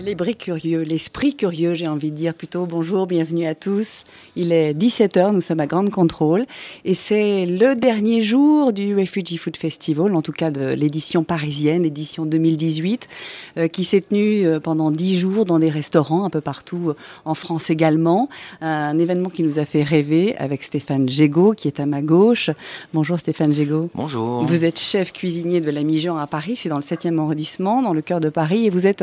Les 0.00 0.14
curieux, 0.14 0.82
l'esprit 0.82 1.34
curieux, 1.34 1.74
j'ai 1.74 1.88
envie 1.88 2.12
de 2.12 2.16
dire 2.16 2.32
plutôt. 2.32 2.66
Bonjour, 2.66 3.08
bienvenue 3.08 3.46
à 3.46 3.56
tous. 3.56 4.04
Il 4.36 4.52
est 4.52 4.72
17h, 4.72 5.32
nous 5.32 5.40
sommes 5.40 5.58
à 5.58 5.66
Grande 5.66 5.90
Contrôle 5.90 6.46
et 6.84 6.94
c'est 6.94 7.46
le 7.46 7.74
dernier 7.74 8.20
jour 8.20 8.72
du 8.72 8.94
Refugee 8.94 9.38
Food 9.38 9.56
Festival, 9.56 10.14
en 10.14 10.22
tout 10.22 10.30
cas 10.30 10.52
de 10.52 10.72
l'édition 10.72 11.24
parisienne, 11.24 11.84
édition 11.84 12.26
2018, 12.26 13.08
euh, 13.56 13.66
qui 13.66 13.84
s'est 13.84 14.02
tenue 14.02 14.46
euh, 14.46 14.60
pendant 14.60 14.92
10 14.92 15.18
jours 15.18 15.44
dans 15.44 15.58
des 15.58 15.68
restaurants 15.68 16.24
un 16.24 16.30
peu 16.30 16.40
partout 16.40 16.90
euh, 16.90 16.96
en 17.24 17.34
France 17.34 17.68
également. 17.68 18.28
Un 18.60 18.98
événement 18.98 19.30
qui 19.30 19.42
nous 19.42 19.58
a 19.58 19.64
fait 19.64 19.82
rêver 19.82 20.36
avec 20.36 20.62
Stéphane 20.62 21.08
Gégaud 21.08 21.50
qui 21.50 21.66
est 21.66 21.80
à 21.80 21.86
ma 21.86 22.02
gauche. 22.02 22.50
Bonjour 22.94 23.18
Stéphane 23.18 23.52
Gégaud. 23.52 23.90
Bonjour. 23.96 24.46
Vous 24.46 24.64
êtes 24.64 24.78
chef 24.78 25.12
cuisinier 25.12 25.60
de 25.60 25.72
la 25.72 25.82
Mijan 25.82 26.18
à 26.18 26.28
Paris, 26.28 26.54
c'est 26.54 26.68
dans 26.68 26.76
le 26.76 26.82
7e 26.82 27.18
arrondissement, 27.18 27.82
dans 27.82 27.92
le 27.92 28.00
cœur 28.00 28.20
de 28.20 28.28
Paris 28.28 28.66
et 28.66 28.70
vous 28.70 28.86
êtes 28.86 29.02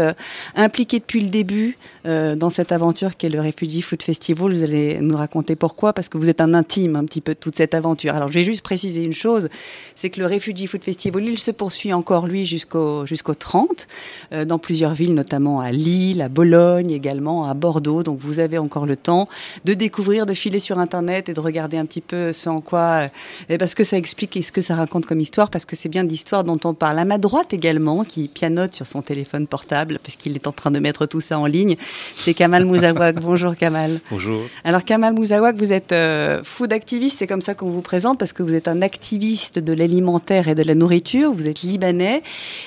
impliqué 0.56 0.85
depuis 0.94 1.22
le 1.22 1.30
début 1.30 1.78
euh, 2.06 2.36
dans 2.36 2.50
cette 2.50 2.72
aventure 2.72 3.18
qu'est 3.18 3.30
le 3.30 3.42
Refugee 3.42 3.82
Food 3.82 4.02
Festival. 4.02 4.54
Vous 4.54 4.64
allez 4.64 5.00
nous 5.02 5.18
raconter 5.18 5.56
pourquoi, 5.56 5.94
parce 5.94 6.10
que 6.10 6.18
vous 6.18 6.30
êtes 6.30 6.42
un 6.42 6.54
intime 6.54 6.96
un 6.96 7.06
petit 7.06 7.22
peu 7.22 7.34
de 7.34 7.40
toute 7.40 7.56
cette 7.56 7.74
aventure. 7.74 8.14
Alors, 8.16 8.32
je 8.32 8.40
vais 8.40 8.44
juste 8.44 8.62
préciser 8.62 9.04
une 9.04 9.14
chose, 9.14 9.50
c'est 9.96 10.10
que 10.10 10.20
le 10.20 10.28
Refugee 10.28 10.68
Food 10.68 10.84
Festival, 10.84 11.28
il 11.28 11.40
se 11.40 11.52
poursuit 11.52 11.94
encore, 11.94 12.28
lui, 12.28 12.46
jusqu'au 12.46 13.06
jusqu'au 13.06 13.34
30, 13.34 13.88
euh, 14.32 14.46
dans 14.46 14.60
plusieurs 14.60 14.94
villes, 14.94 15.14
notamment 15.14 15.60
à 15.60 15.72
Lille, 15.72 16.22
à 16.22 16.30
Bologne, 16.30 16.92
également 16.92 17.50
à 17.50 17.54
Bordeaux. 17.54 18.04
Donc, 18.04 18.20
vous 18.20 18.40
avez 18.40 18.58
encore 18.58 18.86
le 18.86 18.96
temps 18.96 19.28
de 19.66 19.74
découvrir, 19.74 20.26
de 20.26 20.34
filer 20.34 20.60
sur 20.60 20.80
Internet 20.80 21.30
et 21.30 21.34
de 21.34 21.40
regarder 21.40 21.78
un 21.78 21.86
petit 21.86 22.02
peu 22.02 22.32
ce 22.32 22.50
en 22.50 22.62
quoi, 22.62 23.08
euh, 23.50 23.58
parce 23.58 23.76
que 23.76 23.84
ça 23.84 23.98
explique 23.98 24.38
et 24.38 24.42
ce 24.42 24.52
que 24.52 24.62
ça 24.62 24.76
raconte 24.76 25.06
comme 25.06 25.20
histoire, 25.20 25.50
parce 25.50 25.66
que 25.66 25.76
c'est 25.76 25.90
bien 25.90 26.04
d'histoire 26.04 26.44
dont 26.44 26.60
on 26.64 26.74
parle. 26.74 27.00
À 27.00 27.06
ma 27.06 27.18
droite 27.18 27.54
également, 27.54 28.04
qui 28.04 28.28
pianote 28.28 28.76
sur 28.76 28.88
son 28.88 29.02
téléphone 29.02 29.48
portable, 29.48 30.00
parce 30.04 30.16
qu'il 30.16 30.36
est 30.36 30.48
en 30.48 30.52
train 30.52 30.72
de 30.72 30.75
mettre 30.80 31.06
tout 31.06 31.22
ça 31.22 31.40
en 31.40 31.46
ligne. 31.46 31.76
C'est 32.18 32.34
Kamal 32.34 32.66
Mouzawak. 32.66 33.16
Bonjour 33.22 33.56
Kamal. 33.56 34.00
Bonjour. 34.12 34.44
Alors 34.64 34.84
Kamal 34.84 35.14
Mouzawak, 35.14 35.56
vous 35.56 35.74
êtes 35.74 35.92
euh, 35.92 36.44
food 36.44 36.74
activiste, 36.74 37.18
c'est 37.20 37.28
comme 37.28 37.42
ça 37.42 37.54
qu'on 37.54 37.70
vous 37.70 37.82
présente 37.82 38.20
parce 38.20 38.34
que 38.34 38.44
vous 38.44 38.54
êtes 38.54 38.68
un 38.68 38.82
activiste 38.82 39.60
de 39.60 39.74
l'alimentaire 39.74 40.48
et 40.48 40.56
de 40.56 40.64
la 40.64 40.76
nourriture, 40.76 41.34
vous 41.34 41.48
êtes 41.48 41.62
libanais 41.62 42.24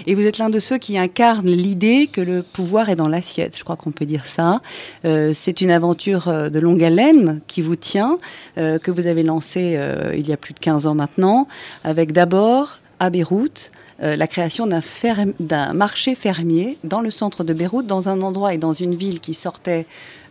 et 0.06 0.14
vous 0.14 0.26
êtes 0.26 0.38
l'un 0.38 0.50
de 0.50 0.58
ceux 0.58 0.78
qui 0.78 0.98
incarnent 0.98 1.50
l'idée 1.50 2.08
que 2.10 2.20
le 2.20 2.42
pouvoir 2.42 2.88
est 2.88 2.96
dans 2.96 3.08
l'assiette. 3.08 3.56
Je 3.56 3.64
crois 3.64 3.76
qu'on 3.76 3.90
peut 3.90 4.06
dire 4.06 4.26
ça. 4.26 4.60
Euh, 5.04 5.32
c'est 5.32 5.60
une 5.60 5.70
aventure 5.70 6.28
euh, 6.28 6.48
de 6.48 6.58
longue 6.58 6.82
haleine 6.82 7.40
qui 7.46 7.62
vous 7.62 7.76
tient, 7.76 8.18
que 8.56 8.90
vous 8.90 9.06
avez 9.06 9.22
lancée 9.22 9.78
il 10.14 10.28
y 10.28 10.32
a 10.32 10.36
plus 10.36 10.54
de 10.54 10.58
15 10.58 10.86
ans 10.86 10.94
maintenant, 10.94 11.46
avec 11.84 12.12
d'abord 12.12 12.78
à 13.00 13.10
Beyrouth 13.10 13.70
euh, 14.00 14.14
la 14.14 14.28
création 14.28 14.68
d'un 14.68 15.72
marché 15.72 16.14
fermier 16.14 16.78
dans 16.84 17.00
le 17.00 17.10
centre 17.10 17.42
de 17.42 17.52
Beyrouth, 17.52 17.86
dans 17.86 18.08
un 18.08 18.20
endroit 18.22 18.54
et 18.54 18.58
dans 18.58 18.70
une 18.70 18.94
ville 18.94 19.18
qui 19.18 19.34
sortait 19.34 19.86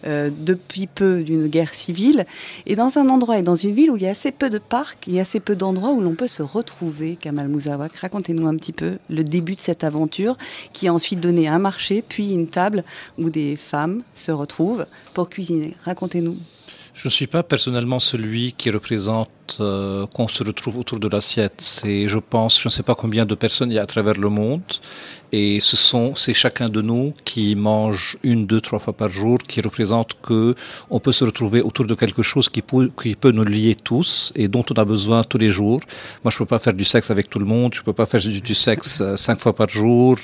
euh, 0.06 0.30
depuis 0.34 0.88
peu 0.88 1.22
d'une 1.22 1.48
guerre 1.48 1.74
civile, 1.74 2.26
et 2.66 2.78
dans 2.78 2.98
un 2.98 3.10
endroit 3.10 3.40
et 3.40 3.42
dans 3.42 3.56
une 3.56 3.76
ville 3.76 3.92
où 3.92 3.98
il 3.98 4.04
y 4.04 4.08
a 4.08 4.12
assez 4.12 4.32
peu 4.32 4.50
de 4.50 4.58
parcs 4.58 5.06
et 5.10 5.20
assez 5.20 5.42
peu 5.42 5.54
d'endroits 5.54 5.92
où 5.92 6.00
l'on 6.00 6.16
peut 6.16 6.28
se 6.28 6.44
retrouver, 6.44 7.18
Kamal 7.20 7.50
Mouzawak. 7.50 7.94
Racontez-nous 7.98 8.48
un 8.48 8.56
petit 8.56 8.72
peu 8.72 9.00
le 9.10 9.26
début 9.26 9.56
de 9.56 9.60
cette 9.60 9.84
aventure 9.84 10.38
qui 10.72 10.88
a 10.88 10.94
ensuite 10.94 11.20
donné 11.20 11.50
un 11.50 11.60
marché, 11.60 12.02
puis 12.08 12.32
une 12.32 12.48
table 12.48 12.86
où 13.18 13.30
des 13.30 13.58
femmes 13.58 14.04
se 14.14 14.32
retrouvent 14.32 14.86
pour 15.14 15.30
cuisiner. 15.30 15.76
Racontez-nous. 15.84 16.38
Je 16.94 17.10
ne 17.10 17.12
suis 17.12 17.28
pas 17.28 17.44
personnellement 17.44 18.00
celui 18.00 18.54
qui 18.54 18.72
représente 18.72 19.30
euh, 19.60 20.06
qu'on 20.08 20.28
se 20.28 20.44
retrouve 20.44 20.78
autour 20.78 21.00
de 21.00 21.08
l'assiette. 21.08 21.56
C'est, 21.58 22.08
je 22.08 22.20
pense, 22.20 22.60
je 22.62 22.68
ne 22.68 22.72
sais 22.72 22.84
pas 22.84 22.96
combien 22.96 23.26
de 23.26 23.36
personnes 23.36 23.72
il 23.72 23.76
y 23.76 23.80
a 23.80 23.84
à 23.84 23.86
travers 23.86 24.16
le 24.16 24.30
monde, 24.30 24.62
et 25.32 25.60
ce 25.60 25.76
sont, 25.76 26.16
c'est 26.16 26.34
chacun 26.34 26.70
de 26.70 26.82
nous 26.82 27.14
qui 27.26 27.56
mange 27.56 28.18
une, 28.24 28.46
deux, 28.46 28.62
trois 28.62 28.80
fois 28.80 28.94
par 28.94 29.10
jour, 29.10 29.38
qui 29.40 29.60
représente 29.60 30.12
que 30.22 30.56
on 30.90 31.00
peut 31.00 31.12
se 31.12 31.26
retrouver 31.26 31.62
autour 31.62 31.86
de 31.86 31.96
quelque 31.96 32.24
chose 32.24 32.48
qui 32.48 32.62
peut, 32.62 32.90
qui 33.02 33.16
peut 33.16 33.32
nous 33.32 33.44
lier 33.44 33.76
tous 33.76 34.32
et 34.36 34.48
dont 34.48 34.64
on 34.72 34.74
a 34.76 34.86
besoin 34.86 35.24
tous 35.24 35.38
les 35.38 35.52
jours. 35.52 35.82
Moi, 36.24 36.32
je 36.32 36.38
peux 36.38 36.46
pas 36.46 36.60
faire 36.60 36.74
du 36.74 36.86
sexe 36.86 37.12
avec 37.12 37.30
tout 37.30 37.40
le 37.40 37.46
monde, 37.46 37.74
je 37.74 37.82
peux 37.82 37.94
pas 37.94 38.06
faire 38.06 38.22
du, 38.22 38.54
sexe 38.54 39.02
euh, 39.02 39.18
cinq 39.18 39.40
fois 39.42 39.54
par 39.54 39.68
jour. 39.68 40.18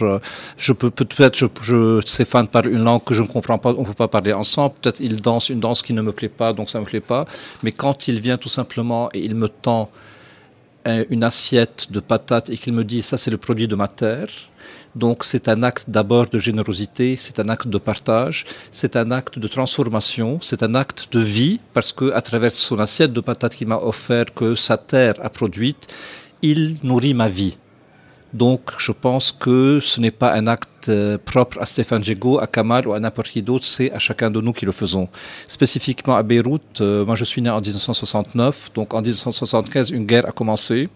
Je 0.58 0.72
peux 0.72 0.90
peut-être, 0.90 1.36
je, 1.36 1.48
je 1.62 2.02
Stéphane 2.06 2.48
parle 2.48 2.68
une 2.68 2.84
langue 2.84 3.04
que 3.04 3.14
je 3.14 3.24
ne 3.24 3.28
comprends 3.28 3.58
pas, 3.58 3.74
on 3.78 3.84
peut 3.84 3.94
pas 3.94 4.08
parler 4.08 4.32
ensemble. 4.32 4.76
Peut-être 4.82 5.02
il 5.02 5.18
danse 5.18 5.50
une 5.50 5.60
danse 5.60 5.82
qui 5.82 5.94
ne 5.94 6.02
me 6.02 6.14
plaît 6.14 6.30
pas, 6.30 6.54
donc 6.54 6.70
ça 6.70 6.80
me 6.80 6.86
plaît 6.86 7.02
pas. 7.02 7.26
Mais 7.62 7.74
quand 7.74 8.08
il 8.08 8.22
vient 8.22 8.38
tout 8.38 8.50
simplement 8.50 9.10
et 9.13 9.19
il 9.19 9.35
me 9.35 9.47
tend 9.47 9.90
une 11.09 11.24
assiette 11.24 11.91
de 11.91 12.00
patates 12.00 12.50
et 12.50 12.57
qu'il 12.57 12.74
me 12.74 12.84
dit 12.84 13.01
ça 13.01 13.18
c'est 13.18 13.31
le 13.31 13.38
produit 13.38 13.68
de 13.68 13.75
ma 13.75 13.88
terre. 13.88 14.29
Donc 14.96 15.24
c'est 15.24 15.47
un 15.47 15.63
acte 15.63 15.85
d'abord 15.90 16.28
de 16.28 16.38
générosité, 16.38 17.16
c'est 17.18 17.40
un 17.40 17.50
acte 17.50 17.68
de 17.68 17.78
partage, 17.78 18.46
c'est 18.72 18.96
un 18.96 19.09
acte 19.12 19.40
de 19.40 19.47
transformation, 19.47 20.40
c'est 20.41 20.62
un 20.62 20.75
acte 20.75 21.07
de 21.12 21.19
vie 21.19 21.59
parce 21.74 21.91
que 21.91 22.12
à 22.12 22.22
travers 22.22 22.51
son 22.51 22.79
assiette 22.79 23.12
de 23.12 23.22
patates 23.22 23.56
qu'il 23.56 23.68
m'a 23.68 23.78
offert 23.78 24.25
que 24.34 24.56
sa 24.56 24.78
terre 24.78 25.16
a 25.22 25.30
produite, 25.30 25.88
il 26.41 26.78
nourrit 26.84 27.13
ma 27.13 27.30
vie. 27.30 27.57
Donc, 28.34 28.72
je 28.78 28.92
pense 28.92 29.32
que 29.32 29.80
ce 29.80 30.02
n'est 30.02 30.12
pas 30.12 30.34
un 30.34 30.48
acte 30.48 30.90
euh, 30.90 31.18
propre 31.24 31.60
à 31.62 31.68
Stéphane 31.68 32.04
Jego, 32.04 32.40
à 32.40 32.48
Kamal 32.48 32.88
ou 32.88 32.94
à 32.94 33.00
n'importe 33.00 33.30
qui 33.30 33.44
d'autre, 33.44 33.66
c'est 33.66 33.92
à 33.92 34.00
chacun 34.00 34.32
de 34.32 34.42
nous 34.42 34.54
qui 34.54 34.66
le 34.66 34.72
faisons. 34.72 35.08
Spécifiquement 35.48 36.16
à 36.16 36.24
Beyrouth, 36.24 36.82
euh, 36.82 37.06
moi 37.06 37.16
je 37.16 37.26
suis 37.26 37.42
né 37.42 37.50
en 37.52 37.62
1969, 37.62 38.74
donc 38.74 38.94
en 38.94 39.02
1975, 39.02 39.92
une 39.92 40.06
guerre 40.06 40.28
a 40.28 40.32
commencé. 40.32 40.90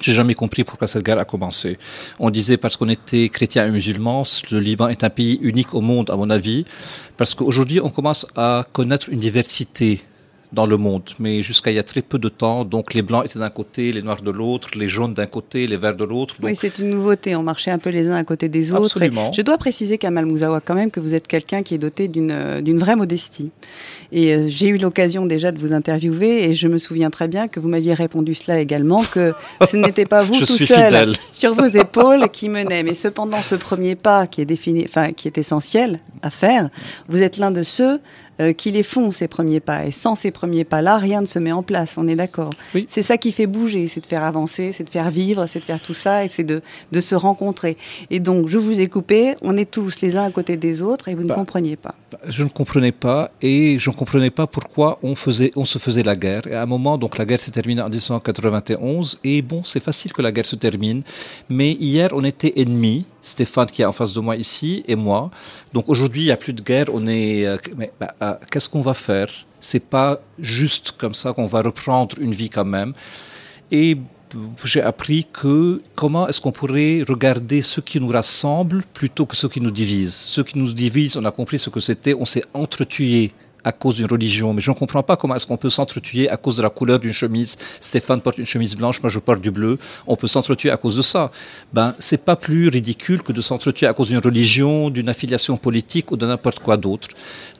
J'ai 0.00 0.12
jamais 0.12 0.34
compris 0.34 0.62
pourquoi 0.62 0.86
cette 0.86 1.04
guerre 1.04 1.18
a 1.18 1.24
commencé. 1.24 1.76
On 2.20 2.30
disait 2.30 2.56
parce 2.56 2.76
qu'on 2.76 2.88
était 2.88 3.28
chrétien 3.28 3.66
et 3.66 3.70
musulman, 3.72 4.22
le 4.52 4.60
Liban 4.60 4.88
est 4.88 5.02
un 5.02 5.10
pays 5.10 5.40
unique 5.42 5.74
au 5.74 5.80
monde, 5.80 6.08
à 6.10 6.16
mon 6.16 6.30
avis, 6.30 6.64
parce 7.16 7.34
qu'aujourd'hui, 7.34 7.80
on 7.80 7.90
commence 7.90 8.26
à 8.36 8.64
connaître 8.72 9.08
une 9.10 9.18
diversité 9.18 10.02
dans 10.52 10.66
le 10.66 10.76
monde. 10.76 11.02
Mais 11.18 11.42
jusqu'à 11.42 11.70
il 11.70 11.76
y 11.76 11.78
a 11.78 11.82
très 11.82 12.02
peu 12.02 12.18
de 12.18 12.28
temps, 12.28 12.64
donc 12.64 12.94
les 12.94 13.02
blancs 13.02 13.24
étaient 13.24 13.38
d'un 13.38 13.50
côté, 13.50 13.92
les 13.92 14.02
noirs 14.02 14.22
de 14.22 14.30
l'autre, 14.30 14.70
les 14.76 14.88
jaunes 14.88 15.14
d'un 15.14 15.26
côté, 15.26 15.66
les 15.66 15.76
verts 15.76 15.94
de 15.94 16.04
l'autre. 16.04 16.36
Oui, 16.42 16.54
c'est 16.56 16.78
une 16.78 16.90
nouveauté. 16.90 17.36
On 17.36 17.42
marchait 17.42 17.70
un 17.70 17.78
peu 17.78 17.90
les 17.90 18.08
uns 18.08 18.16
à 18.16 18.24
côté 18.24 18.48
des 18.48 18.72
autres. 18.72 18.96
Absolument. 18.96 19.32
je 19.32 19.42
dois 19.42 19.58
préciser, 19.58 19.98
Kamal 19.98 20.26
Mouzawa, 20.26 20.60
quand 20.60 20.74
même, 20.74 20.90
que 20.90 21.00
vous 21.00 21.14
êtes 21.14 21.26
quelqu'un 21.26 21.62
qui 21.62 21.74
est 21.74 21.78
doté 21.78 22.08
d'une 22.08 22.30
euh, 22.30 22.60
d'une 22.60 22.78
vraie 22.78 22.96
modestie. 22.96 23.50
Et 24.12 24.34
euh, 24.34 24.48
j'ai 24.48 24.68
eu 24.68 24.78
l'occasion 24.78 25.26
déjà 25.26 25.52
de 25.52 25.58
vous 25.58 25.72
interviewer 25.72 26.44
et 26.44 26.52
je 26.52 26.68
me 26.68 26.78
souviens 26.78 27.10
très 27.10 27.28
bien 27.28 27.48
que 27.48 27.60
vous 27.60 27.68
m'aviez 27.68 27.94
répondu 27.94 28.34
cela 28.34 28.60
également, 28.60 29.04
que 29.04 29.32
ce 29.68 29.76
n'était 29.76 30.06
pas 30.06 30.22
vous 30.22 30.38
tout 30.38 30.46
seul 30.46 31.12
sur 31.32 31.54
vos 31.54 31.66
épaules 31.66 32.28
qui 32.30 32.48
menait. 32.48 32.82
Mais 32.82 32.94
cependant, 32.94 33.42
ce 33.42 33.54
premier 33.54 33.94
pas 33.94 34.26
qui 34.26 34.40
est 34.40 34.46
défini, 34.46 34.84
enfin, 34.88 35.12
qui 35.12 35.28
est 35.28 35.38
essentiel 35.38 36.00
à 36.22 36.30
faire, 36.30 36.70
vous 37.08 37.22
êtes 37.22 37.36
l'un 37.36 37.50
de 37.50 37.62
ceux 37.62 38.00
euh, 38.40 38.52
qui 38.52 38.70
les 38.70 38.82
font, 38.82 39.10
ces 39.10 39.28
premiers 39.28 39.60
pas. 39.60 39.84
Et 39.84 39.90
sans 39.90 40.14
ces 40.14 40.30
premiers 40.30 40.64
pas-là, 40.64 40.96
rien 40.96 41.20
ne 41.20 41.26
se 41.26 41.38
met 41.38 41.52
en 41.52 41.62
place, 41.62 41.98
on 41.98 42.08
est 42.08 42.16
d'accord. 42.16 42.50
Oui. 42.74 42.86
C'est 42.88 43.02
ça 43.02 43.18
qui 43.18 43.32
fait 43.32 43.46
bouger, 43.46 43.86
c'est 43.88 44.00
de 44.00 44.06
faire 44.06 44.24
avancer, 44.24 44.72
c'est 44.72 44.84
de 44.84 44.90
faire 44.90 45.10
vivre, 45.10 45.46
c'est 45.46 45.60
de 45.60 45.64
faire 45.64 45.80
tout 45.80 45.94
ça, 45.94 46.24
et 46.24 46.28
c'est 46.28 46.44
de, 46.44 46.62
de 46.90 47.00
se 47.00 47.14
rencontrer. 47.14 47.76
Et 48.10 48.18
donc, 48.18 48.48
je 48.48 48.58
vous 48.58 48.80
ai 48.80 48.88
coupé, 48.88 49.34
on 49.42 49.56
est 49.56 49.70
tous 49.70 50.00
les 50.00 50.16
uns 50.16 50.24
à 50.24 50.30
côté 50.30 50.56
des 50.56 50.80
autres, 50.80 51.08
et 51.08 51.14
vous 51.14 51.24
bah, 51.24 51.34
ne 51.34 51.38
compreniez 51.38 51.76
pas. 51.76 51.94
Je 52.28 52.44
ne 52.44 52.48
comprenais 52.48 52.92
pas, 52.92 53.30
et 53.40 53.78
je 53.78 53.90
ne 53.90 53.94
comprenais 53.94 54.30
pas 54.30 54.46
pourquoi 54.46 54.98
on, 55.02 55.14
faisait, 55.14 55.52
on 55.56 55.64
se 55.64 55.78
faisait 55.78 56.02
la 56.02 56.16
guerre. 56.16 56.46
Et 56.46 56.54
à 56.54 56.62
un 56.62 56.66
moment, 56.66 56.98
donc 56.98 57.18
la 57.18 57.24
guerre 57.24 57.40
s'est 57.40 57.50
terminée 57.50 57.82
en 57.82 57.88
1991, 57.88 59.20
et 59.22 59.42
bon, 59.42 59.62
c'est 59.64 59.82
facile 59.82 60.12
que 60.12 60.22
la 60.22 60.32
guerre 60.32 60.46
se 60.46 60.56
termine, 60.56 61.02
mais 61.48 61.72
hier, 61.72 62.10
on 62.12 62.24
était 62.24 62.52
ennemis, 62.56 63.06
Stéphane 63.22 63.66
qui 63.66 63.82
est 63.82 63.84
en 63.84 63.92
face 63.92 64.12
de 64.12 64.20
moi 64.20 64.36
ici, 64.36 64.82
et 64.88 64.96
moi. 64.96 65.30
Donc 65.72 65.88
aujourd'hui, 65.88 66.22
il 66.22 66.26
n'y 66.26 66.30
a 66.32 66.36
plus 66.36 66.52
de 66.52 66.62
guerre, 66.62 66.86
on 66.92 67.06
est... 67.06 67.46
Euh, 67.46 67.56
mais, 67.76 67.92
bah, 68.00 68.14
euh, 68.22 68.34
qu'est-ce 68.50 68.68
qu'on 68.68 68.82
va 68.82 68.94
faire? 68.94 69.28
C'est 69.60 69.84
pas 69.84 70.20
juste 70.38 70.92
comme 70.92 71.14
ça 71.14 71.32
qu'on 71.32 71.46
va 71.46 71.62
reprendre 71.62 72.16
une 72.18 72.32
vie 72.32 72.50
quand 72.50 72.64
même. 72.64 72.94
Et 73.70 73.98
j'ai 74.64 74.82
appris 74.82 75.26
que 75.32 75.82
comment 75.94 76.28
est-ce 76.28 76.40
qu'on 76.40 76.52
pourrait 76.52 77.04
regarder 77.08 77.62
ce 77.62 77.80
qui 77.80 78.00
nous 78.00 78.08
rassemble 78.08 78.84
plutôt 78.94 79.26
que 79.26 79.36
ce 79.36 79.46
qui 79.46 79.60
nous 79.60 79.70
divise. 79.70 80.14
Ce 80.14 80.40
qui 80.40 80.58
nous 80.58 80.72
divise, 80.72 81.16
on 81.16 81.24
a 81.24 81.30
compris 81.30 81.58
ce 81.58 81.70
que 81.70 81.80
c'était, 81.80 82.14
on 82.14 82.24
s'est 82.24 82.44
entretué 82.54 83.32
à 83.64 83.72
cause 83.72 83.96
d'une 83.96 84.06
religion. 84.06 84.52
Mais 84.54 84.60
je 84.60 84.70
ne 84.70 84.76
comprends 84.76 85.02
pas 85.02 85.16
comment 85.16 85.34
est-ce 85.34 85.46
qu'on 85.46 85.56
peut 85.56 85.70
s'entretuer 85.70 86.28
à 86.28 86.36
cause 86.36 86.56
de 86.56 86.62
la 86.62 86.70
couleur 86.70 86.98
d'une 86.98 87.12
chemise. 87.12 87.56
Stéphane 87.80 88.20
porte 88.20 88.38
une 88.38 88.46
chemise 88.46 88.76
blanche, 88.76 89.02
moi 89.02 89.10
je 89.10 89.18
porte 89.18 89.40
du 89.40 89.50
bleu. 89.50 89.78
On 90.06 90.16
peut 90.16 90.26
s'entretuer 90.26 90.70
à 90.70 90.76
cause 90.76 90.96
de 90.96 91.02
ça. 91.02 91.30
Ben, 91.72 91.94
c'est 91.98 92.24
pas 92.24 92.36
plus 92.36 92.68
ridicule 92.68 93.22
que 93.22 93.32
de 93.32 93.40
s'entretuer 93.40 93.86
à 93.86 93.92
cause 93.92 94.08
d'une 94.08 94.18
religion, 94.18 94.90
d'une 94.90 95.08
affiliation 95.08 95.56
politique 95.56 96.10
ou 96.10 96.16
de 96.16 96.26
n'importe 96.26 96.60
quoi 96.60 96.76
d'autre. 96.76 97.08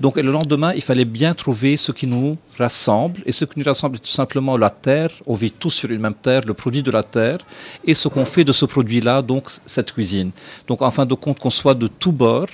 Donc, 0.00 0.16
le 0.16 0.30
lendemain, 0.30 0.72
il 0.74 0.82
fallait 0.82 1.04
bien 1.04 1.34
trouver 1.34 1.76
ce 1.76 1.92
qui 1.92 2.06
nous 2.06 2.36
rassemble. 2.58 3.20
Et 3.26 3.32
ce 3.32 3.44
qui 3.44 3.58
nous 3.58 3.64
rassemble 3.64 3.96
est 3.96 4.00
tout 4.00 4.10
simplement 4.10 4.56
la 4.56 4.70
terre. 4.70 5.10
On 5.26 5.34
vit 5.34 5.50
tous 5.50 5.70
sur 5.70 5.90
une 5.90 6.00
même 6.00 6.14
terre, 6.14 6.42
le 6.46 6.54
produit 6.54 6.82
de 6.82 6.90
la 6.90 7.02
terre. 7.02 7.38
Et 7.84 7.94
ce 7.94 8.08
qu'on 8.08 8.24
fait 8.24 8.44
de 8.44 8.52
ce 8.52 8.64
produit-là, 8.64 9.22
donc 9.22 9.50
cette 9.66 9.92
cuisine. 9.92 10.30
Donc, 10.66 10.82
en 10.82 10.90
fin 10.90 11.06
de 11.06 11.14
compte, 11.14 11.38
qu'on 11.38 11.50
soit 11.50 11.74
de 11.74 11.86
tous 11.86 12.12
bords, 12.12 12.48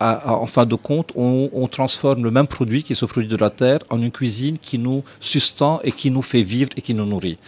en 0.00 0.46
fin 0.46 0.66
de 0.66 0.74
compte, 0.74 1.12
on, 1.14 1.68
transforme 1.68 2.24
le 2.24 2.30
même 2.30 2.46
produit, 2.46 2.82
qui 2.82 2.92
est 2.92 2.96
ce 2.96 3.04
produit 3.04 3.28
de 3.28 3.36
la 3.36 3.50
terre, 3.50 3.78
en 3.90 4.00
une 4.00 4.10
cuisine 4.10 4.58
qui 4.58 4.78
nous 4.78 5.02
sustente 5.20 5.80
et 5.84 5.92
qui 5.92 6.10
nous 6.10 6.22
fait 6.22 6.42
vivre 6.42 6.70
et 6.76 6.82
qui 6.82 6.94
nous 6.94 7.06
nourrit. 7.06 7.38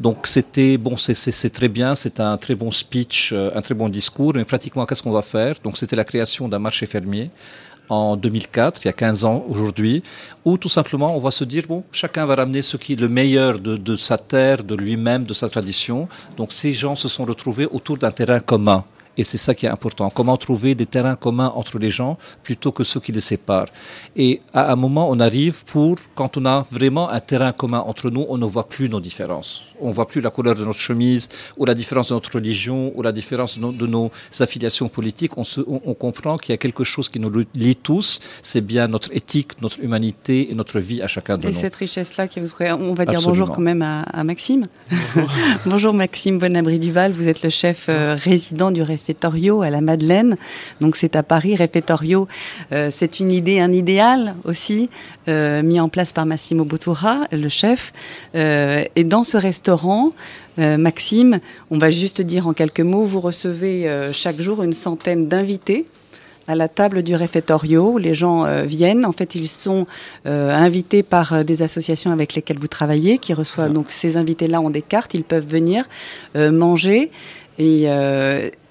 Donc 0.00 0.26
c'était 0.26 0.78
bon, 0.78 0.96
c'est 0.96 1.50
très 1.50 1.68
bien, 1.68 1.94
c'est 1.94 2.18
un 2.18 2.36
très 2.36 2.54
bon 2.54 2.70
speech, 2.70 3.32
euh, 3.32 3.50
un 3.54 3.62
très 3.62 3.74
bon 3.74 3.88
discours, 3.88 4.32
mais 4.34 4.44
pratiquement 4.44 4.84
qu'est-ce 4.84 5.02
qu'on 5.02 5.12
va 5.12 5.22
faire? 5.22 5.54
Donc 5.62 5.76
c'était 5.76 5.96
la 5.96 6.04
création 6.04 6.48
d'un 6.48 6.58
marché 6.58 6.86
fermier 6.86 7.30
en 7.88 8.16
2004, 8.16 8.80
il 8.82 8.86
y 8.86 8.88
a 8.88 8.92
15 8.92 9.24
ans 9.24 9.44
aujourd'hui, 9.48 10.02
où 10.44 10.56
tout 10.56 10.70
simplement 10.70 11.14
on 11.14 11.20
va 11.20 11.30
se 11.30 11.44
dire, 11.44 11.64
bon, 11.68 11.84
chacun 11.92 12.24
va 12.24 12.36
ramener 12.36 12.62
ce 12.62 12.76
qui 12.76 12.94
est 12.94 13.00
le 13.00 13.08
meilleur 13.08 13.58
de 13.58 13.96
sa 13.96 14.16
terre, 14.16 14.64
de 14.64 14.74
lui-même, 14.74 15.24
de 15.24 15.34
sa 15.34 15.48
tradition. 15.48 16.08
Donc 16.36 16.52
ces 16.52 16.72
gens 16.72 16.94
se 16.94 17.08
sont 17.08 17.24
retrouvés 17.24 17.66
autour 17.66 17.98
d'un 17.98 18.10
terrain 18.10 18.40
commun. 18.40 18.84
Et 19.18 19.24
c'est 19.24 19.38
ça 19.38 19.54
qui 19.54 19.66
est 19.66 19.68
important. 19.68 20.10
Comment 20.10 20.36
trouver 20.36 20.74
des 20.74 20.86
terrains 20.86 21.16
communs 21.16 21.52
entre 21.54 21.78
les 21.78 21.90
gens 21.90 22.16
plutôt 22.42 22.72
que 22.72 22.82
ceux 22.82 23.00
qui 23.00 23.12
les 23.12 23.20
séparent. 23.20 23.66
Et 24.16 24.40
à 24.54 24.72
un 24.72 24.76
moment, 24.76 25.10
on 25.10 25.20
arrive 25.20 25.64
pour, 25.64 25.96
quand 26.14 26.36
on 26.36 26.46
a 26.46 26.66
vraiment 26.70 27.10
un 27.10 27.20
terrain 27.20 27.52
commun 27.52 27.80
entre 27.80 28.10
nous, 28.10 28.24
on 28.28 28.38
ne 28.38 28.46
voit 28.46 28.68
plus 28.68 28.88
nos 28.88 29.00
différences. 29.00 29.64
On 29.80 29.88
ne 29.88 29.92
voit 29.92 30.06
plus 30.06 30.20
la 30.20 30.30
couleur 30.30 30.54
de 30.54 30.64
notre 30.64 30.78
chemise, 30.78 31.28
ou 31.56 31.64
la 31.66 31.74
différence 31.74 32.08
de 32.08 32.14
notre 32.14 32.32
religion, 32.34 32.92
ou 32.94 33.02
la 33.02 33.12
différence 33.12 33.58
de 33.58 33.86
nos, 33.86 34.10
affiliations 34.40 34.88
politiques. 34.88 35.36
On, 35.36 35.44
se, 35.44 35.60
on, 35.66 35.94
comprend 35.94 36.36
qu'il 36.38 36.52
y 36.52 36.54
a 36.54 36.56
quelque 36.56 36.84
chose 36.84 37.08
qui 37.08 37.20
nous 37.20 37.30
lie 37.54 37.76
tous. 37.76 38.20
C'est 38.42 38.60
bien 38.60 38.88
notre 38.88 39.14
éthique, 39.14 39.60
notre 39.60 39.80
humanité 39.80 40.50
et 40.50 40.54
notre 40.54 40.80
vie 40.80 41.02
à 41.02 41.06
chacun 41.06 41.36
de 41.36 41.44
nous. 41.44 41.50
Et 41.50 41.52
cette 41.52 41.74
richesse-là, 41.74 42.26
on 42.80 42.94
va 42.94 43.04
dire 43.04 43.20
bonjour 43.22 43.52
quand 43.52 43.60
même 43.60 43.82
à, 43.82 44.24
Maxime. 44.24 44.66
Bonjour. 44.90 45.30
bonjour 45.66 45.94
Maxime 45.94 46.38
Bonabri 46.38 46.78
Duval, 46.78 47.12
vous 47.12 47.28
êtes 47.28 47.42
le 47.42 47.50
chef 47.50 47.86
euh, 47.88 48.14
résident 48.14 48.70
du 48.70 48.82
référendum 48.82 49.01
réfectorio 49.02 49.62
à 49.62 49.70
la 49.70 49.80
Madeleine. 49.80 50.36
Donc 50.80 50.96
c'est 50.96 51.16
à 51.16 51.22
Paris, 51.22 51.56
réfectorio. 51.56 52.28
Euh, 52.70 52.90
c'est 52.92 53.18
une 53.18 53.32
idée, 53.32 53.58
un 53.58 53.72
idéal 53.72 54.36
aussi 54.44 54.88
euh, 55.28 55.62
mis 55.62 55.80
en 55.80 55.88
place 55.88 56.12
par 56.12 56.24
Massimo 56.24 56.64
Bottura, 56.64 57.26
le 57.32 57.48
chef. 57.48 57.92
Euh, 58.34 58.84
et 58.94 59.04
dans 59.04 59.24
ce 59.24 59.36
restaurant, 59.36 60.12
Maxime, 60.58 61.40
on 61.70 61.78
va 61.78 61.88
juste 61.88 62.20
dire 62.20 62.46
en 62.46 62.52
quelques 62.52 62.80
mots, 62.80 63.04
vous 63.04 63.20
recevez 63.20 63.88
chaque 64.12 64.38
jour 64.38 64.62
une 64.62 64.74
centaine 64.74 65.26
d'invités 65.26 65.86
à 66.46 66.54
la 66.54 66.68
table 66.68 67.02
du 67.02 67.16
réfectorio 67.16 67.96
les 67.96 68.12
gens 68.12 68.44
viennent. 68.66 69.06
En 69.06 69.12
fait, 69.12 69.34
ils 69.34 69.48
sont 69.48 69.86
invités 70.26 71.02
par 71.02 71.42
des 71.46 71.62
associations 71.62 72.12
avec 72.12 72.34
lesquelles 72.34 72.58
vous 72.58 72.66
travaillez, 72.66 73.16
qui 73.16 73.32
reçoivent 73.32 73.72
donc 73.72 73.86
ces 73.90 74.18
invités-là 74.18 74.60
ont 74.60 74.68
des 74.68 74.82
cartes, 74.82 75.14
ils 75.14 75.24
peuvent 75.24 75.48
venir 75.48 75.88
manger 76.34 77.10
et 77.58 77.88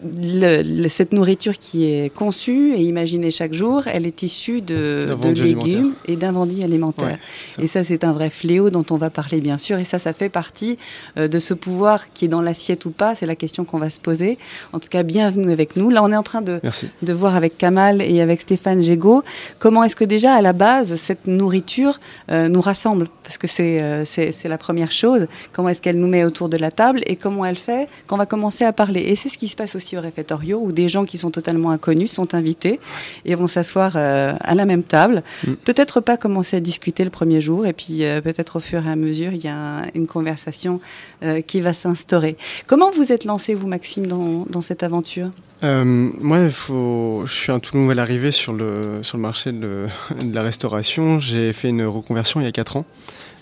le, 0.03 0.87
cette 0.87 1.13
nourriture 1.13 1.57
qui 1.57 1.85
est 1.85 2.13
conçue 2.13 2.73
et 2.73 2.81
imaginée 2.81 3.31
chaque 3.31 3.53
jour, 3.53 3.83
elle 3.87 4.05
est 4.05 4.23
issue 4.23 4.61
de, 4.61 5.15
de 5.21 5.29
légumes 5.29 5.93
et 6.05 6.15
d'un 6.15 6.31
vendu 6.31 6.63
alimentaire. 6.63 7.17
et 7.59 7.67
ça, 7.67 7.83
c'est 7.83 8.03
un 8.03 8.13
vrai 8.13 8.29
fléau 8.29 8.69
dont 8.69 8.85
on 8.89 8.97
va 8.97 9.09
parler, 9.09 9.41
bien 9.41 9.57
sûr. 9.57 9.77
Et 9.77 9.83
ça, 9.83 9.99
ça 9.99 10.13
fait 10.13 10.29
partie 10.29 10.77
euh, 11.17 11.27
de 11.27 11.39
ce 11.39 11.53
pouvoir 11.53 12.11
qui 12.13 12.25
est 12.25 12.27
dans 12.27 12.41
l'assiette 12.41 12.85
ou 12.85 12.91
pas. 12.91 13.15
C'est 13.15 13.25
la 13.25 13.35
question 13.35 13.65
qu'on 13.65 13.77
va 13.77 13.89
se 13.89 13.99
poser. 13.99 14.37
En 14.73 14.79
tout 14.79 14.89
cas, 14.89 15.03
bienvenue 15.03 15.51
avec 15.51 15.75
nous. 15.75 15.89
Là, 15.89 16.03
on 16.03 16.11
est 16.11 16.17
en 16.17 16.23
train 16.23 16.41
de, 16.41 16.59
de 17.01 17.13
voir 17.13 17.35
avec 17.35 17.57
Kamal 17.57 18.01
et 18.01 18.21
avec 18.21 18.41
Stéphane 18.41 18.81
Gégaud 18.81 19.23
comment 19.59 19.83
est-ce 19.83 19.95
que 19.95 20.05
déjà, 20.05 20.33
à 20.33 20.41
la 20.41 20.53
base, 20.53 20.95
cette 20.95 21.27
nourriture 21.27 21.99
euh, 22.31 22.49
nous 22.49 22.61
rassemble. 22.61 23.07
Parce 23.23 23.37
que 23.37 23.47
euh, 23.61 24.05
c'est 24.05 24.31
c'est 24.31 24.47
la 24.49 24.57
première 24.57 24.91
chose. 24.91 25.27
Comment 25.53 25.69
est-ce 25.69 25.81
qu'elle 25.81 25.99
nous 25.99 26.07
met 26.07 26.23
autour 26.23 26.49
de 26.49 26.57
la 26.57 26.71
table 26.71 27.01
et 27.05 27.15
comment 27.15 27.45
elle 27.45 27.55
fait 27.55 27.87
qu'on 28.07 28.17
va 28.17 28.25
commencer 28.25 28.65
à 28.65 28.73
parler. 28.73 29.01
Et 29.01 29.15
c'est 29.15 29.29
ce 29.29 29.37
qui 29.37 29.47
se 29.47 29.55
passe 29.55 29.75
aussi 29.75 29.90
au 29.97 30.01
réfectorio 30.01 30.59
où 30.61 30.71
des 30.71 30.87
gens 30.87 31.05
qui 31.05 31.17
sont 31.17 31.31
totalement 31.31 31.71
inconnus 31.71 32.11
sont 32.11 32.33
invités 32.33 32.79
et 33.25 33.35
vont 33.35 33.47
s'asseoir 33.47 33.93
euh, 33.95 34.33
à 34.39 34.55
la 34.55 34.65
même 34.65 34.83
table. 34.83 35.23
Mm. 35.45 35.53
Peut-être 35.53 36.01
pas 36.01 36.17
commencer 36.17 36.57
à 36.57 36.59
discuter 36.59 37.03
le 37.03 37.09
premier 37.09 37.41
jour 37.41 37.65
et 37.65 37.73
puis 37.73 38.03
euh, 38.03 38.21
peut-être 38.21 38.57
au 38.57 38.59
fur 38.59 38.85
et 38.85 38.89
à 38.89 38.95
mesure 38.95 39.33
il 39.33 39.43
y 39.43 39.47
a 39.47 39.85
une 39.95 40.07
conversation 40.07 40.79
euh, 41.23 41.41
qui 41.41 41.61
va 41.61 41.73
s'instaurer. 41.73 42.37
Comment 42.67 42.91
vous 42.91 43.11
êtes 43.11 43.25
lancé 43.25 43.53
vous 43.53 43.67
Maxime 43.67 44.05
dans, 44.05 44.45
dans 44.49 44.61
cette 44.61 44.83
aventure? 44.83 45.29
Moi, 45.63 46.49
faut... 46.49 47.21
je 47.27 47.31
suis 47.31 47.51
un 47.51 47.59
tout 47.59 47.77
nouvel 47.77 47.99
arrivé 47.99 48.31
sur 48.31 48.51
le, 48.51 49.03
sur 49.03 49.17
le 49.17 49.21
marché 49.21 49.51
de, 49.51 49.85
de 50.19 50.33
la 50.35 50.41
restauration. 50.41 51.19
J'ai 51.19 51.53
fait 51.53 51.69
une 51.69 51.85
reconversion 51.85 52.41
il 52.41 52.45
y 52.45 52.47
a 52.47 52.51
4 52.51 52.77
ans 52.77 52.85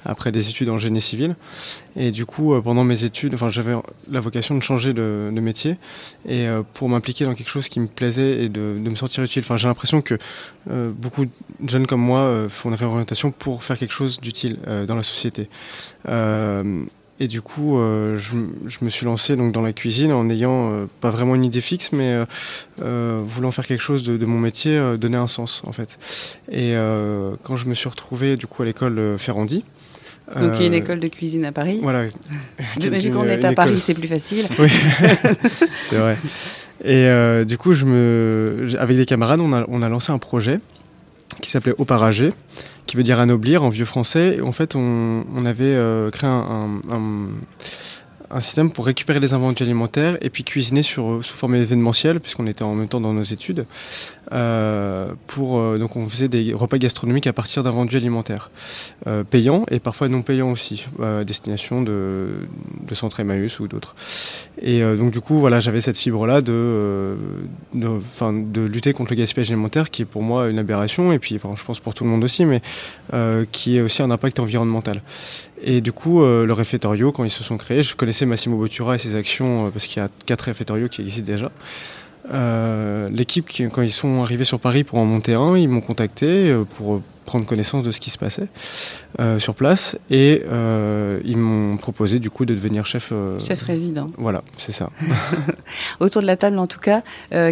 après 0.05 0.31
des 0.31 0.49
études 0.49 0.69
en 0.69 0.77
génie 0.77 1.01
civil. 1.01 1.35
Et 1.95 2.11
du 2.11 2.25
coup, 2.25 2.53
euh, 2.53 2.61
pendant 2.61 2.83
mes 2.83 3.03
études, 3.03 3.33
enfin, 3.33 3.49
j'avais 3.49 3.73
la 4.09 4.19
vocation 4.19 4.55
de 4.55 4.63
changer 4.63 4.93
de, 4.93 5.31
métier 5.39 5.77
et 6.27 6.47
euh, 6.47 6.63
pour 6.73 6.89
m'impliquer 6.89 7.25
dans 7.25 7.33
quelque 7.33 7.49
chose 7.49 7.69
qui 7.69 7.79
me 7.79 7.87
plaisait 7.87 8.43
et 8.43 8.49
de, 8.49 8.59
me 8.59 8.95
sentir 8.95 9.23
utile. 9.23 9.43
Enfin, 9.43 9.57
j'ai 9.57 9.67
l'impression 9.67 10.01
que 10.01 10.17
euh, 10.69 10.91
beaucoup 10.91 11.25
de 11.25 11.69
jeunes 11.69 11.87
comme 11.87 12.01
moi 12.01 12.47
font 12.49 12.69
une 12.69 12.75
réorientation 12.75 13.31
pour 13.31 13.63
faire 13.63 13.77
quelque 13.77 13.93
chose 13.93 14.19
d'utile 14.19 14.57
dans 14.87 14.95
la 14.95 15.03
société. 15.03 15.49
Et 17.21 17.27
du 17.27 17.41
coup, 17.41 17.77
je, 17.77 18.83
me 18.83 18.89
suis 18.89 19.05
lancé 19.05 19.35
donc 19.35 19.51
dans 19.51 19.61
la 19.61 19.73
cuisine 19.73 20.11
en 20.13 20.23
n'ayant 20.23 20.87
pas 21.01 21.09
vraiment 21.09 21.35
une 21.35 21.43
idée 21.43 21.61
fixe, 21.61 21.91
mais 21.91 22.17
voulant 22.77 23.51
faire 23.51 23.65
quelque 23.65 23.81
chose 23.81 24.03
de, 24.03 24.17
de 24.17 24.25
mon 24.25 24.39
métier, 24.39 24.97
donner 24.97 25.17
un 25.17 25.27
sens 25.27 25.61
en 25.65 25.71
fait. 25.71 25.97
Et 26.51 26.73
quand 27.43 27.55
je 27.55 27.65
me 27.65 27.73
suis 27.73 27.89
retrouvé 27.89 28.37
du 28.37 28.47
coup 28.47 28.61
à 28.61 28.65
l'école 28.65 29.17
Ferrandi, 29.17 29.63
donc 30.35 30.51
il 30.55 30.61
y 30.61 30.63
a 30.63 30.67
une 30.67 30.73
euh, 30.73 30.77
école 30.77 30.99
de 30.99 31.07
cuisine 31.07 31.45
à 31.45 31.51
Paris. 31.51 31.79
Voilà. 31.81 32.03
Vu 32.79 33.11
qu'on 33.11 33.25
est 33.25 33.43
à 33.43 33.53
Paris, 33.53 33.81
c'est 33.83 33.93
plus 33.93 34.07
facile. 34.07 34.45
Oui, 34.59 34.69
c'est 35.89 35.97
vrai. 35.97 36.17
Et 36.83 37.07
euh, 37.07 37.43
du 37.45 37.57
coup, 37.57 37.73
je 37.73 37.85
me, 37.85 38.67
avec 38.77 38.95
des 38.95 39.05
camarades, 39.05 39.39
on 39.39 39.51
a, 39.53 39.65
on 39.67 39.81
a 39.81 39.89
lancé 39.89 40.11
un 40.11 40.17
projet 40.17 40.59
qui 41.41 41.49
s'appelait 41.49 41.75
Oparagé, 41.77 42.31
qui 42.85 42.95
veut 42.95 43.03
dire 43.03 43.19
anoblir 43.19 43.63
en 43.63 43.69
vieux 43.69 43.85
français. 43.85 44.37
Et 44.37 44.41
en 44.41 44.51
fait, 44.51 44.75
on, 44.75 45.25
on 45.35 45.45
avait 45.45 45.63
euh, 45.65 46.09
créé 46.09 46.29
un, 46.29 46.79
un, 46.89 47.29
un, 48.29 48.39
système 48.39 48.71
pour 48.71 48.85
récupérer 48.85 49.19
les 49.19 49.33
invendus 49.33 49.63
alimentaires 49.63 50.17
et 50.21 50.29
puis 50.29 50.43
cuisiner 50.43 50.83
sur, 50.83 51.23
sous 51.23 51.35
forme 51.35 51.55
événementielle, 51.55 52.19
puisqu'on 52.19 52.47
était 52.47 52.63
en 52.63 52.75
même 52.75 52.87
temps 52.87 53.01
dans 53.01 53.13
nos 53.13 53.23
études. 53.23 53.65
Euh, 54.31 55.13
pour, 55.25 55.59
euh, 55.59 55.79
donc 55.79 55.95
on 55.95 56.07
faisait 56.07 56.27
des 56.27 56.53
repas 56.53 56.77
gastronomiques 56.77 57.25
à 57.25 57.33
partir 57.33 57.63
d'un 57.63 57.71
vendu 57.71 57.97
alimentaire, 57.97 58.51
euh, 59.07 59.23
payant 59.23 59.65
et 59.71 59.79
parfois 59.79 60.07
non 60.07 60.21
payant 60.21 60.51
aussi, 60.51 60.85
à 61.01 61.23
destination 61.23 61.81
de, 61.81 62.27
de 62.87 62.95
Centre 62.95 63.19
Emmaüs 63.19 63.59
ou 63.59 63.67
d'autres. 63.67 63.95
Et 64.61 64.81
donc 64.81 65.11
du 65.11 65.21
coup, 65.21 65.39
voilà, 65.39 65.59
j'avais 65.59 65.81
cette 65.81 65.97
fibre-là 65.97 66.41
de, 66.41 67.15
de, 67.73 67.87
de 68.51 68.61
lutter 68.61 68.93
contre 68.93 69.11
le 69.11 69.15
gaspillage 69.15 69.49
alimentaire, 69.49 69.89
qui 69.89 70.01
est 70.01 70.05
pour 70.05 70.21
moi 70.21 70.49
une 70.49 70.59
aberration, 70.59 71.11
et 71.11 71.19
puis 71.19 71.39
je 71.41 71.63
pense 71.63 71.79
pour 71.79 71.93
tout 71.93 72.03
le 72.03 72.09
monde 72.09 72.23
aussi, 72.23 72.45
mais 72.45 72.61
qui 73.51 73.77
est 73.77 73.81
aussi 73.81 74.01
un 74.01 74.11
impact 74.11 74.39
environnemental. 74.39 75.01
Et 75.63 75.81
du 75.81 75.93
coup, 75.93 76.21
le 76.21 76.51
réfectorio, 76.51 77.11
quand 77.11 77.23
ils 77.23 77.29
se 77.29 77.43
sont 77.43 77.57
créés, 77.57 77.83
je 77.83 77.95
connaissais 77.95 78.25
Massimo 78.25 78.57
Bottura 78.57 78.95
et 78.95 78.97
ses 78.97 79.15
actions, 79.15 79.71
parce 79.71 79.87
qu'il 79.87 80.01
y 80.01 80.05
a 80.05 80.09
quatre 80.25 80.41
réfectorios 80.41 80.89
qui 80.89 81.01
existent 81.01 81.31
déjà. 81.31 81.51
Euh, 82.31 83.09
l'équipe, 83.09 83.47
quand 83.71 83.81
ils 83.81 83.91
sont 83.91 84.21
arrivés 84.21 84.43
sur 84.43 84.59
Paris 84.59 84.83
pour 84.83 84.99
en 84.99 85.05
monter 85.05 85.33
un, 85.33 85.57
ils 85.57 85.69
m'ont 85.69 85.81
contacté 85.81 86.49
euh, 86.49 86.63
pour 86.63 87.01
prendre 87.25 87.45
connaissance 87.45 87.83
de 87.83 87.91
ce 87.91 87.99
qui 87.99 88.09
se 88.09 88.17
passait 88.17 88.47
euh, 89.19 89.37
sur 89.37 89.53
place 89.53 89.95
et 90.09 90.41
ils 91.23 91.37
m'ont 91.37 91.77
proposé 91.77 92.17
du 92.17 92.31
coup 92.31 92.45
de 92.45 92.55
devenir 92.55 92.85
chef. 92.85 93.13
chef 93.39 93.61
résident. 93.61 94.09
Voilà, 94.17 94.43
c'est 94.57 94.71
ça. 94.71 94.89
Autour 95.99 96.21
de 96.23 96.27
la 96.27 96.37
table, 96.37 96.57
en 96.57 96.67
tout 96.67 96.79
cas, 96.79 97.03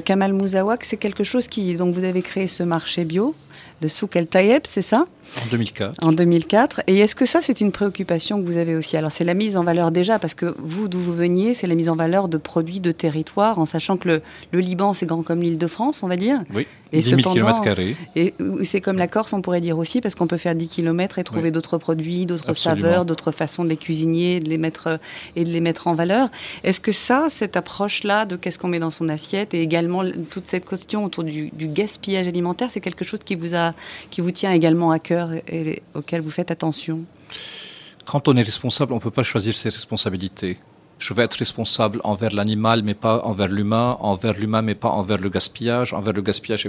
Kamal 0.02 0.34
Mouzawak, 0.34 0.84
c'est 0.84 0.98
quelque 0.98 1.24
chose 1.24 1.48
qui. 1.48 1.76
Donc 1.76 1.94
vous 1.94 2.04
avez 2.04 2.22
créé 2.22 2.48
ce 2.48 2.64
marché 2.64 3.06
bio 3.06 3.36
de 3.82 3.88
Souk 3.88 4.16
El 4.16 4.28
Tayeb, 4.28 4.64
c'est 4.66 4.82
ça? 4.82 5.06
En 5.36 5.48
2004. 5.52 6.04
En 6.04 6.12
2004. 6.12 6.82
Et 6.88 7.00
est-ce 7.00 7.16
que 7.16 7.26
ça, 7.26 7.42
c'est 7.42 7.62
une 7.62 7.72
préoccupation 7.72 8.40
que 8.42 8.46
vous 8.46 8.58
avez 8.58 8.76
aussi? 8.76 8.98
Alors, 8.98 9.12
c'est 9.12 9.24
la 9.24 9.34
mise 9.34 9.58
en 9.58 9.64
valeur 9.64 9.92
déjà, 9.92 10.20
parce 10.20 10.34
que 10.34 10.56
vous, 10.60 10.88
d'où 10.88 11.00
vous 11.00 11.14
veniez, 11.14 11.54
c'est 11.54 11.68
la 11.68 11.76
mise 11.76 11.90
en 11.90 11.96
valeur 11.96 12.28
de 12.28 12.38
produits 12.38 12.80
de 12.80 12.92
territoire, 12.92 13.60
en 13.60 13.66
sachant 13.66 13.98
que 13.98 14.22
le, 14.52 14.60
Liban, 14.60 14.94
c'est 14.94 15.06
grand 15.06 15.24
comme 15.24 15.42
l'île 15.42 15.58
de 15.58 15.68
France, 15.68 16.02
on 16.02 16.08
va 16.08 16.16
dire. 16.16 16.40
Oui. 16.54 16.66
Et 16.94 17.02
10 17.02 17.22
000 17.22 17.34
km 17.34 17.64
Et 18.16 18.34
c'est 18.64 18.80
comme 18.80 18.98
la 18.98 19.08
Corse, 19.08 19.34
on 19.34 19.42
pourrait 19.42 19.60
dire 19.60 19.78
aussi, 19.78 20.00
parce 20.00 20.16
qu'on 20.16 20.28
peut 20.28 20.38
faire 20.38 20.56
10 20.56 20.70
km 20.70 21.20
et 21.20 21.26
trouver 21.26 21.52
d'autres 21.52 21.78
produits, 21.78 22.26
d'autres 22.26 22.54
saveurs, 22.54 23.04
d'autres 23.04 23.32
façons 23.32 23.66
de 23.66 23.70
les 23.70 23.76
cuisiner 23.76 24.40
de 24.40 24.50
les 24.50 24.58
mettre, 24.58 25.00
et 25.36 25.44
de 25.44 25.50
les 25.50 25.60
mettre 25.60 25.88
en 25.88 25.96
valeur. 25.96 26.30
Est-ce 26.64 26.80
que 26.80 26.94
ça, 26.94 27.28
cette 27.30 27.58
approche-là 27.58 28.26
de 28.26 28.38
qu'est-ce 28.38 28.58
qu'on 28.58 28.70
met 28.70 28.80
dans 28.80 28.90
son 28.90 29.10
assiette, 29.10 29.54
et 29.54 29.62
également 29.62 30.04
toute 30.30 30.48
cette 30.48 30.68
question 30.68 31.04
autour 31.04 31.26
du, 31.26 31.50
du 31.50 31.68
gaspillage 31.68 32.28
alimentaire, 32.28 32.70
c'est 32.72 32.80
quelque 32.80 33.04
chose 33.04 33.20
qui 33.20 33.36
vous 33.36 33.47
qui 34.10 34.22
vous 34.22 34.32
tient 34.32 34.52
également 34.52 34.92
à 34.92 35.00
cœur 35.00 35.32
et 35.34 35.82
auquel 35.94 36.22
vous 36.22 36.32
faites 36.32 36.52
attention? 36.52 37.02
Quand 38.06 38.28
on 38.28 38.38
est 38.38 38.42
responsable, 38.42 38.94
on 38.94 38.98
ne 38.98 39.02
peut 39.02 39.12
pas 39.12 39.24
choisir 39.24 39.56
ses 39.58 39.70
responsabilités 39.70 40.58
je 41.00 41.14
vais 41.14 41.24
être 41.24 41.36
responsable 41.36 42.02
envers 42.04 42.34
l'animal, 42.34 42.82
mais 42.84 42.94
pas 42.94 43.22
envers 43.24 43.48
l'humain, 43.48 43.98
envers 44.00 44.34
l'humain, 44.34 44.62
mais 44.62 44.76
pas 44.76 44.90
envers 44.90 45.18
le 45.18 45.30
gaspillage, 45.30 45.94
envers 45.94 46.14
le 46.14 46.22
gaspillage. 46.22 46.68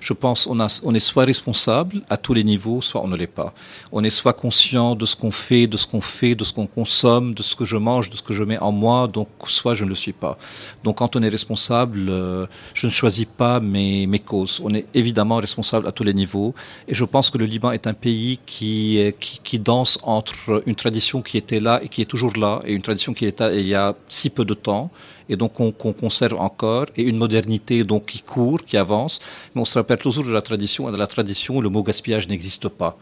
Je 0.00 0.12
pense 0.12 0.46
on, 0.46 0.94
est 0.94 1.00
soit 1.00 1.24
responsable 1.24 2.02
à 2.10 2.16
tous 2.16 2.34
les 2.34 2.44
niveaux, 2.44 2.80
soit 2.80 3.02
on 3.02 3.08
ne 3.08 3.16
l'est 3.16 3.26
pas. 3.26 3.54
On 3.92 4.02
est 4.04 4.10
soit 4.10 4.32
conscient 4.32 4.94
de 4.94 5.06
ce 5.06 5.16
qu'on 5.16 5.30
fait, 5.30 5.66
de 5.66 5.76
ce 5.76 5.86
qu'on 5.86 6.00
fait, 6.00 6.34
de 6.34 6.44
ce 6.44 6.52
qu'on 6.52 6.66
consomme, 6.66 7.34
de 7.34 7.42
ce 7.42 7.54
que 7.56 7.64
je 7.64 7.76
mange, 7.76 8.10
de 8.10 8.16
ce 8.16 8.22
que 8.22 8.34
je 8.34 8.42
mets 8.42 8.58
en 8.58 8.72
moi, 8.72 9.06
donc 9.06 9.28
soit 9.46 9.74
je 9.74 9.84
ne 9.84 9.90
le 9.90 9.94
suis 9.94 10.12
pas. 10.12 10.38
Donc 10.84 10.98
quand 10.98 11.16
on 11.16 11.22
est 11.22 11.28
responsable, 11.28 12.06
euh, 12.08 12.46
je 12.74 12.86
ne 12.86 12.90
choisis 12.90 13.26
pas 13.26 13.60
mes, 13.60 14.06
causes. 14.24 14.60
On 14.62 14.74
est 14.74 14.86
évidemment 14.94 15.36
responsable 15.36 15.86
à 15.86 15.92
tous 15.92 16.04
les 16.04 16.14
niveaux, 16.14 16.54
et 16.88 16.94
je 16.94 17.04
pense 17.04 17.30
que 17.30 17.38
le 17.38 17.46
Liban 17.46 17.70
est 17.72 17.86
un 17.86 17.94
pays 17.94 18.38
qui 18.44 19.58
danse 19.60 19.98
entre 20.02 20.62
une 20.66 20.74
tradition 20.74 21.22
qui 21.22 21.36
était 21.38 21.60
là 21.60 21.80
et 21.82 21.88
qui 21.88 22.02
est 22.02 22.06
toujours 22.06 22.36
là, 22.36 22.60
et 22.64 22.72
une 22.72 22.82
tradition 22.82 23.14
qui 23.14 23.24
est 23.24 23.40
il 23.60 23.68
y 23.68 23.74
a 23.74 23.94
si 24.08 24.30
peu 24.30 24.44
de 24.44 24.54
temps 24.54 24.90
et 25.30 25.36
donc 25.36 25.54
qu'on 25.54 25.92
conserve 25.92 26.38
encore, 26.38 26.86
et 26.96 27.02
une 27.02 27.16
modernité 27.16 27.84
donc 27.84 28.06
qui 28.06 28.20
court, 28.20 28.60
qui 28.66 28.76
avance. 28.76 29.20
Mais 29.54 29.62
on 29.62 29.64
se 29.64 29.78
rappelle 29.78 29.98
toujours 29.98 30.24
de 30.24 30.32
la 30.32 30.42
tradition, 30.42 30.88
et 30.88 30.92
de 30.92 30.96
la 30.96 31.06
tradition, 31.06 31.60
le 31.60 31.70
mot 31.70 31.82
gaspillage 31.82 32.28
n'existe 32.28 32.68
pas. 32.68 32.98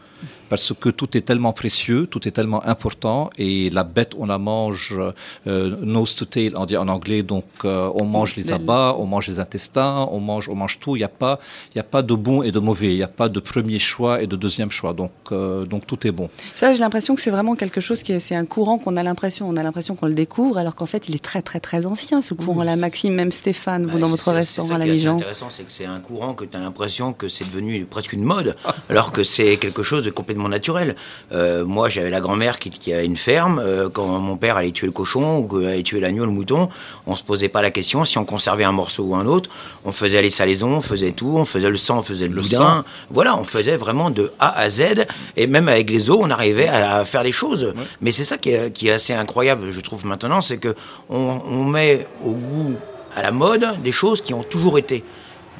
Parce 0.49 0.73
que 0.73 0.89
tout 0.89 1.17
est 1.17 1.21
tellement 1.21 1.53
précieux, 1.53 2.07
tout 2.07 2.27
est 2.27 2.31
tellement 2.31 2.65
important, 2.65 3.29
et 3.37 3.69
la 3.69 3.83
bête, 3.83 4.13
on 4.17 4.25
la 4.25 4.37
mange 4.37 4.99
euh, 5.47 5.75
nose 5.81 6.15
to 6.15 6.25
tail, 6.25 6.53
on 6.55 6.65
dit 6.65 6.77
en 6.77 6.87
anglais, 6.87 7.23
donc 7.23 7.45
euh, 7.65 7.89
on 7.95 8.05
mange 8.05 8.35
les 8.35 8.51
abats, 8.51 8.95
on 8.97 9.05
mange 9.05 9.27
les 9.27 9.39
intestins, 9.39 10.07
on 10.11 10.19
mange, 10.19 10.49
on 10.49 10.55
mange 10.55 10.79
tout. 10.79 10.95
Il 10.95 10.99
n'y 10.99 11.05
a 11.05 11.09
pas, 11.09 11.39
il 11.73 11.79
a 11.79 11.83
pas 11.83 12.01
de 12.01 12.13
bon 12.13 12.43
et 12.43 12.51
de 12.51 12.59
mauvais. 12.59 12.91
Il 12.93 12.97
n'y 12.97 13.03
a 13.03 13.07
pas 13.07 13.29
de 13.29 13.39
premier 13.39 13.79
choix 13.79 14.21
et 14.21 14.27
de 14.27 14.35
deuxième 14.35 14.71
choix. 14.71 14.93
Donc, 14.93 15.11
euh, 15.31 15.65
donc 15.65 15.87
tout 15.87 16.05
est 16.05 16.11
bon. 16.11 16.29
Ça, 16.55 16.73
j'ai 16.73 16.79
l'impression 16.79 17.15
que 17.15 17.21
c'est 17.21 17.31
vraiment 17.31 17.55
quelque 17.55 17.81
chose 17.81 18.03
qui 18.03 18.11
est, 18.13 18.19
c'est 18.19 18.35
un 18.35 18.45
courant 18.45 18.77
qu'on 18.77 18.97
a 18.97 19.03
l'impression, 19.03 19.47
on 19.47 19.55
a 19.55 19.63
l'impression 19.63 19.95
qu'on 19.95 20.07
le 20.07 20.13
découvre, 20.13 20.57
alors 20.57 20.75
qu'en 20.75 20.85
fait, 20.85 21.09
il 21.09 21.15
est 21.15 21.23
très, 21.23 21.41
très, 21.41 21.59
très 21.59 21.85
ancien 21.85 22.18
ce 22.21 22.33
courant, 22.33 22.63
la 22.63 22.75
Maxime, 22.75 23.13
même 23.13 23.31
Stéphane, 23.31 23.85
vous, 23.85 23.99
dans 23.99 24.07
votre 24.07 24.31
restaurant 24.31 24.75
à 24.75 24.77
la 24.77 24.85
qui 24.85 24.89
est 24.91 24.93
assez 24.93 24.99
Mijan. 25.01 25.15
intéressant, 25.15 25.47
c'est 25.49 25.63
que 25.63 25.71
c'est 25.71 25.85
un 25.85 25.99
courant 25.99 26.33
que 26.33 26.45
tu 26.45 26.55
as 26.57 26.59
l'impression 26.59 27.13
que 27.13 27.27
c'est 27.27 27.45
devenu 27.45 27.85
presque 27.85 28.13
une 28.13 28.23
mode, 28.23 28.55
alors 28.89 29.11
que 29.11 29.23
c'est 29.23 29.57
quelque 29.57 29.83
chose 29.83 30.03
de 30.03 30.09
complètement 30.09 30.49
naturel. 30.49 30.95
Euh, 31.31 31.65
moi, 31.65 31.89
j'avais 31.89 32.09
la 32.09 32.19
grand-mère 32.19 32.59
qui, 32.59 32.69
qui 32.69 32.93
a 32.93 33.01
une 33.03 33.17
ferme. 33.17 33.59
euh, 33.59 33.89
quand 33.89 34.07
mon 34.07 34.37
père 34.37 34.57
allait 34.57 34.71
tuer 34.71 34.87
le 34.87 34.93
cochon 34.93 35.39
ou 35.49 35.57
allait 35.57 35.83
tuer 35.83 35.99
l'agneau, 35.99 36.25
le 36.25 36.31
mouton, 36.31 36.69
on 37.07 37.15
se 37.15 37.23
posait 37.23 37.49
pas 37.49 37.61
la 37.61 37.71
question 37.71 38.05
si 38.05 38.17
on 38.17 38.25
conservait 38.25 38.63
un 38.63 38.71
morceau 38.71 39.03
ou 39.03 39.15
un 39.15 39.25
autre. 39.25 39.49
On 39.85 39.91
faisait 39.91 40.21
les 40.21 40.29
salaisons, 40.29 40.75
on 40.77 40.81
faisait 40.81 41.11
tout, 41.11 41.33
on 41.37 41.45
faisait 41.45 41.69
le 41.69 41.77
sang, 41.77 41.99
on 41.99 42.03
faisait 42.03 42.27
le, 42.27 42.35
Le 42.35 42.41
boudin. 42.41 42.57
sang. 42.57 42.83
Voilà, 43.09 43.37
on 43.37 43.43
faisait 43.43 43.77
vraiment 43.77 44.09
de 44.09 44.31
A 44.39 44.57
à 44.59 44.69
Z, 44.69 45.05
et 45.37 45.47
même 45.47 45.67
avec 45.67 45.89
les 45.89 46.09
os, 46.09 46.17
on 46.21 46.29
arrivait 46.29 46.67
à 46.67 47.05
faire 47.05 47.23
des 47.23 47.31
choses. 47.31 47.73
Mais 48.01 48.11
c'est 48.11 48.23
ça 48.23 48.37
qui 48.37 48.49
est, 48.51 48.71
qui 48.71 48.87
est 48.87 48.91
assez 48.91 49.13
incroyable, 49.13 49.71
je 49.71 49.79
trouve 49.81 50.05
maintenant, 50.05 50.41
c'est 50.41 50.57
que 50.57 50.75
on, 51.09 51.39
on 51.49 51.63
met 51.63 52.07
au 52.23 52.31
goût, 52.31 52.75
à 53.15 53.21
la 53.21 53.31
mode, 53.31 53.81
des 53.81 53.91
choses 53.91 54.21
qui 54.21 54.33
ont 54.33 54.43
toujours 54.43 54.77
été. 54.77 55.03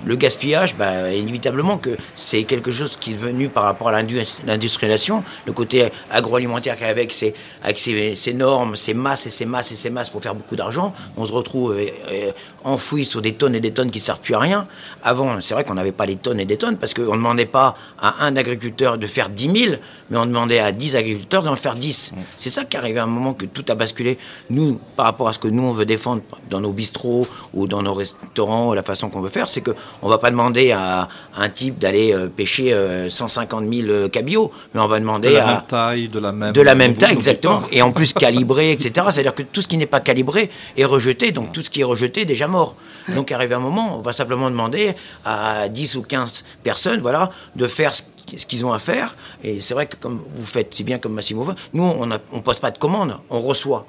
Le 0.06 0.15
gaspillage, 0.15 0.75
bah, 0.77 1.12
inévitablement 1.13 1.77
que 1.77 1.98
c'est 2.15 2.44
quelque 2.46 2.72
chose 2.72 2.96
qui 2.98 3.12
est 3.12 3.15
venu 3.15 3.50
par 3.50 3.63
rapport 3.63 3.89
à 3.89 3.91
l'indu- 3.91 4.24
l'industrialisation, 4.46 5.24
le 5.46 5.51
côté 5.53 5.91
agroalimentaire 6.10 6.77
ses, 7.12 7.34
avec 7.63 7.79
ses, 7.79 8.15
ses 8.15 8.34
normes, 8.34 8.75
ses 8.75 8.94
masses 8.94 9.25
et 9.27 9.29
ses 9.29 9.46
masses 9.46 9.72
et 9.72 9.75
ses 9.75 9.89
masses 9.89 10.10
pour 10.10 10.22
faire 10.22 10.36
beaucoup 10.36 10.56
d'argent, 10.56 10.94
on 11.18 11.25
se 11.25 11.32
retrouve 11.32 11.74
euh, 11.74 11.86
euh, 12.12 12.32
enfoui 12.63 13.06
sur 13.06 13.22
des 13.22 13.34
tonnes 13.34 13.56
et 13.56 13.60
des 13.60 13.72
tonnes 13.72 13.91
qui 13.91 14.00
servent 14.00 14.22
plus 14.22 14.36
à 14.36 14.39
rien. 14.39 14.68
Avant, 15.03 15.41
c'est 15.41 15.53
vrai 15.53 15.63
qu'on 15.63 15.74
n'avait 15.74 15.91
pas 15.91 16.06
des 16.08 16.15
tonnes 16.15 16.39
et 16.39 16.46
des 16.46 16.58
tonnes 16.58 16.77
parce 16.77 16.94
qu'on 16.94 17.01
ne 17.12 17.18
demandait 17.18 17.46
pas 17.46 17.75
à 18.01 18.24
un 18.25 18.36
agriculteur 18.38 18.98
de 18.98 19.08
faire 19.08 19.29
10 19.29 19.63
000, 19.65 19.75
mais 20.10 20.18
on 20.18 20.25
demandait 20.25 20.60
à 20.60 20.72
10 20.72 20.96
agriculteurs 20.96 21.44
d'en 21.44 21.56
faire 21.56 21.75
10. 21.75 22.13
C'est 22.38 22.50
ça 22.50 22.63
qui 22.63 22.77
est 22.77 22.79
arrivé 22.79 23.00
à 23.00 23.03
un 23.03 23.08
moment 23.08 23.34
que 23.34 23.46
tout 23.46 23.65
a 23.70 23.75
basculé. 23.75 24.18
Nous, 24.50 24.79
par 24.96 25.06
rapport 25.06 25.27
à 25.27 25.34
ce 25.34 25.39
que 25.39 25.48
nous 25.48 25.63
on 25.63 25.74
veut 25.74 25.86
défendre 25.86 26.22
dans 26.50 26.62
nos 26.62 26.72
bistrots 26.72 27.27
ou 27.53 27.68
dans 27.68 27.82
nos 27.82 27.94
restaurants, 27.94 28.74
la 28.74 28.84
façon 28.84 29.10
qu'on 29.10 29.22
veut 29.22 29.29
faire, 29.29 29.50
c'est 29.50 29.62
que 29.62 29.72
on 30.01 30.10
va 30.10 30.17
pas 30.17 30.31
demander 30.31 30.72
à 30.72 31.08
un 31.36 31.50
type 31.50 31.79
d'aller 31.79 32.13
euh, 32.13 32.27
pêcher 32.27 32.74
euh, 32.74 33.10
150 33.10 33.67
000 33.67 33.88
euh, 33.88 34.10
cabiots, 34.10 34.51
mais 34.74 34.81
on 34.81 34.88
va 34.88 34.98
De 34.98 35.01
demander 35.01 35.31
la 35.31 35.43
à 35.48 35.53
même 35.53 35.63
taille, 35.67 36.10
de 36.10 36.19
la 36.19 36.31
même. 36.31 36.53
de 36.53 36.62
la 36.62 36.75
même 36.75 36.96
taille, 36.96 37.13
exactement, 37.13 37.62
et 37.72 37.81
en 37.81 37.91
plus 37.91 38.13
calibré, 38.25 38.72
etc. 38.72 39.08
C'est-à-dire 39.12 39.36
que 39.36 39.43
tout 39.43 39.62
ce 39.62 39.67
qui 39.67 39.77
n'est 39.77 39.86
pas 39.86 40.00
calibré 40.00 40.50
est 40.77 40.86
rejeté, 40.86 41.31
donc 41.31 41.51
tout 41.51 41.62
ce 41.62 41.69
qui 41.69 41.81
est 41.81 41.86
rejeté 41.86 42.22
est 42.22 42.25
déjà 42.25 42.48
mort. 42.48 42.75
Donc 43.13 43.31
arrivé 43.31 43.55
un 43.55 43.60
moment, 43.60 43.98
on 43.98 44.01
va 44.01 44.13
simplement 44.13 44.50
demander 44.50 44.93
à 45.25 45.67
10 45.69 45.96
ou 45.96 46.01
15 46.03 46.43
personnes, 46.63 47.01
voilà, 47.01 47.31
de 47.55 47.67
faire 47.67 47.96
ce 47.96 48.03
ce 48.38 48.46
qu'ils 48.46 48.65
ont 48.65 48.74
à 48.74 48.79
faire. 48.79 49.15
Et 49.43 49.62
c'est 49.62 49.74
vrai 49.74 49.88
que 49.88 49.96
comme 49.96 50.22
vous 50.36 50.46
faites 50.46 50.74
si 50.74 50.84
bien 50.84 51.00
comme 51.00 51.13
Massimo, 51.13 51.48
nous 51.74 51.84
on 51.84 52.05
ne 52.05 52.17
pose 52.17 52.60
pas 52.60 52.72
de 52.72 52.77
commande, 52.77 53.17
on 53.29 53.39
reçoit. 53.39 53.88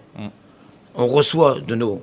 On 0.97 1.07
reçoit 1.07 1.61
de 1.61 1.75
nos 1.75 2.03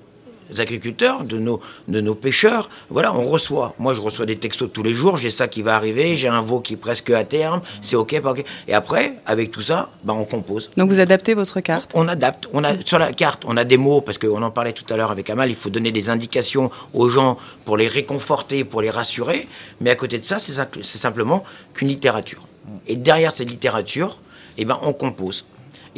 agriculteurs, 0.57 1.23
de 1.23 1.37
nos, 1.37 1.59
de 1.87 2.01
nos 2.01 2.15
pêcheurs, 2.15 2.69
voilà, 2.89 3.13
on 3.13 3.23
reçoit. 3.23 3.73
Moi, 3.79 3.93
je 3.93 4.01
reçois 4.01 4.25
des 4.25 4.37
textos 4.37 4.69
tous 4.71 4.83
les 4.83 4.93
jours, 4.93 5.17
j'ai 5.17 5.29
ça 5.29 5.47
qui 5.47 5.61
va 5.61 5.75
arriver, 5.75 6.15
j'ai 6.15 6.27
un 6.27 6.41
veau 6.41 6.59
qui 6.59 6.73
est 6.73 6.77
presque 6.77 7.09
à 7.09 7.23
terme, 7.23 7.61
c'est 7.81 7.95
ok, 7.95 8.19
pas 8.21 8.31
ok. 8.31 8.43
Et 8.67 8.73
après, 8.73 9.15
avec 9.25 9.51
tout 9.51 9.61
ça, 9.61 9.89
ben, 10.03 10.13
on 10.13 10.25
compose. 10.25 10.69
Donc 10.77 10.89
vous 10.89 10.99
adaptez 10.99 11.33
votre 11.33 11.59
carte? 11.59 11.91
On 11.93 12.07
adapte. 12.07 12.47
On 12.53 12.63
a 12.63 12.73
sur 12.85 12.99
la 12.99 13.13
carte, 13.13 13.43
on 13.45 13.57
a 13.57 13.63
des 13.63 13.77
mots 13.77 14.01
parce 14.01 14.17
qu'on 14.17 14.41
en 14.41 14.51
parlait 14.51 14.73
tout 14.73 14.85
à 14.93 14.97
l'heure 14.97 15.11
avec 15.11 15.29
Amal. 15.29 15.49
Il 15.49 15.55
faut 15.55 15.69
donner 15.69 15.91
des 15.91 16.09
indications 16.09 16.71
aux 16.93 17.09
gens 17.09 17.37
pour 17.65 17.77
les 17.77 17.87
réconforter, 17.87 18.63
pour 18.63 18.81
les 18.81 18.89
rassurer. 18.89 19.47
Mais 19.81 19.89
à 19.89 19.95
côté 19.95 20.19
de 20.19 20.25
ça, 20.25 20.39
c'est 20.39 20.53
simple- 20.53 20.79
c'est 20.83 20.97
simplement 20.97 21.43
qu'une 21.73 21.87
littérature. 21.87 22.47
Et 22.87 22.95
derrière 22.95 23.33
cette 23.33 23.49
littérature, 23.49 24.19
eh 24.57 24.65
ben, 24.65 24.77
on 24.81 24.93
compose. 24.93 25.45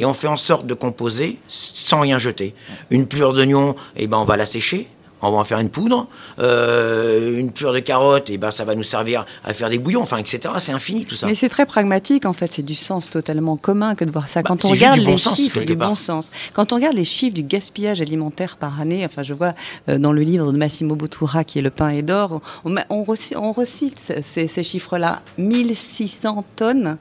Et 0.00 0.04
on 0.04 0.12
fait 0.14 0.26
en 0.28 0.36
sorte 0.38 0.66
de 0.66 0.74
composer 0.74 1.38
sans 1.48 2.00
rien 2.00 2.18
jeter. 2.18 2.54
Une 2.90 3.06
plure 3.06 3.32
d'oignon, 3.34 3.76
eh 3.96 4.06
ben, 4.08 4.16
on 4.18 4.24
va 4.24 4.36
la 4.36 4.46
sécher. 4.46 4.88
On 5.22 5.30
va 5.30 5.36
en 5.36 5.44
faire 5.44 5.58
une 5.58 5.68
poudre. 5.68 6.08
Euh, 6.38 7.38
une 7.38 7.52
plure 7.52 7.74
de 7.74 7.80
carotte, 7.80 8.30
eh 8.30 8.38
ben, 8.38 8.50
ça 8.50 8.64
va 8.64 8.74
nous 8.74 8.82
servir 8.82 9.26
à 9.44 9.52
faire 9.52 9.68
des 9.68 9.78
bouillons, 9.78 10.00
enfin, 10.00 10.16
etc. 10.16 10.54
C'est 10.58 10.72
infini 10.72 11.04
tout 11.04 11.14
ça. 11.14 11.26
Mais 11.26 11.34
c'est 11.34 11.50
très 11.50 11.66
pragmatique 11.66 12.24
en 12.24 12.32
fait, 12.32 12.50
c'est 12.54 12.62
du 12.62 12.74
sens 12.74 13.10
totalement 13.10 13.58
commun 13.58 13.94
que 13.94 14.06
de 14.06 14.10
voir 14.10 14.30
ça. 14.30 14.40
Bah, 14.40 14.48
Quand 14.48 14.64
on 14.64 14.68
regarde 14.70 14.98
bon 15.00 15.10
les 15.10 15.16
sens, 15.18 15.36
chiffres, 15.36 15.60
du 15.60 15.76
bon 15.76 15.94
sens. 15.94 16.30
Quand 16.54 16.72
on 16.72 16.76
regarde 16.76 16.96
les 16.96 17.04
chiffres 17.04 17.34
du 17.34 17.42
gaspillage 17.42 18.00
alimentaire 18.00 18.56
par 18.56 18.80
année, 18.80 19.04
enfin 19.04 19.22
je 19.22 19.34
vois 19.34 19.52
euh, 19.90 19.98
dans 19.98 20.12
le 20.12 20.22
livre 20.22 20.50
de 20.52 20.56
Massimo 20.56 20.94
Bottura 20.94 21.44
qui 21.44 21.58
est 21.58 21.62
Le 21.62 21.68
pain 21.70 21.90
et 21.90 22.00
d'or, 22.00 22.40
on, 22.64 22.74
on, 22.74 22.82
on 22.88 23.02
recy- 23.04 23.36
on 23.36 23.52
recycle 23.52 24.02
ces 24.22 24.62
chiffres-là, 24.62 25.20
1600 25.36 26.44
tonnes. 26.56 26.96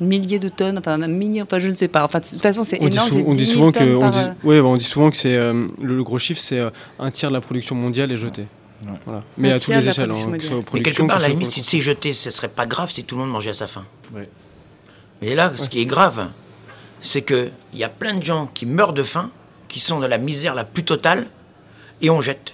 Milliers 0.00 0.38
de 0.40 0.48
tonnes, 0.48 0.78
enfin 0.78 1.00
un 1.00 1.06
million, 1.06 1.44
enfin 1.44 1.58
je 1.60 1.68
ne 1.68 1.72
sais 1.72 1.88
pas. 1.88 2.04
Enfin 2.04 2.18
de 2.18 2.24
toute 2.26 2.40
façon 2.42 2.64
c'est 2.64 2.78
On 2.80 2.88
dit, 2.88 2.94
énorme. 2.94 3.10
on 3.26 3.32
dit 3.34 3.44
10 3.44 3.52
000 3.52 3.58
souvent 3.58 3.72
que 3.72 3.94
on 3.96 4.10
dit, 4.10 4.18
euh, 4.18 4.32
ouais, 4.42 4.60
bah, 4.60 4.66
on 4.66 4.76
dit 4.76 4.84
souvent 4.84 5.10
que 5.10 5.16
c'est 5.16 5.36
euh, 5.36 5.68
le, 5.80 5.96
le 5.96 6.02
gros 6.02 6.18
chiffre, 6.18 6.40
c'est 6.40 6.58
euh, 6.58 6.70
un 6.98 7.10
tiers 7.12 7.30
de 7.30 7.34
la 7.34 7.40
production 7.40 7.76
mondiale 7.76 8.10
est 8.10 8.16
jeté. 8.16 8.46
Voilà. 9.06 9.22
Mais 9.38 9.52
Un 9.52 9.54
à 9.54 9.58
de 9.58 9.72
les 9.72 9.88
échelles, 9.88 10.10
hein, 10.10 10.14
que. 10.38 10.74
Mais 10.74 10.82
quelque 10.82 11.02
part, 11.04 11.18
que 11.18 11.22
la 11.22 11.28
limite, 11.28 11.52
si 11.52 11.62
c'est 11.62 11.80
jeté, 11.80 12.12
ce 12.12 12.30
serait 12.30 12.48
pas 12.48 12.66
grave 12.66 12.90
si 12.92 13.04
tout 13.04 13.14
le 13.14 13.22
monde 13.22 13.30
mangeait 13.30 13.50
à 13.50 13.54
sa 13.54 13.66
faim. 13.66 13.84
Ouais. 14.14 14.28
Mais 15.22 15.34
là, 15.34 15.52
ce 15.56 15.68
qui 15.70 15.80
est 15.80 15.86
grave, 15.86 16.28
c'est 17.00 17.22
que 17.22 17.50
il 17.72 17.78
y 17.78 17.84
a 17.84 17.88
plein 17.88 18.14
de 18.14 18.24
gens 18.24 18.50
qui 18.52 18.66
meurent 18.66 18.92
de 18.92 19.04
faim, 19.04 19.30
qui 19.68 19.78
sont 19.80 20.00
dans 20.00 20.08
la 20.08 20.18
misère 20.18 20.54
la 20.54 20.64
plus 20.64 20.84
totale, 20.84 21.26
et 22.02 22.10
on 22.10 22.20
jette. 22.20 22.52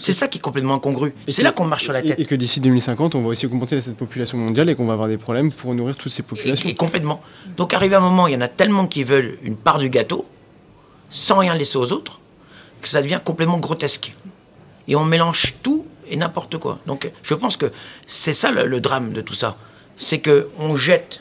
C'est 0.00 0.12
ça 0.12 0.28
qui 0.28 0.38
est 0.38 0.40
complètement 0.40 0.74
incongru. 0.74 1.12
C'est 1.26 1.42
là 1.42 1.50
qu'on 1.50 1.64
marche 1.64 1.82
sur 1.84 1.92
la 1.92 2.02
tête. 2.02 2.18
Et 2.20 2.24
que 2.24 2.36
d'ici 2.36 2.60
2050, 2.60 3.16
on 3.16 3.22
va 3.22 3.28
aussi 3.28 3.46
augmenter 3.46 3.80
cette 3.80 3.96
population 3.96 4.38
mondiale 4.38 4.68
et 4.70 4.76
qu'on 4.76 4.86
va 4.86 4.92
avoir 4.92 5.08
des 5.08 5.18
problèmes 5.18 5.50
pour 5.52 5.74
nourrir 5.74 5.96
toutes 5.96 6.12
ces 6.12 6.20
Et- 6.20 6.24
populations. 6.24 6.68
et 6.68 6.74
complètement. 6.76 7.20
Donc, 7.56 7.74
arrivé 7.74 7.96
à 7.96 7.98
un 7.98 8.02
moment, 8.02 8.28
il 8.28 8.34
y 8.34 8.36
en 8.36 8.40
a 8.40 8.48
tellement 8.48 8.86
qui 8.86 9.02
veulent 9.02 9.38
une 9.42 9.56
part 9.56 9.78
du 9.78 9.88
gâteau, 9.88 10.24
sans 11.10 11.38
rien 11.38 11.54
laisser 11.56 11.76
aux 11.78 11.90
autres, 11.92 12.20
que 12.80 12.88
ça 12.88 13.02
devient 13.02 13.20
complètement 13.24 13.58
grotesque. 13.58 14.14
Et 14.86 14.94
on 14.94 15.04
mélange 15.04 15.54
tout 15.62 15.84
et 16.08 16.16
n'importe 16.16 16.58
quoi. 16.58 16.78
Donc, 16.86 17.10
je 17.24 17.34
pense 17.34 17.56
que 17.56 17.66
c'est 18.06 18.32
ça 18.32 18.52
le, 18.52 18.66
le 18.66 18.80
drame 18.80 19.12
de 19.12 19.20
tout 19.20 19.34
ça. 19.34 19.56
C'est 19.96 20.20
que 20.20 20.48
on 20.60 20.76
jette, 20.76 21.20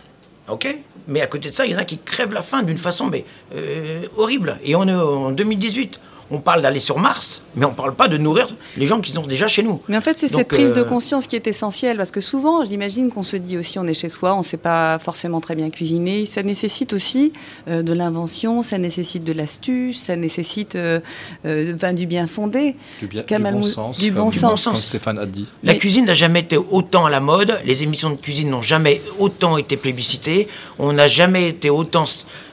ok 0.49 0.77
Mais 1.07 1.21
à 1.21 1.27
côté 1.27 1.49
de 1.49 1.55
ça, 1.55 1.65
il 1.65 1.71
y 1.71 1.75
en 1.75 1.79
a 1.79 1.83
qui 1.83 1.97
crèvent 1.97 2.33
la 2.33 2.43
faim 2.43 2.61
d'une 2.63 2.77
façon 2.77 3.07
mais, 3.07 3.25
euh, 3.55 4.05
horrible. 4.17 4.59
Et 4.63 4.75
on 4.75 4.87
est 4.87 4.93
en 4.93 5.31
2018. 5.31 5.99
On 6.29 6.39
parle 6.39 6.61
d'aller 6.61 6.79
sur 6.79 6.99
Mars, 6.99 7.41
mais 7.55 7.65
on 7.65 7.73
parle 7.73 7.95
pas 7.95 8.07
de 8.07 8.17
nourrir 8.17 8.47
les 8.75 8.85
gens 8.85 8.99
qui 8.99 9.11
sont 9.11 9.25
déjà 9.25 9.47
chez 9.47 9.63
nous. 9.63 9.81
Mais 9.87 9.97
en 9.97 10.01
fait, 10.01 10.17
c'est 10.19 10.27
cette 10.27 10.47
prise 10.47 10.73
de 10.73 10.81
euh, 10.81 10.85
conscience 10.85 11.25
qui 11.25 11.35
est 11.35 11.47
essentielle, 11.47 11.97
parce 11.97 12.11
que 12.11 12.19
souvent, 12.21 12.65
j'imagine 12.65 13.09
qu'on 13.09 13.23
se 13.23 13.37
dit 13.37 13.57
aussi, 13.57 13.79
on 13.79 13.87
est 13.87 13.93
chez 13.93 14.09
soi, 14.09 14.33
on 14.33 14.39
ne 14.39 14.43
sait 14.43 14.57
pas 14.57 14.99
forcément 14.99 15.39
très 15.39 15.55
bien 15.55 15.69
cuisiner. 15.69 16.25
Ça 16.25 16.43
nécessite 16.43 16.91
aussi 16.93 17.31
euh, 17.67 17.81
de 17.81 17.93
l'invention, 17.93 18.61
ça 18.61 18.77
nécessite 18.77 19.23
de 19.23 19.33
l'astuce, 19.33 19.99
ça 20.01 20.15
nécessite 20.15 20.75
euh, 20.75 20.99
euh, 21.45 21.73
du 21.93 22.05
bien 22.05 22.27
fondé. 22.27 22.75
Du, 22.99 23.07
bien, 23.07 23.21
du 23.21 23.27
Kamal 23.27 23.53
bon 23.53 23.61
sens. 23.63 23.97
du 23.99 24.11
comme, 24.11 24.25
bon 24.25 24.31
sens. 24.31 24.65
Comme 24.65 24.75
Stéphane 24.75 25.19
a 25.19 25.25
dit. 25.25 25.47
La 25.63 25.73
Mais- 25.73 25.79
cuisine 25.79 26.05
n'a 26.05 26.13
jamais 26.13 26.41
été 26.41 26.57
autant 26.57 27.05
à 27.05 27.09
la 27.09 27.19
mode, 27.21 27.59
les 27.65 27.83
émissions 27.83 28.09
de 28.09 28.15
cuisine 28.15 28.49
n'ont 28.49 28.61
jamais 28.61 29.01
autant 29.19 29.57
été 29.57 29.77
plébiscitées, 29.77 30.47
on 30.79 30.93
n'a 30.93 31.07
jamais 31.07 31.47
été 31.49 31.69
autant 31.69 32.05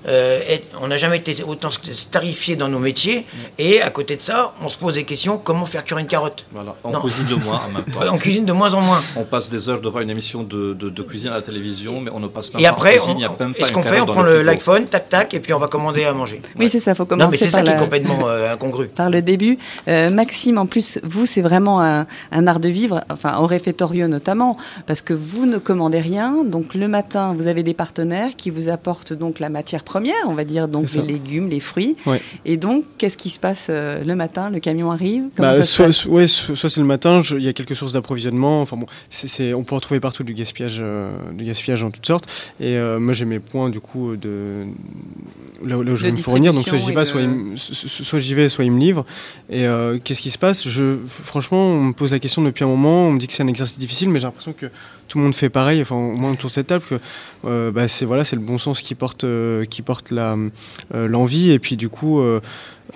euh, 0.07 0.41
être- 0.49 0.69
on 0.81 0.89
n'a 0.89 0.97
jamais 0.97 1.17
été 1.19 1.43
autant 1.45 1.71
starifié 1.93 2.57
dans 2.57 2.69
nos 2.69 2.79
métiers. 2.79 3.27
Et 3.59 3.81
à 3.81 3.91
côté 3.91 4.17
de 4.17 4.23
ça, 4.23 4.55
on 4.63 4.69
se 4.69 4.77
pose 4.77 4.95
des 4.95 5.05
questions 5.05 5.39
comment 5.39 5.67
faire 5.67 5.85
cuire 5.85 5.99
une 5.99 6.07
carotte? 6.07 6.45
Voilà, 6.53 6.75
on 6.85 6.91
Non. 6.93 7.01
cuisine 7.01 7.27
de 7.27 7.35
moins 7.37 7.61
en 7.67 7.71
même 7.71 7.85
temps. 7.85 8.01
On 8.15 8.19
cuisine 8.19 8.45
de 8.45 8.53
moins 8.53 8.75
en 8.75 8.81
moins. 8.81 9.01
On 9.17 9.25
passe 9.25 9.49
des 9.51 9.69
heures 9.69 9.81
devant 9.81 10.01
une 10.01 10.11
émission 10.11 10.43
de, 10.43 10.73
de, 10.75 10.89
de 10.91 11.03
cuisine 11.03 11.31
à 11.31 11.35
la 11.35 11.43
télévision, 11.43 12.01
mais 12.01 12.11
on 12.13 12.21
ne 12.21 12.29
passe 12.29 12.53
même 12.53 12.61
Et 12.61 12.65
pas 12.65 12.71
après, 12.71 12.91
en 12.99 13.03
cuisine, 13.03 13.13
on- 13.15 13.19
il 13.19 13.23
y 13.23 13.25
a 13.25 13.29
même 13.29 13.55
pas 13.55 13.61
est-ce 13.61 13.69
une 13.69 13.75
qu'on 13.75 13.83
fait 13.83 14.01
On 14.01 14.07
prend 14.07 14.23
l'iPhone, 14.23 14.87
tac 14.87 15.09
tac, 15.09 15.35
et 15.35 15.41
puis 15.41 15.53
on 15.53 15.59
va 15.59 15.67
commander 15.69 16.05
à 16.05 16.13
manger. 16.13 16.41
Oui, 16.59 16.69
c'est 16.71 16.81
ça, 16.81 16.95
faut 16.95 17.05
Non, 17.05 17.09
commencer 17.09 17.31
mais 17.33 17.37
c'est 17.39 17.51
ça 17.51 17.59
par 17.59 17.67
qui 17.67 17.71
est 17.73 17.77
complètement 17.83 18.29
euh, 18.29 18.53
incongru. 18.53 18.87
par 18.95 19.11
le 19.11 19.23
début. 19.23 19.59
Euh, 19.89 20.11
Maxime, 20.11 20.59
en 20.59 20.67
plus, 20.67 20.99
vous, 21.03 21.27
c'est 21.27 21.41
vraiment 21.43 21.81
un, 21.83 22.07
un 22.31 22.47
art 22.47 22.61
de 22.61 22.69
vivre, 22.69 23.01
enfin 23.11 23.39
au 23.39 23.47
réfectorio 23.47 24.07
notamment, 24.09 24.57
parce 24.87 25.03
que 25.03 25.15
vous 25.15 25.47
ne 25.47 25.59
commandez 25.59 26.01
rien. 26.01 26.45
Donc 26.45 26.75
le 26.75 26.89
matin, 26.89 27.35
vous 27.37 27.47
avez 27.47 27.63
des 27.63 27.75
partenaires 27.75 28.31
qui 28.37 28.51
vous 28.51 28.69
apportent 28.69 29.13
donc 29.13 29.41
la 29.41 29.49
matière 29.49 29.83
première, 29.83 29.94
on 30.27 30.35
va 30.35 30.45
dire 30.45 30.69
donc 30.69 30.93
les 30.93 31.03
légumes, 31.03 31.49
les 31.49 31.61
fruits. 31.61 31.97
Ouais. 32.07 32.21
Et 32.45 32.57
donc, 32.57 32.85
qu'est-ce 32.99 33.17
qui 33.17 33.31
se 33.31 33.39
passe 33.39 33.67
euh, 33.71 34.03
le 34.05 34.15
matin? 34.15 34.51
Le 34.51 34.59
camion 34.61 34.91
arrive? 34.91 35.25
Bah, 35.37 35.55
ça 35.55 35.63
se 35.63 35.93
soit, 35.93 36.11
ouais, 36.11 36.27
c'est 36.27 36.77
le 36.79 36.85
matin, 36.85 37.21
il 37.33 37.43
y 37.43 37.49
a 37.49 37.53
quelques 37.53 37.77
sources 37.77 37.93
d'approvisionnement. 37.93 38.63
Enfin 38.63 38.77
bon, 38.77 38.87
c'est- 39.11 39.55
on 39.55 39.63
peut 39.65 39.75
en 39.75 39.81
trouver 39.81 40.01
partout 40.01 40.25
du 40.25 40.35
gaspillage, 40.35 40.79
euh, 40.81 41.13
du 41.33 41.45
gaspillage 41.45 41.83
en 41.83 41.91
toutes 41.91 42.07
sortes. 42.07 42.27
Et 42.61 42.77
euh, 42.77 42.99
moi 42.99 43.13
j'ai 43.15 43.25
mes 43.25 43.39
points 43.41 43.71
du 43.71 43.81
coup 43.81 44.17
de 44.17 44.65
là, 45.65 45.79
où- 45.79 45.83
là 45.83 45.93
où 45.93 45.97
je 45.97 46.05
vais 46.05 46.13
me 46.13 46.17
fournir. 46.17 46.53
Donc 46.53 46.67
soit 46.69 46.79
j'y 46.79 46.93
vais, 46.93 46.95
de- 47.01 47.05
soit, 47.05 47.21
il 47.23 47.29
me- 47.29 47.57
so- 47.57 47.73
so- 47.75 48.05
soit 48.05 48.19
j'y 48.19 48.35
vais, 48.35 48.49
soit 48.49 48.65
ils 48.65 48.73
me 48.73 48.81
livrent. 48.81 49.05
Et 49.51 49.67
qu'est-ce 50.05 50.23
qui 50.23 50.31
se 50.31 50.39
passe? 50.39 50.69
Je, 50.69 50.97
franchement, 51.07 51.67
on 51.69 51.85
me 51.85 51.93
pose 51.93 52.13
la 52.13 52.19
question 52.19 52.43
depuis 52.43 52.65
un 52.65 52.69
moment. 52.69 53.09
On 53.09 53.13
me 53.13 53.19
dit 53.19 53.27
que 53.27 53.33
c'est 53.33 53.43
un 53.43 53.47
exercice 53.49 53.79
difficile, 53.79 54.09
mais 54.11 54.19
j'ai 54.19 54.27
l'impression 54.27 54.53
que 54.53 54.67
tout 55.07 55.19
le 55.19 55.25
monde 55.25 55.35
fait 55.35 55.51
pareil. 55.51 55.81
Enfin, 55.83 55.97
au 55.97 56.17
moins 56.17 56.33
autour 56.33 56.49
de 56.49 56.55
cette 56.55 56.67
table, 56.69 56.85
que 56.89 57.71
bah, 57.71 57.89
c'est 57.89 58.05
voilà, 58.05 58.25
c'est 58.25 58.37
le 58.37 58.43
bon 58.43 58.59
sens 58.59 58.81
qui 58.81 58.95
porte, 58.95 59.25
qui 59.71 59.83
porte 59.85 60.11
la 60.11 60.37
euh, 60.95 61.07
l'envie. 61.09 61.51
Et 61.51 61.59
puis 61.59 61.77
du 61.77 61.89
coup. 61.89 62.21
euh, 62.21 62.41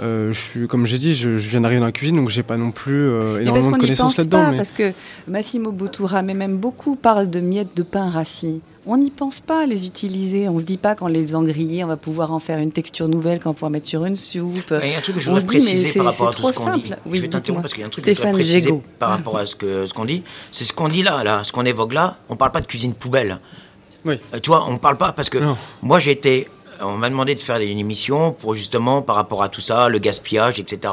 euh, 0.00 0.33
je 0.33 0.38
suis, 0.38 0.68
comme 0.68 0.87
j'ai 0.87 0.99
dit, 0.99 1.16
je, 1.16 1.38
je 1.38 1.49
viens 1.49 1.62
d'arriver 1.62 1.80
dans 1.80 1.87
la 1.87 1.92
cuisine, 1.92 2.14
donc 2.16 2.28
j'ai 2.28 2.42
pas 2.45 2.57
non 2.59 2.71
plus 2.71 3.09
euh, 3.09 3.40
énormément 3.40 3.66
de 3.68 3.71
qu'on 3.73 3.76
n'y 3.78 3.83
connaissances 3.87 4.12
pense 4.12 4.18
là-dedans. 4.18 4.38
pas, 4.45 4.50
mais- 4.52 4.57
parce 4.59 4.71
que 4.71 4.92
Massimo 5.26 5.73
Bottura, 5.73 6.23
mais 6.23 6.35
même 6.35 6.59
beaucoup, 6.59 6.95
parlent 6.95 7.30
de 7.30 7.40
miettes 7.40 7.75
de 7.75 7.83
pain 7.83 8.09
rassis. 8.09 8.61
On 8.87 8.97
n'y 8.99 9.11
pense 9.11 9.40
pas 9.40 9.62
à 9.62 9.66
les 9.66 9.87
utiliser. 9.87 10.49
On 10.49 10.59
se 10.59 10.62
dit 10.62 10.76
pas 10.76 10.95
qu'en 10.95 11.09
les 11.09 11.23
faisant 11.23 11.42
griller, 11.42 11.83
on 11.83 11.88
va 11.88 11.97
pouvoir 11.97 12.33
en 12.33 12.38
faire 12.38 12.59
une 12.59 12.71
texture 12.71 13.09
nouvelle, 13.09 13.40
qu'on 13.40 13.49
va 13.50 13.54
pouvoir 13.54 13.71
mettre 13.73 13.87
sur 13.88 14.04
une 14.04 14.14
soupe. 14.14 14.73
Il 14.83 14.90
y 14.90 14.95
a 14.95 14.99
un 14.99 15.00
truc 15.00 15.16
que 15.16 15.21
je 15.23 15.30
voudrais 15.30 15.47
préciser 15.47 15.87
c'est- 15.88 15.99
par 15.99 16.07
rapport 16.12 16.28
à 16.28 16.33
tout 16.33 16.47
ce 16.47 16.52
trop 16.52 16.64
qu'on 16.64 16.76
dit. 16.76 16.88
simple. 16.88 16.99
je 17.12 17.21
vais 17.21 17.28
t'interrompre 17.28 17.62
parce 17.62 17.73
qu'il 17.75 17.80
y 17.80 17.85
a 17.85 17.87
un 17.87 17.90
truc 17.90 18.04
que 18.04 18.11
je 18.12 18.16
voudrais 18.16 18.33
préciser 18.35 18.75
par 19.00 19.11
rapport 19.11 19.38
à 19.38 19.47
ce 19.47 19.92
qu'on 19.92 20.04
dit. 20.04 20.23
C'est 20.52 20.64
ce 20.64 20.73
qu'on 20.75 20.88
dit 20.88 21.02
là, 21.02 21.25
là, 21.25 21.42
ce 21.45 21.50
qu'on 21.50 21.64
évoque 21.64 21.95
là. 21.95 22.18
On 22.28 22.37
parle 22.37 22.52
pas 22.52 22.61
de 22.61 22.66
cuisine 22.66 22.92
poubelle. 22.95 23.38
Oui. 24.04 24.14
Euh, 24.33 24.38
tu 24.40 24.49
vois, 24.50 24.64
on 24.68 24.76
parle 24.78 24.97
pas 24.97 25.12
parce 25.12 25.28
que 25.28 25.38
Non. 25.38 25.57
moi 25.83 25.99
j'ai 25.99 26.12
été. 26.12 26.47
On 26.80 26.97
m'a 26.97 27.11
demandé 27.11 27.35
de 27.35 27.40
faire 27.40 27.58
une 27.61 27.78
émission 27.78 28.32
pour 28.32 28.54
justement 28.54 29.02
par 29.02 29.16
rapport 29.16 29.42
à 29.42 29.49
tout 29.49 29.61
ça, 29.61 29.88
le 29.88 29.99
gaspillage, 29.99 30.61
etc. 30.61 30.92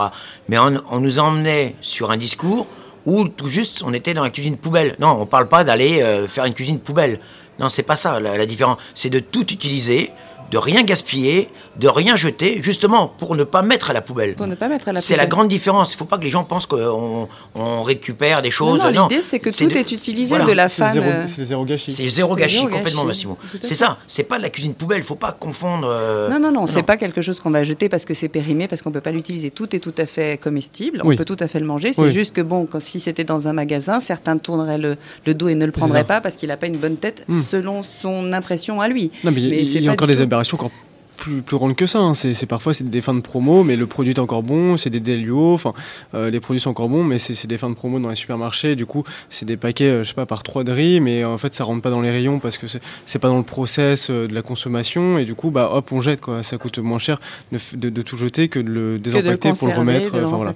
Mais 0.50 0.58
on, 0.58 1.00
nous 1.00 1.20
emmenait 1.20 1.76
sur 1.82 2.12
un 2.12 2.18
discours 2.18 2.68
où 3.06 3.28
tout 3.28 3.48
juste 3.48 3.84
on 3.84 3.94
était 3.94 4.14
dans 4.14 4.24
la 4.24 4.30
cuisine 4.30 4.58
poubelle. 4.58 4.96
Non, 5.00 5.18
on 5.20 5.26
parle 5.26 5.48
pas 5.48 5.64
d'aller 5.64 6.02
euh, 6.02 6.28
faire 6.28 6.46
une 6.46 6.54
cuisine 6.54 6.80
poubelle. 6.80 7.20
Non, 7.60 7.70
c'est 7.70 7.84
pas 7.84 7.96
ça 7.96 8.20
la 8.20 8.46
différence. 8.46 8.78
C'est 8.94 9.10
de 9.10 9.20
tout 9.20 9.54
utiliser, 9.54 10.12
de 10.52 10.58
rien 10.58 10.84
gaspiller, 10.84 11.50
de 11.80 11.88
rien 11.88 12.16
jeter, 12.16 12.60
justement 12.62 13.08
pour 13.08 13.36
ne 13.36 13.44
pas 13.44 13.62
mettre 13.62 13.90
à 13.90 13.94
la 13.94 14.02
poubelle. 14.02 14.36
Pour 14.36 14.48
ne 14.48 14.56
pas 14.56 14.68
mettre 14.68 14.88
à 14.90 14.94
la 14.94 15.02
C'est 15.02 15.16
la 15.18 15.26
grande 15.26 15.48
différence. 15.50 15.94
Il 15.94 15.98
faut 15.98 16.06
pas 16.06 16.18
que 16.18 16.24
les 16.24 16.30
gens 16.30 16.44
pensent 16.44 16.66
qu'on 16.66 17.28
on 17.56 17.84
récupère 17.84 18.42
des 18.42 18.52
choses. 18.52 18.80
Non, 18.80 18.86
non, 18.92 19.02
Non, 19.02 19.08
l'idée, 19.10 19.22
c'est 19.22 19.40
que 19.40 19.52
C'est 19.52 19.66
tout 19.66 19.72
de- 19.72 19.78
est 19.78 19.92
utilisé 19.92 20.30
voilà. 20.30 20.46
de 20.46 20.52
la 20.54 20.70
fan. 20.70 20.98
euh, 20.98 21.26
c'est 21.28 21.40
le 21.42 21.46
zéro 21.48 21.66
gâchis. 21.66 21.92
C'est 21.92 22.08
zéro 22.08 22.36
gâchis, 22.36 22.56
zéro 22.58 22.70
complètement. 22.70 23.04
Massimo. 23.04 23.38
C'est 23.64 23.76
ça. 23.76 23.98
C'est 24.08 24.24
pas 24.24 24.38
de 24.38 24.44
la 24.44 24.50
cuisine 24.50 24.74
poubelle. 24.74 25.00
Il 25.00 25.04
faut 25.04 25.16
pas 25.16 25.32
confondre. 25.32 25.88
euh, 25.90 26.30
Non, 26.30 26.40
non, 26.40 26.52
non, 26.52 26.66
c'est 26.68 26.84
pas 26.84 26.98
quelque 26.98 27.22
chose 27.22 27.40
qu'on 27.40 27.52
va 27.52 27.64
jeter 27.64 27.90
parce 27.90 28.06
que 28.06 28.14
c'est 28.14 28.30
périmé, 28.30 28.68
parce 28.68 28.82
qu'on 28.82 28.92
peut 28.92 29.02
pas 29.02 29.12
l'utiliser. 29.12 29.52
Tout 29.52 29.76
est 29.76 29.80
tout 29.80 29.94
à 29.98 30.06
fait 30.06 30.40
comestible, 30.42 31.02
on 31.04 31.16
peut 31.16 31.26
tout 31.26 31.38
à 31.40 31.48
fait 31.48 31.60
le 31.60 31.66
manger. 31.66 31.94
C'est 31.94 32.02
Oui. 32.02 32.12
juste 32.12 32.34
que 32.34 32.42
bon, 32.42 32.66
quand, 32.66 32.82
si 32.82 33.00
c'était 33.00 33.24
dans 33.24 33.48
un 33.48 33.54
magasin, 33.54 34.00
certains 34.00 34.38
tourneraient 34.38 34.78
le, 34.78 34.98
le 35.26 35.34
dos 35.34 35.48
et 35.50 35.56
ne 35.56 35.66
le 35.66 35.72
prendraient 35.72 36.04
pas 36.04 36.22
parce 36.22 36.36
qu'il 36.36 36.50
n'a 36.50 36.58
pas 36.58 36.68
une 36.68 36.78
bonne 36.78 36.98
tête 36.98 37.24
Hmm. 37.28 37.40
selon 37.40 37.82
son 37.84 38.34
impression 38.34 38.82
à 38.82 38.88
lui. 38.88 39.12
Non, 39.24 39.32
mais 39.32 39.42
il 39.42 39.44
y 39.44 39.48
a- 39.48 39.50
Mais 39.50 39.62
il 39.64 39.68
c'est 39.68 39.80
y, 39.82 39.88
a 39.90 39.92
encore 39.92 40.08
des 40.08 40.22
aberrations 40.22 40.56
encore 40.58 40.72
plus, 41.16 41.42
plus 41.42 41.58
que 41.76 41.86
ça. 41.86 42.00
hein. 42.00 42.14
C'est 42.14 42.46
parfois 42.46 42.74
c'est 42.74 42.90
des 42.90 43.02
fins 43.02 43.14
de 43.14 43.22
promo, 43.22 43.64
mais 43.64 43.76
le 43.76 43.88
produit 43.88 44.14
est 44.14 44.20
encore 44.20 44.44
bon. 44.44 44.78
C'est 44.78 44.90
des 44.90 45.00
Delio. 45.00 45.54
Enfin, 45.54 45.74
euh, 46.14 46.30
les 46.30 46.40
produits 46.40 46.60
sont 46.60 46.70
encore 46.70 46.90
bons, 46.90 47.04
mais 47.04 47.20
c'est 47.20 47.48
des 47.48 47.58
fins 47.58 47.70
de 47.70 47.76
promo 47.76 48.00
dans 48.00 48.10
les 48.10 48.16
supermarchés. 48.16 48.76
Du 48.76 48.86
coup, 48.86 49.04
c'est 49.30 49.46
des 49.46 49.58
paquets, 49.58 49.86
euh, 49.90 50.04
je 50.04 50.10
sais 50.10 50.14
pas, 50.14 50.26
par 50.26 50.44
trois 50.44 50.64
de 50.64 50.72
riz, 50.72 51.00
mais 51.00 51.24
en 51.24 51.38
fait, 51.38 51.54
ça 51.54 51.64
rentre 51.64 51.82
pas 51.82 51.90
dans 51.90 52.02
les 52.02 52.12
rayons 52.12 52.40
parce 52.40 52.58
que 52.58 52.68
c'est 52.68 52.82
c'est 53.06 53.20
pas 53.20 53.28
dans 53.30 53.38
le 53.38 53.44
process 53.44 54.10
euh, 54.10 54.28
de 54.28 54.34
la 54.34 54.42
consommation. 54.42 55.18
Et 55.18 55.26
du 55.26 55.36
coup, 55.36 55.52
bah 55.52 55.70
hop, 55.74 55.92
on 55.92 56.02
jette 56.02 56.22
quoi. 56.22 56.44
Ça 56.44 56.58
coûte 56.58 56.78
moins 56.80 57.00
cher 57.00 57.20
de, 57.52 57.58
f- 57.58 57.76
de- 57.78 57.90
de 57.90 58.02
tout 58.02 58.18
jeter 58.18 58.48
que 58.50 58.60
de 58.60 58.70
le 58.70 59.00
désimpacter 59.00 59.50
pour 59.60 59.68
le 59.68 59.74
remettre. 59.80 60.10
euh, 60.16 60.22
le 60.22 60.26
voilà. 60.38 60.54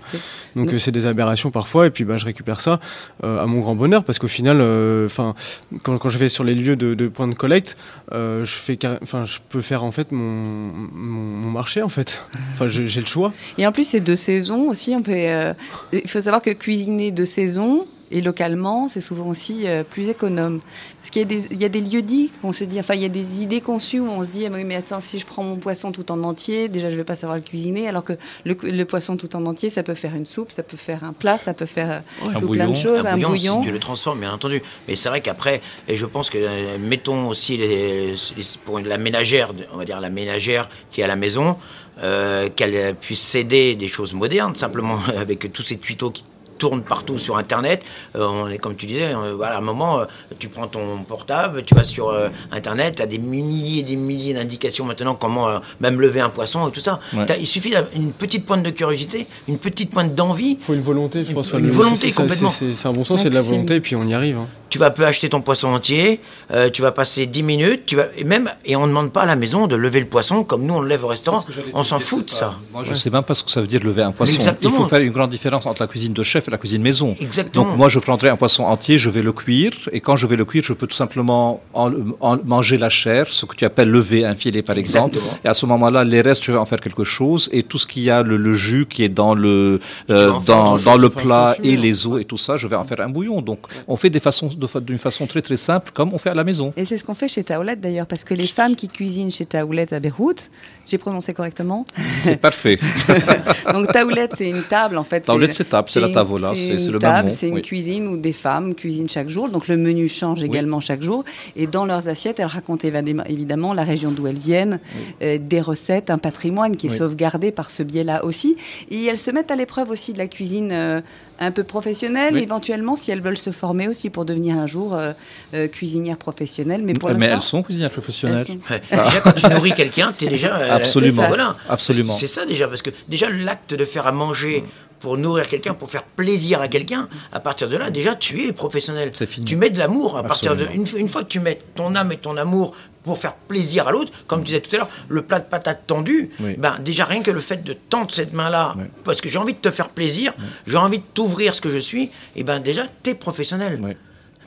Donc 0.56 0.68
euh, 0.76 0.80
c'est 0.80 0.92
des 0.92 1.06
aberrations 1.06 1.52
parfois, 1.52 1.88
et 1.88 1.90
puis 1.90 2.04
bah, 2.04 2.18
je 2.18 2.26
récupère 2.26 2.60
ça 2.62 2.80
euh, 3.24 3.42
à 3.42 3.46
mon 3.46 3.60
grand 3.60 3.76
bonheur, 3.76 4.04
parce 4.04 4.20
qu'au 4.20 4.28
final, 4.28 4.58
euh, 4.62 5.06
enfin, 5.06 5.36
quand, 5.84 5.98
quand 5.98 6.10
je 6.10 6.18
vais 6.18 6.30
sur 6.30 6.44
les 6.44 6.56
lieux 6.56 6.76
de, 6.76 6.94
de 6.94 7.08
points 7.08 7.28
de 7.28 7.34
collecte, 7.34 7.78
euh, 8.12 8.46
je 8.46 8.52
fais, 8.54 8.78
enfin, 9.04 9.26
je 9.26 9.38
peux 9.50 9.62
faire 9.62 9.84
en 9.84 9.92
fait 9.92 10.12
mon, 10.12 10.49
mon, 10.50 11.52
marché 11.52 11.82
en 11.82 11.90
fait. 11.90 12.22
Enfin, 12.54 12.68
j'ai 12.68 12.88
j'ai 12.88 13.00
le 13.00 13.06
choix. 13.06 13.34
Et 13.58 13.66
en 13.66 13.72
plus, 13.72 13.86
c'est 13.86 14.00
de 14.00 14.16
saison 14.16 14.70
aussi. 14.70 14.96
On 14.96 15.02
peut, 15.02 15.14
euh, 15.16 15.54
il 15.92 16.08
faut 16.10 16.22
savoir 16.22 16.42
que 16.42 16.52
cuisiner 16.52 17.12
de 17.12 17.26
saison 17.26 17.86
et 18.12 18.22
localement, 18.22 18.88
c'est 18.88 19.02
souvent 19.02 19.28
aussi 19.28 19.68
euh, 19.68 19.84
plus 19.84 20.10
économe. 20.10 20.62
Parce 21.02 21.12
qu'il 21.12 21.22
y 21.22 21.26
a 21.26 21.28
des, 21.28 21.48
il 21.52 21.62
y 21.62 21.66
a 21.66 21.70
des 21.70 21.82
lieux 21.82 22.02
dits 22.02 22.32
qu'on 22.42 22.52
se 22.52 22.64
dit, 22.64 22.80
enfin, 22.80 22.94
il 22.96 23.02
y 23.02 23.06
a 23.06 23.10
des 23.10 23.42
idées 23.42 23.62
conçues 23.62 24.00
où 24.00 24.08
on 24.10 24.24
se 24.24 24.30
dit, 24.30 24.46
ah, 24.46 24.50
mais 24.50 24.76
attends, 24.76 25.00
si 25.00 25.20
je 25.20 25.26
prends 25.26 25.44
mon 25.44 25.58
poisson 25.58 25.92
tout 25.92 26.12
en 26.12 26.24
entier, 26.24 26.70
déjà, 26.70 26.90
je 26.90 26.96
vais 26.96 27.04
pas 27.04 27.16
savoir 27.16 27.38
le 27.38 27.44
cuisiner, 27.44 27.88
alors 27.88 28.04
que 28.04 28.14
le, 28.46 28.56
le 28.64 28.86
poisson 28.86 29.16
tout 29.18 29.36
en 29.36 29.46
entier, 29.46 29.70
ça 29.70 29.84
peut 29.84 29.94
faire 29.94 30.16
une 30.16 30.26
soupe, 30.26 30.52
ça 30.52 30.64
peut 30.64 30.78
faire 30.78 31.04
un 31.04 31.14
plat, 31.14 31.38
ça 31.38 31.54
peut 31.54 31.66
faire 31.66 32.02
euh, 32.26 32.30
Un 32.36 32.40
tout 32.40 32.50
plein 32.50 32.68
de 32.68 32.76
choses, 32.76 33.06
un, 33.06 33.14
bouillon, 33.16 33.30
bouillon. 33.30 33.60
si 33.62 33.68
tu 33.68 33.72
le 33.74 33.80
transformes, 33.80 34.20
bien 34.20 34.34
entendu. 34.34 34.62
Mais 34.88 34.96
c'est 34.96 35.10
vrai 35.10 35.22
qu'après, 35.22 35.62
et 35.88 35.96
je 35.96 36.06
pense 36.06 36.30
que 36.30 36.38
euh, 36.40 36.78
mettons 36.80 37.28
aussi 37.28 37.58
les, 37.58 38.12
les- 38.14 38.44
pour 38.66 38.80
la 38.80 38.98
ménagère, 38.98 39.54
on 39.74 39.78
va 39.78 39.86
dire 39.86 40.00
la 40.02 40.10
ménagère 40.10 40.70
qui 40.92 41.02
est 41.02 41.04
à 41.04 41.08
la 41.08 41.16
maison, 41.16 41.58
euh, 42.02 42.50
qu'elle 42.56 42.96
puisse 42.96 43.20
céder 43.22 43.76
des 43.76 43.88
choses 43.90 44.14
modernes, 44.14 44.56
simplement 44.56 45.00
avec 45.18 45.52
tous 45.52 45.64
ces 45.64 45.78
tutos 45.78 46.12
qui 46.12 46.24
tournent 46.60 46.84
partout 46.84 47.18
sur 47.18 47.38
Internet. 47.38 47.82
Euh, 48.16 48.28
on 48.28 48.48
est 48.50 48.60
comme 48.60 48.76
tu 48.76 48.86
disais, 48.86 49.14
euh, 49.16 49.34
voilà, 49.36 49.56
à 49.56 49.58
un 49.58 49.62
moment, 49.62 50.02
euh, 50.02 50.06
tu 50.38 50.48
prends 50.50 50.68
ton 50.68 51.00
portable, 51.08 51.64
tu 51.64 51.74
vas 51.74 51.84
sur 51.84 52.10
euh, 52.10 52.30
Internet, 52.52 52.96
tu 52.98 53.02
as 53.02 53.08
des 53.08 53.18
milliers 53.18 53.80
et 53.80 53.84
des 53.84 53.96
milliers 53.96 54.36
d'indications 54.36 54.86
maintenant 54.86 55.16
comment 55.16 55.50
euh, 55.50 55.60
même 55.80 56.00
lever 56.00 56.20
un 56.22 56.30
poisson 56.30 56.68
et 56.68 56.72
tout 56.72 56.80
ça. 56.82 57.00
Ouais. 57.14 57.26
Il 57.40 57.48
suffit 57.48 57.74
d'une 57.96 58.12
petite 58.12 58.46
pointe 58.46 58.62
de 58.62 58.70
curiosité, 58.70 59.26
une 59.48 59.58
petite 59.58 59.90
pointe 59.90 60.14
d'envie, 60.14 60.58
Il 60.60 60.64
faut 60.64 60.74
une 60.76 60.82
volonté, 60.82 61.24
je 61.24 61.32
pense. 61.32 61.52
Une 61.54 61.72
volonté, 61.72 62.12
complètement. 62.12 62.50
C'est 62.52 62.76
c'est 62.76 62.88
un 62.88 62.94
bon 62.94 63.04
sens, 63.04 63.22
c'est 63.24 63.30
de 63.32 63.36
la 63.36 63.42
volonté, 63.42 63.76
et 63.76 63.82
puis 63.82 63.96
on 63.96 64.04
y 64.06 64.14
arrive. 64.14 64.38
hein. 64.38 64.48
tu 64.70 64.78
vas 64.78 64.92
peu 64.92 65.06
acheter 65.06 65.30
ton 65.30 65.42
poisson 65.42 65.70
entier, 65.70 66.20
euh, 66.52 66.70
tu 66.70 66.82
vas 66.84 66.92
passer 66.92 67.26
10 67.26 67.42
minutes, 67.44 67.86
tu 67.88 67.96
vas 67.96 68.08
et 68.18 68.24
même 68.24 68.52
et 68.66 68.76
on 68.76 68.82
ne 68.84 68.88
demande 68.88 69.12
pas 69.12 69.22
à 69.22 69.26
la 69.26 69.36
maison 69.36 69.66
de 69.66 69.76
lever 69.76 70.00
le 70.00 70.06
poisson 70.06 70.44
comme 70.44 70.64
nous 70.66 70.76
on 70.76 70.82
le 70.82 70.88
lève 70.88 71.04
au 71.04 71.08
restaurant. 71.08 71.44
On 71.74 71.84
s'en 71.84 72.00
fout 72.00 72.26
de 72.26 72.30
ça. 72.32 72.56
Moi, 72.74 72.84
je 72.84 72.92
ne 72.92 72.96
sais 72.96 73.10
même 73.10 73.24
pas 73.24 73.34
ce 73.34 73.44
que 73.44 73.52
ça 73.52 73.62
veut 73.62 73.68
dire 73.68 73.82
lever 73.84 74.04
un 74.04 74.12
poisson. 74.12 74.36
Exactement. 74.36 74.74
Il 74.76 74.78
faut 74.78 74.86
faire 74.86 75.00
une 75.00 75.12
grande 75.12 75.32
différence 75.32 75.66
entre 75.66 75.82
la 75.82 75.88
cuisine 75.88 76.14
de 76.14 76.24
chef 76.24 76.49
la 76.50 76.58
cuisine 76.58 76.82
maison. 76.82 77.16
Exactement. 77.20 77.66
Donc 77.66 77.78
moi, 77.78 77.90
je 77.90 78.00
prendrai 78.00 78.30
un 78.30 78.36
poisson 78.38 78.64
entier, 78.64 78.98
je 78.98 79.10
vais 79.10 79.22
le 79.22 79.32
cuire, 79.32 79.72
et 79.92 80.00
quand 80.02 80.16
je 80.16 80.26
vais 80.28 80.36
le 80.36 80.46
cuire, 80.46 80.64
je 80.64 80.74
peux 80.74 80.88
tout 80.88 80.96
simplement 80.96 81.62
en- 81.74 81.92
en- 82.22 82.38
manger 82.46 82.78
la 82.78 82.90
chair, 82.90 83.28
ce 83.30 83.46
que 83.46 83.56
tu 83.56 83.66
appelles 83.66 83.90
lever 83.90 84.26
un 84.26 84.36
filet 84.36 84.62
par 84.62 84.78
exemple. 84.78 85.18
Et 85.44 85.48
à 85.48 85.54
ce 85.54 85.66
moment-là, 85.66 86.04
les 86.04 86.22
restes, 86.22 86.44
je 86.44 86.52
vais 86.52 86.58
en 86.58 86.66
faire 86.66 86.80
quelque 86.80 87.04
chose, 87.04 87.50
et 87.52 87.64
tout 87.64 87.78
ce 87.78 87.88
qui 87.88 88.10
a 88.10 88.24
le, 88.24 88.38
le 88.38 88.56
jus 88.56 88.86
qui 88.90 89.04
est 89.04 89.10
dans 89.10 89.34
le 89.36 89.80
euh, 90.10 90.40
dans, 90.46 90.98
le 90.98 91.10
plat 91.10 91.56
et 91.64 91.72
fumé. 91.72 91.78
les 91.78 92.08
os 92.08 92.22
et 92.22 92.26
tout 92.26 92.38
ça, 92.38 92.58
je 92.58 92.68
vais 92.68 92.76
en 92.76 92.84
faire 92.84 93.00
un 93.02 93.10
bouillon. 93.10 93.42
Donc 93.42 93.60
on 93.88 93.96
fait 93.98 94.10
des 94.10 94.20
façons 94.20 94.50
d'une 94.82 94.98
façon 94.98 95.28
très 95.28 95.42
très 95.42 95.58
simple, 95.58 95.92
comme 95.94 96.14
on 96.14 96.18
fait 96.18 96.30
à 96.32 96.36
la 96.36 96.44
maison. 96.44 96.74
Et 96.78 96.86
c'est 96.86 96.98
ce 96.98 97.04
qu'on 97.04 97.14
fait 97.16 97.28
chez 97.28 97.44
Taoulet 97.44 97.76
d'ailleurs, 97.76 98.08
parce 98.08 98.24
que 98.24 98.34
les 98.34 98.48
femmes 98.48 98.76
qui 98.76 98.88
cuisinent 98.88 99.32
chez 99.32 99.46
Taoulet 99.46 99.94
à 99.94 100.00
Beyrouth, 100.00 100.50
j'ai 100.88 100.98
prononcé 100.98 101.34
correctement? 101.34 101.86
C'est 102.24 102.38
parfait. 102.42 102.80
Donc 103.74 103.92
Taoulet, 103.92 104.30
c'est 104.36 104.50
une 104.50 104.64
table 104.64 104.98
en 104.98 105.04
fait. 105.04 105.22
Taoulet, 105.22 105.52
c'est 105.52 105.70
table, 105.70 105.88
c'est 105.92 106.00
la 106.00 106.08
une- 106.08 106.14
c'est- 106.56 106.86
une 106.86 107.00
table, 107.00 107.32
C'est 107.32 107.48
une 107.48 107.56
oui. 107.56 107.62
cuisine 107.62 108.08
où 108.08 108.18
des 108.18 108.34
femmes 108.34 108.74
cuisinent 108.76 109.10
chaque 109.10 109.30
jour. 109.30 109.50
Donc 109.50 109.68
le 109.68 109.78
menu 109.78 110.08
change 110.08 110.44
également 110.44 110.80
chaque 110.80 111.02
jour. 111.02 111.24
Et 111.56 111.68
dans 111.68 111.86
leurs 111.86 112.08
assiettes, 112.10 112.40
elles 112.40 112.46
racontent 112.46 112.88
évidemment- 113.28 113.74
la 113.74 113.84
région 113.84 114.12
d'où 114.12 114.28
elles 114.28 114.38
viennent, 114.38 114.80
euh, 115.22 115.38
des 115.40 115.62
recettes, 115.62 116.10
un 116.10 116.18
patrimoine 116.18 116.76
qui 116.76 116.88
est 116.88 116.92
Oui. 116.92 116.98
sauvegardé 116.98 117.52
par 117.52 117.70
ce 117.72 117.84
biais-là 117.84 118.26
aussi. 118.26 118.56
Et 118.92 119.06
elles 119.06 119.20
se 119.20 119.32
mettent 119.32 119.52
à 119.52 119.56
l'épreuve 119.56 119.90
aussi 119.92 120.14
de 120.14 120.18
la 120.18 120.28
cuisine. 120.28 120.70
euh, 120.72 121.02
un 121.42 121.52
peu 121.52 121.64
professionnelle, 121.64 122.34
Oui. 122.34 122.42
éventuellement, 122.44 122.98
si 122.98 123.12
elles 123.12 123.22
veulent 123.22 123.38
se 123.38 123.52
former 123.52 123.88
aussi 123.88 124.10
pour 124.10 124.26
devenir 124.26 124.58
un 124.58 124.68
jour 124.68 124.94
euh, 124.94 125.14
euh, 125.54 125.70
cuisinière 125.70 126.18
professionnelle. 126.18 126.82
Mais 126.84 126.92
pour 126.94 127.10
Mais 127.12 127.28
elles 127.28 127.42
sont 127.42 127.64
cuisinières 127.64 127.92
professionnelles. 127.92 128.40
elles 128.40 128.46
sont- 128.46 128.60
Ouais. 128.70 128.82
Déjà 129.06 129.22
quand 129.22 129.32
tu 129.32 129.48
nourris 129.48 129.72
quelqu'un, 129.74 130.14
tu 130.18 130.26
es 130.26 130.30
déjà 130.30 130.58
euh, 130.58 130.76
Absolument. 130.76 131.28
Voilà. 131.30 131.56
Absolument. 131.70 132.12
C'est 132.12 132.28
ça 132.28 132.46
déjà 132.46 132.68
parce 132.68 132.82
que 132.82 132.90
déjà 133.08 133.30
l'acte 133.30 133.74
de 133.74 133.86
faire 133.86 134.06
à 134.06 134.12
manger 134.12 134.66
pour 135.00 135.18
nourrir 135.18 135.48
quelqu'un, 135.48 135.74
pour 135.74 135.90
faire 135.90 136.04
plaisir 136.04 136.62
à 136.62 136.68
quelqu'un, 136.68 137.08
à 137.32 137.40
partir 137.40 137.70
de 137.70 137.78
là, 137.78 137.90
déjà, 137.90 138.16
tu 138.16 138.48
es 138.48 138.52
professionnel. 138.54 139.12
Fini. 139.16 139.46
Tu 139.46 139.56
mets 139.56 139.70
de 139.70 139.78
l'amour 139.80 140.18
à 140.18 140.24
partir 140.24 140.56
de. 140.56 140.66
Une, 140.74 140.86
une 140.98 141.08
fois 141.10 141.24
que 141.24 141.30
tu 141.30 141.40
mets 141.40 141.60
ton 141.76 141.96
âme 141.96 142.12
et 142.12 142.18
ton 142.18 142.36
amour 142.38 142.74
pour 143.04 143.18
faire 143.18 143.34
plaisir 143.34 143.88
à 143.88 143.92
l'autre, 143.92 144.12
comme 144.28 144.42
tu 144.42 144.48
disais 144.48 144.60
tout 144.60 144.76
à 144.76 144.80
l'heure, 144.80 144.90
le 145.08 145.22
plat 145.22 145.40
de 145.40 145.46
patates 145.46 145.88
tendu, 145.88 146.32
Oui. 146.42 146.56
ben 146.58 146.78
déjà 146.80 147.06
rien 147.06 147.22
que 147.24 147.32
le 147.32 147.40
fait 147.40 147.64
de 147.64 147.74
tendre 147.74 148.12
cette 148.12 148.34
main-là, 148.34 148.76
Oui. 148.78 148.84
parce 149.06 149.22
que 149.22 149.30
j'ai 149.30 149.38
envie 149.40 149.54
de 149.54 149.60
te 149.60 149.72
faire 149.72 149.90
plaisir, 149.90 150.34
j'ai 150.68 150.78
envie 150.78 151.00
de 151.00 151.04
t'ouvrir 151.14 151.56
ce 151.56 151.62
que 151.62 151.70
je 151.70 151.78
suis, 151.80 152.12
et 152.36 152.44
ben 152.44 152.60
déjà, 152.60 152.84
t'es 153.02 153.16
professionnel. 153.16 153.80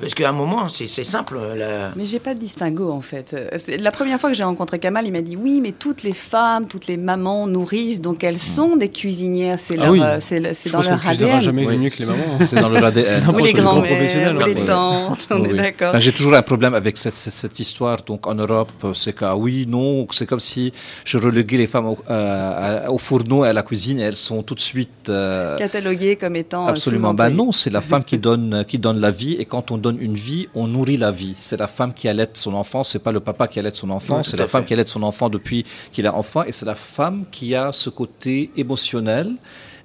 Parce 0.02 0.14
qu'à 0.14 0.28
un 0.28 0.32
moment, 0.32 0.68
c'est 0.68 0.86
simple. 1.04 1.38
la- 1.56 1.92
Mais 1.96 2.06
j'ai 2.06 2.18
pas 2.18 2.34
de 2.34 2.40
distinguo 2.40 2.90
en 2.90 3.00
fait. 3.00 3.34
La 3.80 3.90
première 3.92 4.18
fois 4.20 4.30
que 4.30 4.36
j'ai 4.36 4.42
rencontré 4.44 4.78
Kamal, 4.78 5.06
il 5.06 5.12
m'a 5.12 5.22
dit 5.22 5.36
oui, 5.36 5.60
mais 5.62 5.72
toutes 5.72 6.02
les 6.02 6.12
femmes, 6.12 6.66
toutes 6.66 6.88
les 6.88 6.96
mamans 6.96 7.46
nourrissent, 7.46 8.00
donc 8.00 8.24
elles 8.24 8.38
sont 8.40 8.76
des 8.76 8.88
cuisinières. 8.90 9.58
C'est 9.60 9.76
Ah 9.78 9.84
leur, 9.84 9.92
oui. 9.92 10.00
euh, 10.02 10.52
dans 10.72 10.82
leur 10.82 11.06
ADN. 11.06 11.40
jamais 11.40 11.66
Oui. 11.66 11.78
mieux 11.78 11.88
que 11.88 11.98
les 12.00 12.06
mamans. 12.06 12.38
C'est 12.46 12.60
dans 12.60 12.68
leur 12.68 12.84
ADN. 12.84 13.22
Ou 13.34 13.38
les 13.38 13.52
grands-mères, 13.52 13.92
hein. 14.16 14.46
les 14.46 14.54
tantes, 14.56 15.26
on 15.30 15.40
Oui, 15.40 15.50
est 15.50 15.54
d'accord. 15.54 15.92
Ben, 15.92 16.00
J'ai 16.00 16.12
toujours 16.12 16.34
un 16.34 16.42
problème 16.42 16.74
avec 16.74 16.96
cette, 16.98 17.14
cette, 17.14 17.32
cette 17.32 17.58
histoire. 17.60 17.98
Donc 18.04 18.26
en 18.26 18.34
Europe, 18.34 18.72
c'est 18.94 19.12
que 19.14 19.24
ah 19.24 19.36
oui, 19.36 19.66
non, 19.68 20.06
c'est 20.10 20.26
comme 20.26 20.40
si 20.40 20.72
je 21.04 21.16
reléguais 21.16 21.58
les 21.58 21.66
femmes 21.68 21.86
au, 21.86 21.98
euh, 22.10 22.86
au 22.88 22.98
fourneau 22.98 23.44
et 23.44 23.48
à 23.48 23.52
la 23.52 23.62
cuisine 23.62 24.00
et 24.00 24.02
elles 24.02 24.16
sont 24.16 24.42
tout 24.42 24.56
de 24.56 24.60
suite. 24.60 25.08
euh, 25.08 25.56
Cataloguées 25.58 26.16
comme 26.16 26.34
étant. 26.36 26.66
Absolument. 26.66 27.14
Ben 27.14 27.30
non, 27.30 27.52
c'est 27.52 27.70
la 27.70 27.80
femme 27.80 28.02
qui 28.04 28.18
donne, 28.28 28.64
qui 28.66 28.78
donne 28.78 28.98
la 29.00 29.10
vie. 29.12 29.34
Et 29.34 29.44
quand 29.44 29.70
on 29.70 29.78
donne 29.78 29.91
une 30.00 30.14
vie, 30.14 30.48
on 30.54 30.66
nourrit 30.66 30.96
la 30.96 31.10
vie. 31.10 31.34
C'est 31.38 31.58
la 31.58 31.66
femme 31.66 31.94
qui 31.94 32.08
allait 32.08 32.28
son 32.34 32.54
enfant. 32.54 32.84
C'est 32.84 32.98
pas 32.98 33.12
le 33.12 33.20
papa 33.20 33.48
qui 33.48 33.58
allait 33.58 33.72
son 33.72 33.90
enfant. 33.90 34.22
C'est 34.22 34.36
la 34.36 34.46
femme 34.46 34.64
qui 34.64 34.74
allait 34.74 34.86
son 34.86 35.02
enfant 35.02 35.28
depuis 35.28 35.64
qu'il 35.92 36.04
est 36.04 36.08
enfant. 36.08 36.44
Et 36.44 36.52
c'est 36.52 36.66
la 36.66 36.74
femme 36.74 37.24
qui 37.30 37.54
a 37.54 37.72
ce 37.72 37.90
côté 37.90 38.50
émotionnel 38.56 39.36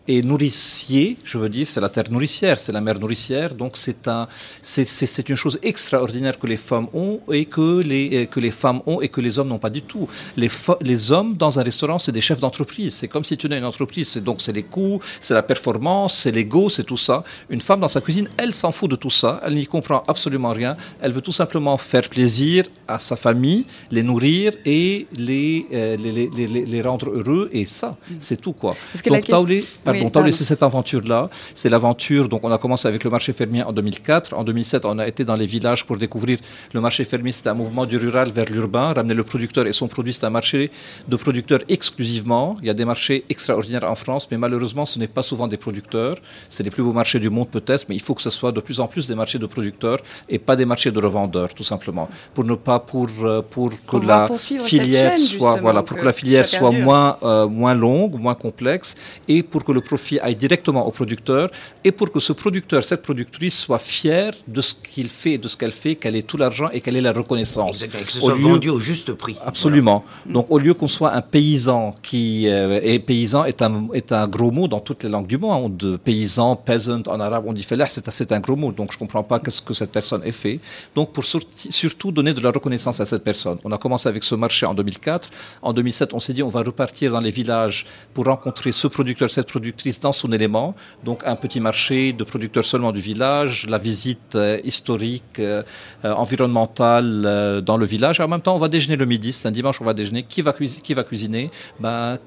et 0.08 0.22
nourricier, 0.22 1.18
je 1.24 1.38
veux 1.38 1.50
dire, 1.50 1.68
c'est 1.70 1.82
la 1.82 1.90
terre 1.90 2.10
nourricière, 2.10 2.58
c'est 2.60 2.72
la 2.72 2.82
mère 2.82 3.00
nourricière. 3.00 3.54
Donc 3.54 3.76
c'est 3.78 4.08
un, 4.08 4.28
c'est, 4.62 4.86
c'est, 4.86 5.06
c'est 5.06 5.28
une 5.30 5.36
chose 5.36 5.60
extraordinaire 5.62 6.40
que 6.40 6.48
les 6.48 6.58
femmes 6.58 6.88
ont 6.94 7.20
et 7.32 7.46
que 7.46 7.80
les, 7.82 8.28
que 8.28 8.40
les 8.40 8.52
femmes 8.52 8.82
ont 8.86 9.02
et 9.02 9.10
que 9.10 9.22
les 9.22 9.38
hommes 9.40 9.50
n'ont 9.50 9.60
pas 9.60 9.70
du 9.70 9.82
tout. 9.82 10.08
Les, 10.36 10.50
les 10.82 11.12
hommes 11.12 11.36
dans 11.36 11.60
un 11.60 11.64
restaurant, 11.64 12.00
c'est 12.00 12.12
des 12.12 12.22
chefs 12.22 12.40
d'entreprise. 12.40 12.94
C'est 12.96 13.08
comme 13.08 13.26
si 13.26 13.38
tu 13.38 13.48
n'as 13.50 13.58
une 13.58 13.66
entreprise. 13.66 14.08
C'est 14.10 14.24
donc 14.24 14.42
c'est 14.42 14.54
les 14.54 14.64
coûts, 14.64 15.00
c'est 15.20 15.34
la 15.34 15.44
performance, 15.44 16.18
c'est 16.18 16.32
l'ego, 16.32 16.70
c'est 16.70 16.84
tout 16.84 16.98
ça. 16.98 17.24
Une 17.50 17.62
femme 17.62 17.80
dans 17.82 17.88
sa 17.88 18.02
cuisine, 18.02 18.30
elle 18.38 18.54
s'en 18.54 18.72
fout 18.72 18.90
de 18.90 18.96
tout 18.96 19.10
ça. 19.10 19.42
Elle 19.46 19.56
n'y 19.56 19.66
comprend 19.68 20.04
absolument 20.08 20.52
rien. 20.54 20.78
Elle 21.02 21.12
veut 21.12 21.22
tout 21.22 21.32
simplement 21.32 21.78
faire 21.78 22.08
plaisir 22.10 22.64
à 22.88 23.00
sa 23.00 23.16
famille, 23.16 23.66
les 23.92 24.04
nourrir 24.04 24.54
et 24.66 25.08
les, 25.18 25.66
euh, 25.74 25.98
les, 25.98 26.12
les, 26.12 26.48
les, 26.48 26.66
les- 26.66 26.82
rendre 26.82 27.10
heureux. 27.10 27.50
Et 27.52 27.66
ça, 27.66 27.92
c'est 28.20 28.40
tout 28.40 28.54
quoi. 28.54 28.76
Parce 28.94 29.02
que 29.02 29.10
la 29.10 29.18
question- 29.22 29.38
Oui, 30.06 30.12
Taoulé, 30.12 30.12
pardon. 30.12 30.32
c'est 30.32 30.44
cette 30.44 30.64
aventure-là. 30.64 31.30
C'est 31.54 31.70
l'aventure. 31.70 32.30
Donc, 32.30 32.42
on 32.44 32.52
a 32.52 32.58
commencé 32.58 32.88
avec 32.88 33.04
le 33.04 33.10
marché 33.10 33.34
fermier 33.34 33.64
en 33.64 33.74
2004. 33.74 34.34
En 34.34 34.44
2007, 34.44 34.86
on 34.86 35.00
a 35.00 35.08
été 35.08 35.26
dans 35.26 35.36
les 35.36 35.46
villages 35.46 35.86
pour 35.86 35.98
découvrir 35.98 36.40
le 36.74 36.82
marché 36.82 37.04
fermier. 37.04 37.32
C'était 37.32 37.50
un 37.50 37.54
mouvement 37.54 37.86
du 37.86 37.98
rural 37.98 38.32
vers 38.32 38.46
l'urbain. 38.46 38.94
Ramener 38.94 39.14
le 39.14 39.24
producteur 39.24 39.68
et 39.68 39.72
son 39.74 39.88
produit. 39.88 40.14
C'est 40.14 40.26
un 40.26 40.30
marché 40.30 40.72
de 41.08 41.16
producteurs 41.16 41.60
exclusivement. 41.70 42.58
Il 42.62 42.68
y 42.68 42.70
a 42.70 42.74
des 42.74 42.86
marchés 42.86 43.26
extraordinaires 43.30 43.84
en 43.84 43.96
France, 43.96 44.28
mais 44.32 44.38
malheureusement, 44.38 44.86
ce 44.86 45.00
n'est 45.00 45.08
pas 45.08 45.24
souvent 45.24 45.48
des 45.48 45.58
producteurs. 45.58 46.16
C'est 46.50 46.64
les 46.64 46.70
plus 46.72 46.84
beaux 46.84 46.94
marchés 46.94 47.20
du 47.20 47.30
monde, 47.30 47.50
peut-être, 47.50 47.86
mais 47.90 47.96
il 47.96 48.02
faut 48.02 48.16
que 48.16 48.22
ce 48.22 48.30
soit 48.30 48.52
de 48.52 48.62
plus 48.62 48.80
en 48.80 48.88
plus 48.88 49.08
des 49.08 49.16
marchés 49.16 49.40
de 49.40 49.46
producteurs 49.46 50.00
et 50.30 50.40
pas 50.40 50.56
des 50.56 50.66
marchés 50.66 50.92
de 50.92 51.00
revendeurs, 51.00 51.54
tout 51.54 51.64
simplement. 51.64 52.08
Pour 52.34 52.44
ne 52.46 52.56
pas, 52.56 52.80
pour, 52.80 53.08
euh, 53.24 53.42
pour 53.42 53.72
que 53.86 53.98
la 53.98 54.30
filière 54.38 55.14
chaîne, 55.14 55.20
soit, 55.20 55.56
voilà, 55.58 55.84
pour 55.84 55.96
que 55.96 56.02
que 56.02 56.06
la 56.06 56.14
filière 56.14 56.48
soit 56.48 56.72
moins, 56.72 57.18
euh, 57.24 57.48
moins 57.48 57.74
longue, 57.74 58.20
moins 58.20 58.36
complexe, 58.36 58.96
et 59.28 59.44
pour 59.44 59.64
que 59.64 59.72
le 59.72 59.82
profit 59.92 60.18
aille 60.26 60.36
directement 60.46 60.84
au 60.90 60.92
producteur, 61.00 61.50
et 61.88 61.92
pour 61.98 62.08
que 62.14 62.20
ce 62.28 62.34
producteur, 62.44 62.82
cette 62.92 63.04
productrice 63.10 63.58
soit 63.66 63.80
fière 63.98 64.34
de 64.58 64.62
ce 64.68 64.74
qu'il 64.90 65.10
fait 65.22 65.34
et 65.34 65.42
de 65.46 65.48
ce 65.52 65.56
qu'elle 65.60 65.72
fait, 65.84 65.94
qu'elle 65.96 66.16
ait 66.22 66.28
tout 66.32 66.38
l'argent 66.44 66.70
et 66.76 66.80
qu'elle 66.82 66.98
ait 67.00 67.08
la 67.12 67.16
reconnaissance. 67.22 67.76
Exactement, 67.84 68.04
que 68.08 68.12
ce 68.12 68.18
Au 68.18 68.22
soit 68.30 68.36
lieu- 68.38 68.44
vendu 68.54 68.70
au 68.70 68.80
juste 68.80 69.12
prix. 69.24 69.36
Absolument. 69.52 70.00
Donc, 70.26 70.46
au 70.56 70.60
lieu 70.66 70.74
qu'on 70.74 70.88
soit 70.98 71.14
un 71.14 71.22
paysan 71.22 71.96
qui 72.08 72.48
euh, 72.50 72.80
et 72.92 73.00
paysan 73.00 73.42
est 73.52 73.62
un 73.62 73.74
est 73.94 74.12
un 74.12 74.28
gros 74.36 74.52
mot 74.58 74.68
dans 74.68 74.80
toutes 74.88 75.04
les 75.06 75.10
langues 75.16 75.28
du 75.28 75.38
monde. 75.38 75.78
De 75.78 75.92
paysan, 75.98 76.56
peasant 76.56 77.04
en 77.08 77.20
arabe, 77.20 77.44
on 77.48 77.54
dit 77.54 77.64
felah, 77.64 77.88
c'est 77.88 78.08
un- 78.08 78.12
c'est 78.20 78.32
un 78.32 78.40
gros 78.40 78.56
mot. 78.64 78.72
Donc, 78.80 78.92
je 78.94 78.98
comprends 78.98 79.24
pas 79.32 79.40
qu'est-ce 79.40 79.62
que 79.62 79.74
cette 79.74 79.92
personne 80.00 80.22
ait 80.30 80.32
fait. 80.44 80.60
Donc, 80.96 81.12
pour 81.14 81.24
surti- 81.24 81.72
surtout 81.72 82.12
donner 82.12 82.34
de 82.34 82.42
la 82.42 82.52
reconnaissance 82.52 83.00
à 83.00 83.06
cette 83.06 83.24
personne. 83.24 83.58
On 83.64 83.72
a 83.72 83.78
commencé 83.78 84.08
avec 84.10 84.24
ce 84.24 84.36
marché 84.36 84.66
en 84.66 84.74
2004. 84.74 85.30
En 85.62 85.72
2007, 85.74 86.14
on 86.14 86.20
s'est 86.20 86.34
dit 86.34 86.44
on 86.44 86.50
va 86.50 86.62
repartir 86.72 87.12
dans 87.12 87.20
les 87.28 87.32
villages 87.32 87.86
pour 88.14 88.26
rencontrer 88.26 88.72
ce 88.72 88.88
producteur, 88.88 89.30
cette 89.30 89.48
productrice 89.48 89.77
dans 90.02 90.12
son 90.12 90.32
élément. 90.32 90.76
Donc, 91.04 91.22
un 91.26 91.36
petit 91.36 91.60
marché 91.60 92.14
de 92.14 92.24
producteurs 92.24 92.66
seulement 92.66 92.92
du 92.92 93.00
village, 93.00 93.66
la 93.68 93.78
visite 93.78 94.36
euh, 94.36 94.60
historique, 94.64 95.40
euh, 95.40 95.64
environnementale 96.04 97.24
euh, 97.26 97.62
dans 97.62 97.78
le 97.78 97.86
village. 97.86 98.20
En 98.20 98.28
même 98.28 98.42
temps, 98.42 98.56
on 98.56 98.60
va 98.60 98.68
déjeuner 98.68 98.96
le 98.96 99.06
midi. 99.06 99.32
C'est 99.32 99.48
un 99.48 99.52
dimanche, 99.52 99.80
on 99.82 99.86
va 99.86 99.94
déjeuner. 99.94 100.24
Qui 100.24 100.42
va, 100.42 100.54
cuisiner? 100.54 101.52
Ben, 101.80 102.18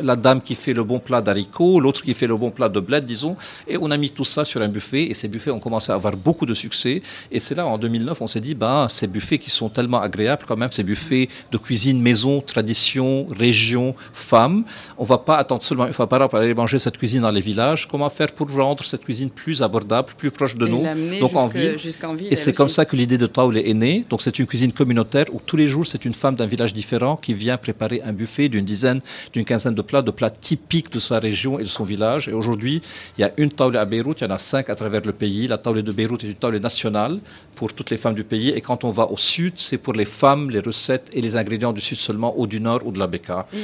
La 0.00 0.16
dame 0.16 0.40
qui 0.40 0.54
fait 0.54 0.72
le 0.72 0.84
bon 0.84 0.98
plat 0.98 1.20
d'haricots, 1.20 1.80
l'autre 1.80 2.02
qui 2.02 2.14
fait 2.14 2.26
le 2.26 2.36
bon 2.36 2.50
plat 2.50 2.68
de 2.68 2.80
bled, 2.80 3.04
disons. 3.04 3.36
Et 3.66 3.76
on 3.78 3.90
a 3.90 3.96
mis 3.96 4.10
tout 4.10 4.24
ça 4.24 4.44
sur 4.44 4.62
un 4.62 4.68
buffet. 4.68 5.04
Et 5.04 5.14
ces 5.14 5.28
buffets 5.28 5.50
ont 5.50 5.60
commencé 5.60 5.92
à 5.92 5.94
avoir 5.94 6.16
beaucoup 6.16 6.46
de 6.46 6.54
succès. 6.54 7.02
Et 7.30 7.40
c'est 7.40 7.54
là, 7.54 7.66
en 7.66 7.78
2009, 7.78 8.20
on 8.20 8.26
s'est 8.26 8.40
dit, 8.40 8.54
ben, 8.54 8.88
ces 8.88 9.06
buffets 9.06 9.38
qui 9.38 9.50
sont 9.50 9.68
tellement 9.68 10.00
agréables 10.00 10.44
quand 10.46 10.56
même, 10.56 10.72
ces 10.72 10.82
buffets 10.82 11.28
de 11.52 11.58
cuisine 11.58 12.00
maison, 12.00 12.40
tradition, 12.40 13.26
région, 13.26 13.94
femmes, 14.12 14.64
on 14.98 15.04
va 15.04 15.18
pas 15.18 15.36
attendre 15.36 15.55
seulement 15.62 15.86
une 15.86 15.92
fois 15.92 16.08
par 16.08 16.22
an 16.22 16.28
pour 16.28 16.38
aller 16.38 16.54
manger 16.54 16.78
cette 16.78 16.98
cuisine 16.98 17.22
dans 17.22 17.30
les 17.30 17.40
villages. 17.40 17.86
Comment 17.88 18.10
faire 18.10 18.32
pour 18.32 18.50
rendre 18.50 18.84
cette 18.84 19.04
cuisine 19.04 19.30
plus 19.30 19.62
abordable, 19.62 20.08
plus 20.16 20.30
proche 20.30 20.56
de 20.56 20.66
Et 20.66 20.70
nous 20.70 21.18
donc 21.20 21.34
en 21.36 21.46
ville. 21.46 21.78
jusqu'en 21.78 22.14
ville, 22.14 22.32
Et 22.32 22.36
c'est 22.36 22.52
comme 22.52 22.68
ça 22.68 22.84
que 22.84 22.96
l'idée 22.96 23.18
de 23.18 23.26
Taoul 23.26 23.58
est 23.58 23.74
née. 23.74 24.04
Donc 24.10 24.22
c'est 24.22 24.38
une 24.38 24.46
cuisine 24.46 24.72
communautaire 24.72 25.26
où 25.32 25.40
tous 25.44 25.56
les 25.56 25.66
jours 25.66 25.86
c'est 25.86 26.04
une 26.04 26.14
femme 26.14 26.36
d'un 26.36 26.46
village 26.46 26.74
différent 26.74 27.16
qui 27.16 27.34
vient 27.34 27.56
préparer 27.56 28.02
un 28.04 28.12
buffet 28.12 28.48
d'une 28.48 28.64
dizaine, 28.64 29.00
d'une 29.32 29.44
quinzaine 29.44 29.74
de 29.74 29.82
plats, 29.82 30.02
de 30.02 30.10
plats 30.10 30.30
typiques 30.30 30.90
de 30.92 30.98
sa 30.98 31.18
région 31.18 31.58
et 31.58 31.62
de 31.62 31.68
son 31.68 31.84
village. 31.84 32.28
Et 32.28 32.32
aujourd'hui, 32.32 32.82
il 33.16 33.20
y 33.20 33.24
a 33.24 33.32
une 33.36 33.50
Taoul 33.50 33.76
à 33.76 33.84
Beyrouth, 33.84 34.20
il 34.20 34.24
y 34.24 34.26
en 34.26 34.34
a 34.34 34.38
cinq 34.38 34.70
à 34.70 34.74
travers 34.74 35.02
le 35.04 35.12
pays. 35.12 35.46
La 35.46 35.58
Taoul 35.58 35.82
de 35.82 35.92
Beyrouth 35.92 36.24
est 36.24 36.28
une 36.28 36.34
Taoul 36.34 36.56
nationale 36.56 37.18
pour 37.54 37.72
toutes 37.72 37.90
les 37.90 37.96
femmes 37.96 38.14
du 38.14 38.24
pays. 38.24 38.50
Et 38.50 38.60
quand 38.60 38.84
on 38.84 38.90
va 38.90 39.10
au 39.10 39.16
sud, 39.16 39.54
c'est 39.56 39.78
pour 39.78 39.94
les 39.94 40.04
femmes, 40.04 40.50
les 40.50 40.60
recettes 40.60 41.10
et 41.12 41.20
les 41.20 41.36
ingrédients 41.36 41.72
du 41.72 41.80
sud 41.80 41.98
seulement, 41.98 42.34
ou 42.38 42.46
du 42.46 42.60
nord 42.60 42.80
ou 42.86 42.92
de 42.92 42.98
la 42.98 43.06
Beka. 43.06 43.46
Et 43.54 43.58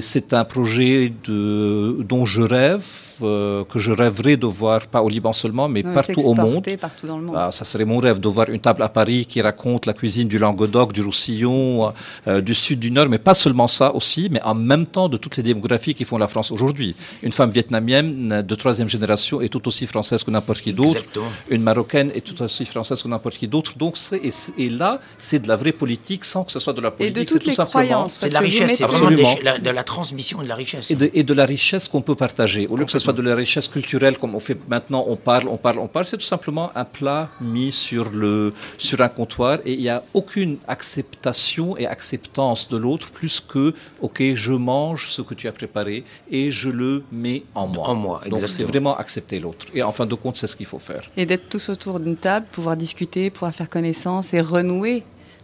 c'est 0.00 0.32
un 0.32 0.44
projet 0.44 1.12
de, 1.24 2.02
dont 2.02 2.26
je 2.26 2.42
rêve, 2.42 2.84
euh, 3.26 3.64
que 3.64 3.78
je 3.78 3.92
rêverais 3.92 4.36
de 4.36 4.46
voir, 4.46 4.86
pas 4.86 5.02
au 5.02 5.08
Liban 5.08 5.32
seulement, 5.32 5.68
mais 5.68 5.82
partout 5.82 6.20
au 6.20 6.34
monde. 6.34 6.44
s'exporter 6.64 6.76
partout 6.76 7.06
dans 7.06 7.18
le 7.18 7.24
monde. 7.24 7.36
Ah, 7.38 7.50
ça 7.52 7.64
serait 7.64 7.84
mon 7.84 7.98
rêve 7.98 8.18
de 8.20 8.28
voir 8.28 8.48
une 8.50 8.60
table 8.60 8.82
à 8.82 8.88
Paris 8.88 9.26
qui 9.26 9.40
raconte 9.40 9.86
la 9.86 9.92
cuisine 9.92 10.28
du 10.28 10.38
Languedoc, 10.38 10.92
du 10.92 11.02
Roussillon, 11.02 11.92
euh, 12.26 12.40
du 12.40 12.54
sud, 12.54 12.78
du 12.80 12.90
nord, 12.90 13.08
mais 13.08 13.18
pas 13.18 13.34
seulement 13.34 13.68
ça 13.68 13.94
aussi, 13.94 14.28
mais 14.30 14.42
en 14.42 14.54
même 14.54 14.86
temps 14.86 15.08
de 15.08 15.16
toutes 15.16 15.36
les 15.36 15.42
démographies 15.42 15.94
qui 15.94 16.04
font 16.04 16.18
la 16.18 16.28
France 16.28 16.50
aujourd'hui. 16.50 16.94
Une 17.22 17.32
femme 17.32 17.50
vietnamienne 17.50 18.42
de 18.42 18.54
troisième 18.54 18.88
génération 18.88 19.40
est 19.40 19.48
tout 19.48 19.66
aussi 19.68 19.86
française 19.86 20.22
que 20.22 20.30
n'importe 20.30 20.60
qui 20.60 20.72
d'autre. 20.72 21.02
Une 21.48 21.62
marocaine 21.62 22.10
est 22.14 22.20
tout 22.24 22.40
aussi 22.42 22.64
française 22.64 23.02
que 23.02 23.08
n'importe 23.08 23.36
qui 23.38 23.48
d'autre. 23.48 23.76
Donc, 23.76 23.96
c'est, 23.96 24.18
et, 24.24 24.32
et 24.58 24.70
là, 24.70 25.00
c'est 25.18 25.40
de 25.40 25.48
la 25.48 25.56
vraie 25.56 25.72
politique 25.72 26.24
sans 26.24 26.44
que 26.44 26.52
ce 26.52 26.60
soit 26.60 26.72
de 26.72 26.80
la 26.80 26.88
Et 26.88 26.92
politique. 26.92 27.14
de 27.14 27.20
c'est 27.20 27.26
toutes 27.26 27.42
tout 27.42 27.48
les 27.50 27.54
simplement- 27.54 27.70
croyances. 27.86 28.18
C'est 28.20 28.28
de 28.28 28.34
la 28.34 28.40
richesse, 28.40 28.72
c'est 28.76 28.84
vraiment 28.84 29.10
de, 29.10 29.14
Absolument. 29.14 29.36
la, 29.42 29.58
de 29.58 29.70
la 29.70 29.84
transmission 29.84 30.40
et 30.40 30.44
de 30.44 30.48
la 30.48 30.54
richesse. 30.54 30.90
et 30.90 30.94
de, 30.96 31.10
et 31.14 31.22
de 31.22 31.34
la 31.34 31.44
richesse 31.44 31.88
qu'on 31.88 32.02
peut 32.02 32.14
partager. 32.14 32.66
Au 32.68 32.76
lieu 32.76 32.84
que 32.84 32.90
ce 32.90 32.98
soit 32.98 33.11
de 33.12 33.22
la 33.22 33.34
richesse 33.34 33.68
culturelle 33.68 34.18
comme 34.18 34.34
on 34.34 34.40
fait 34.40 34.58
maintenant, 34.68 35.04
on 35.06 35.16
parle, 35.16 35.48
on 35.48 35.56
parle, 35.56 35.78
on 35.78 35.88
parle, 35.88 36.06
c'est 36.06 36.16
tout 36.16 36.32
simplement 36.36 36.70
un 36.74 36.84
plat 36.84 37.30
mis 37.40 37.72
sur, 37.72 38.10
le, 38.10 38.52
sur 38.78 39.00
un 39.00 39.08
comptoir 39.08 39.58
et 39.64 39.72
il 39.74 39.80
n'y 39.80 39.88
a 39.88 40.02
aucune 40.14 40.58
acceptation 40.68 41.76
et 41.76 41.86
acceptance 41.86 42.68
de 42.68 42.76
l'autre 42.76 43.10
plus 43.10 43.40
que, 43.40 43.74
ok, 44.00 44.22
je 44.34 44.52
mange 44.52 45.10
ce 45.10 45.22
que 45.22 45.34
tu 45.34 45.48
as 45.48 45.52
préparé 45.52 46.04
et 46.30 46.50
je 46.50 46.68
le 46.68 47.02
mets 47.12 47.44
en 47.54 47.66
moi. 47.66 47.88
En 47.88 47.94
moi, 47.94 48.20
Donc 48.28 48.46
c'est 48.48 48.64
vraiment 48.64 48.96
accepter 48.96 49.40
l'autre. 49.40 49.66
Et 49.74 49.82
en 49.82 49.92
fin 49.92 50.06
de 50.06 50.14
compte, 50.14 50.36
c'est 50.36 50.46
ce 50.46 50.56
qu'il 50.56 50.66
faut 50.66 50.78
faire. 50.78 51.08
Et 51.16 51.26
d'être 51.26 51.48
tous 51.48 51.68
autour 51.68 52.00
d'une 52.00 52.16
table, 52.16 52.46
pouvoir 52.50 52.76
discuter, 52.76 53.30
pouvoir 53.30 53.54
faire 53.54 53.68
connaissance 53.68 54.34
et 54.34 54.40
renouer. 54.40 55.02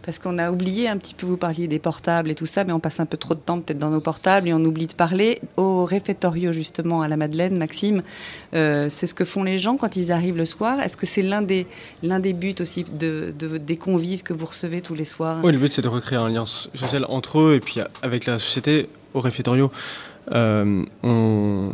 Parce 0.09 0.17
qu'on 0.17 0.39
a 0.39 0.49
oublié 0.49 0.87
un 0.89 0.97
petit 0.97 1.13
peu, 1.13 1.27
vous 1.27 1.37
parliez 1.37 1.67
des 1.67 1.77
portables 1.77 2.31
et 2.31 2.33
tout 2.35 2.47
ça, 2.47 2.63
mais 2.63 2.73
on 2.73 2.79
passe 2.79 2.99
un 2.99 3.05
peu 3.05 3.15
trop 3.15 3.35
de 3.35 3.39
temps 3.39 3.59
peut-être 3.59 3.77
dans 3.77 3.91
nos 3.91 3.99
portables 4.01 4.47
et 4.47 4.53
on 4.53 4.65
oublie 4.65 4.87
de 4.87 4.93
parler. 4.93 5.39
Au 5.55 5.85
réfectorio, 5.85 6.51
justement, 6.51 7.03
à 7.03 7.07
la 7.07 7.15
Madeleine, 7.15 7.55
Maxime, 7.59 8.01
euh, 8.55 8.87
c'est 8.89 9.05
ce 9.05 9.13
que 9.13 9.23
font 9.23 9.43
les 9.43 9.59
gens 9.59 9.77
quand 9.77 9.95
ils 9.97 10.11
arrivent 10.11 10.35
le 10.37 10.45
soir. 10.45 10.79
Est-ce 10.81 10.97
que 10.97 11.05
c'est 11.05 11.21
l'un 11.21 11.43
des, 11.43 11.67
l'un 12.01 12.19
des 12.19 12.33
buts 12.33 12.55
aussi 12.59 12.85
de, 12.85 13.31
de- 13.37 13.59
des 13.59 13.77
convives 13.77 14.23
que 14.23 14.33
vous 14.33 14.47
recevez 14.47 14.81
tous 14.81 14.95
les 14.95 15.05
soirs? 15.05 15.41
Oui, 15.43 15.51
le 15.51 15.59
but 15.59 15.71
c'est 15.71 15.83
de 15.83 15.87
recréer 15.87 16.17
un 16.17 16.29
lien 16.29 16.47
so- 16.47 16.71
social 16.73 17.05
entre 17.07 17.39
eux 17.41 17.53
et 17.53 17.59
puis 17.59 17.79
avec 18.01 18.25
la 18.25 18.39
société 18.39 18.89
au 19.13 19.19
réfectorio. 19.19 19.71
euh, 20.31 20.83
euh, 21.03 21.69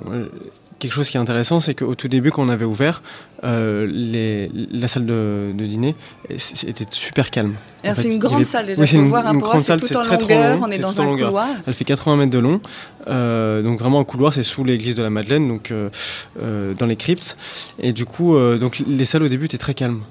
quelque 0.77 0.91
chose 0.91 1.09
qui 1.09 1.15
est 1.15 1.21
intéressant, 1.21 1.61
c'est 1.61 1.73
qu'au 1.73 1.95
tout 1.95 2.09
début, 2.09 2.31
quand 2.31 2.43
on 2.45 2.49
avait 2.49 2.65
ouvert, 2.65 3.01
euh, 3.43 3.85
les, 3.91 4.49
la 4.71 4.87
salle 4.87 5.05
de, 5.05 5.51
de 5.53 5.65
dîner 5.65 5.95
était 6.29 6.85
super 6.89 7.29
calme. 7.29 7.55
C'est 7.93 8.13
une 8.13 8.19
grande 8.19 8.45
salle 8.45 8.65
déjà. 8.65 8.81
Oui, 8.81 8.87
c'est 8.87 8.97
une, 8.97 9.09
voir 9.09 9.27
un 9.27 9.33
une 9.33 9.39
grande 9.39 9.61
salle, 9.61 9.79
c'est 9.79 9.87
c'est 9.87 9.93
tout 9.93 9.99
en 9.99 10.03
très 10.03 10.17
longueur, 10.17 10.55
long. 10.55 10.65
on 10.65 10.71
est 10.71 10.79
dans 10.79 10.99
un 10.99 11.05
couloir. 11.05 11.49
Elle 11.67 11.73
fait 11.73 11.85
80 11.85 12.15
mètres 12.15 12.31
de 12.31 12.39
long, 12.39 12.61
euh, 13.07 13.61
donc 13.61 13.79
vraiment 13.79 13.99
un 13.99 14.03
couloir, 14.03 14.33
c'est 14.33 14.43
sous 14.43 14.63
l'église 14.63 14.95
de 14.95 15.03
la 15.03 15.09
Madeleine, 15.09 15.47
donc 15.47 15.71
euh, 15.71 16.73
dans 16.73 16.85
les 16.85 16.95
cryptes. 16.95 17.37
Et 17.79 17.93
du 17.93 18.05
coup, 18.05 18.35
donc 18.59 18.81
les 18.87 19.05
salles 19.05 19.23
au 19.23 19.27
début 19.27 19.45
étaient 19.45 19.57
très 19.57 19.73
calmes. 19.73 20.01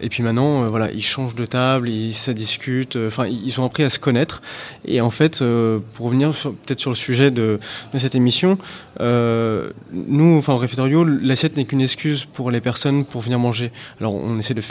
Et 0.00 0.08
puis 0.08 0.22
maintenant, 0.22 0.66
voilà, 0.66 0.92
ils 0.92 1.02
changent 1.02 1.34
de 1.34 1.44
table, 1.44 1.88
ils 1.88 2.14
ça 2.14 2.32
discute. 2.32 2.96
Enfin, 2.96 3.26
ils 3.26 3.60
ont 3.60 3.64
appris 3.64 3.82
à 3.82 3.90
se 3.90 3.98
connaître. 3.98 4.42
Et 4.84 5.00
en 5.00 5.10
fait, 5.10 5.42
pour 5.94 6.06
revenir 6.06 6.30
peut-être 6.30 6.80
sur 6.80 6.90
le 6.90 6.96
sujet 6.96 7.32
de, 7.32 7.58
de 7.92 7.98
cette 7.98 8.14
émission, 8.14 8.58
nous, 9.00 10.36
enfin 10.38 10.52
au 10.54 10.58
réfectorio, 10.58 11.04
l'assiette 11.04 11.56
n'est 11.56 11.64
qu'une 11.64 11.80
excuse 11.80 12.26
pour 12.32 12.49
les 12.50 12.60
personnes 12.60 13.04
pour 13.04 13.20
venir 13.20 13.38
manger. 13.38 13.72
Alors, 14.00 14.14
on 14.14 14.38
essaie 14.38 14.54
de, 14.54 14.62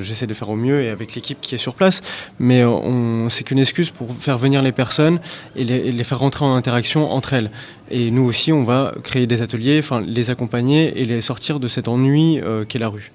j'essaie 0.00 0.26
de 0.26 0.34
faire 0.34 0.50
au 0.50 0.56
mieux 0.56 0.82
et 0.82 0.90
avec 0.90 1.14
l'équipe 1.14 1.40
qui 1.40 1.54
est 1.54 1.58
sur 1.58 1.74
place, 1.74 2.00
mais 2.38 2.62
euh, 2.62 3.28
c'est 3.28 3.44
qu'une 3.44 3.58
excuse 3.58 3.90
pour 3.90 4.08
faire 4.18 4.38
venir 4.38 4.62
les 4.62 4.72
personnes 4.72 5.20
et 5.56 5.64
les, 5.64 6.04
faire 6.04 6.18
rentrer 6.18 6.44
en 6.44 6.54
interaction 6.54 7.10
entre 7.10 7.34
elles. 7.34 7.50
Et 7.90 8.10
nous 8.10 8.24
aussi, 8.24 8.52
on 8.52 8.64
va 8.64 8.94
créer 9.02 9.26
des 9.26 9.42
ateliers, 9.42 9.78
enfin 9.78 10.00
les 10.00 10.30
accompagner 10.30 11.00
et 11.00 11.04
les 11.04 11.20
sortir 11.20 11.60
de 11.60 11.68
cet 11.68 11.88
ennui 11.88 12.40
euh, 12.40 12.64
qu'est 12.64 12.78
la 12.78 12.88
rue. 12.88 13.12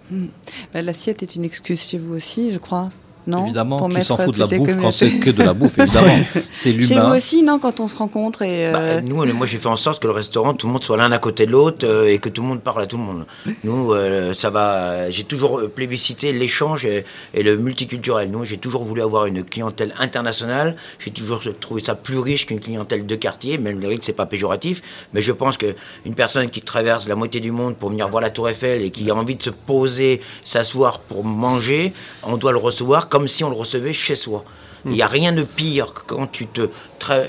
Bah, 0.74 0.82
L'assiette 0.82 1.24
est 1.24 1.36
une 1.36 1.46
excuse 1.46 1.82
chez 1.82 1.98
vous 1.98 2.16
aussi, 2.16 2.52
je 2.52 2.58
crois. 2.58 2.90
Non 3.28 3.46
évidemment, 3.46 3.78
Pour 3.78 3.90
qui 3.90 4.02
s'en 4.02 4.18
fout 4.18 4.34
de 4.36 4.40
la 4.40 4.48
bouffe 4.48 4.78
quand 4.78 4.92
c'est 4.92 5.12
que 5.12 5.30
de 5.30 5.44
la 5.44 5.54
bouffe, 5.54 5.78
évidemment. 5.78 6.24
C'est 6.52 6.72
Chez 6.72 6.78
vous 6.78 6.94
l'humain. 7.02 7.16
aussi, 7.16 7.42
non 7.44 7.60
Quand 7.60 7.80
on 7.80 7.88
se 7.88 7.96
rencontre 7.96 8.42
et. 8.42 8.72
Bah, 8.72 8.80
euh, 8.80 9.02
nous, 9.02 9.26
moi, 9.34 9.46
j'ai 9.48 9.58
fait 9.58 9.68
en 9.68 9.78
sorte 9.78 10.02
que 10.02 10.08
le 10.08 10.14
restaurant, 10.14 10.54
tout 10.54 10.68
le 10.68 10.74
monde 10.74 10.84
soit 10.84 10.98
l'un 10.98 11.12
à 11.12 11.20
côté 11.20 11.46
de 11.46 11.52
l'autre 11.52 11.86
euh, 11.88 12.10
et 12.12 12.20
que 12.20 12.30
tout 12.30 12.42
le 12.42 12.48
monde 12.48 12.62
parle 12.62 12.84
à 12.84 12.88
tout 12.88 12.98
le 12.98 13.04
monde. 13.04 13.26
Nous, 13.64 13.94
euh, 13.94 14.34
ça 14.34 14.50
va. 14.50 15.10
J'ai 15.10 15.24
toujours 15.24 15.62
plébiscité 15.74 16.32
l'échange 16.34 16.86
et, 16.86 17.06
et 17.34 17.44
le 17.44 17.58
multiculturel. 17.58 18.30
Nous, 18.32 18.46
j'ai 18.46 18.58
toujours 18.58 18.84
voulu 18.84 19.02
avoir 19.02 19.26
une 19.26 19.44
clientèle 19.44 19.94
internationale. 20.00 20.76
J'ai 21.00 21.12
toujours 21.12 21.42
trouvé 21.60 21.82
ça 21.84 21.96
plus 21.96 22.20
riche 22.20 22.46
qu'une 22.46 22.60
clientèle 22.60 23.06
de 23.06 23.16
quartier. 23.16 23.58
Même 23.58 23.80
le 23.80 23.88
rythme, 23.88 24.04
c'est 24.04 24.14
pas 24.14 24.26
péjoratif, 24.26 24.82
mais 25.14 25.22
je 25.22 25.32
pense 25.32 25.58
que 25.58 25.76
une 26.06 26.16
personne 26.16 26.50
qui 26.50 26.62
traverse 26.62 27.08
la 27.08 27.16
moitié 27.16 27.40
du 27.42 27.52
monde 27.52 27.76
pour 27.76 27.90
venir 27.90 28.08
voir 28.10 28.22
la 28.22 28.30
Tour 28.30 28.50
Eiffel 28.50 28.82
et 28.82 28.92
qui 28.92 29.10
a 29.10 29.16
envie 29.16 29.36
de 29.36 29.42
se 29.42 29.50
poser, 29.50 30.22
s'asseoir 30.44 31.00
pour 31.00 31.24
manger, 31.24 31.94
on 32.24 32.38
doit 32.38 32.52
le 32.52 32.58
recevoir 32.58 33.10
comme 33.14 33.28
si 33.28 33.44
on 33.44 33.50
le 33.52 33.56
recevait 33.56 33.94
chez 33.94 34.16
soi. 34.16 34.44
Il 34.86 34.92
n'y 34.94 35.04
a 35.04 35.08
rien 35.08 35.32
de 35.34 35.44
pire 35.44 35.94
que 35.94 36.02
quand 36.08 36.26
tu, 36.32 36.48
te, 36.48 36.68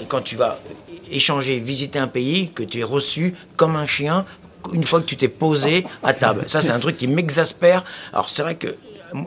quand 0.09 0.23
tu 0.23 0.35
vas 0.35 0.59
échanger, 1.11 1.59
visiter 1.59 1.99
un 1.99 2.07
pays, 2.09 2.49
que 2.57 2.63
tu 2.63 2.81
es 2.81 2.83
reçu 2.83 3.35
comme 3.57 3.77
un 3.77 3.87
chien 3.87 4.25
une 4.73 4.85
fois 4.85 5.01
que 5.03 5.05
tu 5.05 5.17
t'es 5.19 5.29
posé 5.29 5.85
à 6.03 6.15
table. 6.15 6.45
Ça, 6.47 6.63
c'est 6.63 6.71
un 6.71 6.81
truc 6.81 6.97
qui 6.97 7.07
m'exaspère. 7.07 7.85
Alors, 8.15 8.31
c'est 8.31 8.41
vrai 8.43 8.55
que 8.55 8.75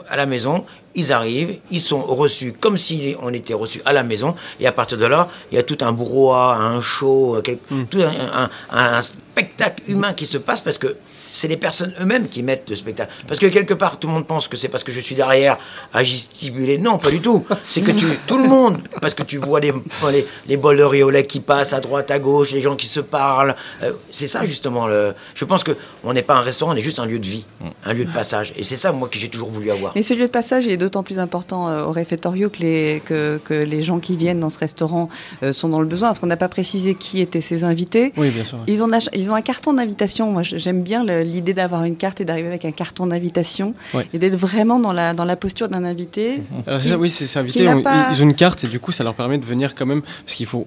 à 0.09 0.17
la 0.17 0.25
maison, 0.25 0.65
ils 0.95 1.13
arrivent, 1.13 1.59
ils 1.69 1.79
sont 1.79 2.01
reçus 2.01 2.53
comme 2.59 2.75
si 2.75 3.15
on 3.21 3.31
était 3.33 3.53
reçus 3.53 3.81
à 3.85 3.93
la 3.93 4.01
maison, 4.03 4.35
et 4.59 4.65
à 4.65 4.71
partir 4.71 4.97
de 4.97 5.05
là, 5.05 5.29
il 5.51 5.55
y 5.55 5.59
a 5.59 5.63
tout 5.63 5.77
un 5.81 5.91
brouhaha, 5.91 6.55
un 6.57 6.81
show, 6.81 7.37
quel- 7.43 7.59
tout 7.91 8.01
un, 8.01 8.11
un- 8.43 8.49
un 8.97 9.01
spectacle 9.03 9.83
humain 9.87 10.13
qui 10.13 10.25
se 10.25 10.39
passe 10.39 10.59
parce 10.61 10.79
que 10.79 10.97
c'est 11.37 11.47
les 11.47 11.57
personnes 11.57 11.93
eux-mêmes 12.01 12.27
qui 12.27 12.41
mettent 12.43 12.69
le 12.69 12.75
spectacle. 12.75 13.11
Parce 13.27 13.39
que 13.39 13.45
quelque 13.47 13.73
part, 13.73 13.99
tout 13.99 14.07
le 14.07 14.13
monde 14.13 14.25
pense 14.27 14.47
que 14.47 14.57
c'est 14.57 14.67
parce 14.69 14.83
que 14.83 14.91
je 14.91 14.99
suis 14.99 15.15
derrière 15.15 15.57
à 15.93 16.03
gesticuler. 16.03 16.77
Non, 16.77 16.97
pas 16.97 17.11
du 17.11 17.21
tout. 17.21 17.45
C'est 17.67 17.81
que 17.81 17.91
tu, 17.91 18.05
tout 18.25 18.37
le 18.37 18.47
monde, 18.47 18.79
parce 19.01 19.13
que 19.13 19.23
tu 19.23 19.37
vois 19.37 19.59
les, 19.59 19.71
les, 20.11 20.25
les 20.47 20.57
bols 20.57 20.77
de 20.77 20.83
riz 20.83 21.03
au 21.03 21.09
lait 21.09 21.25
qui 21.25 21.39
passent 21.39 21.73
à 21.73 21.79
droite, 21.79 22.09
à 22.11 22.19
gauche, 22.19 22.51
les 22.51 22.61
gens 22.61 22.75
qui 22.75 22.87
se 22.87 22.99
parlent. 22.99 23.55
Euh, 23.83 23.93
c'est 24.11 24.27
ça 24.27 24.45
justement. 24.45 24.87
Le, 24.87 25.13
je 25.35 25.45
pense 25.45 25.63
que 25.63 25.71
on 26.03 26.13
n'est 26.13 26.23
pas 26.23 26.35
un 26.35 26.41
restaurant, 26.41 26.73
on 26.73 26.75
est 26.75 26.81
juste 26.81 26.99
un 26.99 27.05
lieu 27.05 27.19
de 27.19 27.25
vie, 27.27 27.45
un 27.85 27.93
lieu 27.93 28.05
de 28.05 28.11
passage. 28.11 28.53
Et 28.55 28.63
c'est 28.63 28.75
ça, 28.75 28.91
moi, 28.91 29.07
que 29.07 29.19
j'ai 29.19 29.29
toujours 29.29 29.49
voulu 29.49 29.69
avoir. 29.71 29.91
Mais 29.95 30.03
ce 30.03 30.13
lieu 30.13 30.25
de 30.25 30.31
passage 30.31 30.65
il 30.65 30.71
est 30.71 30.77
d'autant 30.77 31.03
plus 31.03 31.19
important 31.19 31.69
euh, 31.69 31.83
au 31.83 31.91
réfectorio 31.91 32.49
que 32.49 32.59
les, 32.59 33.01
que, 33.05 33.39
que 33.43 33.53
les 33.53 33.81
gens 33.83 33.99
qui 33.99 34.15
viennent 34.17 34.39
dans 34.39 34.49
ce 34.49 34.59
restaurant 34.59 35.09
euh, 35.43 35.51
sont 35.53 35.69
dans 35.69 35.81
le 35.81 35.87
besoin, 35.87 36.09
parce 36.09 36.19
qu'on 36.19 36.27
n'a 36.27 36.37
pas 36.37 36.49
précisé 36.49 36.95
qui 36.95 37.21
étaient 37.21 37.41
ces 37.41 37.63
invités. 37.63 38.13
Oui, 38.17 38.29
bien 38.29 38.43
sûr. 38.43 38.57
Ils 38.67 38.81
ont, 38.81 38.89
ils 39.13 39.29
ont 39.29 39.35
un 39.35 39.41
carton 39.41 39.73
d'invitation. 39.73 40.31
Moi, 40.31 40.43
j'aime 40.43 40.81
bien 40.81 41.03
le- 41.03 41.23
l'idée 41.27 41.53
d'avoir 41.53 41.83
une 41.83 41.95
carte 41.95 42.21
et 42.21 42.25
d'arriver 42.25 42.47
avec 42.47 42.65
un 42.65 42.71
carton 42.71 43.07
d'invitation 43.07 43.73
Ouais. 43.93 44.07
et 44.13 44.19
d'être 44.19 44.35
vraiment 44.37 44.79
dans 44.79 44.93
la, 44.93 45.13
dans 45.13 45.25
la 45.25 45.35
posture 45.35 45.69
d'un 45.69 45.83
invité. 45.85 46.41
Alors, 46.65 46.79
qui- 46.79 46.85
c'est 46.85 46.89
ça, 46.91 46.97
oui, 46.97 47.09
c'est 47.09 47.37
invité. 47.39 47.67
on- 47.69 47.81
pas- 47.81 48.09
Ils 48.13 48.21
ont 48.21 48.25
une 48.25 48.33
carte 48.35 48.63
et 48.63 48.67
du 48.67 48.79
coup, 48.79 48.91
ça 48.91 49.03
leur 49.03 49.13
permet 49.13 49.37
de 49.37 49.45
venir 49.45 49.75
quand 49.75 49.85
même. 49.85 50.01
Parce 50.25 50.35
qu'il 50.35 50.45
faut. 50.47 50.65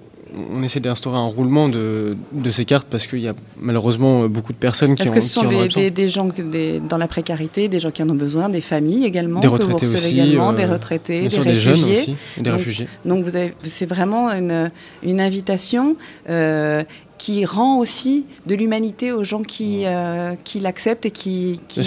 On 0.53 0.63
essaie 0.63 0.79
d'instaurer 0.79 1.17
un 1.19 1.27
roulement 1.27 1.69
de, 1.69 2.17
de 2.31 2.51
ces 2.53 2.65
cartes 2.65 2.87
parce 2.89 3.09
qu'il 3.09 3.19
y 3.19 3.27
a 3.27 3.35
malheureusement 3.59 4.23
euh, 4.23 4.29
beaucoup 4.29 4.53
de 4.53 4.59
personnes 4.59 4.95
qui 4.95 5.03
en, 5.09 5.11
que 5.11 5.21
ce 5.21 5.29
sont 5.29 5.43
des, 5.43 6.09
gens 6.09 6.29
que 6.31 6.41
des, 6.41 6.79
dans 6.79 6.99
la 6.99 7.09
précarité, 7.09 7.67
des 7.67 7.81
gens 7.81 7.91
qui 7.91 8.01
en 8.01 8.09
ont 8.11 8.15
besoin, 8.15 8.49
des 8.49 8.61
familles 8.61 9.05
également, 9.05 9.41
Des 9.41 9.49
que 9.49 9.55
vous 9.55 9.73
retraités 9.75 9.93
aussi, 9.93 10.09
également, 10.13 10.51
euh, 10.51 10.53
des 10.53 10.67
retraités, 10.67 11.19
Bien 11.23 11.29
des 11.31 11.35
sûr, 11.35 11.43
réfugiés. 11.43 11.75
jeunes 11.75 11.91
aussi, 11.91 12.11
et 12.39 12.43
des 12.43 12.51
Donc, 12.51 12.59
réfugiés. 12.61 12.89
Donc 13.05 13.25
vous 13.25 13.35
avez, 13.35 13.55
c'est 13.65 13.87
vraiment 13.87 14.31
une, 14.31 14.71
une 15.03 15.21
invitation 15.21 15.97
euh, 16.29 16.85
qui 17.21 17.45
rend 17.45 17.79
aussi 17.79 18.25
de 18.47 18.55
l'humanité 18.55 19.13
aux 19.13 19.25
gens 19.25 19.43
qui, 19.43 19.83
euh, 19.85 20.35
qui 20.43 20.59
l'acceptent 20.59 21.05
et 21.05 21.11
qui, 21.11 21.61
qui, 21.69 21.83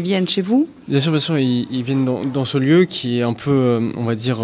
viennent 0.00 0.28
chez 0.28 0.42
vous. 0.42 0.68
Bien 0.86 1.00
sûr, 1.00 1.10
bien 1.10 1.18
sûr, 1.18 1.36
ils, 1.38 1.66
ils 1.72 1.82
viennent 1.82 2.04
dans, 2.04 2.24
dans 2.24 2.44
ce 2.44 2.56
lieu 2.56 2.84
qui 2.84 3.18
est 3.18 3.22
un 3.22 3.32
peu, 3.32 3.50
euh, 3.50 3.90
on 3.96 4.04
va 4.04 4.14
dire, 4.14 4.38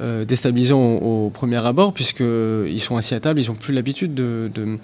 euh, 0.00 0.24
déstabilisant 0.26 0.78
au, 0.78 1.26
au 1.26 1.30
premier 1.30 1.64
abord, 1.64 1.94
puisqu'ils 1.94 2.80
sont 2.80 2.98
assis 2.98 3.14
à 3.14 3.20
table, 3.20 3.40
ils 3.40 3.48
n'ont 3.48 3.54
plus 3.54 3.72
l'habitude 3.72 4.12
de- 4.12 4.50
de- 4.54 4.78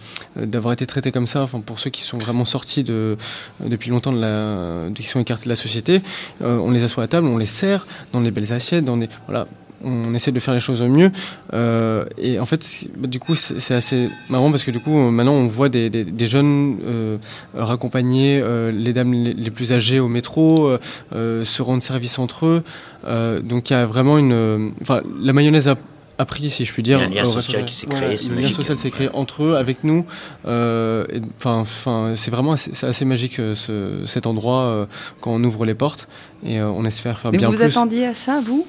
d'avoir 0.46 0.72
été 0.72 0.86
traités 0.86 1.12
comme 1.12 1.26
ça. 1.26 1.42
Enfin, 1.42 1.60
pour 1.60 1.80
ceux 1.80 1.90
qui 1.90 2.00
sont 2.02 2.16
vraiment 2.16 2.46
sortis 2.46 2.82
de, 2.82 3.18
depuis 3.60 3.90
longtemps, 3.90 4.12
de 4.12 4.20
la, 4.20 4.90
qui 4.94 5.02
sont 5.02 5.20
écartés 5.20 5.44
de 5.44 5.50
la 5.50 5.56
société, 5.56 6.00
on 6.40 6.70
les 6.70 6.82
assoit 6.82 7.04
à 7.04 7.08
table, 7.08 7.26
on 7.26 7.36
les 7.36 7.46
sert 7.46 7.86
dans 8.14 8.22
des 8.22 8.30
belles 8.30 8.54
assiettes, 8.54 8.86
dans 8.86 8.96
des. 8.96 9.08
Voilà. 9.26 9.46
On 9.84 10.12
essaie 10.14 10.32
de 10.32 10.40
faire 10.40 10.54
les 10.54 10.60
choses 10.60 10.82
au 10.82 10.88
mieux. 10.88 11.12
Euh, 11.52 12.04
et 12.18 12.40
en 12.40 12.46
fait, 12.46 12.64
c'est- 12.64 12.90
bah, 12.98 13.06
du 13.06 13.20
coup, 13.20 13.34
c'est 13.36 13.74
assez 13.74 14.08
marrant 14.28 14.50
parce 14.50 14.64
que 14.64 14.70
du 14.72 14.80
coup, 14.80 14.96
euh, 14.98 15.10
maintenant, 15.10 15.34
on 15.34 15.46
voit 15.46 15.68
des, 15.68 15.88
des- 15.88 16.04
des 16.04 16.26
jeunes 16.26 16.78
euh, 16.84 17.16
raccompagner 17.54 18.40
euh, 18.42 18.70
les 18.72 18.92
dames 18.92 19.12
les, 19.12 19.50
plus 19.50 19.72
âgées 19.72 20.00
au 20.00 20.08
métro, 20.08 20.70
se 21.12 21.62
rendre 21.62 21.82
service 21.82 22.18
entre 22.18 22.46
eux. 22.46 22.62
Euh, 23.06 23.40
donc, 23.40 23.70
il 23.70 23.74
y 23.74 23.76
a 23.76 23.86
vraiment 23.86 24.18
une. 24.18 24.72
Enfin, 24.82 25.00
la 25.20 25.32
mayonnaise 25.32 25.68
a, 25.68 25.76
a 26.18 26.24
pris, 26.24 26.50
si 26.50 26.64
je 26.64 26.72
puis 26.72 26.82
dire. 26.82 26.98
Il 26.98 27.14
y 27.14 27.18
a 27.18 27.22
un 27.22 27.24
lien 27.24 27.30
social 27.30 27.64
qui 27.64 27.74
s'est 27.76 27.86
créé, 27.86 28.16
le 28.28 28.34
lien 28.40 28.50
social 28.50 28.76
s'est 28.78 28.90
créé 28.90 29.08
entre 29.14 29.44
eux, 29.44 29.56
avec 29.56 29.84
nous. 29.84 30.04
Et- 30.46 31.20
Enfin, 31.38 31.58
enfin, 31.60 32.12
c'est 32.16 32.30
vraiment 32.32 32.52
assez, 32.52 32.70
c'est 32.74 32.86
assez 32.86 33.04
magique 33.04 33.38
euh, 33.38 33.54
ce, 33.54 34.04
cet 34.06 34.26
endroit 34.26 34.62
euh, 34.62 34.86
quand 35.20 35.30
on 35.32 35.42
ouvre 35.44 35.64
les 35.64 35.74
portes 35.74 36.08
et 36.44 36.58
euh, 36.58 36.68
on 36.68 36.84
espère 36.84 37.20
faire 37.20 37.30
Mais 37.30 37.38
bien 37.38 37.48
vous 37.48 37.54
plus. 37.56 37.64
attendiez 37.66 38.06
à 38.06 38.14
ça, 38.14 38.40
vous? 38.44 38.66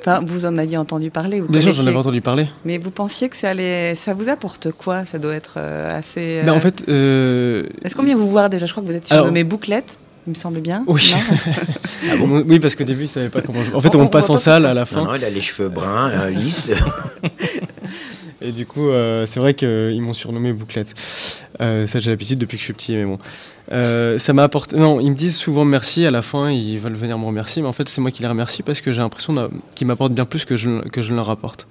Enfin, 0.00 0.22
vous 0.26 0.46
en 0.46 0.56
aviez 0.56 0.76
entendu 0.78 1.10
parler. 1.10 1.40
Vous 1.40 1.48
Bien 1.48 1.60
sûr, 1.60 1.72
j'en 1.72 1.86
avais 1.86 1.96
entendu 1.96 2.20
parler. 2.20 2.48
Mais 2.64 2.78
vous 2.78 2.90
pensiez 2.90 3.28
que 3.28 3.36
ça 3.36 3.50
allait, 3.50 3.94
ça 3.94 4.14
vous 4.14 4.28
apporte 4.28 4.72
quoi? 4.72 5.04
Ça 5.04 5.18
doit 5.18 5.34
être 5.34 5.54
euh, 5.58 5.98
assez. 5.98 6.40
Ben, 6.44 6.52
euh, 6.52 6.56
en 6.56 6.60
fait, 6.60 6.84
euh, 6.88 7.66
Est-ce 7.84 7.94
qu'on 7.94 8.02
vient 8.04 8.16
vous 8.16 8.28
voir 8.30 8.48
déjà? 8.50 8.66
Je 8.66 8.72
crois 8.72 8.82
que 8.82 8.88
vous 8.88 8.96
êtes 8.96 9.10
Alors- 9.10 9.24
surnommé 9.24 9.44
Bouclette, 9.44 9.96
il 10.26 10.30
me 10.30 10.34
semble 10.34 10.60
bien. 10.60 10.84
Oui. 10.86 11.14
Non? 12.18 12.42
Oui, 12.48 12.58
parce 12.60 12.74
qu'au 12.74 12.84
début, 12.84 13.04
ils 13.04 13.08
savaient 13.08 13.28
pas 13.28 13.42
comment. 13.42 13.60
je- 13.62 13.74
En 13.76 13.80
fait, 13.80 13.94
On- 13.94 14.06
passe 14.06 14.30
en 14.30 14.34
pas 14.34 14.40
salle 14.40 14.64
à 14.66 14.72
la 14.74 14.80
Non, 14.80 14.86
fin. 14.86 15.04
non, 15.04 15.14
il 15.14 15.24
a 15.24 15.28
les 15.30 15.40
cheveux 15.42 15.68
bruns, 15.68 16.10
euh, 16.10 16.30
lisses. 16.30 16.70
Et 18.42 18.52
du 18.52 18.66
coup, 18.66 18.88
euh, 18.88 19.26
c'est 19.26 19.40
vrai 19.40 19.54
qu'ils 19.54 20.00
m'ont 20.00 20.14
surnommé 20.14 20.52
Bouclette. 20.52 20.94
Euh, 21.60 21.86
ça, 21.86 21.98
j'ai 21.98 22.10
l'habitude 22.10 22.38
depuis 22.38 22.56
que 22.56 22.60
je 22.60 22.64
suis 22.64 22.72
petit, 22.72 22.96
mais 22.96 23.04
bon. 23.04 23.18
Euh, 23.72 24.18
ça 24.18 24.32
m'a 24.32 24.42
apporté. 24.42 24.76
Non, 24.76 24.98
ils 25.00 25.10
me 25.10 25.16
disent 25.16 25.36
souvent 25.36 25.64
merci 25.64 26.06
à 26.06 26.10
la 26.10 26.22
fin, 26.22 26.50
ils 26.50 26.78
veulent 26.78 26.94
venir 26.94 27.18
me 27.18 27.26
remercier, 27.26 27.62
mais 27.62 27.68
en 27.68 27.72
fait, 27.72 27.88
c'est 27.88 28.00
moi 28.00 28.10
qui 28.10 28.22
les 28.22 28.28
remercie 28.28 28.62
parce 28.62 28.80
que 28.80 28.92
j'ai 28.92 29.00
l'impression 29.00 29.50
qu'ils 29.74 29.86
m'apportent 29.86 30.14
bien 30.14 30.24
plus 30.24 30.44
que 30.44 30.56
je, 30.56 30.88
que 30.88 31.02
je 31.02 31.12
ne 31.12 31.16
leur 31.16 31.30
apporte. 31.30 31.68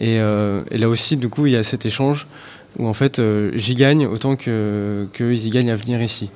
Et, 0.00 0.18
là 0.18 0.88
aussi, 0.88 1.16
du 1.16 1.28
coup, 1.28 1.46
il 1.46 1.52
y 1.52 1.56
a 1.56 1.62
cet 1.62 1.86
échange 1.86 2.26
où 2.78 2.86
en 2.86 2.92
fait, 2.94 3.20
j'y 3.54 3.74
gagne 3.74 4.06
autant 4.06 4.36
que 4.36 5.06
qu'eux, 5.12 5.32
ils 5.32 5.46
y 5.46 5.50
gagnent 5.50 5.70
à 5.70 5.76
venir 5.76 6.02
ici. 6.02 6.30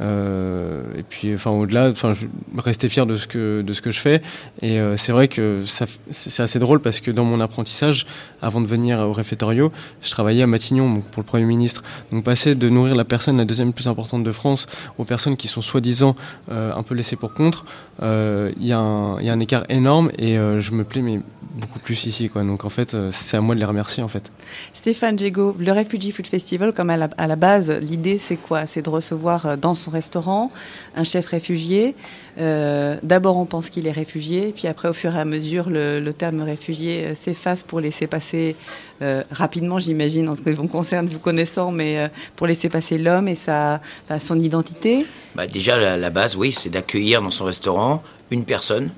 Euh, 0.00 0.82
et 0.96 1.02
puis, 1.02 1.34
enfin, 1.34 1.50
au-delà, 1.50 1.90
enfin, 1.90 2.14
rester 2.56 2.88
fier 2.88 3.06
de 3.06 3.16
ce 3.16 3.26
que 3.26 3.62
de 3.62 3.72
ce 3.72 3.82
que 3.82 3.90
je 3.90 4.00
fais. 4.00 4.22
Et 4.62 4.78
euh, 4.80 4.96
c'est 4.96 5.12
vrai 5.12 5.28
que 5.28 5.62
c'est 6.10 6.42
assez 6.42 6.58
drôle 6.58 6.80
parce 6.80 7.00
que 7.00 7.10
dans 7.10 7.24
mon 7.24 7.40
apprentissage, 7.40 8.06
avant 8.40 8.60
de 8.60 8.66
venir 8.66 9.00
au 9.00 9.12
réfectorio, 9.12 9.70
je 10.00 10.10
travaillais 10.10 10.42
à 10.42 10.46
Matignon 10.46 10.92
donc 10.94 11.04
pour 11.04 11.22
le 11.22 11.26
Premier 11.26 11.44
ministre. 11.44 11.82
Donc 12.10 12.24
passer 12.24 12.54
de 12.54 12.68
nourrir 12.68 12.94
la 12.94 13.04
personne 13.04 13.36
la 13.36 13.44
deuxième 13.44 13.72
plus 13.72 13.88
importante 13.88 14.24
de 14.24 14.32
France 14.32 14.66
aux 14.98 15.04
personnes 15.04 15.36
qui 15.36 15.48
sont 15.48 15.62
soi-disant 15.62 16.16
euh, 16.50 16.72
un 16.74 16.82
peu 16.82 16.94
laissées 16.94 17.16
pour 17.16 17.34
contre, 17.34 17.64
il 18.00 18.66
y, 18.66 18.72
a 18.72 18.78
un- 18.78 19.40
écart 19.40 19.64
énorme 19.68 20.10
et 20.18 20.36
je 20.36 20.70
me 20.72 20.84
plais 20.84 21.02
mais 21.02 21.20
beaucoup 21.54 21.78
plus 21.78 22.06
ici. 22.06 22.28
Quoi. 22.28 22.42
Donc 22.42 22.64
en 22.64 22.68
fait, 22.70 22.96
c'est 23.10 23.36
à 23.36 23.40
moi 23.40 23.54
de 23.54 23.60
les 23.60 23.66
remercier 23.66 24.02
en 24.02 24.08
fait. 24.08 24.30
Stéphane 24.74 25.18
Jego, 25.18 25.54
le 25.58 25.72
Refugee 25.72 26.10
Food 26.10 26.26
Festival, 26.26 26.72
comme 26.72 26.90
à 26.90 26.96
la, 26.96 27.08
à 27.18 27.26
la 27.26 27.36
base, 27.36 27.70
l'idée 27.70 28.18
c'est 28.18 28.36
quoi? 28.36 28.66
C'est 28.66 28.82
de 28.82 28.90
recevoir 28.90 29.56
dans 29.58 29.74
son 29.82 29.90
restaurant, 29.90 30.50
un 30.96 31.04
chef 31.04 31.26
réfugié. 31.26 31.94
Euh, 32.38 32.96
D'abord, 33.02 33.36
on 33.36 33.44
pense 33.44 33.68
qu'il 33.68 33.86
est 33.86 33.92
réfugié, 33.92 34.52
puis 34.54 34.68
après, 34.68 34.88
au 34.88 34.92
fur 34.92 35.14
et 35.14 35.20
à 35.20 35.24
mesure, 35.24 35.68
le, 35.68 36.10
terme 36.12 36.42
réfugié 36.42 37.06
euh, 37.06 37.14
s'efface 37.14 37.62
pour 37.62 37.80
laisser 37.80 38.06
passer 38.06 38.56
euh, 39.02 39.22
rapidement, 39.30 39.78
j'imagine, 39.78 40.28
en 40.28 40.34
ce 40.34 40.42
qui 40.42 40.52
vous 40.52 40.68
concerne, 40.68 41.06
vous 41.08 41.18
connaissant, 41.18 41.72
mais 41.72 42.10
pour 42.36 42.46
laisser 42.46 42.68
passer 42.68 42.98
l'homme 42.98 43.28
et 43.28 43.34
sa, 43.34 43.80
son 44.20 44.38
identité. 44.38 45.06
Bah, 45.34 45.46
déjà, 45.46 45.96
la, 45.96 46.10
base, 46.10 46.36
oui, 46.36 46.52
c'est 46.52 46.70
d'accueillir 46.70 47.20
dans 47.20 47.30
son 47.30 47.44
restaurant 47.44 48.02
une 48.30 48.44
personne 48.44 48.90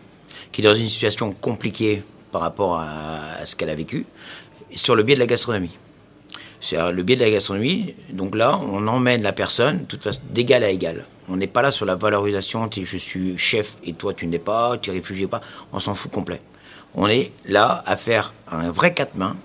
qui 0.52 0.60
est 0.60 0.64
dans 0.64 0.74
une 0.74 0.88
situation 0.88 1.32
compliquée 1.32 2.02
par 2.30 2.42
rapport 2.42 2.78
à 2.78 3.44
ce 3.44 3.56
qu'elle 3.56 3.70
a 3.70 3.74
vécu, 3.74 4.06
sur 4.74 4.94
le 4.94 5.02
biais 5.04 5.14
de 5.14 5.20
la 5.20 5.26
gastronomie. 5.26 5.76
C'est 6.66 6.78
le 6.92 7.02
biais 7.02 7.16
de 7.16 7.20
la 7.20 7.30
gastronomie. 7.30 7.94
Donc 8.10 8.34
là, 8.34 8.58
on 8.58 8.86
emmène 8.88 9.22
la 9.22 9.32
personne, 9.32 9.84
d'égal 10.30 10.64
à 10.64 10.70
égal. 10.70 11.04
On 11.28 11.36
n'est 11.36 11.46
pas 11.46 11.60
là 11.60 11.70
sur 11.70 11.84
la 11.84 11.94
valorisation. 11.94 12.70
Je 12.72 12.96
suis 12.96 13.36
chef 13.36 13.74
et 13.84 13.92
toi 13.92 14.14
tu 14.14 14.26
n'es 14.26 14.38
pas, 14.38 14.78
tu 14.78 14.88
es 14.88 14.94
réfugié 14.94 15.26
pas. 15.26 15.42
On 15.74 15.78
s'en 15.78 15.94
fout 15.94 16.10
complet. 16.10 16.40
On 16.94 17.06
est 17.06 17.32
là 17.44 17.84
à 17.84 17.98
faire 17.98 18.32
un 18.50 18.70
vrai 18.70 18.94
quatre 18.94 19.14
mains. 19.14 19.36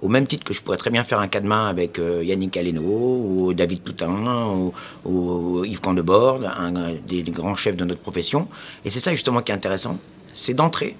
Au 0.00 0.08
même 0.08 0.26
titre 0.26 0.44
que 0.44 0.54
je 0.54 0.62
pourrais 0.62 0.78
très 0.78 0.90
bien 0.90 1.04
faire 1.04 1.20
un 1.20 1.28
quatre 1.28 1.44
mains 1.44 1.66
avec 1.68 1.98
euh, 1.98 2.24
Yannick 2.24 2.56
Aleno 2.56 2.80
ou 2.82 3.52
David 3.52 3.82
Toutain 3.82 4.46
ou, 4.46 4.72
ou 5.04 5.64
Yves 5.64 5.80
Candebord, 5.80 6.40
un, 6.44 6.76
un 6.76 6.92
des, 7.06 7.22
des 7.24 7.32
grands 7.32 7.56
chefs 7.56 7.76
de 7.76 7.84
notre 7.84 8.00
profession. 8.00 8.48
Et 8.86 8.90
c'est 8.90 9.00
ça 9.00 9.10
justement 9.10 9.42
qui 9.42 9.52
est 9.52 9.56
intéressant, 9.56 9.98
c'est 10.32 10.54
d'entrer, 10.54 10.96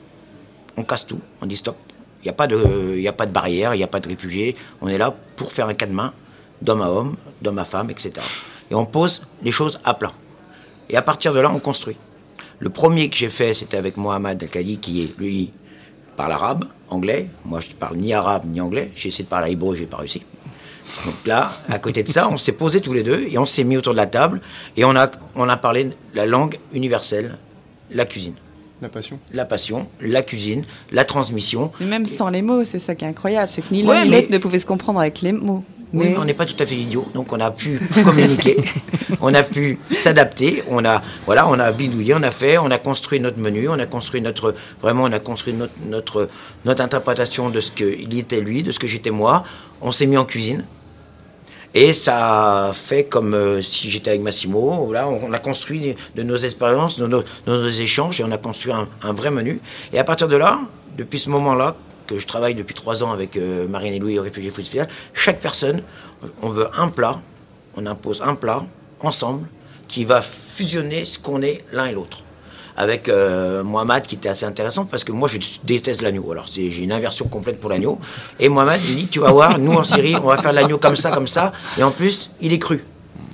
on 0.76 0.82
casse 0.82 1.06
tout, 1.06 1.20
on 1.40 1.46
dit 1.46 1.56
stop. 1.56 1.76
Il 2.22 2.24
n'y 2.24 2.30
a, 2.30 2.32
pas 2.32 2.46
de- 2.46 3.06
a 3.06 3.12
pas 3.12 3.26
de 3.26 3.32
barrière, 3.32 3.74
il 3.74 3.78
n'y 3.78 3.84
a 3.84 3.88
pas 3.88 4.00
de 4.00 4.08
réfugiés. 4.08 4.56
On 4.80 4.88
est 4.88 4.98
là 4.98 5.14
pour 5.36 5.52
faire 5.52 5.68
un 5.68 5.74
cas 5.74 5.86
de 5.86 5.92
main, 5.92 6.12
d'homme 6.60 6.82
à 6.82 6.90
homme, 6.90 7.16
d'homme 7.42 7.58
à 7.58 7.64
femme, 7.64 7.90
etc. 7.90 8.12
Et 8.70 8.74
on 8.74 8.84
pose 8.86 9.22
les 9.42 9.50
choses 9.52 9.78
à 9.84 9.94
plat. 9.94 10.12
Et 10.90 10.96
à 10.96 11.02
partir 11.02 11.32
de 11.32 11.38
là, 11.40 11.50
on 11.54 11.58
construit. 11.60 11.96
Le 12.58 12.70
premier 12.70 13.08
que 13.08 13.16
j'ai 13.16 13.28
fait, 13.28 13.54
c'était 13.54 13.76
avec 13.76 13.96
Mohamed 13.96 14.42
Akali, 14.42 14.78
qui 14.78 15.02
est, 15.04 15.18
lui, 15.18 15.50
parle 16.16 16.32
arabe, 16.32 16.64
anglais. 16.88 17.28
Moi, 17.44 17.60
je 17.60 17.68
ne 17.68 17.74
parle 17.74 17.96
ni 17.96 18.12
arabe 18.12 18.44
ni 18.46 18.60
anglais. 18.60 18.90
J'ai 18.96 19.08
essayé 19.08 19.24
de 19.24 19.28
parler 19.28 19.52
hébreu, 19.52 19.76
j'ai 19.76 19.86
pas 19.86 19.98
réussi. 19.98 20.22
Donc 21.04 21.14
là, 21.26 21.52
à 21.68 21.78
côté 21.78 22.02
de 22.02 22.08
ça, 22.08 22.28
on 22.28 22.36
s'est 22.38 22.52
posés 22.52 22.80
tous 22.80 22.94
les 22.94 23.04
deux 23.04 23.28
et 23.30 23.38
on 23.38 23.46
s'est 23.46 23.62
mis 23.62 23.76
autour 23.76 23.92
de 23.92 23.98
la 23.98 24.06
table 24.06 24.40
et 24.76 24.84
on 24.84 24.96
a, 24.96 25.08
on 25.36 25.48
a 25.48 25.56
parlé 25.56 25.90
la 26.14 26.26
langue 26.26 26.58
universelle, 26.72 27.38
la 27.92 28.06
cuisine. 28.06 28.34
La 28.80 28.88
passion. 28.88 29.18
La 29.32 29.44
passion, 29.44 29.88
la 30.00 30.22
cuisine, 30.22 30.64
la 30.92 31.04
transmission. 31.04 31.72
Mais 31.80 31.86
même 31.86 32.06
sans 32.06 32.28
les 32.28 32.42
mots, 32.42 32.64
c'est 32.64 32.78
ça 32.78 32.94
qui 32.94 33.04
est 33.04 33.08
incroyable, 33.08 33.50
c'est 33.50 33.62
que 33.62 33.72
ni 33.72 33.82
Ouais, 33.82 33.94
l'un 33.96 34.04
ni 34.04 34.10
mais- 34.10 34.16
l'autre 34.20 34.32
ne 34.32 34.38
pouvait 34.38 34.58
se 34.60 34.66
comprendre 34.66 35.00
avec 35.00 35.20
les 35.20 35.32
mots. 35.32 35.64
Oui, 35.94 36.10
mais 36.10 36.18
on 36.18 36.24
n'est 36.26 36.34
pas 36.34 36.44
tout 36.44 36.62
à 36.62 36.66
fait 36.66 36.74
idiot, 36.76 37.08
donc 37.14 37.32
on 37.32 37.40
a 37.40 37.50
pu 37.50 37.80
communiquer, 38.04 38.58
on 39.22 39.32
a 39.32 39.42
pu 39.42 39.78
s'adapter, 39.90 40.62
on 40.68 40.84
a 40.84 41.00
voilà, 41.24 41.48
on 41.48 41.58
a 41.58 41.72
bidouillé, 41.72 42.12
on 42.14 42.22
a 42.22 42.30
fait, 42.30 42.58
on 42.58 42.70
a 42.70 42.76
construit 42.76 43.20
notre 43.20 43.38
menu, 43.38 43.70
on 43.70 43.78
a 43.78 43.86
construit 43.86 44.20
notre 44.20 44.54
vraiment, 44.82 45.04
on 45.04 45.12
a 45.12 45.18
construit 45.18 45.54
notre 45.54 45.72
notre 45.88 46.28
notre 46.66 46.82
interprétation 46.82 47.48
de 47.48 47.62
ce 47.62 47.70
qu'il 47.70 48.18
était 48.18 48.42
lui, 48.42 48.62
de 48.62 48.70
ce 48.70 48.78
que 48.78 48.86
j'étais 48.86 49.10
moi. 49.10 49.44
On 49.80 49.90
s'est 49.90 50.04
mis 50.06 50.18
en 50.18 50.26
cuisine. 50.26 50.66
Et 51.74 51.92
ça 51.92 52.72
fait 52.74 53.04
comme 53.04 53.34
euh, 53.34 53.60
si 53.60 53.90
j'étais 53.90 54.10
avec 54.10 54.22
Massimo. 54.22 54.92
Là, 54.92 55.08
on, 55.08 55.32
a 55.32 55.38
construit 55.38 55.94
de 56.14 56.22
nos 56.22 56.36
expériences, 56.36 56.98
de 56.98 57.06
nos, 57.06 57.68
échanges, 57.68 58.20
et 58.20 58.24
on 58.24 58.32
a 58.32 58.38
construit 58.38 58.72
un, 58.72 58.88
un 59.02 59.12
vrai 59.12 59.30
menu. 59.30 59.60
Et 59.92 59.98
à 59.98 60.04
partir 60.04 60.28
de 60.28 60.36
là, 60.36 60.60
depuis 60.96 61.18
ce 61.18 61.28
moment-là, 61.28 61.76
que 62.08 62.18
je 62.18 62.26
travaille 62.26 62.54
depuis 62.54 62.74
trois 62.74 63.04
ans 63.04 63.12
avec 63.12 63.36
euh, 63.36 63.68
Marine 63.68 63.92
et 63.92 63.98
Louis 63.98 64.18
au 64.18 64.22
Réfugié 64.22 64.50
Food 64.50 64.64
Festival, 64.64 64.88
chaque 65.12 65.40
personne, 65.40 65.82
on 66.42 66.48
veut 66.48 66.68
un 66.76 66.88
plat, 66.88 67.20
on 67.76 67.86
impose 67.86 68.22
un 68.22 68.34
plat 68.34 68.64
ensemble 69.00 69.46
qui 69.86 70.04
va 70.04 70.22
fusionner 70.22 71.04
ce 71.04 71.18
qu'on 71.18 71.42
est 71.42 71.64
l'un 71.70 71.86
et 71.86 71.92
l'autre. 71.92 72.22
Avec 72.80 73.08
euh, 73.08 73.64
Mohamed 73.64 74.04
qui 74.04 74.14
était 74.14 74.28
assez 74.28 74.46
intéressant 74.46 74.84
parce 74.84 75.02
que 75.02 75.10
moi 75.10 75.28
je 75.28 75.38
déteste 75.64 76.00
l'agneau. 76.00 76.30
Alors 76.30 76.46
j'ai 76.48 76.78
une 76.78 76.92
inversion 76.92 77.26
complète 77.26 77.58
pour 77.60 77.70
l'agneau. 77.70 77.98
Et 78.38 78.48
Mohamed 78.48 78.80
il 78.88 78.96
dit 78.96 79.06
tu 79.08 79.18
vas 79.18 79.32
voir, 79.32 79.58
nous 79.58 79.72
en 79.72 79.82
Syrie 79.82 80.14
on 80.14 80.28
va 80.28 80.38
faire 80.38 80.52
l'agneau 80.52 80.78
comme 80.78 80.96
ça, 80.96 81.10
comme 81.10 81.26
ça. 81.26 81.52
Et 81.76 81.82
en 81.82 81.90
plus 81.90 82.30
il 82.40 82.52
est 82.52 82.58
cru. 82.60 82.84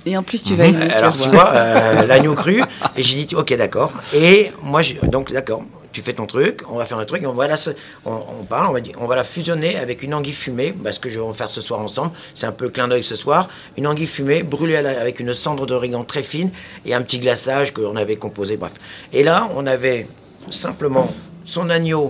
Et 0.07 0.15
en 0.15 0.23
plus, 0.23 0.43
tu 0.43 0.53
vas 0.53 0.65
aimer. 0.65 0.87
tu 0.87 0.93
Alors 0.93 1.17
tu 1.17 1.29
vois, 1.29 1.49
euh, 1.53 2.05
l'agneau 2.05 2.35
cru, 2.35 2.61
et 2.95 3.01
j'ai 3.01 3.25
dit, 3.25 3.35
ok, 3.35 3.55
d'accord. 3.57 3.91
Et 4.13 4.51
moi, 4.61 4.81
donc 5.03 5.31
d'accord, 5.31 5.63
tu 5.95 6.01
fais 6.01 6.11
ton 6.11 6.25
truc, 6.25 6.59
on 6.69 6.75
va 6.75 6.83
faire 6.83 6.97
notre 6.97 7.13
truc, 7.13 7.25
on 7.25 7.31
va 7.31 7.47
la, 7.47 7.55
on, 8.03 8.43
parle, 8.43 8.81
on 8.99 9.07
va 9.07 9.15
la 9.15 9.23
fusionner 9.23 9.77
avec 9.77 10.03
une 10.03 10.13
anguille 10.13 10.33
fumée, 10.33 10.75
parce 10.83 10.99
que 10.99 11.09
je 11.09 11.17
vais 11.17 11.25
en 11.25 11.33
faire 11.33 11.49
ce 11.49 11.61
soir 11.61 11.79
ensemble. 11.79 12.11
C'est 12.33 12.45
un 12.45 12.51
peu 12.51 12.67
clin 12.67 12.89
d'œil 12.89 13.05
ce 13.05 13.15
soir. 13.15 13.47
Une 13.77 13.87
anguille 13.87 14.05
fumée, 14.05 14.43
brûlée 14.43 14.75
avec 14.75 15.21
une 15.21 15.33
cendre 15.33 15.65
d'origan 15.65 16.03
très 16.03 16.21
fine 16.21 16.51
et 16.85 16.93
un 16.93 17.01
petit 17.01 17.19
glaçage 17.19 17.73
qu'on 17.73 17.95
avait 17.95 18.17
composé, 18.17 18.57
bref. 18.57 18.73
Et 19.13 19.23
là, 19.23 19.49
on 19.55 19.65
avait 19.65 20.09
simplement 20.51 21.13
son 21.45 21.69
agneau 21.69 22.09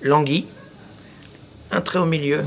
l'anguille, 0.00 0.46
un 1.70 1.82
trait 1.82 1.98
au 1.98 2.06
milieu, 2.06 2.42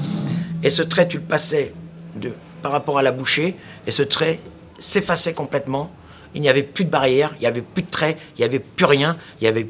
et 0.63 0.71
ce 0.71 0.82
trait, 0.82 1.08
tu 1.08 1.17
le 1.17 1.23
passais 1.23 1.71
de, 2.15 2.32
par 2.63 2.71
rapport 2.71 2.97
à 2.97 3.04
la 3.04 3.12
bouchée, 3.12 3.56
et 3.86 3.91
ce 3.91 4.01
trait 4.01 4.39
s'effaçait 4.80 5.34
complètement. 5.34 5.91
Il 6.34 6.41
n'y 6.41 6.49
avait 6.49 6.63
plus 6.63 6.86
de 6.86 6.89
barrière, 6.89 7.36
il 7.38 7.41
n'y 7.41 7.47
avait 7.47 7.62
plus 7.62 7.84
de 7.84 7.91
trait, 7.91 8.17
il 8.38 8.39
n'y 8.39 8.45
avait 8.45 8.58
plus 8.58 8.86
rien, 8.86 9.17
il 9.39 9.43
n'y 9.43 9.49
avait 9.49 9.67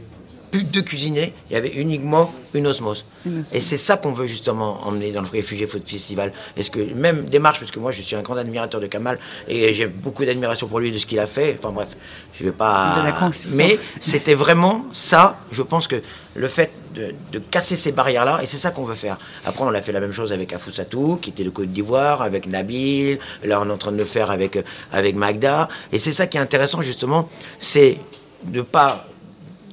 plus 0.52 0.64
de 0.64 0.82
cuisinier, 0.82 1.34
il 1.50 1.54
y 1.54 1.56
avait 1.56 1.72
uniquement 1.72 2.34
une 2.54 2.68
osmose. 2.68 3.06
Une 3.26 3.40
osmose. 3.40 3.54
Et 3.54 3.62
c'est 3.62 3.78
ça 3.78 3.98
qu'on 3.98 4.12
veut 4.12 4.28
justement 4.28 4.86
emmener 4.86 5.12
dans 5.12 5.22
le 5.22 5.28
Réfugié 5.28 5.66
Food 5.66 5.88
Festival. 5.88 6.34
Est-ce 6.58 6.70
que 6.70 6.80
même 6.94 7.26
démarche, 7.26 7.60
parce 7.60 7.72
que 7.72 7.80
moi 7.80 7.92
je 7.92 8.02
suis 8.02 8.16
un 8.16 8.22
grand 8.22 8.36
admirateur 8.36 8.82
de 8.82 8.88
Kamal 8.88 9.18
et 9.48 9.74
j'ai 9.74 9.88
beaucoup 9.88 10.26
d'admiration 10.26 10.68
pour 10.68 10.80
lui 10.80 10.92
de 10.92 10.98
ce 10.98 11.06
qu'il 11.06 11.20
a 11.20 11.28
fait. 11.28 11.58
Enfin 11.58 11.72
bref, 11.72 11.96
je 12.38 12.44
vais 12.44 12.52
pas. 12.52 12.94
De 12.96 13.02
la 13.02 13.14
construction. 13.14 13.58
Mais 13.58 13.80
c'était 14.00 14.34
vraiment 14.34 14.86
ça. 14.92 15.40
Je 15.52 15.64
pense 15.64 15.88
que 15.88 16.02
le 16.36 16.48
fait 16.48 16.72
de, 16.94 17.14
de 17.32 17.40
casser 17.40 17.76
ces 17.76 17.92
barrières-là, 17.92 18.40
et 18.42 18.46
c'est 18.46 18.58
ça 18.58 18.72
qu'on 18.72 18.86
veut 18.86 18.96
faire. 18.96 19.18
Après, 19.46 19.64
on 19.64 19.74
a 19.74 19.82
fait 19.82 19.92
la 19.92 20.00
même 20.00 20.14
chose 20.14 20.32
avec 20.34 20.52
Afousatou, 20.54 21.18
qui 21.22 21.30
était 21.30 21.44
le 21.44 21.52
Côte 21.52 21.72
d'Ivoire, 21.72 22.22
avec 22.22 22.48
Nabil. 22.48 23.20
Là, 23.44 23.62
on 23.62 23.70
est 23.70 23.74
en 23.74 23.78
train 23.78 23.92
de 23.92 23.98
le 23.98 24.06
faire 24.06 24.32
avec 24.32 24.60
avec 24.92 25.16
Magda. 25.16 25.70
Et 25.94 26.00
c'est 26.00 26.12
ça 26.12 26.28
qui 26.28 26.38
est 26.38 26.42
intéressant 26.42 26.82
justement, 26.82 27.30
c'est 27.60 27.98
de 28.44 28.62
pas 28.62 29.08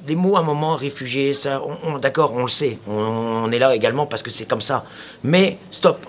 les 0.07 0.15
mots 0.15 0.35
à 0.35 0.39
un 0.39 0.43
moment 0.43 0.75
réfugiés, 0.75 1.33
ça, 1.33 1.61
on, 1.83 1.97
d'accord, 1.97 2.33
on 2.33 2.43
le 2.43 2.49
sait. 2.49 2.79
On, 2.87 3.51
est 3.51 3.59
là 3.59 3.75
également 3.75 4.05
parce 4.05 4.23
que 4.23 4.29
c'est 4.29 4.45
comme 4.45 4.61
ça. 4.61 4.85
Mais 5.23 5.57
stop. 5.71 6.05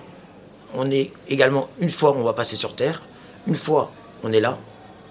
On 0.73 0.89
est 0.89 1.11
également 1.27 1.67
une 1.79 1.91
fois 1.91 2.15
on 2.15 2.23
va 2.23 2.31
passer 2.31 2.55
sur 2.55 2.75
terre, 2.75 3.01
une 3.45 3.55
fois 3.55 3.91
on 4.23 4.31
est 4.31 4.39
là. 4.39 4.57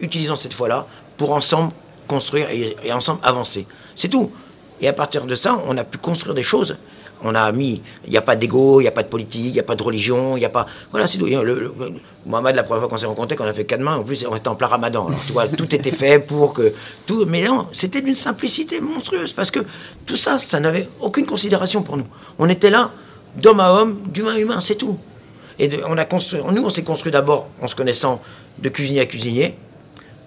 Utilisons 0.01 0.37
cette 0.37 0.55
fois-là 0.55 0.87
pour 1.19 1.33
ensemble 1.33 1.73
construire 2.09 2.49
et 2.51 2.93
ensemble 2.93 3.21
avancer. 3.23 3.67
C'est 3.95 4.09
tout. 4.09 4.33
Et 4.81 4.89
à 4.89 4.93
partir 4.93 5.27
de 5.27 5.35
ça, 5.35 5.61
on 5.67 5.77
a 5.77 5.85
pu 5.85 5.99
construire 5.99 6.35
des 6.35 6.43
choses. 6.43 6.77
On 7.23 7.35
a 7.35 7.53
mis, 7.53 7.83
il 8.07 8.11
n'y 8.11 8.17
a 8.17 8.23
pas 8.23 8.35
d'ego, 8.37 8.81
il 8.81 8.85
n'y 8.85 8.89
a 8.89 8.93
pas 8.93 9.03
de 9.03 9.09
politique, 9.09 9.45
il 9.47 9.53
n'y 9.53 9.61
a 9.61 9.63
pas 9.63 9.75
de 9.75 9.83
religion, 9.83 10.37
il 10.37 10.41
n'y 10.41 10.47
a 10.47 10.51
pas. 10.51 10.67
Voilà, 10.91 11.07
c'est 11.07 11.19
tout. 11.19 11.27
Le- 11.27 11.43
le- 11.43 11.73
Mohamed, 12.27 12.55
la 12.57 12.63
première 12.63 12.81
fois 12.83 12.89
qu'on 12.89 12.97
s'est 12.97 13.07
rencontrés, 13.07 13.37
qu'on 13.37 13.45
a 13.45 13.53
fait 13.53 13.65
quatre 13.67 13.81
mains, 13.81 13.97
en 13.97 14.03
plus, 14.05 14.25
on 14.29 14.35
était 14.37 14.49
en 14.49 14.55
plein 14.55 14.67
ramadan. 14.69 15.07
Alors, 15.07 15.21
tu 15.27 15.33
vois, 15.33 15.47
tout 15.61 15.75
était 15.75 15.91
fait 15.91 16.19
pour 16.19 16.53
que. 16.55 16.73
Tout, 17.07 17.27
mais 17.27 17.43
non, 17.45 17.67
c'était 17.73 18.01
d'une 18.03 18.15
simplicité 18.15 18.81
monstrueuse, 18.81 19.33
parce 19.35 19.51
que 19.51 19.61
tout 20.07 20.17
ça, 20.17 20.39
ça 20.39 20.61
n'avait 20.61 20.89
aucune 21.01 21.27
considération 21.27 21.83
pour 21.83 21.97
nous. 21.99 22.07
On 22.39 22.49
était 22.49 22.71
là, 22.71 22.91
d'homme 23.37 23.61
à 23.61 23.73
homme, 23.73 24.01
d'humain 24.07 24.35
à 24.35 24.39
humain, 24.39 24.61
c'est 24.61 24.77
tout. 24.77 24.99
Et 25.59 25.69
de- 25.69 25.81
on 25.87 25.99
a 25.99 26.05
construit, 26.07 26.41
nous, 26.53 26.65
on 26.65 26.71
s'est 26.71 26.85
construit 26.85 27.13
d'abord 27.13 27.49
en 27.61 27.69
se 27.69 27.75
connaissant 27.75 28.23
de 28.59 28.69
cuisinier 28.71 29.01
à 29.01 29.07
cuisinier, 29.07 29.55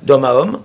d'homme 0.03 0.25
à 0.25 0.33
homme, 0.35 0.59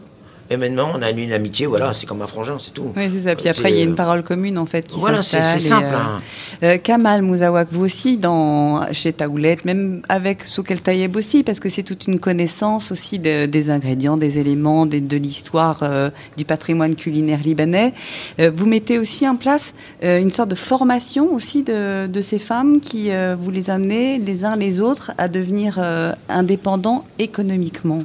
et 0.51 0.57
maintenant, 0.57 0.93
on 0.95 1.03
a 1.03 1.11
une 1.11 1.33
amitié, 1.33 1.67
voilà, 1.67 1.93
c'est 1.95 2.07
comme 2.07 2.23
un 2.23 2.27
frangin, 2.27 2.57
c'est 2.59 2.73
tout. 2.73 2.93
Oui, 2.97 3.11
c'est 3.13 3.21
ça. 3.29 3.37
Puis 3.37 3.49
après, 3.49 3.71
il 3.71 3.77
y 3.77 3.81
a 3.81 3.85
une 3.85 3.95
parole 3.95 4.23
commune, 4.23 4.57
en 4.59 4.67
fait, 4.67 4.87
qui 4.87 4.99
Voilà, 4.99 5.23
c'est 5.23 5.39
et, 5.41 5.59
simple. 5.59 5.87
euh, 5.87 5.97
hein. 5.97 6.21
Euh, 6.63 6.79
Kamal 6.79 7.23
Mouzawak, 7.23 7.69
vous 7.71 7.85
aussi, 7.85 8.17
dans, 8.17 8.91
chez 8.93 9.13
Taoulette, 9.13 9.65
même 9.65 10.03
avec 10.09 10.45
Soukel 10.45 10.81
Tayeb 10.81 11.17
aussi, 11.17 11.43
parce 11.43 11.61
que 11.61 11.69
c'est 11.69 11.83
toute 11.83 12.07
une 12.07 12.19
connaissance 12.19 12.93
aussi 12.93 13.19
de- 13.19 13.47
des 13.47 13.71
ingrédients, 13.71 14.17
des 14.17 14.39
éléments, 14.39 14.87
des- 14.87 15.01
de 15.01 15.17
l'histoire 15.17 15.81
euh, 15.83 16.11
du 16.37 16.45
patrimoine 16.45 16.95
culinaire 16.95 17.41
libanais. 17.45 17.93
Euh, 18.41 18.51
vous 18.55 18.67
mettez 18.67 18.99
aussi 18.99 19.29
en 19.29 19.37
place 19.37 19.75
euh, 20.03 20.19
une 20.21 20.31
sorte 20.31 20.49
de 20.49 20.55
formation 20.55 21.33
aussi 21.33 21.63
de, 21.63 22.07
de 22.07 22.21
ces 22.21 22.39
femmes 22.39 22.81
qui 22.81 23.11
euh, 23.11 23.37
vous 23.39 23.51
les 23.51 23.71
amenez 23.71 24.19
les 24.19 24.45
uns 24.45 24.57
les 24.57 24.81
autres 24.81 25.13
à 25.19 25.29
devenir 25.29 25.77
euh, 25.79 26.13
indépendants 26.29 27.05
économiquement. 27.19 28.03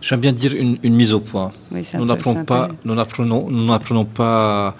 J'aime 0.00 0.20
bien 0.20 0.32
dire 0.32 0.54
une, 0.54 0.78
une 0.82 0.94
mise 0.94 1.12
au 1.12 1.20
point. 1.20 1.52
Oui, 1.70 1.86
Nous 1.94 2.04
n'apprenons 2.04 2.44
pas, 2.44 2.68
nous 2.84 2.94
n'apprenons, 2.94 4.04
pas 4.04 4.74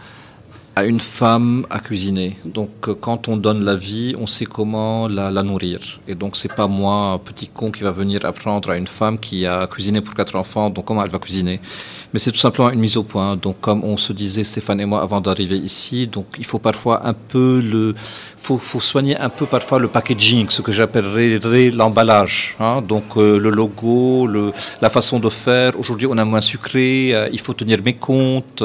à 0.77 0.85
une 0.85 1.01
femme 1.01 1.67
à 1.69 1.79
cuisiner. 1.81 2.39
Donc 2.45 2.71
euh, 2.89 2.95
quand 2.95 3.29
on 3.29 3.37
donne 3.37 3.63
la 3.65 3.75
vie, 3.75 4.15
on 4.19 4.27
sait 4.27 4.47
comment 4.47 5.09
la, 5.09 5.31
la 5.31 5.43
nourrir. 5.43 6.01
Et 6.09 6.15
donc 6.15 6.37
c'est 6.37 6.55
pas 6.55 6.69
moi, 6.69 7.13
un 7.13 7.19
petit 7.19 7.49
con, 7.49 7.71
qui 7.71 7.83
va 7.83 7.91
venir 7.91 8.25
apprendre 8.25 8.71
à 8.71 8.77
une 8.77 8.87
femme 8.87 9.19
qui 9.19 9.47
a 9.47 9.67
cuisiné 9.67 10.01
pour 10.01 10.15
quatre 10.15 10.37
enfants, 10.37 10.71
donc 10.71 10.85
comment 10.87 11.05
elle 11.05 11.11
va 11.11 11.19
cuisiner. 11.19 11.61
Mais 12.13 12.19
c'est 12.19 12.33
tout 12.33 12.39
simplement 12.39 12.71
une 12.71 12.81
mise 12.81 12.97
au 12.97 13.03
point. 13.05 13.37
Donc 13.37 13.61
comme 13.61 13.85
on 13.85 13.97
se 13.97 14.13
disait 14.13 14.45
Stéphane 14.45 14.81
et 14.81 14.87
moi 14.87 15.01
avant 15.03 15.21
d'arriver 15.21 15.57
ici, 15.57 16.07
donc 16.07 16.27
il 16.39 16.45
faut 16.45 16.59
parfois 16.59 17.07
un 17.07 17.13
peu 17.15 17.61
le, 17.61 17.95
faut, 18.37 18.59
faut 18.59 18.81
soigner 18.81 19.17
un 19.17 19.29
peu 19.29 19.47
parfois 19.47 19.79
le 19.79 19.89
packaging, 19.89 20.49
ce 20.51 20.63
que 20.63 20.73
j'appellerais 20.73 21.71
l'emballage. 21.71 22.57
Hein. 22.59 22.83
Donc 22.87 23.17
euh, 23.17 23.39
le 23.39 23.51
logo, 23.51 24.27
le, 24.27 24.53
la 24.81 24.91
façon 24.91 25.21
de 25.21 25.29
faire. 25.29 25.79
Aujourd'hui 25.79 26.07
on 26.11 26.19
a 26.19 26.25
moins 26.25 26.41
sucré, 26.41 27.11
euh, 27.15 27.29
il 27.33 27.41
faut 27.41 27.55
tenir 27.55 27.79
mes 27.83 27.95
comptes, 27.95 28.63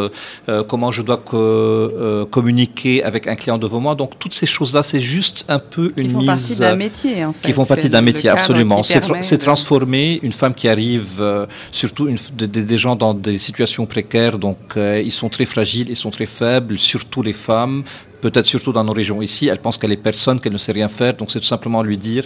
euh, 0.49 0.63
comment 0.63 0.91
je 0.91 1.01
dois 1.01 1.17
que, 1.17 2.23
communiquer 2.31 3.03
avec 3.03 3.27
un 3.27 3.35
client 3.35 3.57
devant 3.57 3.79
moi. 3.79 3.95
Donc 3.95 4.17
toutes 4.17 4.33
ces 4.33 4.45
choses-là, 4.47 4.81
c'est 4.83 4.99
juste 4.99 5.45
un 5.47 5.59
peu 5.59 5.93
une 5.97 6.07
qui 6.07 6.13
font 6.13 6.19
mise 6.19 6.27
partie 6.27 6.55
d'un 6.59 6.75
métier 6.75 7.25
en 7.25 7.33
fait. 7.33 7.47
qui 7.47 7.53
font 7.53 7.65
partie 7.65 7.89
d'un 7.89 8.01
métier, 8.01 8.29
absolument. 8.29 8.81
C'est 8.83 8.99
tra- 9.05 9.29
de- 9.29 9.35
transformer 9.35 10.19
une 10.23 10.33
femme 10.33 10.55
qui 10.55 10.67
arrive, 10.67 11.07
euh, 11.19 11.45
surtout 11.71 12.07
une, 12.07 12.17
des 12.35 12.77
gens 12.77 12.95
dans 12.95 13.13
des 13.13 13.34
situations 13.37 13.85
précaires, 13.85 14.37
donc 14.37 14.57
euh, 14.77 15.01
ils 15.03 15.11
sont 15.11 15.29
très 15.29 15.45
fragiles, 15.45 15.89
ils 15.89 15.95
sont 15.95 16.11
très 16.11 16.25
faibles, 16.25 16.77
surtout 16.77 17.21
les 17.21 17.33
femmes, 17.33 17.83
peut-être 18.21 18.45
surtout 18.45 18.71
dans 18.71 18.83
nos 18.83 18.93
régions 18.93 19.21
ici, 19.21 19.47
elle 19.47 19.59
pense 19.59 19.77
qu'elle 19.77 19.91
est 19.91 19.97
personne, 20.11 20.39
qu'elle 20.39 20.53
ne 20.53 20.57
sait 20.57 20.71
rien 20.71 20.87
faire, 20.87 21.13
donc 21.13 21.31
c'est 21.31 21.39
tout 21.39 21.45
simplement 21.45 21.83
lui 21.83 21.97
dire 21.97 22.25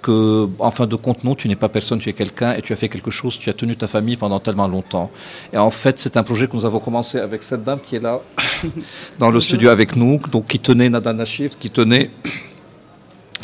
que, 0.00 0.48
en 0.58 0.70
fin 0.70 0.86
de 0.86 0.96
compte, 0.96 1.24
non, 1.24 1.34
tu 1.34 1.48
n'es 1.48 1.56
pas 1.56 1.68
personne, 1.68 1.98
tu 1.98 2.08
es 2.08 2.12
quelqu'un 2.12 2.54
et 2.54 2.62
tu 2.62 2.72
as 2.72 2.76
fait 2.76 2.88
quelque 2.88 3.10
chose, 3.10 3.38
tu 3.38 3.50
as 3.50 3.52
tenu 3.52 3.76
ta 3.76 3.86
famille 3.86 4.16
pendant 4.16 4.40
tellement 4.40 4.68
longtemps. 4.68 5.10
Et 5.52 5.58
en 5.58 5.70
fait, 5.70 5.98
c'est 5.98 6.16
un 6.16 6.22
projet 6.22 6.46
que 6.46 6.56
nous 6.56 6.64
avons 6.64 6.80
commencé 6.80 7.18
avec 7.18 7.42
cette 7.42 7.64
dame 7.64 7.80
qui 7.86 7.96
est 7.96 8.00
là, 8.00 8.20
dans 9.18 9.30
le 9.30 9.40
studio 9.40 9.70
avec 9.70 9.96
nous, 9.96 10.18
donc 10.30 10.46
qui 10.46 10.58
tenait 10.58 10.88
Nada 10.88 11.12
Nachif, 11.12 11.58
qui 11.58 11.70
tenait 11.70 12.10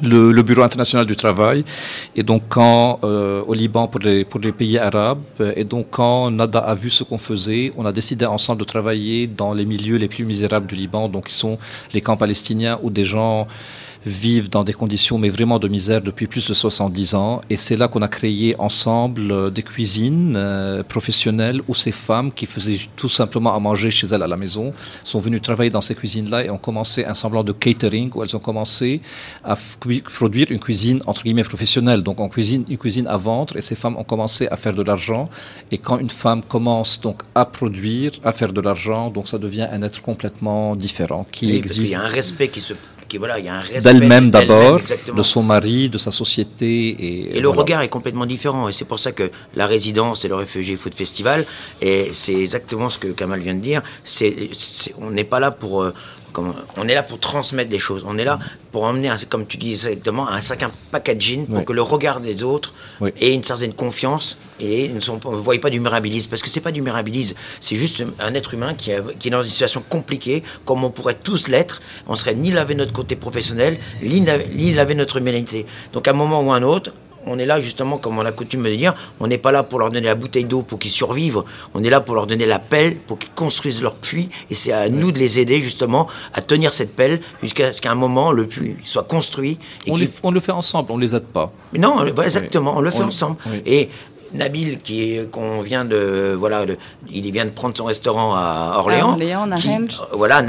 le, 0.02 0.42
Bureau 0.42 0.62
international 0.62 1.06
du 1.06 1.16
travail. 1.16 1.64
Et 2.14 2.22
donc, 2.22 2.42
quand 2.48 3.00
euh, 3.04 3.42
au 3.46 3.54
Liban 3.54 3.88
pour 3.88 4.00
les, 4.00 4.24
pour 4.24 4.40
les 4.40 4.52
pays 4.52 4.78
arabes, 4.78 5.22
euh, 5.40 5.52
et 5.56 5.64
donc 5.64 5.86
quand 5.90 6.30
Nada 6.30 6.58
a 6.58 6.74
vu 6.74 6.90
ce 6.90 7.04
qu'on 7.04 7.18
faisait, 7.18 7.72
on 7.76 7.86
a 7.86 7.92
décidé 7.92 8.26
ensemble 8.26 8.60
de 8.60 8.64
travailler 8.64 9.26
dans 9.26 9.52
les 9.52 9.64
milieux 9.64 9.96
les 9.96 10.08
plus 10.08 10.24
misérables 10.24 10.66
du 10.66 10.74
Liban, 10.74 11.08
donc 11.08 11.26
qui 11.28 11.34
sont 11.34 11.58
les 11.94 12.00
camps 12.00 12.16
palestiniens 12.16 12.78
où 12.82 12.90
des 12.90 13.04
gens 13.04 13.46
vivent 14.06 14.48
dans 14.48 14.64
des 14.64 14.72
conditions 14.72 15.18
mais 15.18 15.28
vraiment 15.28 15.58
de 15.58 15.68
misère 15.68 16.00
depuis 16.00 16.26
plus 16.26 16.46
de 16.48 16.54
70 16.54 17.14
ans. 17.14 17.40
Et 17.50 17.56
c'est 17.56 17.76
là 17.76 17.88
qu'on 17.88 18.02
a 18.02 18.08
créé 18.08 18.54
ensemble 18.58 19.32
euh, 19.32 19.50
des 19.50 19.62
cuisines 19.62 20.34
euh, 20.36 20.82
professionnelles 20.82 21.60
où 21.68 21.74
ces 21.74 21.92
femmes 21.92 22.32
qui 22.32 22.46
faisaient 22.46 22.78
tout 22.96 23.08
simplement 23.08 23.54
à 23.54 23.58
manger 23.58 23.90
chez 23.90 24.06
elles 24.06 24.22
à 24.22 24.28
la 24.28 24.36
maison 24.36 24.72
sont 25.04 25.20
venues 25.20 25.40
travailler 25.40 25.70
dans 25.70 25.80
ces 25.80 25.94
cuisines-là 25.94 26.44
et 26.44 26.50
ont 26.50 26.58
commencé 26.58 27.04
un 27.04 27.14
semblant 27.14 27.42
de 27.44 27.52
catering 27.52 28.10
où 28.14 28.22
elles 28.22 28.36
ont 28.36 28.40
commencé 28.40 29.00
à 29.44 29.56
produire 29.56 30.46
une 30.50 30.60
cuisine 30.60 31.02
entre 31.06 31.24
guillemets 31.24 31.44
professionnelle. 31.44 32.02
Donc 32.02 32.20
en 32.20 32.28
cuisine 32.28 32.64
une 32.68 32.78
cuisine 32.78 33.06
à 33.08 33.16
vendre 33.16 33.56
et 33.56 33.62
ces 33.62 33.74
femmes 33.74 33.96
ont 33.96 34.04
commencé 34.04 34.46
à 34.48 34.56
faire 34.56 34.74
de 34.74 34.82
l'argent. 34.82 35.28
Et 35.70 35.78
quand 35.78 35.98
une 35.98 36.10
femme 36.10 36.42
commence 36.42 37.00
donc 37.00 37.22
à 37.34 37.44
produire 37.44 38.12
à 38.24 38.32
faire 38.32 38.52
de 38.52 38.60
l'argent 38.60 39.10
donc 39.10 39.28
ça 39.28 39.38
devient 39.38 39.66
un 39.70 39.82
être 39.82 40.00
complètement 40.00 40.76
différent 40.76 41.26
qui 41.30 41.56
existe 41.56 41.92
y 41.92 41.94
a 41.96 42.00
un 42.00 42.04
respect 42.04 42.48
qui 42.48 42.60
se. 42.60 42.74
Qui, 43.08 43.18
voilà, 43.18 43.38
il 43.38 43.44
y 43.44 43.48
a 43.48 43.54
un 43.54 43.60
respect 43.60 43.80
d'elle-même 43.80 44.30
d'abord, 44.30 44.80
de 45.14 45.22
son 45.22 45.42
mari, 45.42 45.88
de 45.88 45.98
sa 45.98 46.10
société. 46.10 46.66
Et, 46.88 47.36
Et 47.36 47.40
le 47.40 47.46
voilà. 47.48 47.60
regard 47.62 47.82
est 47.82 47.88
complètement 47.88 48.26
différent. 48.26 48.68
Et 48.68 48.72
c'est 48.72 48.84
pour 48.84 48.98
ça 48.98 49.12
que 49.12 49.30
la 49.54 49.66
résidence 49.66 50.24
et 50.24 50.28
le 50.28 50.34
réfugié 50.34 50.76
food 50.76 50.94
festival, 50.94 51.46
et 51.80 52.10
c'est 52.12 52.34
exactement 52.34 52.90
ce 52.90 52.98
que 52.98 53.08
Kamal 53.08 53.40
vient 53.40 53.54
de 53.54 53.60
dire, 53.60 53.82
c'est, 54.02 54.50
c'est- 54.58 54.94
on 54.98 55.10
n'est 55.10 55.24
pas 55.24 55.38
là 55.40 55.50
pour, 55.52 55.84
on 56.76 56.88
est 56.88 56.94
là 56.94 57.02
pour 57.02 57.18
transmettre 57.18 57.70
des 57.70 57.78
choses. 57.78 58.04
On 58.06 58.18
est 58.18 58.24
là 58.24 58.38
pour 58.72 58.84
emmener, 58.84 59.08
un- 59.08 59.16
comme 59.28 59.46
tu 59.46 59.56
dis 59.56 59.72
exactement, 59.72 60.28
un 60.28 60.40
certain 60.40 60.70
packaging 60.90 61.46
pour 61.46 61.58
Oui. 61.58 61.64
que 61.64 61.72
le 61.72 61.82
regard 61.82 62.20
des 62.20 62.42
autres 62.42 62.74
Oui. 63.00 63.10
ait 63.20 63.32
une 63.32 63.44
certaine 63.44 63.72
confiance 63.72 64.36
et 64.60 64.88
ne 64.88 65.00
sont 65.00 65.18
pas- 65.18 65.30
ne 65.30 65.36
voyez 65.36 65.60
pas 65.60 65.70
du 65.70 65.80
mirabilisme. 65.80 66.28
Parce 66.30 66.42
que 66.42 66.48
c'est 66.48 66.60
pas 66.60 66.72
du 66.72 66.82
mirabilisme, 66.82 67.34
c'est 67.60 67.76
juste 67.76 68.02
un 68.18 68.34
être 68.34 68.54
humain 68.54 68.74
qui, 68.74 68.92
a- 68.92 69.02
qui 69.18 69.28
est 69.28 69.30
dans 69.30 69.42
une 69.42 69.50
situation 69.50 69.82
compliquée, 69.88 70.42
comme 70.64 70.84
on 70.84 70.90
pourrait 70.90 71.16
tous 71.22 71.48
l'être. 71.48 71.80
On 72.06 72.14
serait 72.14 72.34
ni 72.34 72.50
lavé 72.50 72.74
notre 72.74 72.92
côté 72.92 73.16
professionnel, 73.16 73.78
ni 74.02 74.24
lavé, 74.24 74.46
ni 74.54 74.72
lavé 74.74 74.94
notre 74.94 75.16
humanité. 75.18 75.66
Donc 75.92 76.06
à 76.08 76.10
un 76.10 76.14
moment 76.14 76.42
ou 76.42 76.52
à 76.52 76.56
un 76.56 76.62
autre, 76.62 76.92
on 77.26 77.38
est 77.38 77.46
là 77.46 77.60
justement, 77.60 77.98
comme 77.98 78.18
on 78.18 78.24
a 78.24 78.32
coutume 78.32 78.62
de 78.62 78.74
dire, 78.74 78.94
on 79.20 79.26
n'est 79.26 79.38
pas 79.38 79.52
là 79.52 79.62
pour 79.62 79.78
leur 79.78 79.90
donner 79.90 80.06
la 80.06 80.14
bouteille 80.14 80.44
d'eau 80.44 80.62
pour 80.62 80.78
qu'ils 80.78 80.90
survivent, 80.90 81.42
on 81.74 81.82
est 81.84 81.90
là 81.90 82.00
pour 82.00 82.14
leur 82.14 82.26
donner 82.26 82.46
la 82.46 82.58
pelle 82.58 82.96
pour 82.96 83.18
qu'ils 83.18 83.30
construisent 83.32 83.82
leur 83.82 83.96
puits, 83.96 84.28
et 84.50 84.54
c'est 84.54 84.72
à 84.72 84.88
nous 84.88 85.12
de 85.12 85.18
les 85.18 85.40
aider 85.40 85.60
justement 85.60 86.06
à 86.32 86.40
tenir 86.42 86.72
cette 86.72 86.94
pelle 86.94 87.20
jusqu'à 87.42 87.72
ce 87.72 87.80
qu'à 87.82 87.90
un 87.90 87.94
moment 87.96 88.32
le 88.32 88.46
puits 88.46 88.76
soit 88.84 89.02
construit. 89.04 89.58
Et 89.86 89.90
On, 89.90 89.94
qu'il- 89.94 90.04
les- 90.04 90.10
on 90.22 90.30
le 90.30 90.40
fait 90.40 90.52
ensemble, 90.52 90.90
on 90.92 90.98
les 90.98 91.14
aide 91.14 91.26
pas. 91.26 91.52
non, 91.76 91.90
on- 91.98 92.04
voilà, 92.04 92.24
exactement, 92.24 92.74
on 92.76 92.80
le 92.80 92.90
fait 92.90 93.02
On- 93.02 93.08
ensemble. 93.08 93.36
oui. 93.46 93.62
Et 93.66 93.88
Nabil, 94.36 94.80
qui 94.80 95.18
qu'on 95.32 95.60
vient 95.60 95.84
de, 95.84 96.34
voilà, 96.38 96.64
de- 96.66 96.76
il 97.10 97.30
vient 97.32 97.44
de 97.44 97.50
prendre 97.50 97.76
son 97.76 97.84
restaurant 97.86 98.34
à 98.34 98.74
Orléans. 98.78 99.10
À 99.10 99.12
Orléans, 99.14 99.46
euh, 100.12 100.16
voilà, 100.16 100.42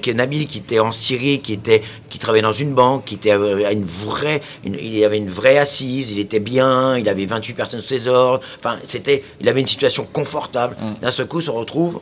qui 0.00 0.10
est 0.10 0.14
Nabil, 0.14 0.46
qui 0.46 0.58
était 0.58 0.78
en 0.80 0.92
Syrie, 0.92 1.40
qui 1.40 1.52
était, 1.54 1.82
qui 2.10 2.18
travaillait 2.18 2.42
dans 2.42 2.52
une 2.52 2.74
banque, 2.74 3.04
qui 3.06 3.14
était 3.14 3.32
euh, 3.32 3.66
à 3.66 3.72
une 3.72 3.84
vraie, 3.84 4.42
une- 4.64 4.76
il 4.80 5.02
avait 5.04 5.18
une 5.18 5.30
vraie 5.30 5.58
assise, 5.58 6.10
il 6.10 6.18
était 6.18 6.40
bien, 6.40 6.96
il 6.98 7.08
avait 7.08 7.24
28 7.26 7.54
personnes 7.54 7.80
sous 7.80 7.88
ses 7.88 8.06
ordres. 8.08 8.40
Enfin, 8.58 8.76
c'était, 8.86 9.24
il 9.40 9.48
avait 9.48 9.60
une 9.60 9.66
situation 9.66 10.06
confortable. 10.12 10.76
Mm. 10.80 11.00
D'un 11.02 11.10
seul 11.10 11.26
coup, 11.26 11.40
se 11.40 11.50
retrouve 11.50 12.00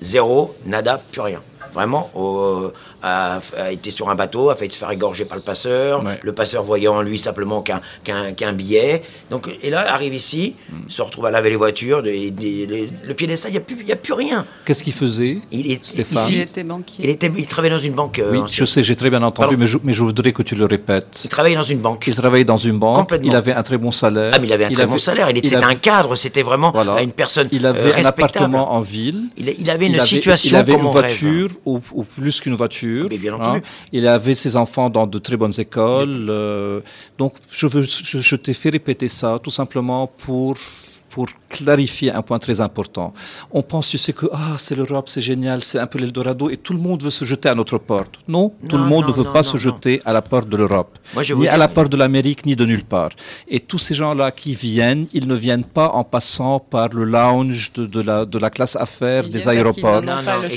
zéro, 0.00 0.54
nada, 0.66 1.00
plus 1.10 1.20
rien. 1.20 1.40
Vraiment, 1.74 2.10
au- 2.14 2.72
a, 3.02 3.40
a 3.56 3.70
été 3.72 3.90
sur 3.90 4.10
un 4.10 4.14
bateau, 4.14 4.50
a 4.50 4.56
failli 4.56 4.70
se 4.70 4.78
faire 4.78 4.90
égorger 4.90 5.24
par 5.24 5.36
le 5.36 5.42
passeur. 5.42 6.04
Ouais. 6.04 6.18
Le 6.22 6.32
passeur 6.32 6.62
voyant 6.64 6.96
en 6.96 7.02
lui 7.02 7.18
simplement 7.18 7.62
qu'un 7.62 7.80
qu'un 8.04 8.32
qu'un 8.32 8.52
billet. 8.52 9.02
Donc, 9.30 9.48
et 9.62 9.70
là, 9.70 9.92
arrive 9.92 10.14
ici, 10.14 10.54
Mm. 10.70 10.88
se 10.90 11.02
retrouve 11.02 11.26
à 11.26 11.30
laver 11.30 11.50
les 11.50 11.56
voitures, 11.56 12.02
des- 12.02 12.30
des- 12.30 12.66
les- 12.66 12.90
le 13.04 13.14
piédestal, 13.14 13.50
il 13.50 13.54
n'y 13.54 13.58
a, 13.58 13.60
plus- 13.60 13.76
il 13.80 13.86
y 13.86 13.92
a 13.92 13.96
plus 13.96 14.12
rien. 14.14 14.44
Qu'est-ce 14.64 14.82
qu'il 14.82 14.92
faisait 14.92 15.38
Il 15.52 15.70
est 15.70 15.84
Stéphane. 15.84 16.18
ici, 16.22 16.32
Il 16.34 16.40
était 16.40 16.64
banquier. 16.64 17.04
il, 17.04 17.10
était, 17.10 17.30
il 17.36 17.46
travaillait 17.46 17.74
dans 17.76 17.80
une 17.82 17.92
banque. 17.94 18.18
euh, 18.18 18.30
Oui, 18.32 18.40
je 18.50 18.64
sais, 18.64 18.82
j'ai 18.82 18.96
très 18.96 19.10
bien 19.10 19.22
entendu, 19.22 19.56
mais 19.56 19.66
je, 19.66 19.78
mais 19.84 19.92
je 19.92 20.02
voudrais 20.02 20.32
que 20.32 20.42
tu 20.42 20.54
le 20.56 20.64
répètes. 20.64 21.20
Il 21.24 21.30
travaillait 21.30 21.56
dans 21.56 21.62
une 21.62 21.78
banque. 21.80 22.04
Il 22.06 22.14
travaillait 22.14 22.44
dans 22.44 22.56
une 22.56 22.78
banque, 22.78 22.96
Complètement. 22.96 23.28
il 23.30 23.36
avait 23.36 23.52
un 23.52 23.62
très 23.62 23.78
bon 23.78 23.90
salaire. 23.92 24.32
Ah, 24.34 24.38
mais 24.40 24.46
il 24.48 24.52
avait 24.52 24.64
un 24.66 24.70
très 24.70 24.86
bon 24.86 24.98
salaire. 24.98 25.30
Il 25.30 25.38
était 25.38 25.54
avait- 25.54 25.64
un 25.64 25.74
cadre. 25.76 26.16
C'était 26.16 26.42
vraiment 26.42 26.70
Voilà. 26.72 26.94
euh, 26.96 27.02
une 27.02 27.12
personne 27.12 27.48
Il 27.52 27.64
avait 27.66 27.78
euh, 27.78 27.82
un 27.82 27.86
respectable. 27.86 28.22
appartement 28.24 28.72
en 28.72 28.80
ville. 28.80 29.24
Il, 29.36 29.54
il 29.58 29.70
avait 29.70 29.86
une 29.86 29.92
il 29.92 29.98
avait, 30.00 30.08
situation 30.08 30.50
il 30.50 30.56
avait 30.56 30.72
comme 30.72 30.80
une 30.82 30.86
on 30.88 30.90
rêve. 30.90 31.16
Ou, 31.74 31.80
ou 31.92 32.04
plus 32.04 32.40
qu'une 32.40 32.54
voiture. 32.54 33.04
hein. 33.04 33.08
Mais 33.10 33.18
bien 33.18 33.34
entendu. 33.34 33.62
Il 33.92 34.06
avait 34.06 34.34
ses 34.34 34.56
enfants 34.56 34.88
dans 34.90 35.06
de 35.06 35.18
très 35.18 35.36
bonnes 35.36 35.58
écoles. 35.58 36.26
euh, 36.30 36.80
donc 37.18 37.34
je, 37.50 37.66
veux, 37.66 37.82
je, 37.82 38.18
je 38.18 38.36
t'ai 38.36 38.52
fait 38.54 38.70
répéter 38.70 39.08
ça 39.08 39.38
tout 39.42 39.50
simplement 39.50 40.06
pour 40.06 40.56
pour 41.10 41.26
clarifier 41.48 42.12
un 42.12 42.22
point 42.22 42.38
très 42.38 42.60
important. 42.60 43.12
On 43.50 43.62
pense, 43.62 43.88
tu 43.88 43.98
sais, 43.98 44.12
que 44.12 44.26
ah, 44.32 44.54
c'est 44.58 44.76
l'Europe, 44.76 45.08
c'est 45.08 45.20
génial, 45.20 45.62
c'est 45.62 45.78
un 45.78 45.86
peu 45.86 45.98
l'Eldorado, 45.98 46.50
et 46.50 46.56
tout 46.56 46.72
le 46.72 46.78
monde 46.78 47.02
veut 47.02 47.10
se 47.10 47.24
jeter 47.24 47.48
à 47.48 47.54
notre 47.54 47.78
porte. 47.78 48.18
Non, 48.28 48.52
tout 48.68 48.76
le 48.76 48.84
monde 48.84 49.02
non, 49.04 49.08
ne 49.08 49.14
veut 49.14 49.24
non, 49.24 49.32
pas 49.32 49.40
non, 49.40 49.42
se 49.44 49.56
non. 49.56 49.62
jeter 49.62 50.02
à 50.04 50.12
la 50.12 50.22
porte 50.22 50.48
de 50.48 50.56
l'Europe, 50.56 50.98
ni 51.36 51.48
à 51.48 51.56
la 51.56 51.68
porte 51.68 51.90
de 51.90 51.96
l'Amérique, 51.96 52.44
ni 52.46 52.54
de 52.56 52.64
nulle 52.64 52.84
part. 52.84 53.10
Et 53.48 53.60
tous 53.60 53.78
ces 53.78 53.94
gens-là 53.94 54.30
qui 54.30 54.52
viennent, 54.54 55.06
ils 55.12 55.26
ne 55.26 55.34
viennent 55.34 55.64
pas 55.64 55.88
en 55.90 56.04
passant 56.04 56.60
par 56.60 56.88
le 56.90 57.04
lounge 57.04 57.72
de, 57.72 57.86
de 57.86 58.00
la, 58.00 58.24
de 58.24 58.38
la 58.38 58.50
classe 58.50 58.76
affaires 58.76 59.24
Ils 59.24 59.30
des 59.30 59.48
aéroports. 59.48 60.02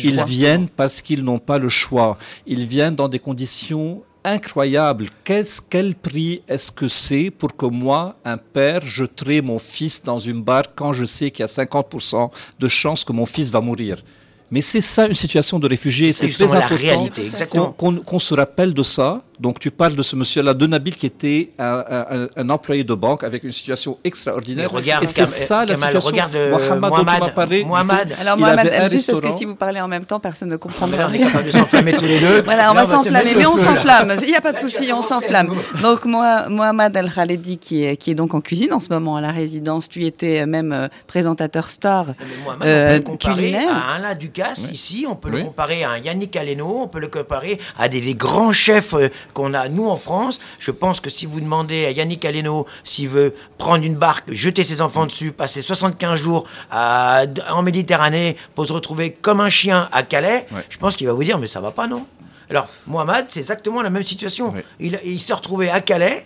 ils 0.03 0.23
viennent 0.23 0.67
parce 0.67 1.01
qu'ils 1.01 1.23
n'ont 1.23 1.39
pas 1.39 1.57
le 1.57 1.69
choix. 1.69 2.17
Ils 2.45 2.65
viennent 2.67 2.95
dans 2.95 3.07
des 3.07 3.19
conditions 3.19 4.03
incroyables. 4.23 5.09
Qu'est-ce, 5.23 5.61
quel 5.67 5.95
prix 5.95 6.41
est-ce 6.47 6.71
que 6.71 6.87
c'est 6.87 7.31
pour 7.31 7.55
que 7.55 7.65
moi, 7.65 8.15
un 8.25 8.37
père, 8.37 8.85
jetterai 8.85 9.41
mon 9.41 9.59
fils 9.59 10.03
dans 10.03 10.19
une 10.19 10.41
barque 10.41 10.71
quand 10.75 10.93
je 10.93 11.05
sais 11.05 11.31
qu'il 11.31 11.43
y 11.43 11.49
a 11.49 11.51
50% 11.51 12.29
de 12.59 12.67
chances 12.67 13.03
que 13.03 13.13
mon 13.13 13.25
fils 13.25 13.49
va 13.51 13.61
mourir? 13.61 14.03
Mais 14.51 14.61
c'est 14.61 14.81
ça 14.81 15.07
une 15.07 15.13
situation 15.15 15.59
de 15.59 15.67
réfugié. 15.67 16.11
C'est 16.11 16.29
C'est 16.29 16.45
très 16.45 16.53
important 16.53 17.71
qu'on 18.05 18.19
se 18.19 18.33
rappelle 18.33 18.73
de 18.73 18.83
ça. 18.83 19.21
Donc 19.41 19.59
tu 19.59 19.71
parles 19.71 19.95
de 19.95 20.03
ce 20.03 20.15
monsieur-là, 20.15 20.53
de 20.53 20.67
Nabil, 20.67 20.95
qui 20.95 21.07
était 21.07 21.49
un, 21.57 21.83
un- 21.89 22.27
un 22.37 22.49
employé 22.51 22.83
de 22.83 22.93
banque 22.93 23.23
avec 23.23 23.43
une 23.43 23.51
situation 23.51 23.97
extraordinaire. 24.03 24.65
Et 24.71 24.75
regarde, 24.75 25.03
Et 25.03 25.07
c'est 25.07 25.25
ça 25.27 25.61
la 25.65 25.73
Kamal, 25.73 25.77
situation. 25.93 26.09
regarde, 26.11 26.35
euh, 26.35 26.51
Mohamed, 26.51 26.81
dont 26.81 26.97
tu 26.99 27.05
Mohamed, 27.05 27.33
parlé, 27.33 27.65
Mohamed. 27.65 28.15
Alors 28.21 28.37
Mohamed, 28.37 28.91
juste 28.91 29.07
parce 29.09 29.21
que 29.21 29.31
si 29.35 29.45
vous 29.45 29.55
parlez 29.55 29.81
en 29.81 29.87
même 29.87 30.05
temps, 30.05 30.19
personne 30.19 30.49
ne 30.49 30.57
comprendra 30.57 30.95
là, 30.97 31.07
on 31.09 31.13
est 31.13 31.17
rien. 31.17 31.27
capable 31.27 31.45
de 31.47 31.51
s'enflammer 31.51 31.93
tous 31.93 32.05
les 32.05 32.19
deux. 32.19 32.41
Voilà, 32.45 32.71
on 32.71 32.75
Là, 32.75 32.83
va 32.85 32.91
s'enflammer, 32.95 33.33
mais 33.35 33.45
on 33.47 33.57
s'enflamme. 33.57 34.13
Il 34.21 34.27
n'y 34.27 34.35
a 34.35 34.41
pas 34.41 34.51
de 34.53 34.59
souci, 34.59 34.91
on 34.93 35.01
s'enflamme. 35.01 35.49
Donc 35.81 36.05
moi, 36.05 36.47
Mohamed 36.47 36.95
El 36.95 37.11
Khaledi, 37.11 37.57
qui 37.57 37.83
est, 37.83 37.97
qui 37.97 38.11
est 38.11 38.15
donc 38.15 38.35
en 38.35 38.41
cuisine 38.41 38.73
en 38.73 38.79
ce 38.79 38.89
moment 38.89 39.15
à 39.15 39.21
la 39.21 39.31
résidence, 39.31 39.89
tu 39.89 40.05
étais 40.05 40.45
même 40.45 40.71
euh, 40.71 40.87
présentateur 41.07 41.69
star 41.71 42.05
Mais 42.19 42.25
Mohamed, 42.45 42.67
euh, 42.67 42.85
on 42.85 42.91
peut 42.91 42.97
le 42.97 43.17
comparer 43.17 43.35
culinaire. 43.35 43.75
à 43.75 43.95
Alain 43.95 44.13
Ducasse 44.15 44.67
ici, 44.71 45.05
on 45.09 45.15
peut 45.15 45.29
Oui. 45.31 45.39
le 45.39 45.45
comparer 45.45 45.83
à 45.83 45.91
un 45.91 45.97
Yannick 45.97 46.35
Aleno, 46.35 46.81
on 46.83 46.87
peut 46.87 46.99
le 46.99 47.07
comparer 47.07 47.59
à 47.79 47.87
des, 47.87 48.01
des 48.01 48.13
grands 48.13 48.51
chefs 48.51 48.93
euh, 48.93 49.09
qu'on 49.31 49.53
a, 49.53 49.67
nous, 49.69 49.87
en 49.87 49.97
France. 49.97 50.39
Je 50.59 50.71
pense 50.71 50.99
que 50.99 51.09
si 51.09 51.25
vous 51.25 51.39
demandez 51.39 51.85
à 51.85 51.91
Yannick 51.91 52.23
Aleno 52.25 52.65
s'il 52.83 53.09
veut 53.09 53.33
prendre 53.57 53.83
une 53.83 53.95
barque, 53.95 54.31
jeter 54.33 54.63
ses 54.63 54.81
enfants 54.81 55.05
dessus, 55.05 55.31
passer 55.31 55.61
75 55.61 56.19
jours 56.19 56.43
à- 56.69 57.23
en 57.49 57.61
Méditerranée 57.61 58.37
pour 58.55 58.65
se 58.65 58.73
retrouver 58.73 59.11
comme 59.11 59.41
un 59.41 59.49
chien 59.49 59.89
à 59.91 60.03
Calais, 60.03 60.47
Ouais. 60.51 60.65
je 60.69 60.77
pense 60.77 60.95
qu'il 60.95 61.07
va 61.07 61.13
vous 61.13 61.23
dire, 61.23 61.37
mais 61.37 61.47
ça 61.47 61.59
va 61.61 61.71
pas, 61.71 61.87
non? 61.87 62.05
Alors, 62.49 62.67
Mohamed, 62.87 63.25
c'est 63.29 63.39
exactement 63.39 63.81
la 63.81 63.89
même 63.89 64.03
situation. 64.05 64.51
Ouais. 64.53 64.65
Il, 64.79 64.99
il 65.05 65.19
s'est 65.21 65.33
retrouvé 65.33 65.69
à 65.69 65.79
Calais, 65.79 66.25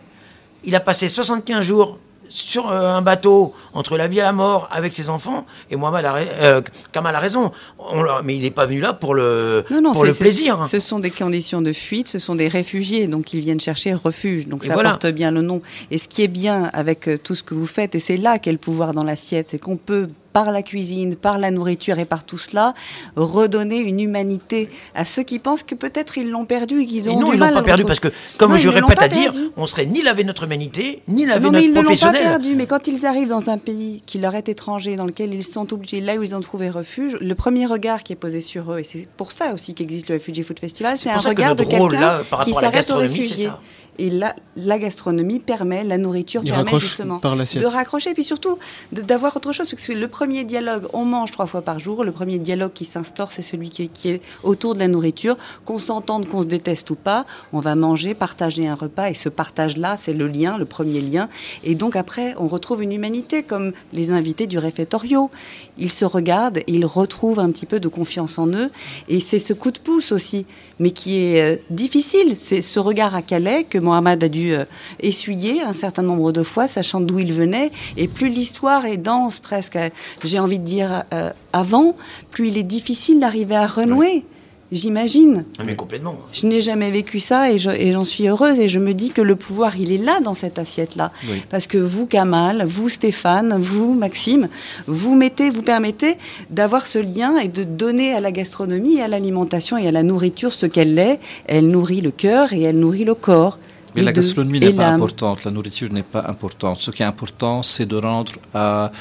il 0.64 0.76
a 0.76 0.80
passé 0.80 1.08
75 1.10 1.64
jours 1.64 2.00
sur 2.30 2.70
euh, 2.72 2.94
un 2.94 3.02
bateau 3.02 3.54
entre 3.74 3.98
la 3.98 4.08
vie 4.08 4.20
et 4.20 4.22
la 4.22 4.32
mort 4.34 4.68
avec 4.72 4.94
ses 4.94 5.10
enfants 5.10 5.46
et 5.70 5.76
Mohamed 5.76 6.06
a, 6.06 6.16
euh, 6.16 6.62
Kamal 6.92 7.16
a 7.16 7.20
raison 7.20 7.52
On 7.80 8.04
mais 8.24 8.36
il 8.36 8.42
n'est 8.42 8.52
pas 8.52 8.66
venu 8.66 8.80
là 8.80 8.94
pour 8.94 9.14
le, 9.16 9.64
Non, 9.70 9.82
non, 9.82 9.92
pour 9.94 10.02
c'est- 10.02 10.08
le 10.08 10.14
c'est- 10.14 10.24
plaisir. 10.24 10.66
Ce 10.66 10.80
sont 10.80 11.00
des 11.00 11.12
conditions 11.12 11.62
de 11.62 11.74
fuite, 11.74 12.08
ce 12.08 12.20
sont 12.20 12.36
des 12.36 12.48
réfugiés, 12.48 13.08
donc 13.08 13.34
ils 13.34 13.40
viennent 13.40 13.60
chercher 13.60 13.94
refuge. 13.94 14.48
Donc 14.48 14.64
Et 14.64 14.68
ça 14.68 14.74
voilà. 14.74 14.90
porte 14.92 15.08
bien 15.08 15.32
le 15.32 15.42
nom. 15.42 15.62
Et 15.92 15.98
ce 15.98 16.08
qui 16.08 16.24
est 16.24 16.28
bien 16.28 16.70
avec 16.74 17.08
euh, 17.08 17.18
tout 17.18 17.36
ce 17.36 17.44
que 17.44 17.54
vous 17.54 17.66
faites, 17.68 17.96
et 17.96 18.00
c'est 18.00 18.18
là 18.18 18.40
qu'est 18.40 18.52
le 18.52 18.58
pouvoir 18.58 18.94
dans 18.94 19.04
l'assiette, 19.04 19.48
c'est 19.50 19.60
qu'on 19.60 19.78
peut 19.78 20.10
par 20.36 20.52
la 20.52 20.64
cuisine, 20.64 21.16
par 21.16 21.38
la 21.40 21.50
nourriture 21.50 21.98
et 21.98 22.04
par 22.04 22.26
tout 22.26 22.38
cela, 22.38 22.74
redonner 23.16 23.78
une 23.78 24.02
humanité 24.02 24.70
à 24.94 25.06
ceux 25.06 25.24
qui 25.24 25.40
pensent 25.40 25.64
que 25.64 25.76
peut-être 25.76 26.18
ils 26.18 26.30
l'ont 26.30 26.44
perdu 26.44 26.82
et 26.82 26.86
qu'ils 26.86 27.08
Et 27.08 27.10
ont 27.10 27.18
non, 27.22 27.30
du 27.30 27.36
ils 27.36 27.40
l'ont 27.40 27.54
pas 27.54 27.64
perdu 27.64 27.86
parce 27.86 28.02
que, 28.02 28.10
comme 28.38 28.52
Non, 28.52 28.58
je 28.58 28.68
ils 28.68 28.76
répète 28.76 29.02
à 29.02 29.08
dire, 29.08 29.32
perdu. 29.32 29.50
on 29.56 29.66
serait 29.66 29.86
ni 29.86 30.02
lavé 30.02 30.26
notre 30.26 30.44
humanité, 30.44 31.02
ni 31.08 31.26
lavé 31.26 31.46
Non, 31.46 31.52
mais 31.52 31.60
notre 31.60 31.68
ils 31.68 31.70
ne 31.70 31.76
l'ont 31.76 31.80
pas 31.80 31.84
professionnel. 31.86 32.22
perdu. 32.24 32.56
Mais 32.56 32.66
quand 32.66 32.86
ils 32.88 33.06
arrivent 33.06 33.30
dans 33.30 33.50
un 33.50 33.58
pays 33.58 34.04
qui 34.06 34.20
leur 34.20 34.36
est 34.36 34.50
étranger, 34.50 34.98
dans 34.98 35.06
lequel 35.06 35.34
ils 35.34 35.46
sont 35.46 35.72
obligés, 35.74 36.02
là 36.02 36.16
où 36.18 36.24
ils 36.24 36.36
ont 36.36 36.42
trouvé 36.42 36.70
refuge, 36.70 37.16
le 37.22 37.34
premier 37.34 37.66
regard 37.66 38.04
qui 38.04 38.12
est 38.12 38.18
posé 38.18 38.42
sur 38.42 38.74
eux, 38.74 38.80
et 38.80 38.84
c'est 38.84 39.08
pour 39.16 39.32
ça 39.32 39.54
aussi 39.54 39.74
qu'existe 39.74 40.10
le 40.10 40.16
Refugee 40.16 40.44
Food 40.44 40.60
Festival, 40.60 40.98
c'est 40.98 41.12
un 41.12 41.18
regard 41.18 41.56
de 41.56 41.64
notre 41.64 41.90
quelqu'un 41.90 42.44
qui 42.44 42.52
s'arrête 42.52 42.92
aux 42.92 42.98
réfugiés. 42.98 43.50
Et 43.98 44.10
là, 44.10 44.36
la 44.58 44.78
gastronomie 44.80 45.40
permet, 45.40 45.84
la 45.84 45.98
nourriture 45.98 46.42
Il 46.44 46.52
permet 46.52 46.80
justement 46.80 47.20
par 47.20 47.36
de 47.36 47.66
raccrocher, 47.66 48.12
et 48.12 48.14
puis 48.14 48.24
surtout 48.24 48.58
d'avoir 48.92 49.36
autre 49.36 49.52
chose. 49.52 49.70
Parce 49.70 49.88
que 49.88 49.94
le 49.94 50.08
premier 50.08 50.44
dialogue, 50.44 50.88
on 50.94 51.06
mange 51.06 51.32
trois 51.32 51.46
fois 51.46 51.62
par 51.62 51.80
jour. 51.80 52.04
Le 52.04 52.12
premier 52.12 52.40
dialogue 52.40 52.74
qui 52.74 52.86
s'instaure, 52.86 53.32
c'est 53.32 53.42
celui 53.42 53.70
qui 53.70 53.84
est, 53.84 53.88
qui 53.88 54.10
est 54.10 54.22
autour 54.44 54.74
de 54.74 54.80
la 54.80 54.88
nourriture. 54.88 55.38
Qu'on 55.66 55.80
s'entende, 55.80 56.28
qu'on 56.28 56.42
se 56.42 56.48
déteste 56.48 56.90
ou 56.90 56.96
pas, 56.96 57.26
on 57.54 57.60
va 57.60 57.76
manger, 57.76 58.14
partager 58.14 58.68
un 58.68 58.76
repas, 58.76 59.10
et 59.10 59.14
ce 59.14 59.30
partage-là, 59.30 59.98
c'est 59.98 60.14
le 60.14 60.28
lien, 60.28 60.58
le 60.58 60.66
premier 60.66 61.02
lien. 61.02 61.30
Et 61.64 61.76
donc 61.76 61.96
après, 61.96 62.36
on 62.38 62.48
retrouve 62.48 62.84
une 62.84 62.92
humanité, 62.92 63.44
comme 63.44 63.72
les 63.94 64.12
invités 64.12 64.48
du 64.48 64.58
réfectorio. 64.58 65.30
Ils 65.78 65.92
se 65.92 66.06
regardent, 66.06 66.58
et 66.58 66.64
ils 66.68 66.86
retrouvent 66.86 67.40
un 67.40 67.52
petit 67.52 67.66
peu 67.66 67.80
de 67.80 67.88
confiance 67.88 68.38
en 68.38 68.48
eux, 68.48 68.72
et 69.10 69.20
c'est 69.20 69.40
ce 69.40 69.54
coup 69.54 69.72
de 69.72 69.80
pouce 69.80 70.12
aussi, 70.12 70.46
mais 70.80 70.92
qui 70.92 71.18
est 71.18 71.42
euh, 71.42 71.58
difficile. 71.70 72.36
C'est 72.42 72.62
ce 72.62 72.80
regard 72.80 73.16
à 73.16 73.22
Calais 73.22 73.64
que 73.64 73.78
Mohamed 73.86 74.24
a 74.24 74.28
dû 74.30 74.54
euh, 74.54 74.66
essuyer 75.00 75.62
un 75.62 75.74
certain 75.74 76.02
nombre 76.02 76.32
de 76.32 76.44
fois, 76.44 76.68
sachant 76.68 77.00
d'où 77.00 77.20
il 77.20 77.32
venait. 77.32 77.72
Et 77.98 78.08
plus 78.08 78.30
l'histoire 78.30 78.86
est 78.86 78.98
dense, 78.98 79.40
presque, 79.40 79.78
j'ai 80.24 80.40
envie 80.40 80.60
de 80.60 80.66
dire 80.66 81.04
euh, 81.14 81.32
avant, 81.54 81.96
plus 82.32 82.48
il 82.50 82.58
est 82.58 82.64
difficile 82.64 83.20
d'arriver 83.20 83.56
à 83.56 83.68
renouer. 83.68 84.24
J'imagine. 84.72 85.46
Ah, 85.60 85.64
Mais 85.64 85.76
complètement. 85.76 86.16
Je 86.34 86.48
n'ai 86.48 86.60
jamais 86.60 86.90
vécu 86.90 87.20
ça 87.20 87.52
et 87.52 87.60
je- 87.60 87.70
et 87.70 87.92
j'en 87.92 88.04
suis 88.04 88.28
heureuse 88.28 88.60
et 88.60 88.68
je 88.68 88.80
me 88.80 88.96
dis 88.96 89.12
que 89.12 89.22
le 89.22 89.36
pouvoir, 89.36 89.78
il 89.78 89.92
est 89.92 90.04
là 90.04 90.20
dans 90.22 90.34
cette 90.34 90.58
assiette-là. 90.58 91.12
Oui. 91.30 91.44
Parce 91.52 91.68
que 91.68 91.78
vous, 91.78 92.08
Kamal, 92.08 92.66
vous, 92.66 92.90
Stéphane, 92.90 93.56
vous, 93.62 93.94
Maxime, 93.94 94.50
vous 94.88 95.16
mettez, 95.16 95.52
vous 95.52 95.62
permettez 95.62 96.16
d'avoir 96.50 96.88
ce 96.88 96.98
lien 96.98 97.38
et 97.38 97.48
de 97.48 97.64
donner 97.64 98.14
à 98.16 98.20
la 98.20 98.32
gastronomie 98.32 98.96
et 98.96 99.04
à 99.04 99.08
l'alimentation 99.08 99.78
et 99.78 99.88
à 99.88 99.92
la 99.92 100.02
nourriture 100.02 100.52
ce 100.52 100.66
qu'elle 100.66 100.98
est. 100.98 101.20
Elle 101.46 101.68
nourrit 101.68 102.02
le 102.02 102.12
cœur 102.12 102.52
et 102.52 102.64
elle 102.64 102.80
nourrit 102.80 103.06
le 103.06 103.14
corps. 103.16 103.60
Mais 103.96 104.02
la 104.02 104.12
gastronomie 104.12 104.60
n'est 104.60 104.74
pas 104.74 104.90
importante, 104.90 105.44
la 105.46 105.52
nourriture 105.52 105.92
n'est 105.92 106.04
pas 106.04 106.26
importante. 106.28 106.80
Ce 106.80 106.92
qui 106.92 107.02
est 107.02 107.06
important, 107.06 107.64
c'est 107.64 107.86
de 107.86 107.96
rendre 107.96 108.34
à 108.54 108.92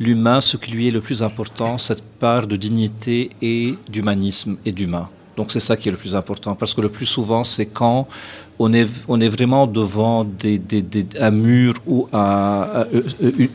l'humain 0.00 0.40
ce 0.40 0.56
qui 0.56 0.70
lui 0.70 0.88
est 0.88 0.90
le 0.90 1.00
plus 1.00 1.22
important, 1.22 1.78
cette 1.78 2.02
part 2.02 2.46
de 2.46 2.56
dignité 2.56 3.30
et 3.42 3.74
d'humanisme 3.90 4.56
et 4.64 4.72
d'humain. 4.72 5.08
Donc 5.38 5.52
c'est 5.52 5.60
ça 5.68 5.74
qui 5.76 5.88
est 5.88 5.92
le 5.92 5.96
plus 6.04 6.14
important, 6.16 6.52
parce 6.60 6.74
que 6.74 6.80
le 6.80 6.88
plus 6.96 7.06
souvent, 7.06 7.42
c'est 7.44 7.66
quand 7.80 8.08
on 8.60 8.72
est, 8.74 8.88
on 9.06 9.20
est 9.20 9.28
vraiment 9.28 9.64
devant 9.68 10.24
des, 10.24 10.58
des, 10.58 10.82
des- 10.82 11.06
un 11.20 11.30
mur 11.30 11.74
ou 11.86 12.08
un, 12.12 12.66
un- 12.82 12.86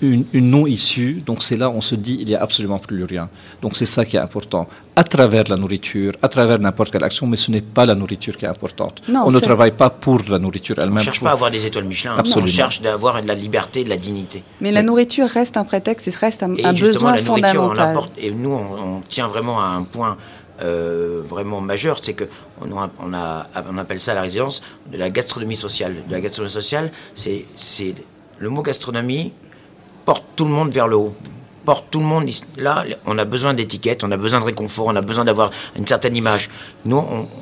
une, 0.02 0.50
non-issue. 0.56 1.22
Donc 1.26 1.44
c'est 1.44 1.58
là 1.58 1.70
on 1.70 1.82
se 1.82 1.96
dit 1.96 2.16
il 2.22 2.28
n'y 2.30 2.36
a 2.36 2.42
absolument 2.42 2.80
plus 2.80 3.04
rien. 3.04 3.28
Donc 3.62 3.76
c'est 3.76 3.86
ça 3.86 4.06
qui 4.06 4.16
est 4.16 4.20
important. 4.30 4.66
À 4.96 5.04
travers 5.04 5.44
la 5.50 5.58
nourriture, 5.58 6.14
à 6.22 6.30
travers 6.30 6.58
n'importe 6.58 6.90
quelle 6.92 7.04
action, 7.04 7.28
mais 7.28 7.36
ce 7.36 7.52
n'est 7.52 7.60
pas 7.78 7.86
la 7.86 7.96
nourriture 7.96 8.38
qui 8.38 8.46
est 8.46 8.54
importante. 8.58 9.02
Non, 9.10 9.24
on 9.26 9.32
ne 9.32 9.40
travaille 9.40 9.72
pas 9.84 9.90
pour 9.90 10.20
la 10.30 10.40
nourriture 10.40 10.76
On 10.78 10.82
ne 10.84 10.86
elle-même. 10.88 11.04
cherche 11.04 11.20
pour- 11.20 11.26
pas 11.26 11.32
à 11.32 11.34
avoir 11.34 11.52
des 11.52 11.66
étoiles 11.66 11.84
Michelin. 11.84 12.16
Absolument. 12.18 12.48
On 12.54 12.56
cherche 12.62 12.82
d'avoir 12.82 13.22
de 13.22 13.28
la 13.28 13.34
liberté, 13.36 13.84
de 13.84 13.90
la 13.90 13.98
dignité. 13.98 14.42
Mais 14.62 14.72
la 14.72 14.84
nourriture 14.84 15.28
reste 15.28 15.58
un 15.58 15.66
prétexte 15.66 16.08
et 16.08 16.12
reste 16.12 16.44
un, 16.44 16.56
Et 16.56 16.64
un 16.64 16.74
justement, 16.74 17.12
besoin 17.12 17.16
la 17.16 17.22
nourriture, 17.24 17.50
on 17.50 17.68
fondamental. 17.68 17.88
l'apporte. 17.88 18.12
Et 18.18 18.32
nous, 18.32 18.52
on, 18.52 18.98
on 18.98 19.02
tient 19.16 19.28
vraiment 19.28 19.60
à 19.62 19.66
un 19.66 19.84
point 19.84 20.16
euh, 20.62 21.22
vraiment 21.28 21.62
majeur, 21.62 22.00
c'est 22.02 22.14
que 22.14 22.26
on, 22.62 22.70
on, 23.00 23.78
appelle 23.78 24.00
ça 24.00 24.14
la 24.14 24.22
résidence 24.22 24.62
de 24.92 24.98
la 24.98 25.10
gastronomie 25.10 25.56
sociale. 25.56 26.04
De 26.08 26.12
la 26.12 26.22
gastronomie 26.22 26.54
sociale, 26.54 26.92
c'est 27.16 27.46
le 28.40 28.50
mot 28.50 28.62
gastronomie 28.62 29.34
porte 30.06 30.24
tout 30.36 30.46
le 30.46 30.52
monde 30.52 30.72
vers 30.72 30.88
le 30.88 30.96
haut. 30.98 31.16
Porte 31.66 31.86
tout 31.90 32.00
le 32.00 32.06
monde. 32.06 32.30
Là, 32.58 32.84
on 33.06 33.18
a 33.18 33.26
besoin 33.26 33.54
d'étiquettes, 33.54 34.04
on 34.04 34.12
a 34.12 34.18
besoin 34.18 34.40
de 34.40 34.46
réconfort, 34.46 34.88
on 34.88 34.96
a 34.96 35.02
besoin 35.02 35.24
d'avoir 35.24 35.50
une 35.78 35.88
certaine 35.88 36.16
image. 36.16 36.50
Nous, 36.86 37.02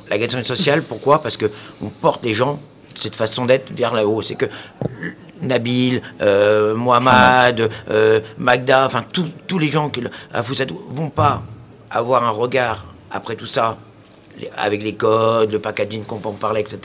la 0.09 0.18
gastronomie 0.18 0.45
sociale, 0.47 0.84
pourquoi? 0.84 1.22
Parce 1.22 1.38
que 1.38 1.49
on 1.82 1.89
porte 1.89 2.24
les 2.24 2.34
gens 2.34 2.59
cette 2.95 3.16
façon 3.16 3.45
d'être 3.45 3.72
vers 3.74 3.95
le 3.95 4.05
haut. 4.05 4.22
C'est 4.22 4.36
que 4.36 4.45
Nabil, 5.41 6.01
euh, 6.22 6.76
Mohamed, 6.76 7.70
euh, 7.89 8.20
Magda, 8.38 8.86
enfin 8.86 9.03
tous 9.12 9.28
tous 9.47 9.57
les 9.57 9.70
gens 9.70 9.89
qui 9.89 10.03
à 10.32 10.43
Foussatou 10.43 10.80
vont 10.89 11.09
pas 11.09 11.41
avoir 11.89 12.24
un 12.24 12.30
regard 12.30 12.86
après 13.12 13.36
tout 13.36 13.45
ça 13.45 13.78
avec 14.57 14.84
les 14.84 14.93
codes, 14.93 15.51
le 15.51 15.59
packaging 15.59 16.05
qu'on 16.05 16.22
en 16.24 16.32
parlait, 16.34 16.62
etc., 16.62 16.80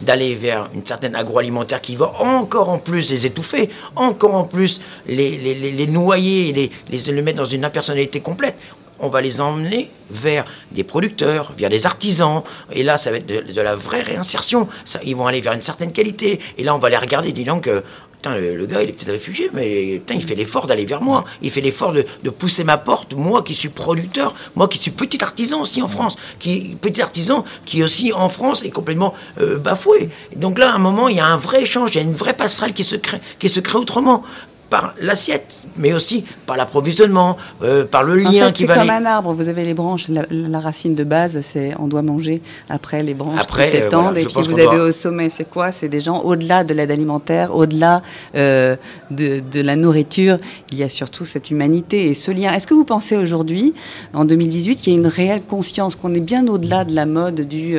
d'aller 0.00 0.34
vers 0.34 0.68
une 0.74 0.84
certaine 0.84 1.16
agroalimentaire 1.16 1.80
qui 1.80 1.96
va 1.96 2.12
encore 2.20 2.68
en 2.68 2.78
plus 2.78 3.10
les 3.10 3.26
étouffer, 3.26 3.70
encore 3.96 4.34
en 4.34 4.44
plus 4.44 4.80
les, 5.06 5.86
noyer, 5.86 6.52
les, 6.52 6.70
les 6.90 7.22
mettre 7.22 7.38
dans 7.38 7.46
une 7.46 7.64
impersonnalité 7.64 8.20
complète. 8.20 8.56
On 9.00 9.08
va 9.08 9.20
les 9.20 9.40
emmener 9.40 9.90
vers 10.10 10.44
des 10.72 10.84
producteurs, 10.84 11.52
vers 11.56 11.70
des 11.70 11.86
artisans, 11.86 12.42
et 12.72 12.82
là, 12.82 12.96
ça 12.96 13.10
va 13.10 13.16
être 13.16 13.26
de, 13.26 13.52
de 13.52 13.60
la 13.60 13.74
vraie 13.74 14.02
réinsertion. 14.02 14.68
Ça, 14.84 15.00
ils 15.04 15.16
vont 15.16 15.26
aller 15.26 15.40
vers 15.40 15.54
une 15.54 15.62
certaine 15.62 15.92
qualité, 15.92 16.38
et 16.58 16.62
là, 16.62 16.74
on 16.74 16.78
va 16.78 16.90
les 16.90 16.98
regarder, 16.98 17.32
dis 17.32 17.44
donc, 17.44 17.66
euh, 17.66 17.80
putain, 18.12 18.34
le, 18.34 18.54
le 18.54 18.66
gars, 18.66 18.82
il 18.82 18.90
est 18.90 18.92
peut-être 18.92 19.12
réfugié, 19.12 19.48
mais 19.54 19.94
putain, 19.94 20.14
il 20.14 20.22
fait 20.22 20.34
l'effort 20.34 20.66
d'aller 20.66 20.84
vers 20.84 21.00
moi. 21.00 21.24
Il 21.40 21.50
fait 21.50 21.62
l'effort 21.62 21.92
de, 21.92 22.04
de 22.22 22.28
pousser 22.28 22.64
ma 22.64 22.76
porte, 22.76 23.14
moi 23.14 23.42
qui 23.42 23.54
suis 23.54 23.70
producteur, 23.70 24.34
moi 24.54 24.68
qui 24.68 24.76
suis 24.76 24.90
petit 24.90 25.24
artisan 25.24 25.62
aussi 25.62 25.80
en 25.80 25.88
France, 25.88 26.16
qui 26.38 26.76
petit 26.78 27.00
artisan 27.00 27.46
qui 27.64 27.82
aussi 27.82 28.12
en 28.12 28.28
France 28.28 28.62
est 28.62 28.70
complètement 28.70 29.14
euh, 29.40 29.56
bafoué. 29.56 30.10
Donc 30.36 30.58
là, 30.58 30.72
à 30.72 30.74
un 30.74 30.78
moment, 30.78 31.08
il 31.08 31.16
y 31.16 31.20
a 31.20 31.26
un 31.26 31.38
vrai 31.38 31.62
échange, 31.62 31.94
il 31.94 31.96
y 31.96 32.00
a 32.00 32.02
une 32.02 32.12
vraie 32.12 32.34
passerelle 32.34 32.74
qui 32.74 32.84
se 32.84 32.96
crée, 32.96 33.22
qui 33.38 33.48
se 33.48 33.60
crée 33.60 33.78
autrement 33.78 34.22
par 34.70 34.94
l'assiette, 35.00 35.62
mais 35.76 35.92
aussi 35.92 36.24
par 36.46 36.56
l'approvisionnement, 36.56 37.36
euh, 37.62 37.84
par 37.84 38.04
le 38.04 38.24
En 38.24 38.30
lien 38.30 38.46
fait, 38.46 38.52
qui 38.52 38.62
c'est 38.62 38.68
va 38.68 38.74
comme 38.78 38.88
aller- 38.90 39.04
un 39.04 39.06
arbre. 39.06 39.32
Vous 39.34 39.48
avez 39.48 39.64
les 39.64 39.74
branches, 39.74 40.08
la, 40.08 40.22
la 40.30 40.60
racine 40.60 40.94
de 40.94 41.02
base, 41.04 41.40
c'est 41.42 41.74
on 41.80 41.88
doit 41.88 42.02
manger. 42.02 42.40
Après, 42.68 43.02
les 43.02 43.14
branches 43.14 43.44
qui 43.46 43.60
euh, 43.60 43.70
s'étendent. 43.70 44.02
voilà, 44.04 44.20
et 44.20 44.24
puis 44.24 44.34
vous 44.42 44.52
avez 44.52 44.64
doit- 44.64 44.84
au 44.86 44.92
sommet, 44.92 45.28
c'est 45.28 45.44
quoi? 45.48 45.72
C'est 45.72 45.88
des 45.88 45.98
gens 46.00 46.20
au-delà 46.20 46.62
de 46.62 46.72
l'aide 46.72 46.90
alimentaire, 46.92 47.54
au-delà 47.54 48.02
euh, 48.36 48.76
de, 49.10 49.40
de 49.40 49.60
la 49.60 49.74
nourriture. 49.74 50.38
Il 50.70 50.78
y 50.78 50.84
a 50.84 50.88
surtout 50.88 51.24
cette 51.24 51.50
humanité 51.50 52.06
et 52.06 52.14
ce 52.14 52.30
lien. 52.30 52.52
Est-ce 52.54 52.68
que 52.68 52.74
vous 52.74 52.84
pensez 52.84 53.16
aujourd'hui, 53.16 53.74
en 54.14 54.24
2018, 54.24 54.76
qu'il 54.76 54.92
y 54.92 54.96
a 54.96 54.98
une 55.00 55.06
réelle 55.08 55.42
conscience 55.42 55.96
qu'on 55.96 56.14
est 56.14 56.20
bien 56.20 56.46
au-delà 56.46 56.84
de 56.84 56.94
la 56.94 57.06
mode 57.06 57.40
du 57.40 57.76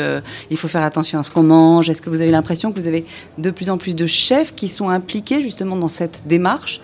il 0.49 0.57
faut 0.57 0.67
faire 0.67 0.83
attention 0.83 1.19
à 1.19 1.23
ce 1.23 1.31
qu'on 1.31 1.43
mange? 1.43 1.89
Est-ce 1.89 2.01
que 2.01 2.09
vous 2.09 2.19
avez 2.19 2.31
l'impression 2.31 2.73
que 2.73 2.79
vous 2.81 2.87
avez 2.87 3.05
de 3.37 3.49
plus 3.49 3.69
en 3.69 3.77
plus 3.77 3.95
de 3.95 4.05
chefs 4.05 4.53
qui 4.55 4.67
sont 4.67 4.89
impliqués 4.89 5.41
justement 5.41 5.77
dans 5.77 5.87
cette 5.87 6.23
démarche? 6.27 6.80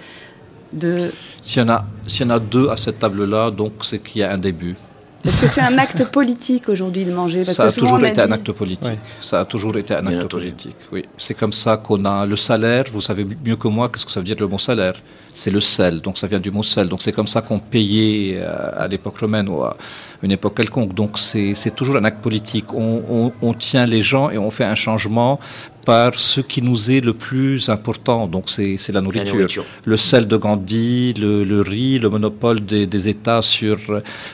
De 0.73 1.11
S'il 1.41 1.61
y, 1.61 1.65
en 1.65 1.69
a- 1.69 1.85
s'il 2.05 2.25
y 2.27 2.31
en 2.31 2.35
a 2.35 2.39
deux 2.39 2.69
à 2.69 2.75
cette 2.75 2.99
table-là, 2.99 3.51
donc 3.51 3.73
c'est 3.81 3.99
qu'il 3.99 4.21
y 4.21 4.23
a 4.23 4.31
un 4.31 4.37
début. 4.37 4.75
Est-ce 5.25 5.41
que 5.41 5.47
c'est 5.47 5.61
un 5.61 5.77
acte 5.77 6.05
politique 6.11 6.69
aujourd'hui 6.69 7.03
de 7.03 7.11
manger? 7.11 7.43
Parce 7.43 7.57
ça 7.57 7.63
que 7.65 7.69
a 7.69 7.71
toujours 7.73 7.97
a 7.97 8.07
été 8.07 8.21
un 8.21 8.31
acte 8.31 8.51
politique. 8.51 8.87
Ouais. 8.91 8.99
Ça 9.19 9.39
a 9.41 9.45
toujours 9.45 9.75
été 9.75 9.93
un 9.95 10.03
Bien 10.03 10.19
acte 10.19 10.29
politique. 10.31 10.75
Oui, 10.91 11.03
c'est 11.17 11.33
comme 11.33 11.51
ça 11.51 11.75
qu'on 11.77 12.05
a 12.05 12.25
le 12.25 12.35
salaire. 12.35 12.85
Vous 12.93 13.01
savez 13.01 13.25
mieux 13.25 13.55
que 13.57 13.67
moi 13.67 13.89
qu'est-ce 13.89 14.05
que 14.05 14.11
ça 14.11 14.19
veut 14.21 14.25
dire 14.25 14.37
le 14.39 14.47
mot 14.47 14.59
salaire. 14.59 14.93
C'est 15.33 15.51
le 15.51 15.59
sel, 15.59 16.01
donc 16.01 16.17
ça 16.17 16.27
vient 16.27 16.39
du 16.39 16.49
mot 16.51 16.63
sel. 16.63 16.87
Donc 16.87 17.01
c'est 17.01 17.11
comme 17.11 17.27
ça 17.27 17.41
qu'on 17.41 17.59
payait 17.59 18.37
euh, 18.39 18.69
à 18.83 18.87
l'époque 18.87 19.17
romaine 19.19 19.49
ou 19.49 19.63
à 19.63 19.75
une 20.23 20.31
époque 20.31 20.55
quelconque. 20.55 20.93
Donc 20.93 21.17
c'est 21.17 21.53
c'est 21.53 21.75
toujours 21.75 21.97
un 21.97 22.03
acte 22.03 22.21
politique. 22.21 22.73
On, 22.73 23.03
on, 23.09 23.31
on 23.41 23.53
tient 23.53 23.85
les 23.85 24.01
gens 24.01 24.29
et 24.29 24.37
on 24.37 24.51
fait 24.51 24.65
un 24.65 24.75
changement 24.75 25.39
par 25.87 26.15
ce 26.15 26.41
qui 26.41 26.61
nous 26.61 26.91
est 26.91 26.99
le 26.99 27.13
plus 27.13 27.69
important. 27.69 28.27
Donc 28.27 28.49
c'est 28.49 28.91
la 28.97 28.99
nourriture. 28.99 29.63
Le 29.85 29.95
sel 29.95 30.27
de 30.27 30.35
Gandhi, 30.35 31.13
le, 31.13 31.61
riz, 31.61 31.97
le 31.97 32.09
monopole 32.09 32.59
des, 32.59 33.07
États 33.07 33.41
sur, 33.41 33.77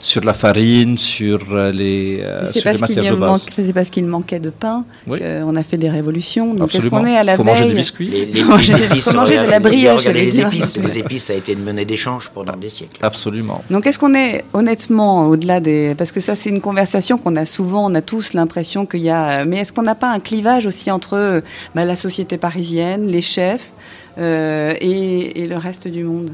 sur 0.01 0.23
la 0.23 0.34
farine, 0.34 0.97
sur 0.97 1.39
les, 1.79 2.21
euh, 2.23 2.51
sur 2.51 2.71
les 2.71 2.79
matières 2.79 3.15
de 3.15 3.19
base. 3.19 3.45
C'est 3.55 3.71
parce 3.79 3.91
qu'il 3.91 4.07
manquait 4.07 4.39
de 4.39 4.49
pain 4.49 4.84
qu'on 5.07 5.55
a 5.55 5.63
fait 5.69 5.77
des 5.77 5.91
révolutions. 5.91 6.55
Donc 6.55 6.73
est-ce 6.73 6.88
qu'on 6.88 7.05
est 7.05 7.17
à 7.23 7.23
la 7.23 7.38
Faut 7.38 7.43
veille 7.43 7.53
manger 7.53 7.67
des 7.69 7.75
biscuits. 7.84 8.09
Les, 8.09 8.25
les, 8.25 8.84
épices, 8.86 9.13
manger 9.13 9.38
de 9.45 9.49
la 9.55 9.59
brioche. 9.59 10.07
Les 10.07 10.39
épices, 10.39 10.75
les 10.77 10.97
épices, 10.97 11.25
ça 11.25 11.34
a 11.34 11.36
été 11.36 11.51
une 11.53 11.63
monnaie 11.63 11.86
d'échange 11.86 12.31
pendant 12.34 12.57
des 12.63 12.71
siècles. 12.77 12.99
Absolument. 13.03 13.63
Donc 13.69 13.86
est-ce 13.86 13.99
qu'on 13.99 14.15
est 14.15 14.43
honnêtement 14.53 15.27
au-delà 15.27 15.59
des... 15.59 15.72
Parce 15.97 16.11
que 16.11 16.19
ça 16.19 16.36
c'est 16.36 16.49
une 16.49 16.61
conversation 16.61 17.17
qu'on 17.17 17.36
a 17.36 17.45
souvent, 17.45 17.89
on 17.89 17.95
a 17.95 18.01
tous 18.01 18.34
l'impression 18.34 18.86
qu'il 18.86 19.01
y 19.01 19.09
a... 19.09 19.45
Mais 19.45 19.57
est-ce 19.57 19.74
qu'on 19.74 19.84
n'a 19.84 19.95
pas 19.95 20.11
un 20.11 20.19
clivage 20.19 20.65
aussi 20.65 20.91
entre 20.91 21.43
bah, 21.76 21.86
la 21.86 21.95
société 21.95 22.38
parisienne, 22.38 23.07
les 23.07 23.21
chefs 23.21 23.71
euh, 24.17 24.74
et, 24.80 25.47
le 25.47 25.57
reste 25.57 25.88
du 25.88 26.03
monde? 26.03 26.32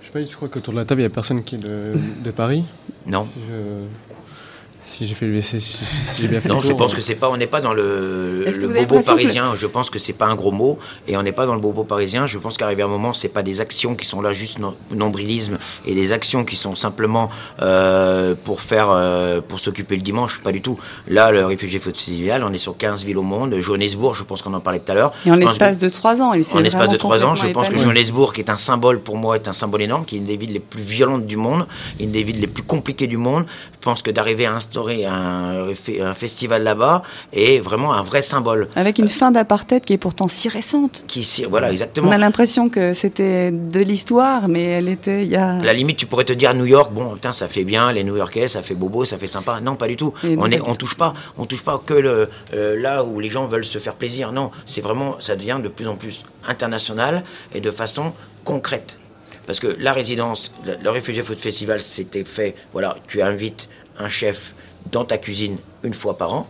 Je 0.00 0.06
sais 0.06 0.12
pas, 0.12 0.24
je 0.24 0.36
crois 0.36 0.48
qu'autour 0.48 0.72
de 0.72 0.78
la 0.78 0.84
table, 0.84 1.00
il 1.00 1.04
n'y 1.04 1.10
a 1.10 1.14
personne 1.14 1.42
qui 1.42 1.56
est 1.56 1.58
de, 1.58 2.30
Paris? 2.30 2.64
Non 3.06 3.26
si 3.32 4.05
j'ai 5.00 5.14
fait 5.14 5.26
le 5.26 5.40
si, 5.40 5.60
si 5.60 5.82
j'ai 6.20 6.28
bien 6.28 6.40
fait 6.40 6.48
Non, 6.48 6.60
je 6.60 6.72
pense 6.72 6.94
que 6.94 7.00
c'est 7.00 7.14
pas, 7.14 7.28
on 7.28 7.36
n'est 7.36 7.46
pas 7.46 7.60
dans 7.60 7.74
le, 7.74 8.44
le 8.44 8.68
bobo 8.68 9.02
parisien. 9.02 9.54
Je 9.54 9.66
pense 9.66 9.90
que 9.90 9.98
c'est 9.98 10.12
pas 10.12 10.26
un 10.26 10.34
gros 10.34 10.52
mot 10.52 10.78
et 11.06 11.16
on 11.16 11.22
n'est 11.22 11.32
pas 11.32 11.46
dans 11.46 11.54
le 11.54 11.60
bobo 11.60 11.84
parisien. 11.84 12.26
Je 12.26 12.38
pense 12.38 12.56
qu'arrivé 12.56 12.82
un 12.82 12.88
moment, 12.88 13.12
c'est 13.12 13.28
pas 13.28 13.42
des 13.42 13.60
actions 13.60 13.94
qui 13.94 14.06
sont 14.06 14.22
là 14.22 14.32
juste 14.32 14.58
nombrilisme 14.90 15.58
et 15.86 15.94
des 15.94 16.12
actions 16.12 16.44
qui 16.44 16.56
sont 16.56 16.74
simplement 16.76 17.28
euh, 17.60 18.34
pour 18.44 18.60
faire, 18.62 18.90
euh, 18.90 19.40
pour 19.46 19.60
s'occuper 19.60 19.96
le 19.96 20.02
dimanche. 20.02 20.40
Pas 20.40 20.52
du 20.52 20.62
tout. 20.62 20.78
Là, 21.08 21.30
le 21.30 21.44
réfugié 21.44 21.78
festival, 21.78 22.44
on 22.44 22.52
est 22.52 22.58
sur 22.58 22.76
15 22.76 23.04
villes 23.04 23.18
au 23.18 23.22
monde. 23.22 23.54
Johannesburg, 23.58 24.14
je 24.14 24.22
pense 24.22 24.42
qu'on 24.42 24.54
en 24.54 24.60
parlait 24.60 24.80
tout 24.80 24.92
à 24.92 24.94
l'heure. 24.94 25.12
Et 25.26 25.30
en 25.30 25.36
l'espace 25.36 25.78
de 25.78 25.88
3 25.88 26.22
ans. 26.22 26.30
en 26.30 26.60
l'espace 26.60 26.88
de 26.88 26.96
3 26.96 27.24
ans, 27.24 27.34
je 27.34 27.48
pense 27.48 27.68
que 27.68 27.76
Johannesburg, 27.76 28.32
qui 28.32 28.40
est 28.40 28.50
un 28.50 28.56
symbole 28.56 29.00
pour 29.00 29.16
moi, 29.16 29.36
est 29.36 29.48
un 29.48 29.52
symbole 29.52 29.82
énorme, 29.82 30.04
qui 30.04 30.16
est 30.16 30.18
une 30.18 30.26
des 30.26 30.36
villes 30.36 30.52
les 30.52 30.60
plus 30.60 30.82
violentes 30.82 31.26
du 31.26 31.36
monde, 31.36 31.66
une 32.00 32.12
des 32.12 32.22
villes 32.22 32.40
les 32.40 32.46
plus 32.46 32.62
compliquées 32.62 33.06
du 33.06 33.16
monde. 33.16 33.44
Je 33.72 33.78
pense 33.80 34.02
que 34.02 34.10
d'arriver 34.10 34.46
à 34.46 34.54
instaurer 34.54 34.85
un, 34.90 35.68
un 36.00 36.14
festival 36.14 36.62
là-bas 36.62 37.02
est 37.32 37.58
vraiment 37.58 37.94
un 37.94 38.02
vrai 38.02 38.22
symbole. 38.22 38.68
Avec 38.76 38.98
une 38.98 39.08
fin 39.08 39.30
d'apartheid 39.30 39.84
qui 39.84 39.92
est 39.92 39.98
pourtant 39.98 40.28
si 40.28 40.48
récente. 40.48 41.04
Qui, 41.06 41.44
voilà, 41.48 41.72
exactement. 41.72 42.08
On 42.08 42.12
a 42.12 42.18
l'impression 42.18 42.68
que 42.68 42.92
c'était 42.92 43.50
de 43.50 43.80
l'histoire, 43.80 44.48
mais 44.48 44.64
elle 44.64 44.88
était 44.88 45.22
il 45.22 45.28
y 45.28 45.36
a. 45.36 45.58
la 45.62 45.72
limite, 45.72 45.96
tu 45.98 46.06
pourrais 46.06 46.24
te 46.24 46.32
dire 46.32 46.54
New 46.54 46.66
York, 46.66 46.92
bon, 46.92 47.14
putain, 47.14 47.32
ça 47.32 47.48
fait 47.48 47.64
bien, 47.64 47.92
les 47.92 48.04
New-Yorkais, 48.04 48.48
ça 48.48 48.62
fait 48.62 48.74
bobo, 48.74 49.04
ça 49.04 49.18
fait 49.18 49.26
sympa. 49.26 49.60
Non, 49.60 49.76
pas 49.76 49.88
du 49.88 49.96
tout. 49.96 50.12
on 50.24 50.50
est, 50.50 50.60
on 50.60 50.74
touche 50.74 50.96
pas, 50.96 51.14
on 51.38 51.46
touche 51.46 51.64
pas 51.64 51.80
que 51.84 51.94
le, 51.94 52.28
euh, 52.54 52.78
là 52.80 53.04
où 53.04 53.20
les 53.20 53.28
gens 53.28 53.46
veulent 53.46 53.64
se 53.64 53.78
faire 53.78 53.94
plaisir. 53.94 54.32
Non, 54.32 54.50
c'est 54.66 54.80
vraiment, 54.80 55.16
ça 55.20 55.36
devient 55.36 55.58
de 55.62 55.68
plus 55.68 55.86
en 55.88 55.96
plus 55.96 56.24
international 56.46 57.24
et 57.54 57.60
de 57.60 57.70
façon 57.70 58.12
concrète. 58.44 58.98
Parce 59.46 59.60
que 59.60 59.76
la 59.78 59.92
résidence, 59.92 60.52
le, 60.64 60.74
le 60.82 60.90
Réfugié 60.90 61.22
Food 61.22 61.38
Festival, 61.38 61.80
c'était 61.80 62.24
fait, 62.24 62.54
voilà, 62.72 62.96
tu 63.06 63.22
invites 63.22 63.68
un 63.98 64.08
chef 64.08 64.54
dans 64.92 65.04
ta 65.04 65.18
cuisine 65.18 65.58
une 65.82 65.94
fois 65.94 66.16
par 66.16 66.34
an. 66.34 66.46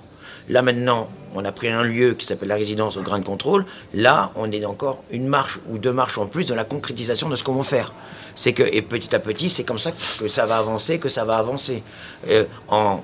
Là 0.49 0.62
maintenant, 0.62 1.09
on 1.34 1.45
a 1.45 1.53
pris 1.53 1.68
un 1.68 1.82
lieu 1.82 2.14
qui 2.14 2.26
s'appelle 2.26 2.49
la 2.49 2.55
résidence 2.55 2.97
au 2.97 3.03
grain 3.03 3.18
de 3.18 3.24
contrôle. 3.24 3.66
Là, 3.93 4.30
on 4.37 4.51
est 4.51 4.64
encore 4.64 5.03
une 5.11 5.26
marche 5.26 5.59
ou 5.68 5.78
deux 5.78 5.93
marches 5.93 6.18
en 6.18 6.26
plus 6.26 6.47
dans 6.47 6.55
la 6.55 6.64
concrétisation 6.64 7.28
de 7.28 7.37
ce 7.37 7.45
qu'on 7.45 7.55
va 7.55 7.64
faire. 7.64 7.93
C'est 8.37 8.53
que, 8.53 8.62
et 8.62 8.82
petit 8.82 9.14
à 9.14 9.18
petit, 9.18 9.49
c'est 9.49 9.64
comme 9.64 9.78
ça 9.78 9.93
que 9.93 10.28
ça 10.28 10.47
va 10.47 10.59
avancer, 10.59 10.99
que 10.99 11.09
ça 11.09 11.24
va 11.24 11.37
avancer. 11.37 11.82
Euh, 12.28 12.45
en 12.68 13.03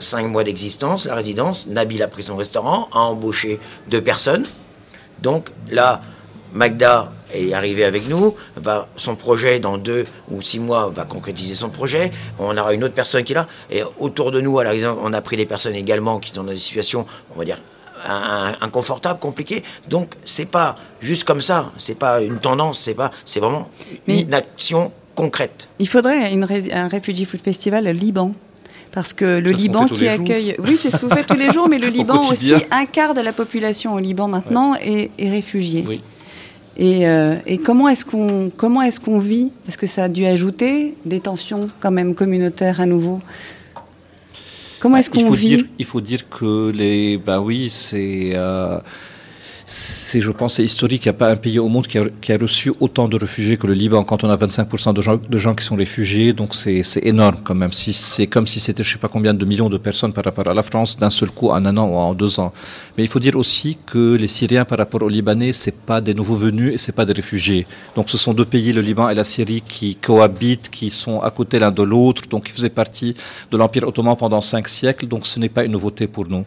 cinq 0.00 0.26
mois 0.26 0.44
d'existence, 0.44 1.04
la 1.04 1.14
résidence, 1.14 1.66
Nabil 1.66 2.02
a 2.02 2.08
pris 2.08 2.24
son 2.24 2.36
restaurant, 2.36 2.88
a 2.92 2.98
embauché 2.98 3.60
deux 3.88 4.02
personnes. 4.02 4.46
Donc 5.20 5.50
là, 5.70 6.00
Magda 6.52 7.12
est 7.32 7.52
arrivé 7.52 7.84
avec 7.84 8.08
nous, 8.08 8.34
va, 8.56 8.88
son 8.96 9.14
projet 9.14 9.60
dans 9.60 9.78
deux 9.78 10.04
ou 10.30 10.42
six 10.42 10.58
mois 10.58 10.90
va 10.94 11.04
concrétiser 11.04 11.54
son 11.54 11.70
projet, 11.70 12.12
on 12.38 12.56
aura 12.56 12.74
une 12.74 12.84
autre 12.84 12.94
personne 12.94 13.24
qui 13.24 13.32
est 13.32 13.36
là, 13.36 13.46
et 13.70 13.82
autour 13.98 14.30
de 14.30 14.40
nous, 14.40 14.58
à 14.58 14.64
la 14.64 14.72
on 14.94 15.12
a 15.12 15.20
pris 15.20 15.36
des 15.36 15.46
personnes 15.46 15.74
également 15.74 16.18
qui 16.18 16.32
sont 16.32 16.42
dans 16.42 16.52
des 16.52 16.58
situations, 16.58 17.06
on 17.34 17.38
va 17.38 17.44
dire, 17.44 17.58
inconfortables, 18.60 19.18
compliquées. 19.18 19.62
Donc 19.88 20.14
c'est 20.24 20.46
pas 20.46 20.76
juste 21.00 21.24
comme 21.24 21.40
ça, 21.40 21.72
c'est 21.78 21.98
pas 21.98 22.22
une 22.22 22.38
tendance, 22.38 22.80
c'est 22.80 22.94
pas, 22.94 23.10
c'est 23.24 23.40
vraiment 23.40 23.68
une 24.06 24.32
action 24.34 24.92
concrète. 25.14 25.68
Il 25.78 25.88
faudrait 25.88 26.32
une, 26.32 26.46
un 26.72 26.88
Refugee 26.88 27.24
Food 27.24 27.42
Festival 27.42 27.86
au 27.88 27.92
Liban 27.92 28.32
parce 28.92 29.12
que 29.12 29.38
le 29.38 29.50
Liban 29.50 29.86
qui 29.86 30.08
accueille, 30.08 30.56
oui, 30.58 30.76
c'est 30.76 30.90
ce 30.90 30.96
que 30.96 31.06
vous 31.06 31.14
faites 31.14 31.26
tous 31.26 31.36
les 31.36 31.52
jours, 31.52 31.68
mais 31.68 31.78
le 31.78 31.88
Liban 31.98 32.18
aussi, 32.18 32.52
un 32.70 32.86
quart 32.86 33.14
de 33.14 33.20
la 33.20 33.32
population 33.32 33.94
au 33.94 33.98
Liban 33.98 34.28
maintenant 34.28 34.74
est, 34.74 35.10
est 35.18 35.30
réfugié. 35.30 35.84
Oui. 35.86 36.02
Euh, 36.80 37.36
et, 37.46 37.58
comment 37.58 37.88
est-ce 37.88 38.04
qu'on 38.04 38.50
comment 38.56 38.82
est-ce 38.82 39.00
qu'on 39.00 39.18
vit? 39.18 39.52
Est-ce 39.68 39.76
que 39.76 39.86
ça 39.86 40.04
a 40.04 40.08
dû 40.08 40.24
ajouter 40.24 40.94
des 41.04 41.20
tensions 41.20 41.66
quand 41.80 41.90
même 41.90 42.14
communautaires 42.14 42.80
à 42.80 42.86
nouveau? 42.86 43.20
Comment 44.78 44.96
est-ce 44.96 45.10
qu'on 45.10 45.30
vit? 45.30 45.56
dire, 45.56 45.64
Il 45.78 45.84
faut 45.84 46.00
dire 46.00 46.28
que 46.30 46.70
les 46.70 47.18
ben 47.18 47.38
oui 47.38 47.68
c'est 47.70 48.32
euh, 48.34 48.78
c'est, 49.72 50.20
je 50.20 50.32
pense, 50.32 50.58
historique. 50.58 51.04
Il 51.04 51.10
n'y 51.10 51.10
a 51.10 51.18
pas 51.18 51.30
un 51.30 51.36
pays 51.36 51.60
au 51.60 51.68
monde 51.68 51.86
qui 51.86 51.96
a, 51.96 52.04
qui 52.20 52.34
reçu 52.34 52.72
autant 52.80 53.06
de 53.06 53.16
réfugiés 53.16 53.56
que 53.56 53.68
le 53.68 53.74
Liban 53.74 54.02
quand 54.02 54.24
on 54.24 54.28
a 54.28 54.36
25% 54.36 54.92
de 54.92 55.38
gens, 55.38 55.54
qui 55.54 55.64
sont 55.64 55.76
réfugiés. 55.76 56.32
Donc 56.32 56.56
c'est, 56.56 56.82
énorme 57.04 57.36
quand 57.44 57.54
même. 57.54 57.72
Si, 57.72 57.92
c'est 57.92 58.26
comme 58.26 58.48
si 58.48 58.58
c'était 58.58 58.82
je 58.82 58.90
sais 58.90 58.98
pas 58.98 59.06
combien 59.06 59.32
de 59.32 59.44
millions 59.44 59.68
de 59.68 59.78
personnes 59.78 60.12
par 60.12 60.24
rapport 60.24 60.48
à 60.48 60.54
la 60.54 60.64
France 60.64 60.96
d'un 60.96 61.08
seul 61.08 61.30
coup 61.30 61.50
en 61.50 61.64
un 61.64 61.76
an 61.76 61.86
ou 61.86 61.94
en 61.94 62.14
deux 62.14 62.40
ans. 62.40 62.52
Mais 62.98 63.04
il 63.04 63.06
faut 63.06 63.20
dire 63.20 63.36
aussi 63.36 63.78
que 63.86 64.16
les 64.16 64.26
Syriens 64.26 64.64
par 64.64 64.78
rapport 64.78 65.02
aux 65.02 65.08
Libanais, 65.08 65.52
c'est 65.52 65.76
pas 65.76 66.00
des 66.00 66.14
nouveaux 66.14 66.34
venus 66.34 66.74
et 66.74 66.76
c'est 66.76 66.90
pas 66.90 67.04
des 67.04 67.12
réfugiés. 67.12 67.64
Donc 67.94 68.10
ce 68.10 68.18
sont 68.18 68.34
deux 68.34 68.46
pays, 68.46 68.72
le 68.72 68.80
Liban 68.80 69.08
et 69.08 69.14
la 69.14 69.24
Syrie, 69.24 69.62
qui 69.62 69.94
cohabitent, 69.94 70.68
qui 70.68 70.90
sont 70.90 71.20
à 71.20 71.30
côté 71.30 71.60
l'un 71.60 71.70
de 71.70 71.84
l'autre. 71.84 72.22
Donc 72.28 72.48
ils 72.48 72.52
faisaient 72.52 72.70
partie 72.70 73.14
de 73.52 73.56
l'Empire 73.56 73.86
ottoman 73.86 74.16
pendant 74.16 74.40
cinq 74.40 74.66
siècles. 74.66 75.06
Donc 75.06 75.28
ce 75.28 75.38
n'est 75.38 75.48
pas 75.48 75.64
une 75.64 75.72
nouveauté 75.72 76.08
pour 76.08 76.26
nous. 76.26 76.44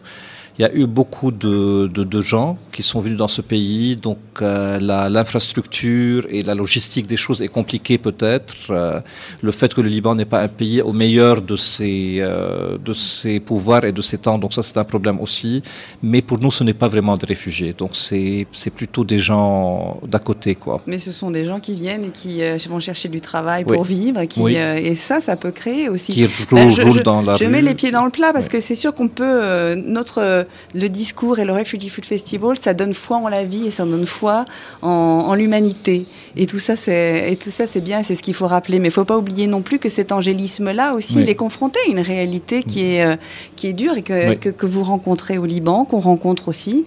Il 0.56 0.62
y 0.62 0.64
a 0.64 0.72
eu 0.72 0.86
beaucoup 0.86 1.32
de, 1.32 1.88
de, 1.88 2.04
de 2.04 2.22
gens 2.22 2.58
qui 2.70 2.84
sont 2.84 3.00
venus 3.00 3.18
dans 3.18 3.26
ce 3.26 3.42
pays, 3.42 3.96
donc 3.96 4.18
euh, 4.40 4.78
l'infrastructure 5.10 6.26
et 6.30 6.42
la 6.42 6.54
logistique 6.54 7.08
des 7.08 7.16
choses 7.16 7.42
est 7.42 7.48
compliquée 7.48 7.98
peut-être. 7.98 8.54
Euh, 8.70 9.00
le 9.42 9.50
fait 9.50 9.74
que 9.74 9.80
le 9.80 9.88
Liban 9.88 10.14
n'est 10.14 10.24
pas 10.24 10.40
un 10.40 10.48
pays 10.48 10.80
au 10.80 10.92
meilleur 10.92 11.42
de 11.42 11.56
ses, 11.56 12.18
euh, 12.20 12.78
de 12.78 12.92
ses 12.92 13.40
pouvoirs 13.40 13.84
et 13.84 13.90
de 13.90 14.00
ses 14.00 14.18
temps, 14.18 14.38
donc 14.38 14.52
ça 14.52 14.62
c'est 14.62 14.78
un 14.78 14.84
problème 14.84 15.18
aussi. 15.20 15.60
Mais 16.04 16.22
pour 16.22 16.38
nous, 16.38 16.52
ce 16.52 16.62
n'est 16.62 16.74
pas 16.74 16.86
vraiment 16.86 17.16
des 17.16 17.26
réfugiés, 17.26 17.72
donc 17.76 17.90
c'est 17.96 18.46
plutôt 18.74 19.02
des 19.02 19.18
gens 19.18 20.00
d'à 20.06 20.20
côté. 20.20 20.54
quoi. 20.54 20.80
Mais 20.86 21.00
ce 21.00 21.10
sont 21.10 21.32
des 21.32 21.44
gens 21.44 21.58
qui 21.58 21.74
viennent 21.74 22.04
et 22.04 22.10
qui 22.10 22.40
vont 22.68 22.78
chercher 22.78 23.08
du 23.08 23.20
travail 23.20 23.64
pour 23.64 23.82
vivre, 23.82 24.24
qui, 24.26 24.54
et 24.54 24.94
ça, 24.94 25.20
ça 25.20 25.34
peut 25.34 25.50
créer 25.50 25.88
aussi... 25.88 26.12
Qui 26.12 26.28
ben, 26.50 26.70
roulent, 26.70 27.02
dans 27.02 27.22
la 27.22 27.36
je 27.36 27.44
mets 27.44 27.62
les 27.62 27.74
pieds 27.74 27.90
dans 27.90 28.04
le 28.04 28.10
plat 28.10 28.32
parce 28.32 28.48
que 28.48 28.60
c'est 28.60 28.76
sûr 28.76 28.94
qu'on 28.94 29.08
peut... 29.08 29.74
notre 29.74 30.43
le 30.74 30.88
discours 30.88 31.38
et 31.38 31.44
le 31.44 31.52
Refugee 31.52 31.88
Food 31.88 32.04
Festival, 32.04 32.58
ça 32.58 32.74
donne 32.74 32.94
foi 32.94 33.18
en 33.18 33.28
la 33.28 33.44
vie 33.44 33.66
et 33.66 33.70
ça 33.70 33.84
donne 33.84 34.06
foi 34.06 34.44
en, 34.82 35.34
l'humanité. 35.34 36.06
Et 36.36 36.46
tout 36.46 36.58
ça, 36.58 36.76
c'est 36.76 37.30
et 37.30 37.36
tout 37.36 37.50
ça, 37.50 37.66
c'est 37.66 37.80
bien, 37.80 38.02
c'est 38.02 38.14
ce 38.14 38.22
qu'il 38.22 38.34
faut 38.34 38.46
rappeler. 38.46 38.78
Mais 38.78 38.88
il 38.88 38.92
faut 38.92 39.04
pas 39.04 39.18
oublier 39.18 39.46
non 39.46 39.62
plus 39.62 39.78
que 39.78 39.88
cet 39.88 40.12
angélisme-là 40.12 40.94
aussi, 40.94 41.20
il 41.20 41.28
est 41.28 41.34
confronté 41.34 41.78
à 41.86 41.90
une 41.90 42.00
réalité 42.00 42.62
qui 42.62 42.94
est 42.94 43.04
euh, 43.04 43.16
qui 43.56 43.66
est 43.68 43.72
dure 43.72 43.96
et 43.96 44.02
que, 44.02 44.50
que 44.50 44.66
vous 44.66 44.84
rencontrez 44.84 45.38
au 45.38 45.46
Liban, 45.46 45.84
qu'on 45.84 46.00
rencontre 46.00 46.48
aussi. 46.48 46.84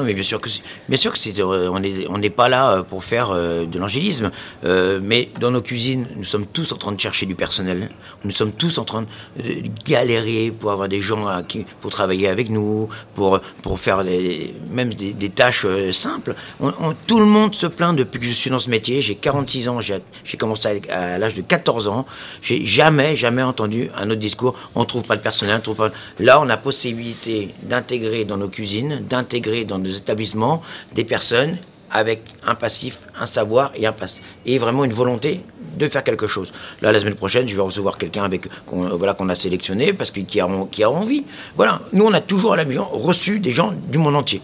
Non, 0.00 0.06
mais 0.06 0.14
bien 0.14 0.22
sûr 0.22 0.40
que 0.40 0.48
bien 0.88 0.96
sûr 0.96 1.12
que 1.12 1.18
c'est 1.18 1.38
euh, 1.38 1.68
on 1.70 1.78
n'est 1.78 2.06
on 2.08 2.16
n'est 2.16 2.30
pas 2.30 2.48
là 2.48 2.70
euh, 2.70 2.82
pour 2.82 3.04
faire 3.04 3.32
euh, 3.32 3.66
de 3.66 3.78
l'angélisme, 3.78 4.30
mais 4.62 5.28
dans 5.38 5.50
nos 5.50 5.60
cuisines, 5.60 6.06
nous 6.16 6.24
sommes 6.24 6.46
tous 6.46 6.72
en 6.72 6.76
train 6.76 6.92
de 6.92 7.00
chercher 7.00 7.26
du 7.26 7.34
personnel. 7.34 7.90
Nous 8.24 8.30
sommes 8.30 8.52
tous 8.52 8.78
en 8.78 8.84
train 8.86 9.02
de 9.36 9.70
galérer 9.84 10.52
pour 10.58 10.70
avoir 10.70 10.88
des 10.88 11.02
gens 11.02 11.26
à 11.26 11.42
qui, 11.42 11.66
pour 11.82 11.90
travailler 11.90 12.28
avec 12.28 12.48
nous, 12.48 12.88
pour 13.14 13.40
pour 13.62 13.78
faire 13.78 14.02
même 14.70 14.94
des, 14.94 15.30
tâches 15.30 15.66
simples. 15.92 16.34
Tout 17.06 17.18
le 17.18 17.26
monde 17.26 17.54
se 17.54 17.66
plaint 17.66 17.94
depuis 17.94 18.20
que 18.20 18.26
je 18.26 18.32
suis 18.32 18.48
dans 18.48 18.58
ce 18.58 18.70
métier. 18.70 19.02
J'ai 19.02 19.16
46 19.16 19.68
ans, 19.68 19.80
j'ai 19.80 20.36
commencé 20.38 20.80
à, 20.88 21.18
l'âge 21.18 21.34
de 21.34 21.42
14 21.42 21.88
ans. 21.88 22.06
J'ai 22.40 22.64
jamais 22.64 23.16
jamais 23.16 23.42
entendu 23.42 23.90
un 23.94 24.08
autre 24.08 24.20
discours. 24.20 24.54
On 24.74 24.86
trouve 24.86 25.02
pas 25.02 25.16
de 25.16 25.22
personnel, 25.22 25.60
on 25.66 25.74
pas. 25.74 25.90
Là, 26.18 26.40
on 26.40 26.48
a 26.48 26.56
possibilité 26.56 27.54
d'intégrer 27.62 28.24
dans 28.24 28.38
nos 28.38 28.48
cuisines, 28.48 29.04
d'intégrer 29.08 29.64
dans 29.64 29.78
nos 29.78 29.89
établissements 29.96 30.62
des 30.94 31.04
personnes 31.04 31.58
avec 31.92 32.22
un 32.46 32.54
passif, 32.54 33.00
un 33.18 33.26
savoir 33.26 33.72
et 33.74 33.86
un 33.86 33.94
et 34.46 34.58
vraiment 34.58 34.84
une 34.84 34.92
volonté 34.92 35.40
de 35.76 35.88
faire 35.88 36.04
quelque 36.04 36.28
chose. 36.28 36.52
Là, 36.82 36.92
la 36.92 37.00
semaine 37.00 37.16
prochaine, 37.16 37.48
je 37.48 37.56
vais 37.56 37.62
recevoir 37.62 37.98
quelqu'un 37.98 38.22
avec 38.22 38.48
qu'on 38.64 38.96
voilà 38.96 39.14
qu'on 39.14 39.28
a 39.28 39.34
sélectionné 39.34 39.92
parce 39.92 40.12
qu'il 40.12 40.24
qui 40.24 40.40
a 40.40 40.48
qui 40.70 40.84
a 40.84 40.90
envie. 40.90 41.24
Voilà, 41.56 41.80
nous 41.92 42.04
on 42.04 42.12
a 42.12 42.20
toujours 42.20 42.52
à 42.52 42.56
la 42.56 42.64
maison 42.64 42.84
reçu 42.84 43.40
des 43.40 43.50
gens 43.50 43.72
du 43.88 43.98
monde 43.98 44.14
entier. 44.14 44.40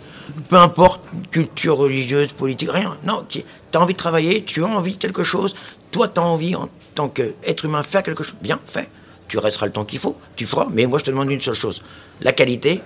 Peu 0.48 0.56
importe 0.56 1.02
culture 1.30 1.76
religieuse, 1.76 2.32
politique, 2.32 2.70
rien. 2.72 2.96
Non, 3.04 3.24
tu 3.28 3.44
as 3.72 3.80
envie 3.80 3.94
de 3.94 3.98
travailler, 3.98 4.42
tu 4.42 4.64
as 4.64 4.66
envie 4.66 4.94
de 4.94 4.98
quelque 4.98 5.22
chose. 5.22 5.54
Toi, 5.92 6.08
tu 6.08 6.18
as 6.18 6.24
envie 6.24 6.56
en 6.56 6.68
tant 6.96 7.08
qu'être 7.08 7.64
humain 7.64 7.84
faire 7.84 8.02
quelque 8.02 8.24
chose. 8.24 8.36
Bien, 8.42 8.58
fais. 8.66 8.88
Tu 9.28 9.38
resteras 9.38 9.66
le 9.66 9.72
temps 9.72 9.84
qu'il 9.84 10.00
faut, 10.00 10.16
tu 10.34 10.46
feras. 10.46 10.66
Mais 10.70 10.86
moi, 10.86 10.98
je 10.98 11.04
te 11.04 11.10
demande 11.10 11.30
une 11.30 11.40
seule 11.40 11.54
chose 11.54 11.80
la 12.20 12.32
qualité, 12.32 12.80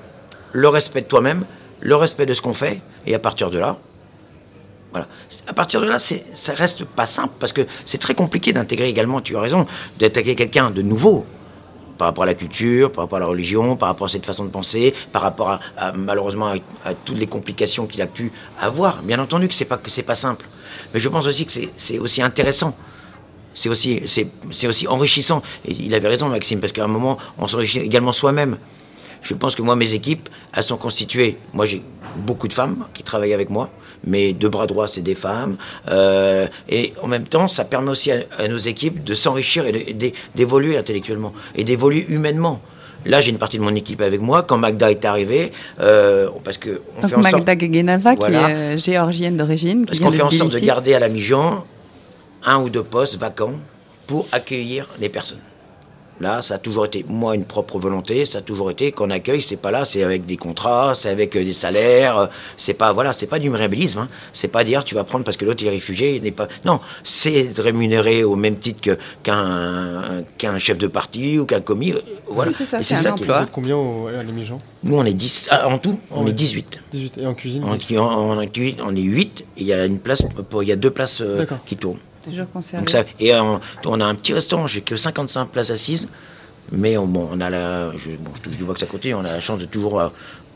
le 0.52 0.68
respect 0.68 1.02
de 1.02 1.06
toi-même 1.06 1.44
le 1.80 1.96
respect 1.96 2.26
de 2.26 2.34
ce 2.34 2.42
qu'on 2.42 2.54
fait, 2.54 2.80
et 3.06 3.14
à 3.14 3.18
partir 3.18 3.50
de 3.50 3.58
là, 3.58 3.78
voilà. 4.92 5.06
À 5.46 5.52
partir 5.52 5.80
de 5.80 5.86
là, 5.86 5.98
ça 5.98 6.54
reste 6.54 6.84
pas 6.84 7.06
simple 7.06 7.34
parce 7.38 7.52
que 7.52 7.66
c'est 7.84 7.98
très 7.98 8.14
compliqué 8.14 8.52
d'intégrer 8.52 8.88
également, 8.88 9.20
tu 9.20 9.36
as 9.36 9.40
raison, 9.40 9.66
d'attaquer 9.98 10.34
quelqu'un 10.34 10.70
de 10.70 10.82
nouveau 10.82 11.24
par 11.96 12.08
rapport 12.08 12.24
à 12.24 12.26
la 12.26 12.34
culture, 12.34 12.90
par 12.90 13.04
rapport 13.04 13.18
à 13.18 13.20
la 13.20 13.26
religion, 13.26 13.76
par 13.76 13.88
rapport 13.88 14.06
à 14.06 14.08
cette 14.08 14.24
façon 14.24 14.44
de 14.44 14.50
penser, 14.50 14.94
par 15.12 15.22
rapport 15.22 15.60
à, 15.76 15.92
malheureusement 15.92 16.54
à, 16.84 16.94
toutes 16.94 17.18
les 17.18 17.26
complications 17.26 17.86
qu'il 17.86 18.02
a 18.02 18.06
pu 18.06 18.32
avoir. 18.58 19.02
Bien 19.02 19.18
entendu 19.20 19.48
que 19.48 19.54
c'est 19.54 19.66
pas 19.66 19.76
que 19.76 19.90
c'est 19.90 20.02
pas 20.02 20.14
simple, 20.14 20.46
mais 20.92 20.98
je 20.98 21.08
pense 21.08 21.26
aussi 21.26 21.46
que 21.46 21.52
c'est 21.76 21.98
aussi 21.98 22.22
intéressant. 22.22 22.74
C'est 23.54 23.68
aussi 23.68 24.02
c'est 24.06 24.66
aussi 24.66 24.88
enrichissant. 24.88 25.42
Et 25.66 25.72
il 25.72 25.94
avait 25.94 26.08
raison 26.08 26.28
Maxime 26.28 26.58
parce 26.58 26.72
qu'à 26.72 26.84
un 26.84 26.88
moment 26.88 27.18
on 27.38 27.46
s'enrichit 27.46 27.80
également 27.80 28.12
soi-même. 28.12 28.56
Je 29.22 29.34
pense 29.34 29.54
que 29.54 29.62
moi 29.62 29.76
mes 29.76 29.94
équipes 29.94 30.28
elles 30.54 30.62
sont 30.62 30.76
constituées. 30.76 31.38
Moi 31.52 31.66
j'ai 31.66 31.82
beaucoup 32.16 32.48
de 32.48 32.52
femmes 32.52 32.84
qui 32.94 33.02
travaillent 33.02 33.34
avec 33.34 33.50
moi 33.50 33.70
mais 34.04 34.32
deux 34.32 34.48
bras 34.48 34.66
droits, 34.66 34.88
c'est 34.88 35.02
des 35.02 35.14
femmes. 35.14 35.56
Euh, 35.90 36.46
et 36.68 36.92
en 37.02 37.06
même 37.06 37.24
temps, 37.24 37.48
ça 37.48 37.64
permet 37.64 37.90
aussi 37.90 38.10
à, 38.10 38.48
nos 38.48 38.58
équipes 38.58 39.04
de 39.04 39.14
s'enrichir 39.14 39.66
et 39.66 39.96
d'évoluer 40.34 40.76
intellectuellement 40.76 41.32
et 41.54 41.64
d'évoluer 41.64 42.06
humainement. 42.08 42.60
Là, 43.06 43.20
j'ai 43.22 43.30
une 43.30 43.38
partie 43.38 43.56
de 43.56 43.62
mon 43.62 43.74
équipe 43.74 44.02
avec 44.02 44.20
moi. 44.20 44.42
Quand 44.42 44.58
Magda 44.58 44.90
est 44.90 45.04
arrivée, 45.06 45.52
euh, 45.80 46.28
parce 46.44 46.58
que 46.58 46.82
on 47.02 47.08
fait 47.08 47.14
en 47.14 47.20
Magda 47.20 47.58
Gegenava, 47.58 48.14
qui 48.14 48.30
est 48.30 48.36
euh, 48.36 48.76
géorgienne 48.76 49.38
d'origine, 49.38 49.86
parce 49.86 49.98
qu'on 49.98 50.10
fait 50.10 50.22
en 50.22 50.30
sorte 50.30 50.52
de 50.52 50.58
garder 50.58 50.94
à 50.94 50.98
la 50.98 51.08
Mijan 51.08 51.64
un 52.44 52.58
ou 52.60 52.68
deux 52.68 52.82
postes 52.82 53.16
vacants 53.16 53.54
pour 54.06 54.26
accueillir 54.32 54.86
les 55.00 55.08
personnes. 55.08 55.38
Là, 56.20 56.42
ça 56.42 56.56
a 56.56 56.58
toujours 56.58 56.84
été, 56.84 57.02
moi, 57.08 57.34
une 57.34 57.46
propre 57.46 57.78
volonté. 57.78 58.26
Ça 58.26 58.38
a 58.38 58.40
toujours 58.42 58.70
été 58.70 58.92
qu'on 58.92 59.08
accueille, 59.08 59.40
c'est 59.40 59.56
pas 59.56 59.70
là, 59.70 59.86
c'est 59.86 60.02
avec 60.02 60.26
des 60.26 60.36
contrats, 60.36 60.94
c'est 60.94 61.08
avec 61.08 61.34
euh, 61.34 61.42
des 61.42 61.54
salaires. 61.54 62.18
Euh, 62.18 62.26
c'est 62.58 62.74
pas, 62.74 62.92
voilà, 62.92 63.14
c'est 63.14 63.26
pas 63.26 63.38
du 63.38 63.48
mirabilisme. 63.48 64.00
Hein. 64.00 64.08
C'est 64.34 64.48
pas 64.48 64.62
dire 64.62 64.84
tu 64.84 64.94
vas 64.94 65.04
prendre 65.04 65.24
parce 65.24 65.38
que 65.38 65.46
l'autre 65.46 65.64
est 65.64 65.70
réfugié. 65.70 66.16
Il 66.16 66.22
n'est 66.22 66.30
pas. 66.30 66.48
Non, 66.66 66.80
c'est 67.04 67.48
rémunéré 67.56 68.22
au 68.22 68.36
même 68.36 68.56
titre 68.56 68.82
que, 68.82 68.98
qu'un, 69.22 70.24
qu'un 70.36 70.58
chef 70.58 70.76
de 70.76 70.88
parti 70.88 71.38
ou 71.38 71.46
qu'un 71.46 71.62
commis. 71.62 71.92
Euh, 71.92 72.00
voilà. 72.28 72.52
c'est 72.52 72.66
ça, 72.66 72.82
c'est 72.82 72.96
ça 72.96 73.12
qui 73.12 73.24
est. 73.24 73.50
combien 73.50 73.76
au, 73.76 74.08
à 74.08 74.22
l'émission 74.22 74.58
Nous, 74.84 74.96
on 74.96 75.04
est 75.06 75.14
10. 75.14 75.48
Ah, 75.50 75.68
en 75.68 75.78
tout, 75.78 75.98
on 76.10 76.26
est 76.26 76.32
18. 76.34 76.80
18. 76.92 77.18
Et 77.18 77.26
en 77.26 77.32
cuisine 77.32 77.64
en, 77.64 77.70
en, 77.98 78.38
en, 78.38 78.46
cuisine, 78.46 78.82
on 78.84 78.94
est 78.94 79.00
8. 79.00 79.44
il 79.56 79.66
y 79.66 79.72
a 79.72 79.86
une 79.86 79.98
place, 79.98 80.22
pour, 80.50 80.62
il 80.62 80.68
y 80.68 80.72
a 80.72 80.76
deux 80.76 80.90
places 80.90 81.22
qui 81.64 81.78
tournent. 81.78 81.96
Toujours 82.24 82.50
conservé. 82.50 82.80
Donc 82.80 82.90
ça, 82.90 83.04
et 83.18 83.34
on, 83.34 83.60
on, 83.86 84.00
a 84.00 84.04
un 84.04 84.14
petit 84.14 84.32
restaurant, 84.32 84.66
j'ai 84.66 84.82
que 84.82 84.96
55 84.96 85.46
places 85.46 85.70
assises, 85.70 86.08
mais 86.72 86.96
on, 86.96 87.06
bon, 87.06 87.28
on 87.32 87.40
a 87.40 87.50
la, 87.50 87.96
je, 87.96 88.10
bon, 88.10 88.30
je 88.36 88.42
touche 88.42 88.56
du 88.56 88.64
bois 88.64 88.74
que 88.74 88.80
ça 88.80 88.86
côté, 88.86 89.14
on 89.14 89.20
a 89.20 89.32
la 89.32 89.40
chance 89.40 89.58
de 89.58 89.64
toujours 89.64 90.00
euh, 90.00 90.08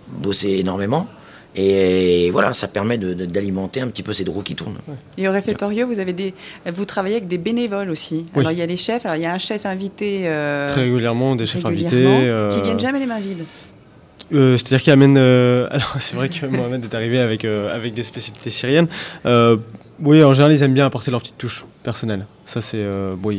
bosser 0.09 0.51
énormément. 0.51 1.09
Et 1.57 2.31
voilà, 2.33 2.53
ça 2.53 2.67
permet 2.67 2.99
d'alimenter 2.99 3.81
un 3.81 3.87
petit 3.87 4.03
peu 4.03 4.13
ces 4.13 4.25
roues 4.25 4.43
qui 4.43 4.57
tournent. 4.57 4.79
Et 5.17 5.29
au 5.29 5.33
réfectorio, 5.33 5.87
vous, 5.87 6.01
avez 6.01 6.13
des, 6.13 6.35
vous 6.67 6.85
travaillez 6.85 7.15
avec 7.17 7.29
des 7.29 7.39
bénévoles 7.39 7.91
aussi. 7.91 8.27
Alors 8.35 8.51
il 8.51 8.59
y 8.59 8.63
a 8.63 8.67
les 8.67 8.77
chefs, 8.77 9.07
alors 9.07 9.17
il 9.17 9.23
y 9.23 9.27
a 9.27 9.33
un 9.33 9.39
chef 9.39 9.65
invité. 9.65 10.23
Euh, 10.25 10.73
Très 10.73 10.83
régulièrement, 10.83 11.37
des 11.37 11.47
chefs 11.47 11.65
invités. 11.65 12.07
Euh, 12.07 12.51
qui 12.51 12.61
viennent 12.61 12.81
jamais 12.81 12.99
les 12.99 13.07
mains 13.07 13.21
vides. 13.21 13.45
C'est-à-dire 14.33 14.83
qu'il 14.83 14.93
amène. 14.93 15.17
alors 15.71 15.97
c'est 16.01 16.17
vrai 16.17 16.29
que 16.29 16.45
Mohamed 16.45 16.85
est 16.85 16.95
arrivé 16.95 17.21
avec, 17.21 17.45
avec 17.45 17.95
des 17.95 18.03
spécialités 18.03 18.51
syriennes. 18.51 18.89
Oui, 20.01 20.23
en 20.25 20.33
général, 20.33 20.53
ils 20.53 20.63
aiment 20.63 20.75
bien 20.75 20.87
apporter 20.87 21.11
leur 21.11 21.21
petite 21.21 21.39
touche 21.39 21.65
personnelle. 21.83 22.27
Ça, 22.47 22.61
c'est. 22.61 22.79
Euh, 22.79 23.15
bon, 23.17 23.33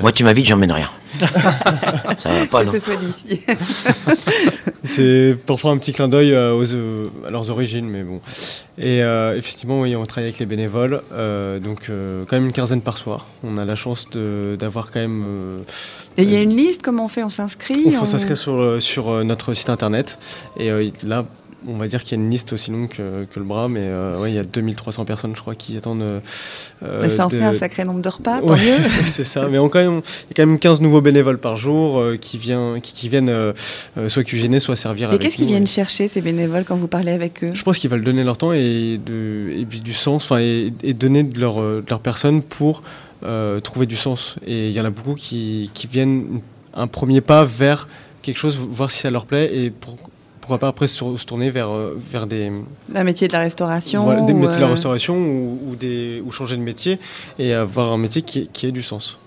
Moi, 0.00 0.12
tu 0.12 0.24
m'invites, 0.24 0.46
j'emmène 0.46 0.72
rien. 0.72 0.88
ça 1.18 2.28
va 2.28 2.46
pas, 2.46 2.64
non. 2.64 2.72
Que 2.72 2.78
ce 2.78 2.84
soit 2.84 2.96
d'ici. 2.96 3.40
c'est 4.84 5.36
parfois 5.46 5.72
un 5.72 5.78
petit 5.78 5.92
clin 5.92 6.08
d'œil 6.08 6.32
euh, 6.32 6.54
aux, 6.54 6.72
euh, 6.72 7.02
à 7.26 7.30
leurs 7.30 7.50
origines, 7.50 7.88
mais 7.88 8.02
bon. 8.02 8.20
Et 8.78 9.02
euh, 9.02 9.36
effectivement, 9.36 9.80
oui, 9.80 9.96
on 9.96 10.04
travaille 10.04 10.28
avec 10.28 10.38
les 10.38 10.46
bénévoles. 10.46 11.02
donc, 11.10 11.90
quand 11.90 12.32
même 12.32 12.46
une 12.46 12.52
quinzaine 12.52 12.82
par 12.82 12.98
soir. 12.98 13.26
On 13.42 13.58
a 13.58 13.64
la 13.64 13.74
chance 13.76 14.08
d'avoir 14.10 14.92
quand 14.92 15.00
même. 15.00 15.64
Et 16.16 16.22
il 16.22 16.30
y 16.30 16.36
a 16.36 16.40
une 16.40 16.56
liste, 16.56 16.82
comment 16.82 17.06
on 17.06 17.08
fait 17.08 17.24
On 17.24 17.28
s'inscrit 17.28 17.82
On, 17.86 18.02
on... 18.02 18.04
s'inscrit 18.04 18.36
sur, 18.36 18.80
sur 18.80 19.24
notre 19.24 19.54
site 19.54 19.70
internet. 19.70 20.18
Et 20.58 20.70
là, 21.02 21.24
on 21.68 21.76
va 21.76 21.86
dire 21.88 22.02
qu'il 22.04 22.16
y 22.16 22.20
a 22.20 22.24
une 22.24 22.30
liste 22.30 22.52
aussi 22.52 22.70
longue 22.70 22.88
que, 22.88 23.26
le 23.34 23.44
bras, 23.44 23.68
mais 23.68 23.82
euh, 23.82 24.18
ouais, 24.18 24.32
il 24.32 24.34
y 24.34 24.38
a 24.38 24.44
2300 24.44 25.04
personnes, 25.04 25.34
je 25.34 25.40
crois, 25.40 25.54
qui 25.54 25.76
attendent. 25.76 26.22
Euh, 26.82 27.08
ça 27.08 27.26
en 27.26 27.28
fait 27.28 27.42
un 27.42 27.54
sacré 27.54 27.84
nombre 27.84 28.00
de 28.00 28.08
repas, 28.08 28.40
tant 28.40 28.56
mieux. 28.56 28.78
c'est 29.04 29.24
ça, 29.24 29.48
mais 29.48 29.58
on, 29.58 29.68
quand 29.68 29.80
même, 29.80 30.00
il 30.24 30.28
y 30.28 30.32
a 30.32 30.34
quand 30.36 30.46
même 30.46 30.58
15 30.58 30.80
nouveaux 30.80 31.00
bénévoles 31.00 31.38
par 31.38 31.56
jour 31.56 31.98
euh, 31.98 32.16
qui, 32.16 32.38
vient, 32.38 32.80
qui, 32.80 33.08
viennent 33.08 33.32
soit 34.08 34.24
cuisiner, 34.24 34.60
soit 34.60 34.76
servir 34.76 35.12
et 35.12 35.18
qu'est-ce 35.18 35.36
qu'ils 35.36 35.46
viennent 35.46 35.66
chercher, 35.66 36.08
ces 36.08 36.20
bénévoles, 36.20 36.64
quand 36.64 36.76
vous 36.76 36.88
parlez 36.88 37.12
avec 37.12 37.44
eux? 37.44 37.50
Je 37.52 37.62
pense 37.62 37.78
qu'ils 37.78 37.90
veulent 37.90 38.04
donner 38.04 38.24
leur 38.24 38.36
temps 38.36 38.52
et, 38.52 38.98
de, 39.04 39.50
et 39.56 39.64
du 39.64 39.94
sens, 39.94 40.30
et, 40.32 40.72
et 40.82 40.94
donner 40.94 41.22
de 41.22 41.38
leur, 41.38 41.60
de 41.60 41.84
leur 41.88 42.00
personne 42.00 42.42
pour 42.42 42.82
trouver 43.62 43.86
du 43.86 43.96
sens. 43.96 44.36
Et 44.46 44.68
il 44.68 44.72
y 44.72 44.80
en 44.80 44.84
a 44.84 44.90
beaucoup 44.90 45.14
qui, 45.14 45.70
qui 45.74 45.86
viennent 45.86 46.40
un 46.74 46.86
premier 46.86 47.20
pas 47.20 47.44
vers 47.44 47.88
quelque 48.22 48.38
chose, 48.38 48.56
voir 48.56 48.90
si 48.90 48.98
ça 49.00 49.10
leur 49.10 49.24
plaît 49.24 49.56
et 49.56 49.70
pour 49.70 49.96
pourquoi 50.46 50.58
pas 50.60 50.68
après 50.68 50.86
se, 50.86 51.24
tourner 51.24 51.50
vers, 51.50 51.70
euh, 51.70 51.98
vers 52.08 52.28
des... 52.28 52.52
Un 52.94 53.02
métier 53.02 53.26
de 53.26 53.32
la 53.32 53.40
restauration 53.40 54.24
Des 54.24 54.32
métiers 54.32 54.58
de 54.58 54.60
la 54.60 54.68
euh, 54.68 54.70
restauration 54.74 55.16
ou, 55.16 55.74
des, 55.74 56.22
ou 56.24 56.30
changer 56.30 56.56
de 56.56 56.62
métier 56.62 57.00
et 57.36 57.52
avoir 57.52 57.92
un 57.92 57.98
métier 57.98 58.22
qui, 58.22 58.48
qui 58.52 58.66
ait 58.66 58.70
du 58.70 58.84
sens. 58.84 59.18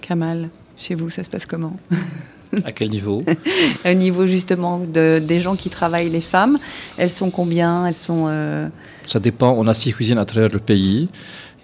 Kamal, 0.00 0.48
chez 0.78 0.94
vous, 0.94 1.10
ça 1.10 1.24
se 1.24 1.28
passe 1.28 1.44
comment 1.44 1.76
À 2.64 2.72
quel 2.72 2.88
niveau 2.88 3.22
Au 3.84 3.92
niveau 3.92 4.26
justement 4.26 4.78
de, 4.78 5.18
des 5.22 5.40
gens 5.40 5.56
qui 5.56 5.68
travaillent, 5.68 6.08
les 6.08 6.22
femmes. 6.22 6.58
Elles 6.96 7.10
sont 7.10 7.28
combien? 7.28 7.86
Elles 7.86 7.92
sont. 7.92 8.24
Euh, 8.28 8.66
ça 9.04 9.20
dépend. 9.20 9.54
On 9.58 9.66
a 9.66 9.74
six 9.74 9.92
cuisines 9.92 10.18
à 10.18 10.24
travers 10.24 10.48
le 10.48 10.58
pays. 10.58 11.10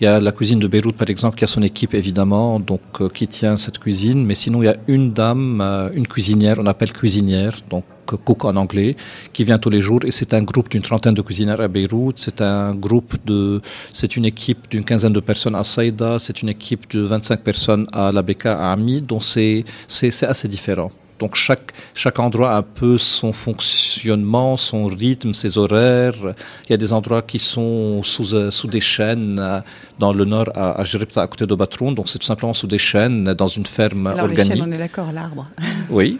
Il 0.01 0.05
y 0.05 0.07
a 0.07 0.20
la 0.20 0.33
cuisine 0.33 0.59
de 0.59 0.68
Beyrouth, 0.68 0.97
par 0.97 1.09
exemple, 1.09 1.39
qui 1.39 1.45
a 1.45 1.47
son 1.47 1.62
équipe, 1.62 1.95
évidemment, 1.95 2.61
donc 2.61 2.83
qui 3.14 3.27
tient 3.27 3.57
cette 3.57 3.79
cuisine. 3.79 4.24
Mais 4.27 4.35
sinon, 4.35 4.62
il 4.62 4.66
y 4.66 4.68
a 4.68 4.77
une 4.87 5.14
dame, 5.14 5.62
une 5.95 6.07
cuisinière, 6.07 6.57
on 6.61 6.66
appelle 6.66 6.93
cuisinière, 6.93 7.61
donc 7.70 7.85
cook 8.07 8.45
en 8.45 8.57
anglais, 8.57 8.97
qui 9.33 9.45
vient 9.45 9.59
tous 9.59 9.71
les 9.71 9.81
jours. 9.81 10.01
Et 10.05 10.11
c'est 10.11 10.33
un 10.35 10.43
groupe 10.43 10.69
d'une 10.71 10.83
trentaine 10.83 11.15
de 11.15 11.23
cuisinières 11.23 11.61
à 11.61 11.69
Beyrouth. 11.69 12.19
C'est 12.19 12.41
un 12.41 12.75
groupe 12.75 13.17
de, 13.27 13.61
c'est 13.93 14.17
une 14.17 14.25
équipe 14.25 14.71
d'une 14.71 14.85
quinzaine 14.85 15.13
de 15.13 15.21
personnes 15.21 15.55
à 15.55 15.65
Saïda. 15.65 16.19
C'est 16.19 16.43
une 16.43 16.49
équipe 16.49 16.91
de 16.91 17.01
25 17.01 17.41
personnes 17.41 17.87
à 17.93 18.13
la 18.13 18.23
Beka, 18.23 18.59
à 18.59 18.73
Ami. 18.73 19.03
Donc 19.03 19.23
c'est, 19.25 19.65
c'est, 19.89 20.11
c'est 20.11 20.27
assez 20.27 20.49
différent. 20.49 20.91
Donc 21.19 21.35
chaque, 21.35 21.73
chaque 21.95 22.19
endroit 22.19 22.53
a 22.53 22.59
un 22.59 22.62
peu 22.62 22.99
son 22.99 23.33
fonctionnement, 23.33 24.57
son 24.57 24.87
rythme, 24.87 25.33
ses 25.33 25.57
horaires. 25.57 26.35
Il 26.67 26.71
y 26.71 26.75
a 26.75 26.77
des 26.77 26.93
endroits 26.93 27.23
qui 27.23 27.39
sont 27.39 28.03
sous, 28.03 28.35
euh, 28.35 28.51
sous 28.51 28.69
des 28.69 28.81
chaînes 28.81 29.39
euh, 29.39 29.61
dans 29.99 30.12
le 30.12 30.25
nord 30.25 30.51
à, 30.55 30.83
à 30.83 30.85
à 31.17 31.27
côté 31.27 31.47
de 31.47 31.55
Batroun. 31.55 31.95
Donc 31.95 32.09
c'est 32.09 32.19
tout 32.19 32.27
simplement 32.27 32.53
sous 32.53 32.67
des 32.67 32.79
chaînes 32.79 33.33
dans 33.33 33.47
une 33.47 33.64
ferme 33.64 34.07
Alors, 34.09 34.25
organique. 34.25 34.53
Les 34.53 34.61
chaînes, 34.61 34.69
on 34.69 34.73
est 34.73 34.79
d'accord, 34.79 35.11
l'arbre. 35.12 35.47
Oui. 35.89 36.19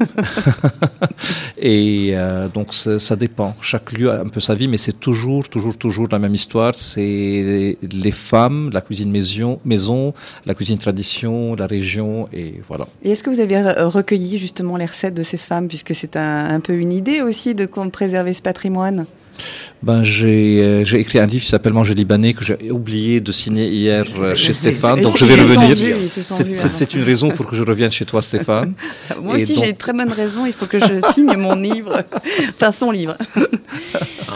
Et 1.59 2.11
euh, 2.13 2.49
donc 2.49 2.73
ça 2.73 3.17
dépend. 3.17 3.55
Chaque 3.61 3.93
lieu 3.93 4.11
a 4.11 4.21
un 4.21 4.29
peu 4.29 4.41
sa 4.41 4.55
vie, 4.55 4.69
mais 4.69 4.79
c'est 4.79 4.99
toujours, 4.99 5.49
toujours, 5.49 5.77
toujours 5.77 6.09
la 6.11 6.19
même 6.19 6.35
histoire. 6.35 6.75
C'est 6.75 7.77
les 7.83 8.13
femmes, 8.13 8.71
la 8.73 8.81
cuisine 8.81 9.11
maison, 9.11 9.61
maison, 9.65 10.15
la 10.47 10.55
cuisine 10.55 10.79
tradition, 10.79 11.55
la 11.55 11.67
région, 11.67 12.29
et 12.33 12.61
voilà. 12.67 12.87
Et 13.03 13.11
est-ce 13.11 13.23
que 13.23 13.31
vous 13.31 13.41
avez 13.41 13.61
recueilli 13.83 14.39
justement 14.39 14.77
les 14.77 14.86
de 15.15 15.23
ces 15.23 15.37
femmes, 15.37 15.69
puisque 15.69 15.95
c'est 15.95 16.17
un, 16.17 16.61
peu 16.61 16.75
une 16.75 16.93
idée 16.93 17.21
aussi 17.21 17.55
de 17.55 17.67
préserver 17.91 18.33
ce 18.33 18.43
patrimoine 18.43 19.07
ben, 19.83 20.03
euh, 20.03 20.85
j'ai 20.85 21.01
écrit 21.01 21.19
un 21.19 21.27
livre 21.27 21.45
qui 21.45 21.51
s'appelle 21.51 21.73
Manger 21.73 21.95
libanais 21.95 22.33
que 22.33 22.45
j'ai 22.45 22.71
oublié 22.71 23.21
de 23.21 23.31
signer 23.31 23.69
hier 23.69 24.05
euh, 24.19 24.35
chez 24.35 24.55
Stéphane, 24.55 25.01
donc 25.03 25.17
je 25.19 25.25
vais 25.25 25.35
revenir. 25.35 25.97
C'est 26.09 26.95
une 26.95 27.03
raison 27.03 27.31
pour 27.31 27.47
que 27.47 27.55
je 27.55 27.63
revienne 27.63 27.91
chez 27.91 28.05
toi, 28.05 28.23
Stéphane. 28.23 28.73
Moi 29.23 29.35
aussi, 29.37 29.55
j'ai 29.55 29.71
une 29.71 29.77
très 29.77 29.93
bonne 29.93 30.13
raison. 30.13 30.47
Il 30.47 30.53
faut 30.53 30.67
que 30.67 30.79
je 30.79 31.13
signe 31.13 31.37
mon 31.37 31.55
livre, 31.55 32.03
enfin 32.49 32.73
son 32.73 32.91
livre. 32.91 33.17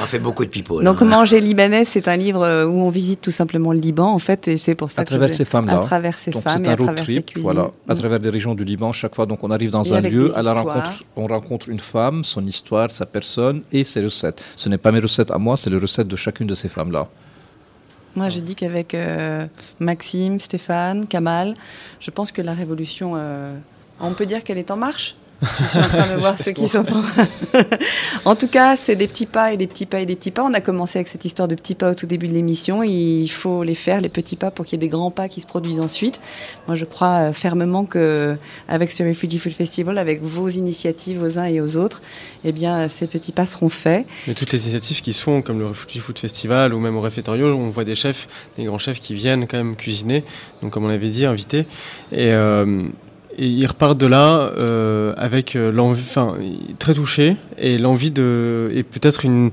On 0.03 0.07
fait 0.07 0.18
beaucoup 0.18 0.45
de 0.45 0.51
people. 0.51 0.84
Donc, 0.84 1.03
hein. 1.03 1.07
Manger 1.07 1.41
libanais, 1.41 1.84
c'est 1.84 2.07
un 2.09 2.16
livre 2.16 2.43
euh, 2.43 2.66
où 2.66 2.80
on 2.80 2.91
visite 2.91 3.20
tout 3.20 3.30
simplement 3.30 3.72
le 3.72 3.80
Liban, 3.80 4.12
en 4.12 4.18
fait, 4.18 4.47
et 4.49 4.57
c'est 4.57 4.74
pour 4.74 4.91
ça 4.91 5.03
à 5.03 5.05
travers 5.05 5.30
ces 5.30 5.45
femmes-là. 5.45 5.78
À 5.78 5.80
travers 5.80 6.18
ces 6.18 6.30
donc 6.30 6.43
femmes 6.43 6.64
et 6.64 6.68
un 6.68 6.76
road 6.76 6.95
trip, 6.97 7.38
voilà, 7.38 7.70
à 7.88 7.95
travers 7.95 8.20
des 8.20 8.30
régions 8.30 8.55
du 8.55 8.64
Liban. 8.64 8.93
Chaque 8.93 9.14
fois, 9.14 9.26
donc, 9.26 9.43
on 9.43 9.51
arrive 9.51 9.70
dans 9.70 9.93
un 9.93 10.01
lieu, 10.01 10.36
à 10.36 10.43
la 10.43 10.53
rencontre, 10.53 11.05
on 11.16 11.26
rencontre 11.26 11.68
une 11.68 11.80
femme, 11.80 12.24
son 12.24 12.47
histoire, 12.47 12.91
sa 12.91 13.07
personne 13.07 13.62
et 13.72 13.84
ses 13.84 14.03
recettes. 14.03 14.43
Ce 14.57 14.68
n'est 14.68 14.78
pas 14.78 14.93
mes 14.93 15.01
recettes 15.01 15.29
à 15.30 15.38
moi, 15.38 15.56
c'est 15.56 15.70
les 15.70 15.78
recettes 15.78 16.08
de 16.08 16.16
chacune 16.16 16.46
de 16.46 16.54
ces 16.54 16.68
femmes-là. 16.68 17.08
Moi, 18.16 18.28
je 18.28 18.40
dis 18.40 18.54
qu'avec 18.54 18.94
euh, 18.94 19.46
Maxime, 19.78 20.40
Stéphane, 20.40 21.06
Kamal, 21.06 21.54
je 22.00 22.10
pense 22.10 22.32
que 22.32 22.42
la 22.42 22.54
révolution, 22.54 23.12
euh, 23.14 23.56
on 24.00 24.12
peut 24.12 24.26
dire 24.26 24.42
qu'elle 24.42 24.58
est 24.58 24.70
en 24.70 24.76
marche 24.76 25.14
Je 25.43 25.66
suis 25.66 25.78
en 25.78 25.88
train 25.88 26.14
de 26.14 26.16
voir 26.20 26.38
ceux 26.38 26.53
qui 26.53 26.68
sont. 26.68 26.84
en 28.24 28.36
tout 28.36 28.49
cas, 28.49 28.76
c'est 28.76 28.97
des 28.97 29.09
petits 29.09 29.26
pas 29.26 29.53
et 29.53 29.57
des 29.57 29.66
petits 29.66 29.86
pas 29.86 30.01
et 30.01 30.07
des 30.07 30.16
petits 30.16 30.30
pas. 30.30 30.43
On 30.43 30.53
a 30.53 30.61
commencé 30.61 30.99
avec 30.99 31.09
cette 31.09 31.24
histoire 31.24 31.49
de 31.49 31.55
petits 31.55 31.74
pas 31.74 31.91
au 31.91 31.95
tout 31.95 32.07
début 32.07 32.28
de 32.28 32.34
l'émission. 32.34 32.82
Il 32.82 33.28
faut 33.28 33.62
les 33.62 33.74
faire, 33.74 34.01
les 34.01 34.09
petits 34.09 34.36
pas, 34.36 34.51
pour 34.51 34.64
qu'il 34.64 34.74
y 34.74 34.76
ait 34.76 34.86
des 34.86 34.88
grands 34.88 35.11
pas 35.11 35.28
qui 35.28 35.41
se 35.41 35.47
produisent 35.47 35.80
ensuite. 35.80 36.20
Moi, 36.66 36.76
je 36.76 36.84
crois 36.84 37.28
euh, 37.28 37.32
fermement 37.32 37.84
que 37.84 38.36
avec 38.68 38.91
ce 38.93 39.03
Refugee 39.03 39.38
Food 39.38 39.53
Festival, 39.53 39.99
avec 39.99 40.22
vos 40.22 40.49
initiatives 40.49 41.22
aux 41.22 41.38
uns 41.38 41.47
et 41.47 41.61
aux 41.61 41.76
autres, 41.76 42.03
eh 42.45 42.53
bien, 42.53 42.88
ces 42.88 43.07
petits 43.07 43.32
pas 43.32 43.47
seront 43.47 43.68
faits. 43.68 44.07
Mais 44.26 44.34
toutes 44.34 44.53
les 44.53 44.62
initiatives 44.62 45.01
qui 45.01 45.12
se 45.12 45.22
font, 45.22 45.43
comme 45.43 45.59
le 45.59 45.66
Refugee 45.66 46.01
Food 46.01 46.18
Festival 46.18 46.74
ou 46.74 46.80
même 46.80 46.97
au 46.97 47.01
Réfectorio, 47.01 47.47
on 47.55 47.70
voit 47.70 47.84
des 47.84 47.95
chefs, 47.95 48.28
des 48.59 48.64
grands 48.64 48.78
chefs 48.78 49.01
qui 49.01 49.14
viennent 49.14 49.47
quand 49.47 49.57
même 49.57 49.76
cuisiner. 49.76 50.24
Donc, 50.62 50.72
comme 50.72 50.84
on 50.84 50.91
avait 50.91 51.09
dit, 51.09 51.24
invités. 51.24 51.66
Et 52.12 52.32
euh, 52.32 52.84
et 53.38 53.46
ils 53.46 53.66
repartent 53.66 53.98
de 53.98 54.06
là 54.06 54.52
euh, 54.58 55.14
avec 55.16 55.56
euh, 55.56 55.70
l'envie, 55.70 56.02
enfin 56.02 56.36
très 56.78 56.94
touché 56.94 57.36
et 57.58 57.78
l'envie 57.78 58.10
de 58.10 58.70
et 58.74 58.82
peut-être 58.82 59.24
une 59.24 59.50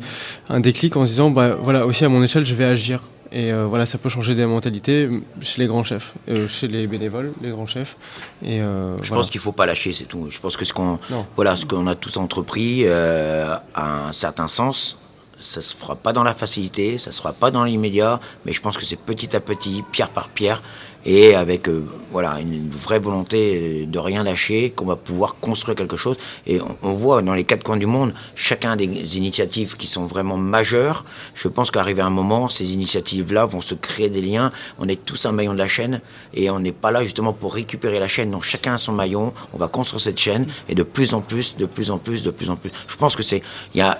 un 0.49 0.59
déclic 0.59 0.95
en 0.97 1.05
se 1.05 1.11
disant 1.11 1.29
bah 1.29 1.55
voilà 1.61 1.85
aussi 1.85 2.03
à 2.05 2.09
mon 2.09 2.23
échelle 2.23 2.45
je 2.45 2.55
vais 2.55 2.65
agir 2.65 3.01
et 3.31 3.51
euh, 3.51 3.65
voilà 3.65 3.85
ça 3.85 3.97
peut 3.97 4.09
changer 4.09 4.35
des 4.35 4.45
mentalités 4.45 5.09
chez 5.41 5.61
les 5.61 5.67
grands 5.67 5.83
chefs, 5.83 6.13
euh, 6.29 6.47
chez 6.47 6.67
les 6.67 6.87
bénévoles, 6.87 7.33
les 7.41 7.49
grands 7.49 7.67
chefs 7.67 7.97
et 8.43 8.59
Je 8.59 8.63
voilà. 8.63 9.23
pense 9.23 9.29
qu'il 9.29 9.41
faut 9.41 9.51
pas 9.51 9.65
lâcher, 9.65 9.91
c'est 9.91 10.05
tout. 10.05 10.27
Je 10.29 10.39
pense 10.39 10.55
que 10.55 10.63
ce 10.63 10.73
qu'on, 10.73 10.97
voilà, 11.35 11.57
ce 11.57 11.65
qu'on 11.65 11.87
a 11.87 11.95
tous 11.95 12.15
entrepris 12.17 12.87
a 12.87 13.61
un 13.75 14.13
certain 14.13 14.47
sens. 14.47 14.97
Ça 15.39 15.61
se 15.61 15.75
fera 15.75 15.95
pas 15.95 16.13
dans 16.13 16.23
la 16.23 16.33
facilité, 16.33 16.97
ça 16.97 17.11
se 17.11 17.17
fera 17.17 17.33
pas 17.33 17.51
dans 17.51 17.63
l'immédiat, 17.63 18.19
mais 18.45 18.53
je 18.53 18.61
pense 18.61 18.75
que 18.75 18.85
c'est 18.85 18.99
petit 18.99 19.35
à 19.35 19.39
petit, 19.39 19.83
pierre 19.91 20.09
par 20.09 20.29
pierre, 20.29 20.61
et 21.07 21.35
avec 21.35 21.69
euh, 21.69 21.85
voilà 22.11 22.39
une, 22.41 22.69
vraie 22.69 22.99
volonté 22.99 23.85
de 23.85 23.99
rien 23.99 24.23
lâcher, 24.23 24.71
qu'on 24.75 24.85
va 24.85 24.97
pouvoir 24.97 25.37
construire 25.39 25.75
quelque 25.75 25.95
chose. 25.95 26.17
Et 26.45 26.59
on, 26.59 26.75
on 26.83 26.93
voit 26.93 27.21
dans 27.21 27.33
les 27.33 27.45
quatre 27.45 27.63
coins 27.63 27.77
du 27.77 27.85
monde, 27.85 28.13
chacun 28.35 28.75
des 28.75 29.17
initiatives 29.17 29.77
qui 29.77 29.87
sont 29.87 30.05
vraiment 30.05 30.35
majeures. 30.35 31.05
Je 31.33 31.47
pense 31.47 31.71
qu'arrivé 31.71 32.01
à 32.01 32.05
un 32.05 32.11
moment, 32.11 32.49
ces 32.49 32.73
initiatives-là 32.73 33.45
vont 33.45 33.61
se 33.61 33.73
créer 33.73 34.09
des 34.09 34.21
liens. 34.21 34.51
On 34.79 34.87
est 34.89 35.03
tous 35.03 35.25
un 35.25 35.31
maillon 35.31 35.53
de 35.53 35.59
la 35.59 35.69
chaîne, 35.69 36.01
et 36.33 36.49
on 36.49 36.59
n'est 36.59 36.73
pas 36.73 36.91
là 36.91 37.03
justement 37.03 37.31
pour 37.31 37.53
récupérer 37.53 37.99
la 37.99 38.09
chaîne. 38.09 38.31
Donc 38.31 38.43
chacun 38.43 38.73
a 38.73 38.77
son 38.77 38.91
maillon. 38.91 39.33
On 39.53 39.57
va 39.57 39.69
construire 39.69 40.01
cette 40.01 40.19
chaîne, 40.19 40.47
et 40.67 40.75
de 40.75 40.83
plus 40.83 41.13
en 41.13 41.21
plus, 41.21 41.55
de 41.55 41.65
plus 41.65 41.89
en 41.89 41.99
plus, 41.99 42.21
de 42.21 42.31
plus 42.31 42.49
en 42.49 42.57
plus. 42.57 42.71
Je 42.87 42.97
pense 42.97 43.15
que 43.15 43.23
c'est, 43.23 43.41
il 43.73 43.79
y 43.79 43.81
a, 43.81 43.99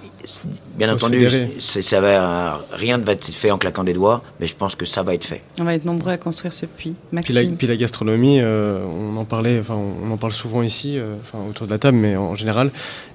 bien 0.76 0.94
entendu, 0.94 1.26
ça 1.59 2.01
va, 2.01 2.61
rien 2.71 2.97
ne 2.97 3.03
va 3.03 3.13
être 3.13 3.25
fait 3.28 3.51
en 3.51 3.57
claquant 3.57 3.84
des 3.84 3.93
doigts, 3.93 4.23
mais 4.39 4.47
je 4.47 4.55
pense 4.55 4.75
que 4.75 4.86
ça 4.86 5.03
va 5.03 5.13
être 5.13 5.25
fait. 5.25 5.41
On 5.59 5.63
va 5.63 5.73
être 5.73 5.86
nombreux 5.86 6.11
à 6.11 6.17
construire 6.17 6.53
ce 6.53 6.65
puits. 6.65 6.95
Puis 7.23 7.34
la, 7.34 7.43
puis 7.43 7.67
la 7.67 7.75
gastronomie, 7.75 8.39
euh, 8.39 8.86
on 8.86 9.17
en 9.17 9.25
parlait, 9.25 9.59
enfin 9.59 9.75
on 9.75 10.11
en 10.11 10.17
parle 10.17 10.34
souvent 10.34 10.63
ici, 10.63 10.97
euh, 10.97 11.15
enfin 11.21 11.39
autour 11.49 11.67
de 11.67 11.71
la 11.71 11.80
table, 11.80 11.97
mais 11.97 12.15
en 12.15 12.36
général. 12.36 12.71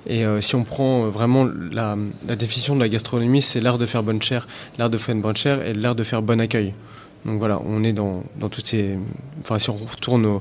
Et 0.06 0.24
euh, 0.24 0.40
si 0.40 0.54
on 0.54 0.64
prend 0.64 1.04
euh, 1.04 1.08
vraiment 1.08 1.44
la, 1.44 1.96
la 2.26 2.36
définition 2.36 2.74
de 2.74 2.80
la 2.80 2.88
gastronomie, 2.88 3.42
c'est 3.42 3.60
l'art 3.60 3.78
de 3.78 3.86
faire 3.86 4.02
bonne 4.02 4.22
chère, 4.22 4.48
l'art 4.78 4.90
de 4.90 4.98
faire 4.98 5.14
une 5.14 5.22
bonne 5.22 5.36
chère 5.36 5.64
et 5.66 5.74
l'art 5.74 5.94
de 5.94 6.02
faire 6.02 6.22
bon 6.22 6.40
accueil. 6.40 6.74
Donc 7.24 7.38
voilà, 7.38 7.60
on 7.64 7.84
est 7.84 7.92
dans, 7.92 8.24
toutes 8.50 8.66
ces. 8.66 8.98
Enfin, 9.40 9.58
si 9.58 9.70
on 9.70 9.76
retourne 9.76 10.40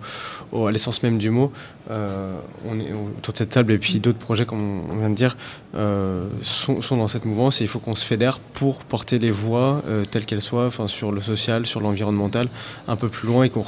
au, 0.52 0.66
à 0.66 0.72
l'essence 0.72 1.04
même 1.04 1.20
du 1.20 1.30
mot, 1.30 1.52
euh, 1.92 2.40
on 2.68 2.80
est 2.80 2.92
autour 2.92 3.34
de 3.34 3.38
cette 3.38 3.50
table 3.50 3.74
et 3.74 3.78
puis 3.78 4.00
d'autres 4.00 4.18
projets, 4.18 4.46
comme 4.46 4.90
on 4.90 4.98
vient 4.98 5.10
de 5.10 5.16
dire, 5.16 5.38
euh, 5.76 6.28
sont, 6.42 6.82
dans 6.90 7.08
cette 7.08 7.26
mouvance 7.26 7.62
et 7.62 7.66
il 7.66 7.68
faut 7.68 7.80
qu'on 7.80 7.96
se 7.96 8.06
fédère 8.06 8.40
pour 8.40 8.84
porter 8.84 9.20
les 9.20 9.32
voix, 9.32 9.84
euh, 9.88 10.06
telles 10.06 10.26
qu'elles 10.26 10.42
soient, 10.42 10.70
sur 10.88 11.12
le 11.12 11.22
social, 11.22 11.68
sur 11.68 11.82
l'environnemental, 11.82 12.48
un 12.88 12.96
peu 12.96 13.10
plus 13.10 13.28
loin 13.28 13.44
et 13.44 13.50
qu'on 13.50 13.66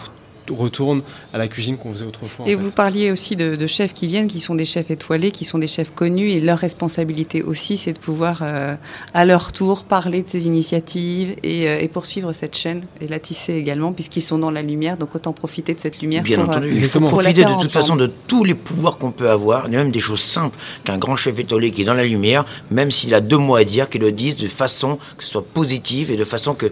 retourne 0.49 1.01
à 1.33 1.37
la 1.37 1.47
cuisine 1.47 1.77
qu'on 1.77 1.91
faisait 1.91 2.05
autrefois. 2.05 2.45
Et 2.45 2.51
fait. 2.51 2.55
vous 2.55 2.71
parliez 2.71 3.11
aussi 3.11 3.35
de, 3.35 3.55
de 3.55 3.67
chefs 3.67 3.93
qui 3.93 4.07
viennent, 4.07 4.27
qui 4.27 4.39
sont 4.39 4.55
des 4.55 4.65
chefs 4.65 4.91
étoilés, 4.91 5.31
qui 5.31 5.45
sont 5.45 5.59
des 5.59 5.67
chefs 5.67 5.93
connus, 5.93 6.31
et 6.31 6.41
leur 6.41 6.57
responsabilité 6.57 7.41
aussi, 7.41 7.77
c'est 7.77 7.93
de 7.93 7.99
pouvoir, 7.99 8.39
euh, 8.41 8.75
à 9.13 9.25
leur 9.25 9.53
tour, 9.53 9.83
parler 9.83 10.23
de 10.23 10.27
ces 10.27 10.45
initiatives 10.47 11.35
et, 11.43 11.67
euh, 11.67 11.79
et 11.79 11.87
poursuivre 11.87 12.33
cette 12.33 12.55
chaîne 12.55 12.83
et 13.01 13.07
la 13.07 13.19
tisser 13.19 13.53
également, 13.53 13.93
puisqu'ils 13.93 14.21
sont 14.21 14.37
dans 14.37 14.51
la 14.51 14.61
lumière. 14.61 14.97
Donc 14.97 15.15
autant 15.15 15.33
profiter 15.33 15.73
de 15.73 15.79
cette 15.79 16.01
lumière. 16.01 16.23
Bien 16.23 16.39
pour, 16.39 16.49
euh, 16.49 16.51
entendu, 16.51 16.71
il 16.73 16.87
faut 16.87 16.99
profiter 16.99 17.43
de 17.45 17.61
toute 17.61 17.71
façon 17.71 17.95
de 17.95 18.11
tous 18.27 18.43
les 18.43 18.55
pouvoirs 18.55 18.97
qu'on 18.97 19.11
peut 19.11 19.29
avoir, 19.29 19.69
même 19.69 19.91
des 19.91 19.99
choses 19.99 20.21
simples 20.21 20.57
qu'un 20.83 20.97
grand 20.97 21.15
chef 21.15 21.37
étoilé 21.39 21.71
qui 21.71 21.81
est 21.81 21.85
dans 21.85 21.93
la 21.93 22.05
lumière, 22.05 22.45
même 22.71 22.91
s'il 22.91 23.13
a 23.13 23.21
deux 23.21 23.37
mots 23.37 23.55
à 23.55 23.63
dire, 23.63 23.89
qu'il 23.89 24.01
le 24.01 24.11
dise 24.11 24.35
de 24.35 24.47
façon 24.47 24.97
que 25.17 25.23
ce 25.23 25.29
soit 25.29 25.45
positive 25.45 26.11
et 26.11 26.15
de 26.15 26.23
façon 26.23 26.53
que 26.53 26.71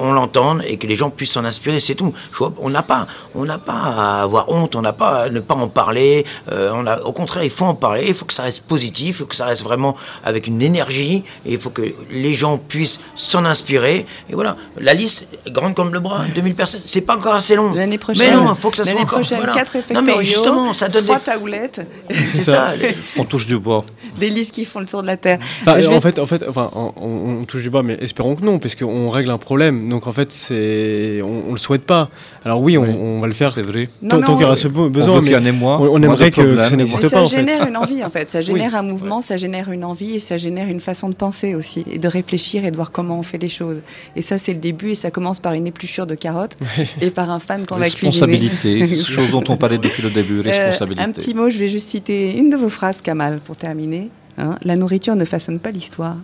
on 0.00 0.12
l'entende 0.12 0.62
et 0.66 0.76
que 0.76 0.86
les 0.86 0.94
gens 0.96 1.10
puissent 1.10 1.32
s'en 1.32 1.44
inspirer, 1.44 1.80
c'est 1.80 1.94
tout. 1.94 2.12
Je 2.32 2.38
vois, 2.38 2.52
on 2.58 2.70
n'a 2.70 2.82
pas, 2.82 3.06
on 3.34 3.44
n'a 3.44 3.58
pas 3.58 3.72
à 3.72 4.22
avoir 4.22 4.48
honte, 4.48 4.74
on 4.76 4.82
n'a 4.82 4.92
pas 4.92 5.22
à 5.24 5.28
ne 5.28 5.40
pas 5.40 5.54
en 5.54 5.68
parler. 5.68 6.24
euh, 6.50 6.70
on 6.74 6.86
a, 6.86 7.00
au 7.00 7.12
contraire, 7.12 7.44
il 7.44 7.50
faut 7.50 7.64
en 7.66 7.74
parler. 7.74 8.04
Il 8.08 8.14
faut 8.14 8.24
que 8.24 8.32
ça 8.34 8.44
reste 8.44 8.62
positif, 8.62 9.16
il 9.16 9.18
faut 9.20 9.26
que 9.26 9.36
ça 9.36 9.44
reste 9.44 9.62
vraiment 9.62 9.96
avec 10.24 10.46
une 10.46 10.62
énergie. 10.62 11.24
Et 11.46 11.52
il 11.52 11.58
faut 11.60 11.70
que 11.70 11.82
les 12.10 12.34
gens 12.34 12.58
puissent 12.58 12.98
s'en 13.14 13.44
inspirer. 13.44 14.06
Et 14.28 14.34
voilà, 14.34 14.56
la 14.78 14.94
liste 14.94 15.24
est 15.46 15.50
grande 15.50 15.74
comme 15.74 15.92
le 15.92 16.00
bras, 16.00 16.24
2000 16.34 16.54
personnes. 16.54 16.80
C'est 16.84 17.00
pas 17.02 17.16
encore 17.16 17.34
assez 17.34 17.54
long. 17.56 17.72
L'année 17.74 17.98
prochaine, 17.98 18.30
Mais 18.30 18.36
non, 18.36 18.50
il 18.52 18.56
faut 18.56 18.70
que 18.70 18.76
ça 18.78 18.84
soit 18.84 18.92
l'année 18.92 19.04
encore. 19.04 19.18
prochaine, 19.20 19.38
voilà. 19.38 19.52
quatre 19.52 19.74
Non 19.74 19.80
réfectorios, 19.80 20.18
mais 20.18 20.24
justement, 20.24 20.72
ça 20.72 20.88
donne 20.88 21.04
trois 21.04 21.18
des... 21.18 21.24
taoulettes, 21.24 21.86
C'est 22.32 22.42
ça. 22.42 22.72
On 23.18 23.24
touche 23.24 23.46
du 23.46 23.58
bois. 23.58 23.84
des 24.18 24.30
listes 24.30 24.54
qui 24.54 24.64
font 24.64 24.80
le 24.80 24.86
tour 24.86 25.02
de 25.02 25.06
la 25.06 25.16
terre. 25.16 25.38
Bah, 25.64 25.74
en 25.74 25.76
vais- 25.90 26.00
fait, 26.00 26.18
en 26.18 26.26
fait, 26.26 26.44
enfin, 26.48 26.70
on, 26.74 26.92
on- 26.96 27.40
on 27.40 27.44
touche 27.44 27.62
du 27.62 27.70
bois, 27.70 27.82
mais 27.82 27.96
espérons 28.00 28.34
que 28.36 28.44
non, 28.44 28.58
parce 28.58 28.74
qu'on 28.74 29.08
règle 29.10 29.30
un 29.30 29.38
problème. 29.38 29.86
Donc 29.90 30.06
en 30.06 30.12
fait, 30.12 30.32
c'est, 30.32 31.20
on, 31.22 31.48
on 31.48 31.52
le 31.52 31.58
souhaite 31.58 31.82
pas. 31.84 32.08
Alors 32.44 32.62
oui, 32.62 32.78
on, 32.78 32.82
Oui. 32.82 32.88
on 32.98 33.20
va 33.20 33.26
le 33.26 33.34
faire 33.34 33.52
C'est 33.52 33.62
vrai. 33.62 33.88
Tant, 34.08 34.18
mais 34.18 34.24
tant 34.24 34.32
on- 34.32 34.36
qu'il 34.36 34.42
y 34.42 34.44
aura 34.46 34.56
ce 34.56 34.68
be- 34.68 34.78
On 34.78 34.86
besoin. 34.88 35.16
veut 35.16 35.20
qu'il 35.22 35.28
y 35.32 35.34
mais 35.34 35.40
en 35.40 35.44
ait 35.46 35.52
moins. 35.52 35.76
on- 35.78 35.82
on 35.82 35.88
moins 35.98 36.00
aimerait 36.02 36.30
que- 36.30 36.40
que 36.42 36.64
ça 36.64 36.76
n'existe 36.76 37.02
Mais 37.02 37.08
pas, 37.10 37.16
ça 37.16 37.22
en 37.22 37.28
fait. 37.28 37.36
génère 37.36 37.66
une 37.66 37.76
envie, 37.76 38.02
en 38.04 38.08
fait. 38.10 38.30
Ça 38.30 38.40
génère 38.40 38.74
un 38.76 38.82
mouvement, 38.82 39.20
ça 39.20 39.36
génère 39.36 39.70
une 39.70 39.84
envie 39.84 40.14
et 40.14 40.18
ça 40.18 40.38
génère 40.38 40.68
une 40.68 40.80
façon 40.80 41.08
de 41.08 41.14
penser 41.14 41.54
aussi, 41.54 41.84
et 41.90 41.98
de 41.98 42.08
réfléchir 42.08 42.64
et 42.64 42.70
de 42.70 42.76
voir 42.76 42.92
comment 42.92 43.18
on 43.18 43.22
fait 43.22 43.38
les 43.38 43.48
choses. 43.48 43.80
Et 44.16 44.22
ça, 44.22 44.38
c'est 44.38 44.52
le 44.52 44.60
début, 44.60 44.90
et 44.92 44.94
ça 44.94 45.10
commence 45.10 45.40
par 45.40 45.52
une 45.54 45.66
épluchure 45.66 46.06
de 46.06 46.14
carottes 46.14 46.56
et 47.00 47.10
par 47.10 47.30
un 47.30 47.40
fan 47.40 47.66
qu'on 47.66 47.76
va 47.76 47.88
cuisiner. 47.90 48.10
Responsabilité, 48.10 48.96
chose 48.96 49.30
dont 49.30 49.44
on 49.48 49.56
parlait 49.56 49.78
depuis 49.78 50.02
le 50.02 50.10
début, 50.10 50.38
Euh, 50.38 50.42
responsabilité. 50.42 51.02
un 51.02 51.10
petit 51.10 51.34
mot, 51.34 51.50
je 51.50 51.58
vais 51.58 51.68
juste 51.68 51.88
citer 51.88 52.36
une 52.36 52.48
de 52.50 52.56
vos 52.56 52.68
phrases, 52.68 53.00
Kamal, 53.02 53.40
pour 53.44 53.56
terminer. 53.56 54.08
Hein, 54.38 54.56
la 54.62 54.76
nourriture 54.76 55.16
ne 55.16 55.24
façonne 55.24 55.58
pas 55.58 55.70
l'histoire. 55.70 56.16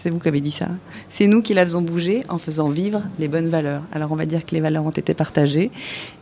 C'est 0.00 0.10
vous 0.10 0.20
qui 0.20 0.28
avez 0.28 0.40
dit 0.40 0.52
ça. 0.52 0.68
C'est 1.08 1.26
nous 1.26 1.42
qui 1.42 1.54
la 1.54 1.64
faisons 1.64 1.82
bouger 1.82 2.22
en 2.28 2.38
faisant 2.38 2.68
vivre 2.68 3.02
les 3.18 3.26
bonnes 3.26 3.48
valeurs. 3.48 3.82
Alors 3.92 4.12
on 4.12 4.16
va 4.16 4.26
dire 4.26 4.46
que 4.46 4.54
les 4.54 4.60
valeurs 4.60 4.84
ont 4.84 4.90
été 4.90 5.12
partagées 5.12 5.72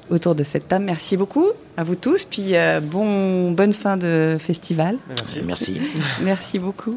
autour 0.08 0.34
de 0.34 0.42
cette 0.42 0.68
table. 0.68 0.86
Merci 0.86 1.16
beaucoup 1.16 1.48
à 1.76 1.84
vous 1.84 1.94
tous. 1.94 2.24
Puis 2.24 2.56
euh, 2.56 2.80
bon, 2.80 3.50
bonne 3.50 3.74
fin 3.74 3.96
de 3.98 4.38
festival. 4.40 4.96
Merci. 5.08 5.40
Merci. 5.44 5.80
Merci 6.22 6.58
beaucoup. 6.58 6.96